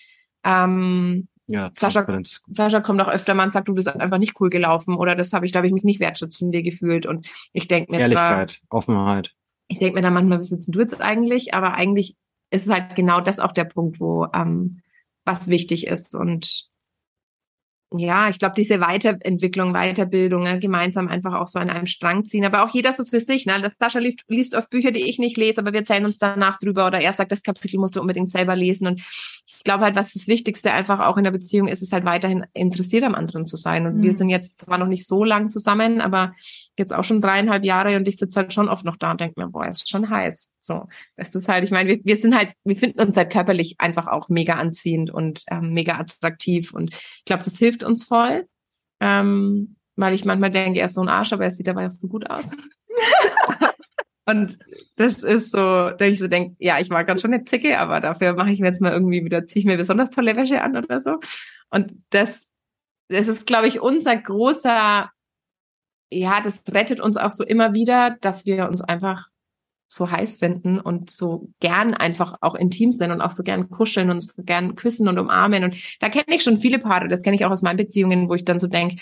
Ähm, 0.44 1.28
ja, 1.46 1.70
Sascha, 1.76 2.06
Sascha 2.48 2.80
kommt 2.80 3.00
auch 3.00 3.08
öfter 3.08 3.34
mal 3.34 3.44
und 3.44 3.52
sagt, 3.52 3.68
du 3.68 3.74
bist 3.74 3.88
einfach 3.88 4.18
nicht 4.18 4.40
cool 4.40 4.48
gelaufen 4.48 4.94
oder 4.94 5.16
das 5.16 5.32
habe 5.32 5.44
ich, 5.44 5.52
glaube 5.52 5.66
ich, 5.66 5.72
mich 5.72 5.84
nicht 5.84 6.00
wertschätzt 6.00 6.38
von 6.38 6.52
dir 6.52 6.62
gefühlt 6.62 7.04
und 7.04 7.28
ich 7.52 7.68
denke 7.68 7.92
mir 7.92 8.00
Ehrlichkeit, 8.00 8.50
zwar, 8.50 8.78
Offenheit. 8.78 9.34
Ich 9.68 9.78
denke 9.78 9.96
mir 9.96 10.02
dann 10.02 10.14
manchmal, 10.14 10.38
was 10.38 10.50
willst 10.50 10.68
du 10.72 10.80
jetzt 10.80 11.00
eigentlich? 11.00 11.54
Aber 11.54 11.74
eigentlich 11.74 12.16
ist 12.52 12.68
halt 12.68 12.94
genau 12.94 13.20
das 13.20 13.38
auch 13.38 13.52
der 13.52 13.64
Punkt, 13.64 14.00
wo 14.00 14.26
ähm, 14.34 14.80
was 15.24 15.48
wichtig 15.48 15.86
ist. 15.86 16.14
Und 16.14 16.68
ja, 17.98 18.28
ich 18.28 18.38
glaube, 18.38 18.54
diese 18.56 18.80
Weiterentwicklung, 18.80 19.72
Weiterbildung, 19.72 20.42
ne, 20.42 20.58
gemeinsam 20.58 21.08
einfach 21.08 21.34
auch 21.34 21.46
so 21.46 21.58
an 21.58 21.70
einem 21.70 21.86
Strang 21.86 22.24
ziehen, 22.24 22.44
aber 22.44 22.64
auch 22.64 22.70
jeder 22.72 22.92
so 22.92 23.04
für 23.04 23.20
sich. 23.20 23.46
Ne? 23.46 23.60
Das 23.62 23.76
Sascha 23.78 23.98
liest, 23.98 24.24
liest 24.28 24.54
oft 24.54 24.70
Bücher, 24.70 24.92
die 24.92 25.08
ich 25.08 25.18
nicht 25.18 25.36
lese, 25.36 25.60
aber 25.60 25.72
wir 25.72 25.80
erzählen 25.80 26.04
uns 26.04 26.18
danach 26.18 26.58
drüber 26.58 26.86
oder 26.86 27.00
er 27.00 27.12
sagt, 27.12 27.32
das 27.32 27.42
Kapitel 27.42 27.78
musst 27.78 27.96
du 27.96 28.00
unbedingt 28.00 28.30
selber 28.30 28.56
lesen. 28.56 28.86
Und 28.86 29.00
ich 29.46 29.64
glaube 29.64 29.84
halt, 29.84 29.96
was 29.96 30.12
das 30.12 30.28
Wichtigste 30.28 30.72
einfach 30.72 31.00
auch 31.00 31.16
in 31.16 31.24
der 31.24 31.30
Beziehung 31.30 31.68
ist, 31.68 31.82
ist 31.82 31.92
halt 31.92 32.04
weiterhin 32.04 32.44
interessiert 32.54 33.04
am 33.04 33.14
anderen 33.14 33.46
zu 33.46 33.56
sein. 33.56 33.86
Und 33.86 33.98
mhm. 33.98 34.02
wir 34.02 34.16
sind 34.16 34.28
jetzt 34.28 34.60
zwar 34.60 34.78
noch 34.78 34.88
nicht 34.88 35.06
so 35.06 35.24
lang 35.24 35.50
zusammen, 35.50 36.00
aber 36.00 36.34
jetzt 36.78 36.94
auch 36.94 37.04
schon 37.04 37.20
dreieinhalb 37.20 37.64
Jahre 37.64 37.96
und 37.96 38.08
ich 38.08 38.16
sitze 38.16 38.40
halt 38.40 38.52
schon 38.52 38.68
oft 38.68 38.84
noch 38.84 38.96
da 38.96 39.10
und 39.10 39.20
denke 39.20 39.40
mir, 39.40 39.48
boah, 39.48 39.68
ist 39.68 39.88
schon 39.88 40.08
heiß. 40.08 40.48
So, 40.60 40.86
das 41.16 41.34
ist 41.34 41.48
halt, 41.48 41.64
ich 41.64 41.70
meine, 41.70 41.88
wir, 41.88 42.00
wir 42.04 42.16
sind 42.16 42.36
halt, 42.36 42.52
wir 42.64 42.76
finden 42.76 43.00
uns 43.00 43.16
halt 43.16 43.30
körperlich 43.30 43.74
einfach 43.78 44.06
auch 44.06 44.28
mega 44.28 44.54
anziehend 44.54 45.10
und 45.10 45.42
ähm, 45.50 45.72
mega 45.72 45.98
attraktiv 45.98 46.72
und 46.72 46.94
ich 46.94 47.24
glaube, 47.24 47.42
das 47.42 47.58
hilft 47.58 47.81
uns 47.84 48.04
voll, 48.04 48.46
ähm, 49.00 49.76
weil 49.96 50.14
ich 50.14 50.24
manchmal 50.24 50.50
denke, 50.50 50.80
er 50.80 50.86
ist 50.86 50.94
so 50.94 51.02
ein 51.02 51.08
Arsch, 51.08 51.32
aber 51.32 51.44
er 51.44 51.50
sieht 51.50 51.66
dabei 51.66 51.86
auch 51.86 51.90
so 51.90 52.08
gut 52.08 52.28
aus. 52.30 52.48
und 54.26 54.58
das 54.96 55.22
ist 55.22 55.50
so, 55.50 55.90
dass 55.90 56.08
ich 56.08 56.18
so 56.18 56.28
denke, 56.28 56.56
ja, 56.58 56.78
ich 56.80 56.90
war 56.90 57.04
gerade 57.04 57.20
schon 57.20 57.32
eine 57.32 57.44
Zicke, 57.44 57.78
aber 57.78 58.00
dafür 58.00 58.34
mache 58.34 58.50
ich 58.50 58.60
mir 58.60 58.68
jetzt 58.68 58.80
mal 58.80 58.92
irgendwie 58.92 59.24
wieder, 59.24 59.46
ziehe 59.46 59.60
ich 59.60 59.66
mir 59.66 59.76
besonders 59.76 60.10
tolle 60.10 60.36
Wäsche 60.36 60.62
an 60.62 60.76
oder 60.76 61.00
so. 61.00 61.18
Und 61.70 61.92
das, 62.10 62.46
das 63.08 63.28
ist, 63.28 63.46
glaube 63.46 63.68
ich, 63.68 63.80
unser 63.80 64.16
großer 64.16 65.10
ja, 66.12 66.40
das 66.40 66.62
rettet 66.70 67.00
uns 67.00 67.16
auch 67.16 67.30
so 67.30 67.44
immer 67.44 67.72
wieder, 67.72 68.16
dass 68.20 68.44
wir 68.44 68.68
uns 68.68 68.82
einfach 68.82 69.28
so 69.92 70.10
heiß 70.10 70.38
finden 70.38 70.80
und 70.80 71.10
so 71.10 71.50
gern 71.60 71.92
einfach 71.92 72.36
auch 72.40 72.54
intim 72.54 72.94
sind 72.94 73.10
und 73.10 73.20
auch 73.20 73.30
so 73.30 73.42
gern 73.42 73.68
kuscheln 73.68 74.10
und 74.10 74.22
so 74.22 74.42
gern 74.42 74.74
küssen 74.74 75.06
und 75.06 75.18
umarmen. 75.18 75.64
Und 75.64 75.76
da 76.00 76.08
kenne 76.08 76.24
ich 76.28 76.42
schon 76.42 76.56
viele 76.56 76.78
Paare, 76.78 77.08
das 77.08 77.22
kenne 77.22 77.36
ich 77.36 77.44
auch 77.44 77.50
aus 77.50 77.60
meinen 77.60 77.76
Beziehungen, 77.76 78.30
wo 78.30 78.34
ich 78.34 78.46
dann 78.46 78.58
so 78.58 78.68
denke, 78.68 78.96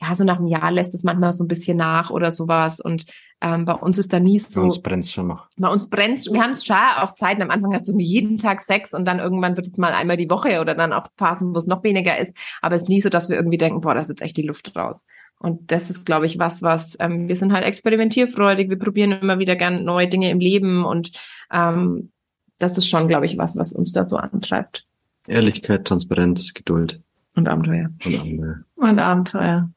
ja, 0.00 0.14
so 0.14 0.24
nach 0.24 0.36
einem 0.36 0.46
Jahr 0.46 0.70
lässt 0.70 0.94
es 0.94 1.02
manchmal 1.02 1.32
so 1.32 1.42
ein 1.42 1.48
bisschen 1.48 1.78
nach 1.78 2.10
oder 2.10 2.30
sowas. 2.30 2.80
Und 2.80 3.06
ähm, 3.40 3.64
bei 3.64 3.72
uns 3.72 3.98
ist 3.98 4.12
da 4.12 4.20
nie 4.20 4.38
so. 4.38 4.60
Bei 4.60 4.66
uns 4.66 4.82
brennt 4.82 5.06
schon 5.06 5.26
noch. 5.26 5.48
Bei 5.56 5.68
uns 5.68 5.90
brennt 5.90 6.24
Wir 6.30 6.42
haben 6.42 6.54
klar 6.54 7.02
auch 7.02 7.14
Zeiten, 7.14 7.42
am 7.42 7.50
Anfang 7.50 7.74
hast 7.74 7.88
du 7.88 7.98
jeden 7.98 8.38
Tag 8.38 8.60
Sex 8.60 8.92
und 8.92 9.04
dann 9.04 9.18
irgendwann 9.18 9.56
wird 9.56 9.66
es 9.66 9.78
mal 9.78 9.94
einmal 9.94 10.16
die 10.16 10.30
Woche 10.30 10.60
oder 10.60 10.74
dann 10.76 10.92
auch 10.92 11.08
Phasen, 11.16 11.54
wo 11.54 11.58
es 11.58 11.66
noch 11.66 11.82
weniger 11.82 12.16
ist. 12.18 12.36
Aber 12.62 12.76
es 12.76 12.82
ist 12.82 12.88
nie 12.88 13.00
so, 13.00 13.08
dass 13.08 13.28
wir 13.28 13.36
irgendwie 13.36 13.58
denken, 13.58 13.80
boah, 13.80 13.94
da 13.94 14.00
ist 14.00 14.10
jetzt 14.10 14.22
echt 14.22 14.36
die 14.36 14.42
Luft 14.42 14.76
raus. 14.76 15.06
Und 15.38 15.70
das 15.70 15.90
ist, 15.90 16.06
glaube 16.06 16.26
ich, 16.26 16.38
was, 16.38 16.62
was 16.62 16.96
ähm, 16.98 17.28
wir 17.28 17.36
sind 17.36 17.52
halt 17.52 17.64
experimentierfreudig, 17.64 18.70
wir 18.70 18.78
probieren 18.78 19.12
immer 19.12 19.38
wieder 19.38 19.54
gern 19.54 19.84
neue 19.84 20.08
Dinge 20.08 20.30
im 20.30 20.40
Leben 20.40 20.84
und 20.84 21.12
ähm, 21.50 22.10
das 22.58 22.78
ist 22.78 22.88
schon, 22.88 23.06
glaube 23.06 23.26
ich, 23.26 23.36
was, 23.36 23.56
was 23.56 23.72
uns 23.72 23.92
da 23.92 24.04
so 24.04 24.16
antreibt. 24.16 24.86
Ehrlichkeit, 25.26 25.86
Transparenz, 25.86 26.54
Geduld. 26.54 27.02
Und 27.34 27.48
Abenteuer. 27.48 27.90
Und 28.04 28.14
Abenteuer. 28.14 28.64
Und 28.76 28.98
Abenteuer. 28.98 29.70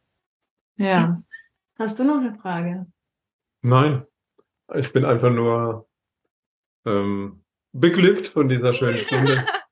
Ja. 0.77 1.21
Hast 1.77 1.99
du 1.99 2.05
noch 2.05 2.19
eine 2.19 2.35
Frage? 2.35 2.85
Nein. 3.61 4.03
Ich 4.75 4.93
bin 4.93 5.03
einfach 5.03 5.31
nur 5.31 5.87
ähm, 6.85 7.41
beglückt 7.73 8.29
von 8.29 8.47
dieser 8.47 8.73
schönen 8.73 8.99
Stunde. 8.99 9.45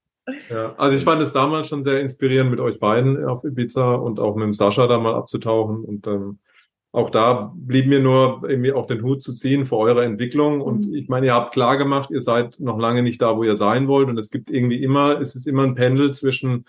Ja, 0.49 0.75
also 0.77 0.95
ich 0.95 1.03
fand 1.03 1.21
es 1.21 1.31
damals 1.31 1.67
schon 1.67 1.83
sehr 1.83 2.01
inspirierend, 2.01 2.51
mit 2.51 2.59
euch 2.59 2.79
beiden 2.79 3.23
auf 3.25 3.43
Ibiza 3.43 3.95
und 3.95 4.19
auch 4.19 4.35
mit 4.35 4.43
dem 4.43 4.53
Sascha 4.53 4.87
da 4.87 4.97
mal 4.99 5.15
abzutauchen. 5.15 5.83
Und 5.83 6.05
ähm, 6.07 6.39
auch 6.91 7.09
da 7.09 7.53
blieb 7.55 7.87
mir 7.87 7.99
nur 7.99 8.41
irgendwie 8.47 8.73
auch 8.73 8.87
den 8.87 9.03
Hut 9.03 9.21
zu 9.21 9.31
ziehen 9.31 9.65
vor 9.65 9.79
eurer 9.79 10.03
Entwicklung. 10.03 10.61
Und 10.61 10.87
mhm. 10.87 10.95
ich 10.95 11.07
meine, 11.07 11.27
ihr 11.27 11.33
habt 11.33 11.53
klar 11.53 11.77
gemacht, 11.77 12.09
ihr 12.11 12.21
seid 12.21 12.59
noch 12.59 12.77
lange 12.77 13.03
nicht 13.03 13.21
da, 13.21 13.37
wo 13.37 13.43
ihr 13.43 13.55
sein 13.55 13.87
wollt. 13.87 14.09
Und 14.09 14.17
es 14.17 14.29
gibt 14.29 14.49
irgendwie 14.49 14.81
immer, 14.83 15.19
es 15.21 15.35
ist 15.35 15.47
immer 15.47 15.63
ein 15.63 15.75
Pendel 15.75 16.13
zwischen 16.13 16.65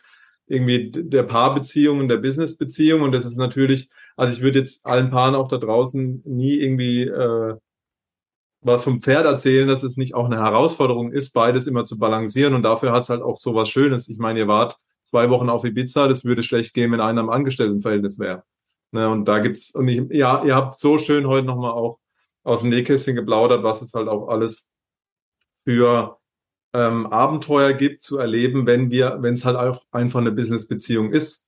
irgendwie 0.46 0.90
der 0.90 1.24
Paarbeziehung 1.24 1.98
und 2.00 2.08
der 2.08 2.18
Businessbeziehung. 2.18 3.02
Und 3.02 3.12
das 3.12 3.24
ist 3.24 3.36
natürlich, 3.36 3.90
also 4.16 4.32
ich 4.32 4.40
würde 4.40 4.60
jetzt 4.60 4.86
allen 4.86 5.10
Paaren 5.10 5.34
auch 5.34 5.48
da 5.48 5.58
draußen 5.58 6.22
nie 6.24 6.54
irgendwie 6.54 7.02
äh, 7.02 7.56
was 8.60 8.84
vom 8.84 9.00
Pferd 9.02 9.24
erzählen, 9.24 9.68
dass 9.68 9.82
es 9.82 9.96
nicht 9.96 10.14
auch 10.14 10.26
eine 10.26 10.38
Herausforderung 10.38 11.12
ist, 11.12 11.32
beides 11.32 11.66
immer 11.66 11.84
zu 11.84 11.98
balancieren. 11.98 12.54
Und 12.54 12.62
dafür 12.62 12.92
hat 12.92 13.04
es 13.04 13.08
halt 13.08 13.22
auch 13.22 13.36
so 13.36 13.54
was 13.54 13.68
Schönes. 13.68 14.08
Ich 14.08 14.18
meine, 14.18 14.40
ihr 14.40 14.48
wart 14.48 14.76
zwei 15.04 15.30
Wochen 15.30 15.48
auf 15.48 15.64
Ibiza, 15.64 16.08
das 16.08 16.24
würde 16.24 16.42
schlecht 16.42 16.74
gehen, 16.74 16.92
wenn 16.92 17.00
einer 17.00 17.20
im 17.20 17.30
Angestelltenverhältnis 17.30 18.18
wäre. 18.18 18.42
Ne, 18.90 19.08
und 19.08 19.26
da 19.26 19.38
gibt's, 19.40 19.74
und 19.74 19.86
ich, 19.88 20.02
ja, 20.10 20.42
ihr 20.44 20.54
habt 20.54 20.78
so 20.78 20.98
schön 20.98 21.26
heute 21.26 21.46
nochmal 21.46 21.72
auch 21.72 21.98
aus 22.42 22.60
dem 22.60 22.70
Nähkästchen 22.70 23.16
geplaudert, 23.16 23.62
was 23.62 23.82
es 23.82 23.92
halt 23.92 24.08
auch 24.08 24.28
alles 24.28 24.66
für 25.64 26.18
ähm, 26.72 27.06
Abenteuer 27.06 27.74
gibt 27.74 28.00
zu 28.00 28.16
erleben, 28.16 28.66
wenn 28.66 28.90
wir, 28.90 29.18
wenn 29.20 29.34
es 29.34 29.44
halt 29.44 29.56
auch 29.56 29.82
einfach 29.90 30.20
eine 30.20 30.32
Business-Beziehung 30.32 31.12
ist. 31.12 31.46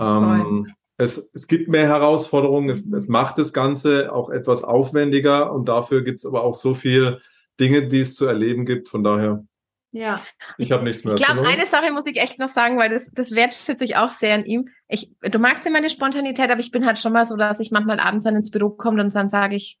Ähm, 0.00 0.72
es, 1.00 1.30
es 1.32 1.46
gibt 1.46 1.68
mehr 1.68 1.86
Herausforderungen, 1.86 2.68
es, 2.68 2.84
es 2.92 3.08
macht 3.08 3.38
das 3.38 3.54
Ganze 3.54 4.12
auch 4.12 4.28
etwas 4.28 4.62
aufwendiger 4.62 5.52
und 5.52 5.66
dafür 5.66 6.04
gibt 6.04 6.18
es 6.18 6.26
aber 6.26 6.44
auch 6.44 6.54
so 6.54 6.74
viel 6.74 7.20
Dinge, 7.58 7.88
die 7.88 8.00
es 8.00 8.14
zu 8.14 8.26
erleben 8.26 8.66
gibt. 8.66 8.88
Von 8.88 9.02
daher. 9.02 9.44
Ja. 9.92 10.20
Ich 10.58 10.70
habe 10.72 10.84
nichts 10.84 11.02
mehr. 11.04 11.14
Ich 11.14 11.24
glaube, 11.24 11.46
eine 11.46 11.66
Sache 11.66 11.90
muss 11.90 12.04
ich 12.06 12.18
echt 12.18 12.38
noch 12.38 12.48
sagen, 12.48 12.78
weil 12.78 12.90
das, 12.90 13.10
das 13.10 13.32
wertschätze 13.32 13.84
ich 13.84 13.96
auch 13.96 14.12
sehr 14.12 14.34
an 14.34 14.44
ihm. 14.44 14.68
Ich, 14.88 15.10
du 15.22 15.38
magst 15.38 15.64
ja 15.64 15.70
meine 15.70 15.90
Spontanität, 15.90 16.50
aber 16.50 16.60
ich 16.60 16.70
bin 16.70 16.84
halt 16.84 16.98
schon 16.98 17.14
mal 17.14 17.24
so, 17.24 17.36
dass 17.36 17.60
ich 17.60 17.70
manchmal 17.70 17.98
abends 17.98 18.24
dann 18.24 18.36
ins 18.36 18.50
Büro 18.50 18.68
komme 18.68 19.02
und 19.02 19.14
dann 19.14 19.28
sage 19.28 19.56
ich, 19.56 19.78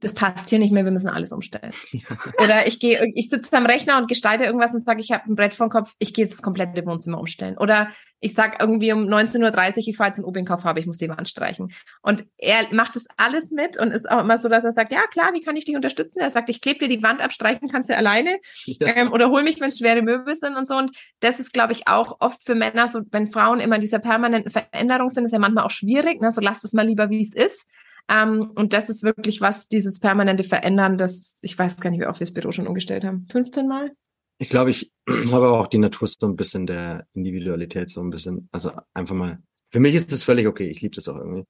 das 0.00 0.14
passt 0.14 0.48
hier 0.48 0.58
nicht 0.58 0.72
mehr, 0.72 0.84
wir 0.84 0.92
müssen 0.92 1.08
alles 1.08 1.32
umstellen. 1.32 1.72
Oder 2.42 2.66
ich 2.66 2.80
gehe, 2.80 3.00
ich 3.14 3.28
sitze 3.28 3.56
am 3.56 3.66
Rechner 3.66 3.98
und 3.98 4.08
gestalte 4.08 4.44
irgendwas 4.44 4.72
und 4.72 4.84
sage, 4.84 5.00
ich 5.00 5.12
habe 5.12 5.30
ein 5.30 5.36
Brett 5.36 5.54
vor 5.54 5.68
dem 5.68 5.70
Kopf, 5.70 5.94
ich 5.98 6.14
gehe 6.14 6.24
jetzt 6.24 6.34
das 6.34 6.42
komplette 6.42 6.84
Wohnzimmer 6.86 7.18
umstellen. 7.18 7.58
Oder 7.58 7.90
ich 8.20 8.34
sag 8.34 8.60
irgendwie 8.60 8.92
um 8.92 9.00
19.30 9.00 9.40
Uhr, 9.42 9.88
ich 9.88 9.96
fahre 9.96 10.08
jetzt 10.08 10.18
in 10.18 10.24
Obinkauf 10.24 10.64
habe, 10.64 10.80
ich 10.80 10.86
muss 10.86 10.98
die 10.98 11.08
Wand 11.08 11.28
streichen. 11.28 11.72
Und 12.02 12.26
er 12.38 12.72
macht 12.72 12.96
das 12.96 13.04
alles 13.16 13.50
mit 13.50 13.78
und 13.78 13.92
ist 13.92 14.10
auch 14.10 14.20
immer 14.20 14.38
so, 14.38 14.48
dass 14.48 14.64
er 14.64 14.72
sagt, 14.72 14.92
ja 14.92 15.02
klar, 15.10 15.30
wie 15.32 15.40
kann 15.40 15.56
ich 15.56 15.64
dich 15.64 15.76
unterstützen? 15.76 16.20
Er 16.20 16.30
sagt, 16.30 16.48
ich 16.50 16.60
klebe 16.60 16.80
dir 16.80 16.88
die 16.88 17.02
Wand 17.02 17.22
ab, 17.22 17.32
streichen 17.32 17.68
kannst 17.68 17.90
du 17.90 17.96
alleine. 17.96 18.38
Ja. 18.64 18.94
Ähm, 18.94 19.12
oder 19.12 19.30
hol 19.30 19.42
mich, 19.42 19.60
wenn 19.60 19.70
es 19.70 19.78
schwere 19.78 20.02
Möbel 20.02 20.34
sind 20.34 20.56
und 20.56 20.66
so. 20.68 20.76
Und 20.76 20.96
das 21.20 21.40
ist, 21.40 21.52
glaube 21.52 21.72
ich, 21.72 21.88
auch 21.88 22.16
oft 22.20 22.42
für 22.44 22.54
Männer 22.54 22.88
so, 22.88 23.00
wenn 23.10 23.30
Frauen 23.30 23.60
immer 23.60 23.76
in 23.76 23.80
dieser 23.80 23.98
permanenten 23.98 24.50
Veränderung 24.50 25.10
sind, 25.10 25.24
ist 25.24 25.32
ja 25.32 25.38
manchmal 25.38 25.64
auch 25.64 25.70
schwierig. 25.70 26.20
Ne? 26.20 26.32
So 26.32 26.40
lasst 26.40 26.64
es 26.64 26.72
mal 26.72 26.86
lieber, 26.86 27.10
wie 27.10 27.22
es 27.22 27.34
ist. 27.34 27.66
Ähm, 28.10 28.50
und 28.56 28.72
das 28.72 28.88
ist 28.88 29.04
wirklich 29.04 29.40
was, 29.40 29.68
dieses 29.68 30.00
permanente 30.00 30.42
Verändern, 30.42 30.98
das, 30.98 31.38
ich 31.42 31.56
weiß 31.56 31.76
gar 31.80 31.90
nicht, 31.90 32.00
wie 32.00 32.06
oft 32.06 32.18
wir 32.18 32.26
das 32.26 32.34
Büro 32.34 32.50
schon 32.50 32.66
umgestellt 32.66 33.04
haben. 33.04 33.26
15 33.30 33.68
Mal? 33.68 33.92
Ich 34.38 34.48
glaube, 34.48 34.70
ich 34.70 34.90
habe 35.30 35.50
auch 35.50 35.68
die 35.68 35.78
Natur 35.78 36.08
so 36.08 36.26
ein 36.26 36.36
bisschen 36.36 36.66
der 36.66 37.06
Individualität 37.14 37.90
so 37.90 38.00
ein 38.00 38.10
bisschen, 38.10 38.48
also 38.52 38.72
einfach 38.94 39.14
mal. 39.14 39.38
Für 39.72 39.78
mich 39.78 39.94
ist 39.94 40.10
das 40.10 40.24
völlig 40.24 40.48
okay. 40.48 40.68
Ich 40.68 40.80
liebe 40.80 40.96
das 40.96 41.06
auch 41.08 41.16
irgendwie. 41.16 41.44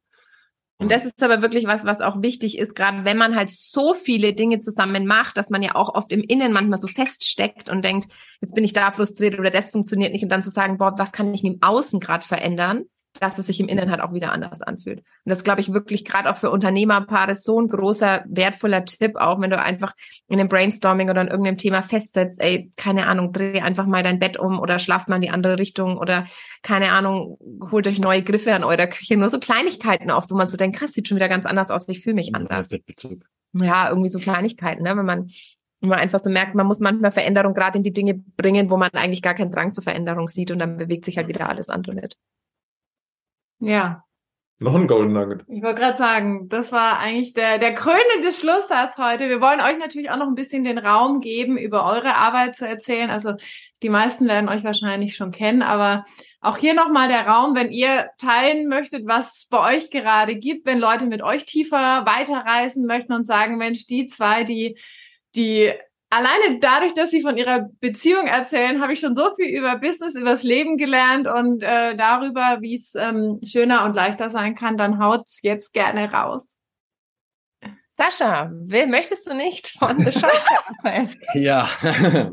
Und 0.77 0.91
das 0.91 1.05
ist 1.05 1.23
aber 1.23 1.43
wirklich 1.43 1.67
was, 1.67 1.85
was 1.85 2.01
auch 2.01 2.23
wichtig 2.23 2.59
ist, 2.59 2.75
gerade 2.75 3.05
wenn 3.05 3.19
man 3.19 3.37
halt 3.37 3.51
so 3.51 3.93
viele 3.93 4.33
Dinge 4.33 4.61
zusammen 4.61 5.07
macht, 5.07 5.37
dass 5.37 5.51
man 5.51 5.63
ja 5.63 5.75
auch 5.75 5.95
oft 5.95 6.11
im 6.11 6.23
Innen 6.23 6.53
manchmal 6.53 6.81
so 6.81 6.87
feststeckt 6.87 7.69
und 7.69 7.85
denkt, 7.85 8.11
jetzt 8.41 8.55
bin 8.55 8.65
ich 8.65 8.73
da 8.73 8.91
frustriert 8.91 9.39
oder 9.39 9.51
das 9.51 9.69
funktioniert 9.69 10.13
nicht 10.13 10.23
und 10.23 10.31
dann 10.31 10.43
zu 10.43 10.51
sagen, 10.51 10.79
boah, 10.79 10.95
was 10.97 11.13
kann 11.13 11.35
ich 11.35 11.45
im 11.45 11.59
Außen 11.61 12.01
gerade 12.01 12.27
verändern? 12.27 12.87
Dass 13.19 13.39
es 13.39 13.47
sich 13.47 13.61
im 13.61 13.69
Innen 13.69 13.91
halt 13.91 14.01
auch 14.01 14.13
wieder 14.13 14.33
anders 14.33 14.63
anfühlt. 14.63 14.99
Und 14.99 15.31
das 15.31 15.43
glaube 15.43 15.61
ich 15.61 15.73
wirklich 15.73 16.05
gerade 16.05 16.31
auch 16.31 16.37
für 16.37 16.51
Unternehmerpaare 16.51 17.35
so 17.35 17.61
ein 17.61 17.69
großer, 17.69 18.25
wertvoller 18.29 18.85
Tipp, 18.85 19.17
auch 19.17 19.41
wenn 19.41 19.51
du 19.51 19.59
einfach 19.59 19.95
in 20.29 20.39
einem 20.39 20.49
Brainstorming 20.49 21.11
oder 21.11 21.23
in 21.23 21.29
irgendeinem 21.29 21.59
Thema 21.59 21.83
festsetzt, 21.83 22.41
ey, 22.41 22.71
keine 22.77 23.07
Ahnung, 23.07 23.33
dreh 23.33 23.61
einfach 23.61 23.87
mal 23.87 24.03
dein 24.03 24.19
Bett 24.19 24.39
um 24.39 24.61
oder 24.61 24.79
schlaft 24.79 25.09
mal 25.09 25.17
in 25.17 25.23
die 25.23 25.31
andere 25.31 25.59
Richtung 25.59 25.99
oder 25.99 26.27
keine 26.63 26.93
Ahnung, 26.93 27.39
holt 27.71 27.87
euch 27.87 27.99
neue 27.99 28.23
Griffe 28.23 28.55
an 28.55 28.65
eurer 28.65 28.87
Küche. 28.87 29.17
Nur 29.17 29.29
so 29.29 29.39
Kleinigkeiten 29.39 30.11
oft, 30.11 30.31
wo 30.31 30.37
man 30.37 30.49
so 30.49 30.57
denkt, 30.57 30.79
krass, 30.79 30.93
sieht 30.93 31.09
schon 31.09 31.17
wieder 31.17 31.29
ganz 31.29 31.47
anders 31.47 31.71
aus, 31.71 31.89
ich 31.89 32.03
fühle 32.03 32.15
mich 32.15 32.35
anders. 32.35 32.69
Ja, 33.53 33.89
irgendwie 33.89 34.09
so 34.09 34.21
Kleinigkeiten, 34.21 34.85
ne? 34.85 34.97
wenn 34.97 35.07
man 35.07 35.31
wenn 35.81 35.89
man 35.89 35.99
einfach 35.99 36.21
so 36.21 36.29
merkt, 36.29 36.55
man 36.55 36.67
muss 36.67 36.79
manchmal 36.79 37.11
Veränderung 37.11 37.55
gerade 37.55 37.79
in 37.79 37.83
die 37.83 37.93
Dinge 37.93 38.15
bringen, 38.37 38.69
wo 38.69 38.77
man 38.77 38.91
eigentlich 38.93 39.23
gar 39.23 39.35
keinen 39.35 39.51
Drang 39.51 39.73
zur 39.73 39.83
Veränderung 39.83 40.29
sieht 40.29 40.51
und 40.51 40.59
dann 40.59 40.77
bewegt 40.77 41.07
sich 41.07 41.17
halt 41.17 41.29
wieder 41.29 41.49
alles 41.49 41.71
andere 41.71 41.95
mit. 41.95 42.17
Ja. 43.61 44.05
Noch 44.63 44.75
ein 44.75 44.87
Golden 44.87 45.15
Nugget. 45.15 45.43
Ich 45.49 45.63
wollte 45.63 45.81
gerade 45.81 45.97
sagen, 45.97 46.51
das 46.51 46.71
war 46.71 46.99
eigentlich 46.99 47.33
der, 47.33 47.59
der 47.59 47.75
krönende 47.75 48.31
Schlusssatz 48.31 48.99
heute. 48.99 49.31
Wir 49.31 49.41
wollen 49.41 49.63
euch 49.63 49.79
natürlich 49.79 50.11
auch 50.11 50.19
noch 50.19 50.27
ein 50.27 50.35
bisschen 50.35 50.65
den 50.65 50.77
Raum 50.77 51.23
geben, 51.23 51.57
über 51.57 51.87
eure 51.87 52.15
Arbeit 52.15 52.57
zu 52.57 52.69
erzählen. 52.69 53.09
Also 53.09 53.35
die 53.83 53.89
meisten 53.89 54.29
werden 54.29 54.51
euch 54.51 54.63
wahrscheinlich 54.63 55.17
schon 55.17 55.31
kennen, 55.31 55.63
aber 55.63 56.05
auch 56.43 56.59
hier 56.59 56.75
nochmal 56.75 57.09
der 57.09 57.27
Raum, 57.27 57.55
wenn 57.55 57.73
ihr 57.73 58.11
teilen 58.19 58.69
möchtet, 58.69 59.07
was 59.07 59.39
es 59.39 59.47
bei 59.47 59.77
euch 59.77 59.91
gerade 59.91 60.37
gibt, 60.37 60.67
wenn 60.67 60.79
Leute 60.79 61.07
mit 61.07 61.23
euch 61.23 61.47
tiefer 61.47 62.05
weiterreisen 62.05 62.85
möchten 62.85 63.15
und 63.15 63.27
sagen, 63.27 63.57
Mensch, 63.57 63.87
die 63.87 64.09
zwei, 64.09 64.45
die, 64.45 64.79
die 65.37 65.73
alleine 66.11 66.59
dadurch, 66.61 66.93
dass 66.95 67.11
sie 67.11 67.23
von 67.23 67.37
ihrer 67.37 67.69
Beziehung 67.81 68.27
erzählen, 68.27 68.81
habe 68.83 68.93
ich 68.93 69.01
schon 69.01 69.17
so 69.17 69.35
viel 69.37 69.57
über 69.57 69.79
Business, 69.79 70.15
übers 70.15 70.43
Leben 70.43 70.77
gelernt 70.77 71.27
und 71.27 71.63
äh, 71.63 71.97
darüber, 71.97 72.59
wie 72.61 72.77
es 72.77 72.95
ähm, 72.95 73.41
schöner 73.45 73.85
und 73.85 73.95
leichter 73.95 74.29
sein 74.29 74.55
kann. 74.55 74.77
Dann 74.77 74.99
haut's 74.99 75.41
jetzt 75.43 75.73
gerne 75.73 76.13
raus. 76.13 76.57
Sascha, 77.97 78.51
will, 78.51 78.87
möchtest 78.87 79.27
du 79.27 79.35
nicht 79.35 79.69
von 79.79 79.99
The 79.99 80.13
Shortcut 80.13 80.65
erzählen? 80.85 81.17
Ja, 81.35 81.69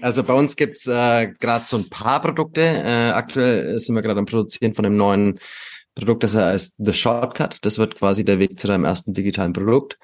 also 0.00 0.24
bei 0.24 0.34
uns 0.34 0.56
gibt's 0.56 0.88
äh, 0.88 1.28
gerade 1.38 1.66
so 1.66 1.76
ein 1.76 1.88
paar 1.88 2.20
Produkte. 2.20 2.60
Äh, 2.60 3.10
aktuell 3.10 3.78
sind 3.78 3.94
wir 3.94 4.02
gerade 4.02 4.18
am 4.18 4.26
Produzieren 4.26 4.74
von 4.74 4.84
einem 4.84 4.96
neuen 4.96 5.38
Produkt, 5.94 6.24
das 6.24 6.34
heißt 6.34 6.74
The 6.78 6.92
Shortcut. 6.92 7.58
Das 7.62 7.78
wird 7.78 7.94
quasi 7.94 8.24
der 8.24 8.40
Weg 8.40 8.58
zu 8.58 8.66
deinem 8.66 8.84
ersten 8.84 9.12
digitalen 9.12 9.52
Produkt. 9.52 9.98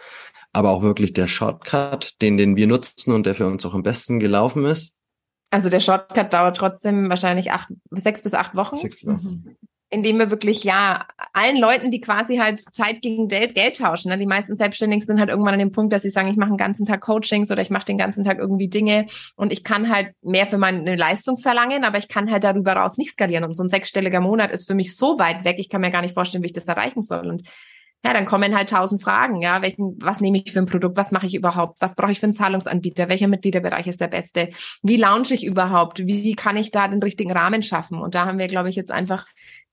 Aber 0.52 0.70
auch 0.70 0.82
wirklich 0.82 1.12
der 1.12 1.28
Shortcut, 1.28 2.20
den, 2.20 2.36
den 2.36 2.56
wir 2.56 2.66
nutzen 2.66 3.12
und 3.12 3.24
der 3.24 3.34
für 3.34 3.46
uns 3.46 3.64
auch 3.64 3.74
am 3.74 3.82
besten 3.82 4.18
gelaufen 4.18 4.64
ist. 4.64 4.96
Also 5.50 5.68
der 5.68 5.80
Shortcut 5.80 6.32
dauert 6.32 6.56
trotzdem 6.56 7.08
wahrscheinlich 7.08 7.52
acht, 7.52 7.68
sechs 7.90 8.22
bis 8.22 8.34
acht 8.34 8.54
Wochen. 8.54 8.76
Sechs 8.76 8.96
bis 8.96 9.08
acht. 9.08 9.22
Mhm 9.22 9.56
indem 9.90 10.18
wir 10.18 10.30
wirklich, 10.30 10.62
ja, 10.62 11.04
allen 11.32 11.56
Leuten, 11.56 11.90
die 11.90 12.00
quasi 12.00 12.36
halt 12.36 12.60
Zeit 12.60 13.02
gegen 13.02 13.26
Geld, 13.26 13.56
Geld 13.56 13.78
tauschen. 13.78 14.10
Ne? 14.10 14.18
Die 14.18 14.26
meisten 14.26 14.56
Selbstständigen 14.56 15.04
sind 15.04 15.18
halt 15.18 15.30
irgendwann 15.30 15.54
an 15.54 15.58
dem 15.58 15.72
Punkt, 15.72 15.92
dass 15.92 16.02
sie 16.02 16.10
sagen, 16.10 16.28
ich 16.28 16.36
mache 16.36 16.50
den 16.50 16.56
ganzen 16.56 16.86
Tag 16.86 17.00
Coachings 17.00 17.50
oder 17.50 17.60
ich 17.60 17.70
mache 17.70 17.86
den 17.86 17.98
ganzen 17.98 18.22
Tag 18.22 18.38
irgendwie 18.38 18.68
Dinge 18.68 19.06
und 19.34 19.52
ich 19.52 19.64
kann 19.64 19.92
halt 19.92 20.14
mehr 20.22 20.46
für 20.46 20.58
meine 20.58 20.94
Leistung 20.94 21.36
verlangen, 21.36 21.82
aber 21.84 21.98
ich 21.98 22.06
kann 22.06 22.30
halt 22.30 22.44
darüber 22.44 22.72
raus 22.74 22.98
nicht 22.98 23.12
skalieren. 23.12 23.44
Und 23.44 23.54
so 23.54 23.64
ein 23.64 23.68
sechsstelliger 23.68 24.20
Monat 24.20 24.52
ist 24.52 24.68
für 24.68 24.74
mich 24.74 24.96
so 24.96 25.18
weit 25.18 25.44
weg, 25.44 25.56
ich 25.58 25.68
kann 25.68 25.80
mir 25.80 25.90
gar 25.90 26.02
nicht 26.02 26.14
vorstellen, 26.14 26.44
wie 26.44 26.48
ich 26.48 26.52
das 26.52 26.68
erreichen 26.68 27.02
soll. 27.02 27.28
Und 27.28 27.42
ja, 28.04 28.14
dann 28.14 28.24
kommen 28.24 28.56
halt 28.56 28.70
tausend 28.70 29.02
Fragen, 29.02 29.42
ja, 29.42 29.60
welchen, 29.62 29.96
was 30.00 30.20
nehme 30.20 30.38
ich 30.38 30.52
für 30.52 30.60
ein 30.60 30.66
Produkt, 30.66 30.96
was 30.96 31.10
mache 31.10 31.26
ich 31.26 31.34
überhaupt, 31.34 31.80
was 31.80 31.94
brauche 31.94 32.12
ich 32.12 32.20
für 32.20 32.26
einen 32.26 32.34
Zahlungsanbieter, 32.34 33.08
welcher 33.08 33.28
Mitgliederbereich 33.28 33.86
ist 33.86 34.00
der 34.00 34.08
beste, 34.08 34.48
wie 34.82 34.96
launche 34.96 35.34
ich 35.34 35.44
überhaupt, 35.44 35.98
wie 35.98 36.34
kann 36.34 36.56
ich 36.56 36.70
da 36.70 36.88
den 36.88 37.02
richtigen 37.02 37.32
Rahmen 37.32 37.62
schaffen? 37.62 38.00
Und 38.00 38.14
da 38.14 38.24
haben 38.24 38.38
wir, 38.38 38.46
glaube 38.46 38.70
ich, 38.70 38.76
jetzt 38.76 38.90
einfach 38.90 39.26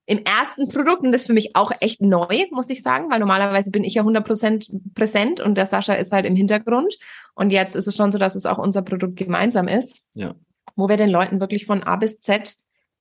im 0.08 0.24
ersten 0.24 0.70
Produkt, 0.70 1.04
und 1.04 1.12
das 1.12 1.22
ist 1.22 1.28
für 1.28 1.34
mich 1.34 1.56
auch 1.56 1.72
echt 1.82 2.02
neu, 2.02 2.46
muss 2.52 2.70
ich 2.70 2.82
sagen, 2.82 3.12
weil 3.12 3.20
normalerweise 3.20 3.72
bin 3.72 3.84
ich 3.84 3.96
ja 3.96 4.04
100% 4.04 4.94
präsent 4.96 5.42
und 5.42 5.58
der 5.58 5.66
Sascha 5.66 5.94
ist 5.94 6.14
halt 6.14 6.26
im 6.26 6.36
Hintergrund. 6.36 6.98
Und 7.36 7.52
jetzt 7.52 7.76
ist 7.76 7.88
es 7.88 7.96
schon 7.98 8.14
so, 8.14 8.18
dass 8.18 8.34
es 8.34 8.46
auch 8.46 8.58
unser 8.58 8.82
Produkt 8.84 9.18
gemeinsam 9.18 9.68
ist. 9.68 10.02
Ja. 10.14 10.34
Wo 10.78 10.88
wir 10.88 10.96
den 10.96 11.10
Leuten 11.10 11.42
wirklich 11.42 11.66
von 11.66 11.84
A 11.84 11.98
bis 11.98 12.22
Z 12.22 12.56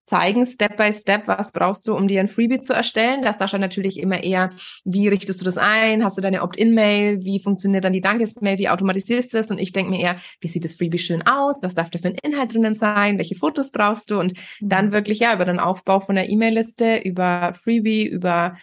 zeigen, 0.07 0.47
Step 0.47 0.77
by 0.77 0.93
Step, 0.93 1.27
was 1.27 1.53
brauchst 1.53 1.87
du, 1.89 1.95
um 1.95 2.07
dir 2.07 2.21
ein 2.21 2.29
Freebie 2.29 2.61
zu 2.61 2.73
erstellen. 2.73 3.23
Das 3.23 3.39
Sascha 3.39 3.59
natürlich 3.59 3.99
immer 3.99 4.23
eher, 4.23 4.53
wie 4.85 5.09
richtest 5.09 5.41
du 5.41 5.45
das 5.45 5.59
ein? 5.59 6.05
Hast 6.05 6.17
du 6.17 6.23
deine 6.23 6.43
Opt-in-Mail? 6.43 7.25
Wie 7.25 7.41
funktioniert 7.41 7.85
dann 7.85 7.93
die 7.93 8.01
Dankesmail? 8.01 8.59
Wie 8.59 8.69
automatisierst 8.69 9.33
du 9.33 9.39
das? 9.39 9.51
Und 9.51 9.59
ich 9.59 9.73
denke 9.73 9.91
mir 9.91 10.01
eher, 10.01 10.17
wie 10.41 10.49
sieht 10.49 10.65
das 10.65 10.75
Freebie 10.75 11.01
schön 11.01 11.27
aus? 11.27 11.63
Was 11.63 11.75
darf 11.75 11.91
da 11.91 11.99
für 11.99 12.09
ein 12.09 12.17
Inhalt 12.23 12.55
drinnen 12.55 12.75
sein? 12.75 13.19
Welche 13.19 13.35
Fotos 13.35 13.73
brauchst 13.73 14.11
du? 14.11 14.21
Und 14.21 14.35
dann 14.61 14.93
wirklich, 14.93 15.19
ja, 15.19 15.35
über 15.35 15.45
den 15.45 15.59
Aufbau 15.59 15.99
von 15.99 16.15
der 16.15 16.29
E-Mail-Liste, 16.29 16.99
über 16.99 17.55
Freebie, 17.61 18.07
über 18.07 18.57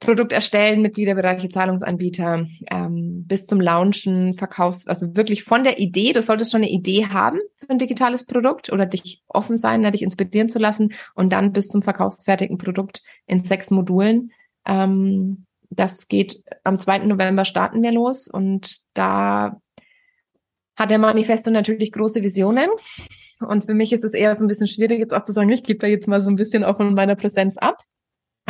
Produkt 0.00 0.32
erstellen, 0.32 0.80
Mitgliederbereiche, 0.80 1.50
Zahlungsanbieter, 1.50 2.46
ähm, 2.70 3.24
bis 3.26 3.46
zum 3.46 3.60
Launchen, 3.60 4.32
Verkaufs, 4.32 4.86
also 4.86 5.14
wirklich 5.14 5.44
von 5.44 5.62
der 5.62 5.78
Idee, 5.78 6.14
du 6.14 6.22
solltest 6.22 6.50
schon 6.50 6.62
eine 6.62 6.70
Idee 6.70 7.06
haben 7.06 7.38
für 7.56 7.68
ein 7.68 7.78
digitales 7.78 8.24
Produkt 8.24 8.72
oder 8.72 8.86
dich 8.86 9.22
offen 9.28 9.58
sein, 9.58 9.82
dich 9.92 10.02
inspirieren 10.02 10.48
zu 10.48 10.58
lassen 10.58 10.94
und 11.14 11.32
dann 11.32 11.52
bis 11.52 11.68
zum 11.68 11.82
verkaufsfertigen 11.82 12.56
Produkt 12.56 13.02
in 13.26 13.44
sechs 13.44 13.70
Modulen. 13.70 14.32
Ähm, 14.66 15.44
das 15.68 16.08
geht 16.08 16.42
am 16.64 16.78
2. 16.78 17.00
November 17.00 17.44
starten 17.44 17.82
wir 17.82 17.92
los 17.92 18.26
und 18.26 18.80
da 18.94 19.60
hat 20.76 20.90
der 20.90 20.98
Manifesto 20.98 21.50
natürlich 21.50 21.92
große 21.92 22.22
Visionen. 22.22 22.70
Und 23.40 23.66
für 23.66 23.74
mich 23.74 23.92
ist 23.92 24.04
es 24.04 24.14
eher 24.14 24.34
so 24.36 24.44
ein 24.44 24.48
bisschen 24.48 24.66
schwierig, 24.66 24.98
jetzt 24.98 25.14
auch 25.14 25.24
zu 25.24 25.32
sagen, 25.32 25.50
ich 25.50 25.62
gebe 25.62 25.78
da 25.78 25.86
jetzt 25.86 26.08
mal 26.08 26.20
so 26.20 26.30
ein 26.30 26.36
bisschen 26.36 26.64
auch 26.64 26.78
von 26.78 26.94
meiner 26.94 27.16
Präsenz 27.16 27.58
ab. 27.58 27.76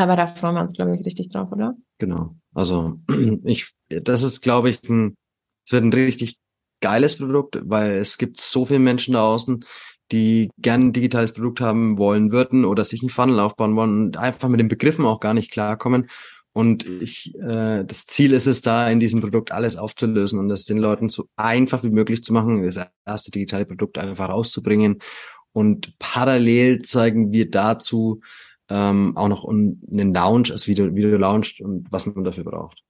Aber 0.00 0.16
da 0.16 0.26
freuen 0.26 0.54
wir 0.54 0.62
uns, 0.62 0.72
glaube 0.72 0.96
ich, 0.96 1.04
richtig 1.04 1.28
drauf, 1.28 1.52
oder? 1.52 1.74
Genau. 1.98 2.34
Also 2.54 2.98
ich, 3.44 3.72
das 3.90 4.22
ist, 4.22 4.40
glaube 4.40 4.70
ich, 4.70 4.82
ein, 4.88 5.14
es 5.66 5.72
wird 5.72 5.84
ein 5.84 5.92
richtig 5.92 6.38
geiles 6.80 7.18
Produkt, 7.18 7.60
weil 7.62 7.92
es 7.92 8.16
gibt 8.16 8.40
so 8.40 8.64
viele 8.64 8.78
Menschen 8.78 9.12
da 9.12 9.24
außen, 9.26 9.62
die 10.10 10.48
gern 10.56 10.86
ein 10.86 10.92
digitales 10.94 11.32
Produkt 11.32 11.60
haben 11.60 11.98
wollen 11.98 12.32
würden 12.32 12.64
oder 12.64 12.86
sich 12.86 13.02
einen 13.02 13.10
Funnel 13.10 13.40
aufbauen 13.40 13.76
wollen 13.76 14.06
und 14.06 14.16
einfach 14.16 14.48
mit 14.48 14.58
den 14.58 14.68
Begriffen 14.68 15.04
auch 15.04 15.20
gar 15.20 15.34
nicht 15.34 15.52
klarkommen. 15.52 16.08
Und 16.52 16.86
ich, 16.86 17.34
äh, 17.34 17.84
das 17.84 18.06
Ziel 18.06 18.32
ist 18.32 18.46
es 18.46 18.62
da, 18.62 18.88
in 18.88 19.00
diesem 19.00 19.20
Produkt 19.20 19.52
alles 19.52 19.76
aufzulösen 19.76 20.38
und 20.38 20.50
es 20.50 20.64
den 20.64 20.78
Leuten 20.78 21.10
so 21.10 21.28
einfach 21.36 21.84
wie 21.84 21.90
möglich 21.90 22.24
zu 22.24 22.32
machen, 22.32 22.62
das 22.64 22.80
erste 23.04 23.30
digitale 23.30 23.66
Produkt 23.66 23.98
einfach 23.98 24.30
rauszubringen. 24.30 25.00
Und 25.52 25.92
parallel 25.98 26.80
zeigen 26.82 27.32
wir 27.32 27.50
dazu, 27.50 28.22
ähm, 28.70 29.16
auch 29.16 29.28
noch 29.28 29.46
einen 29.46 30.14
Lounge, 30.14 30.50
also 30.52 30.72
du, 30.72 30.94
wie 30.94 31.02
du 31.02 31.16
launchst 31.16 31.60
und 31.60 31.86
was 31.90 32.06
man 32.06 32.24
dafür 32.24 32.44
braucht. 32.44 32.82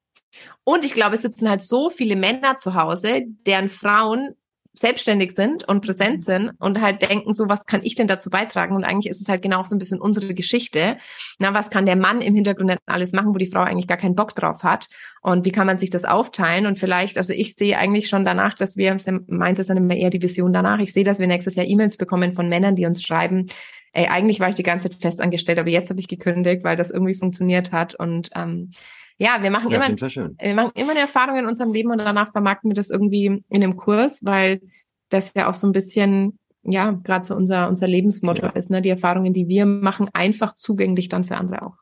Und 0.62 0.84
ich 0.84 0.94
glaube, 0.94 1.16
es 1.16 1.22
sitzen 1.22 1.48
halt 1.48 1.62
so 1.62 1.90
viele 1.90 2.16
Männer 2.16 2.56
zu 2.56 2.74
Hause, 2.74 3.22
deren 3.46 3.68
Frauen 3.68 4.36
selbstständig 4.72 5.32
sind 5.32 5.66
und 5.66 5.84
präsent 5.84 6.22
sind 6.22 6.52
und 6.58 6.80
halt 6.80 7.02
denken, 7.02 7.32
so 7.32 7.48
was 7.48 7.66
kann 7.66 7.82
ich 7.82 7.96
denn 7.96 8.06
dazu 8.06 8.30
beitragen? 8.30 8.76
Und 8.76 8.84
eigentlich 8.84 9.10
ist 9.10 9.20
es 9.20 9.28
halt 9.28 9.42
genau 9.42 9.62
so 9.64 9.74
ein 9.74 9.78
bisschen 9.78 10.00
unsere 10.00 10.32
Geschichte. 10.32 10.96
Na, 11.38 11.52
was 11.54 11.70
kann 11.70 11.86
der 11.86 11.96
Mann 11.96 12.20
im 12.20 12.34
Hintergrund 12.34 12.78
alles 12.86 13.12
machen, 13.12 13.34
wo 13.34 13.38
die 13.38 13.50
Frau 13.50 13.60
eigentlich 13.60 13.88
gar 13.88 13.96
keinen 13.96 14.14
Bock 14.14 14.34
drauf 14.34 14.62
hat? 14.62 14.88
Und 15.22 15.44
wie 15.44 15.50
kann 15.50 15.66
man 15.66 15.76
sich 15.76 15.90
das 15.90 16.04
aufteilen? 16.04 16.66
Und 16.66 16.78
vielleicht, 16.78 17.18
also 17.18 17.32
ich 17.32 17.56
sehe 17.56 17.76
eigentlich 17.76 18.08
schon 18.08 18.24
danach, 18.24 18.54
dass 18.54 18.76
wir, 18.76 18.96
meint 19.26 19.58
es 19.58 19.66
dann 19.66 19.76
immer 19.76 19.96
eher 19.96 20.10
die 20.10 20.22
Vision 20.22 20.52
danach, 20.52 20.78
ich 20.78 20.92
sehe, 20.92 21.04
dass 21.04 21.18
wir 21.18 21.26
nächstes 21.26 21.56
Jahr 21.56 21.66
E-Mails 21.66 21.96
bekommen 21.96 22.32
von 22.32 22.48
Männern, 22.48 22.76
die 22.76 22.86
uns 22.86 23.02
schreiben, 23.02 23.48
ey, 23.92 24.06
eigentlich 24.06 24.40
war 24.40 24.48
ich 24.48 24.54
die 24.54 24.62
ganze 24.62 24.88
Zeit 24.88 25.00
festangestellt, 25.00 25.58
aber 25.58 25.68
jetzt 25.68 25.90
habe 25.90 26.00
ich 26.00 26.08
gekündigt, 26.08 26.64
weil 26.64 26.76
das 26.76 26.90
irgendwie 26.90 27.14
funktioniert 27.14 27.72
hat. 27.72 27.94
Und 27.94 28.30
ähm, 28.34 28.72
ja, 29.18 29.42
wir 29.42 29.50
machen 29.50 29.70
ja, 29.70 29.84
immer, 29.84 29.96
wir 29.96 30.54
machen 30.54 30.72
immer 30.74 30.90
eine 30.90 31.00
Erfahrung 31.00 31.36
in 31.36 31.46
unserem 31.46 31.72
Leben 31.72 31.90
und 31.90 31.98
danach 31.98 32.32
vermarkten 32.32 32.70
wir 32.70 32.74
das 32.74 32.90
irgendwie 32.90 33.26
in 33.26 33.44
einem 33.50 33.76
Kurs, 33.76 34.24
weil 34.24 34.60
das 35.08 35.32
ja 35.34 35.48
auch 35.48 35.54
so 35.54 35.66
ein 35.66 35.72
bisschen, 35.72 36.38
ja, 36.62 36.92
gerade 36.92 37.24
so 37.24 37.34
unser, 37.34 37.68
unser 37.68 37.88
Lebensmotto 37.88 38.46
ja. 38.46 38.52
ist, 38.52 38.70
ne? 38.70 38.80
Die 38.80 38.88
Erfahrungen, 38.88 39.34
die 39.34 39.48
wir 39.48 39.66
machen, 39.66 40.08
einfach 40.12 40.54
zugänglich 40.54 41.08
dann 41.08 41.24
für 41.24 41.36
andere 41.36 41.62
auch 41.62 41.76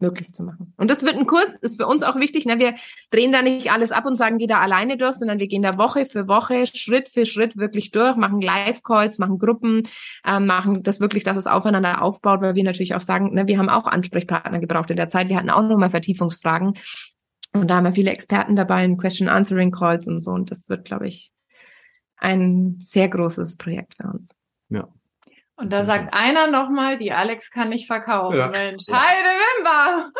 möglich 0.00 0.32
zu 0.32 0.42
machen. 0.42 0.72
Und 0.76 0.90
das 0.90 1.02
wird 1.02 1.16
ein 1.16 1.26
Kurs, 1.26 1.50
ist 1.60 1.80
für 1.80 1.86
uns 1.86 2.02
auch 2.02 2.16
wichtig. 2.16 2.46
Ne? 2.46 2.58
Wir 2.58 2.74
drehen 3.10 3.32
da 3.32 3.42
nicht 3.42 3.70
alles 3.70 3.92
ab 3.92 4.06
und 4.06 4.16
sagen, 4.16 4.38
geh 4.38 4.46
da 4.46 4.60
alleine 4.60 4.96
durch, 4.96 5.14
sondern 5.14 5.38
wir 5.38 5.48
gehen 5.48 5.62
da 5.62 5.78
Woche 5.78 6.06
für 6.06 6.26
Woche, 6.28 6.66
Schritt 6.66 7.08
für 7.08 7.26
Schritt 7.26 7.56
wirklich 7.56 7.90
durch, 7.90 8.16
machen 8.16 8.40
Live-Calls, 8.40 9.18
machen 9.18 9.38
Gruppen, 9.38 9.82
äh, 10.24 10.40
machen 10.40 10.82
das 10.82 11.00
wirklich, 11.00 11.24
dass 11.24 11.36
es 11.36 11.46
aufeinander 11.46 12.02
aufbaut, 12.02 12.40
weil 12.40 12.54
wir 12.54 12.64
natürlich 12.64 12.94
auch 12.94 13.00
sagen, 13.00 13.34
ne, 13.34 13.46
wir 13.46 13.58
haben 13.58 13.68
auch 13.68 13.86
Ansprechpartner 13.86 14.58
gebraucht 14.58 14.90
in 14.90 14.96
der 14.96 15.08
Zeit. 15.08 15.28
Wir 15.28 15.36
hatten 15.36 15.50
auch 15.50 15.62
nochmal 15.62 15.90
Vertiefungsfragen. 15.90 16.74
Und 17.52 17.68
da 17.68 17.76
haben 17.76 17.84
wir 17.84 17.92
viele 17.92 18.10
Experten 18.10 18.56
dabei 18.56 18.84
in 18.84 18.96
Question-Answering-Calls 18.96 20.08
und 20.08 20.20
so. 20.20 20.30
Und 20.30 20.50
das 20.50 20.68
wird, 20.68 20.84
glaube 20.84 21.08
ich, 21.08 21.32
ein 22.16 22.76
sehr 22.78 23.08
großes 23.08 23.56
Projekt 23.56 23.94
für 23.96 24.08
uns. 24.08 24.30
Ja. 24.68 24.88
Und 25.60 25.70
da 25.72 25.84
sagt 25.84 26.14
einer 26.14 26.50
nochmal, 26.50 26.98
die 26.98 27.12
Alex 27.12 27.50
kann 27.50 27.68
nicht 27.68 27.86
verkaufen. 27.86 28.38
Ja. 28.38 28.48
Mensch, 28.48 28.84
ja. 28.88 28.94
Heide 28.94 29.28
Wimba! 29.28 30.10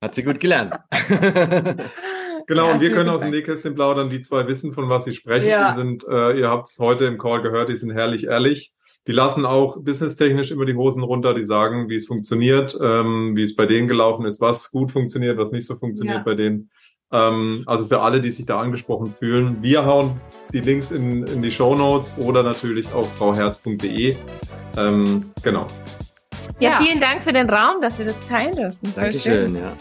Hat 0.00 0.14
sie 0.14 0.22
gut 0.22 0.40
gelernt. 0.40 0.74
genau, 2.46 2.68
ja, 2.68 2.72
und 2.72 2.80
wir 2.80 2.90
können 2.90 3.10
aus 3.10 3.20
dem 3.20 3.30
Nähkästchen 3.30 3.74
plaudern. 3.74 4.08
Die 4.08 4.20
zwei 4.20 4.46
wissen, 4.46 4.72
von 4.72 4.88
was 4.88 5.04
sie 5.04 5.12
sprechen. 5.12 5.46
Ja. 5.46 5.72
Die 5.72 5.78
sind, 5.78 6.04
äh, 6.08 6.38
ihr 6.38 6.50
habt 6.50 6.68
es 6.68 6.78
heute 6.78 7.04
im 7.04 7.18
Call 7.18 7.42
gehört, 7.42 7.68
die 7.68 7.76
sind 7.76 7.90
herrlich 7.90 8.24
ehrlich. 8.24 8.72
Die 9.06 9.12
lassen 9.12 9.44
auch 9.44 9.82
businesstechnisch 9.82 10.50
immer 10.50 10.64
die 10.64 10.74
Hosen 10.74 11.02
runter. 11.02 11.34
Die 11.34 11.44
sagen, 11.44 11.90
wie 11.90 11.96
es 11.96 12.06
funktioniert, 12.06 12.76
ähm, 12.80 13.36
wie 13.36 13.42
es 13.42 13.54
bei 13.56 13.66
denen 13.66 13.86
gelaufen 13.86 14.24
ist, 14.24 14.40
was 14.40 14.70
gut 14.70 14.92
funktioniert, 14.92 15.36
was 15.36 15.52
nicht 15.52 15.66
so 15.66 15.76
funktioniert 15.76 16.18
ja. 16.18 16.22
bei 16.22 16.34
denen. 16.34 16.70
Ähm, 17.14 17.62
also 17.66 17.86
für 17.86 18.00
alle, 18.00 18.20
die 18.20 18.32
sich 18.32 18.44
da 18.44 18.60
angesprochen 18.60 19.14
fühlen, 19.16 19.62
wir 19.62 19.86
hauen 19.86 20.20
die 20.52 20.60
Links 20.60 20.90
in, 20.90 21.24
in 21.24 21.42
die 21.42 21.50
Show 21.50 21.76
Notes 21.76 22.12
oder 22.18 22.42
natürlich 22.42 22.92
auf 22.92 23.10
frauherz.de. 23.16 24.16
Ähm, 24.76 25.30
genau. 25.42 25.68
Ja, 26.58 26.70
ja, 26.70 26.78
vielen 26.80 27.00
Dank 27.00 27.22
für 27.22 27.32
den 27.32 27.48
Raum, 27.48 27.80
dass 27.80 27.98
wir 27.98 28.06
das 28.06 28.20
teilen 28.26 28.56
dürfen. 28.56 28.92
Dankeschön, 28.96 29.54
ja. 29.54 29.72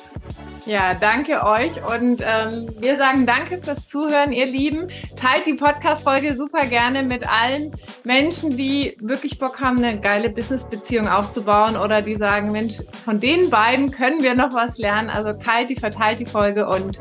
Ja, 0.66 0.94
danke 0.94 1.44
euch 1.44 1.72
und 1.84 2.22
ähm, 2.22 2.68
wir 2.80 2.98
sagen 2.98 3.26
danke 3.26 3.62
fürs 3.62 3.86
Zuhören, 3.88 4.32
ihr 4.32 4.46
Lieben. 4.46 4.88
Teilt 5.18 5.46
die 5.46 5.56
Podcast-Folge 5.56 6.36
super 6.36 6.66
gerne 6.68 7.04
mit 7.04 7.28
allen 7.28 7.72
Menschen, 8.06 8.56
die 8.56 8.96
wirklich 9.02 9.40
Bock 9.40 9.60
haben, 9.60 9.84
eine 9.84 10.00
geile 10.00 10.30
Business-Beziehung 10.30 11.10
aufzubauen 11.10 11.76
oder 11.76 12.02
die 12.02 12.16
sagen, 12.16 12.52
Mensch, 12.52 12.76
von 13.04 13.20
den 13.20 13.50
beiden 13.50 13.92
können 13.92 14.24
wir 14.24 14.36
noch 14.36 14.54
was 14.54 14.78
lernen. 14.78 15.10
Also 15.10 15.34
teilt 15.34 15.70
die, 15.70 15.76
verteilt 15.76 16.20
die 16.20 16.26
Folge 16.26 16.66
und 16.66 17.00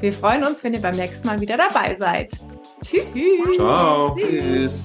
wir 0.00 0.12
freuen 0.12 0.44
uns, 0.44 0.62
wenn 0.62 0.74
ihr 0.74 0.82
beim 0.82 0.96
nächsten 0.96 1.26
Mal 1.26 1.40
wieder 1.40 1.56
dabei 1.56 1.96
seid. 1.98 2.32
Tschüss. 2.84 3.56
Ciao. 3.56 4.14
Tschüss. 4.16 4.80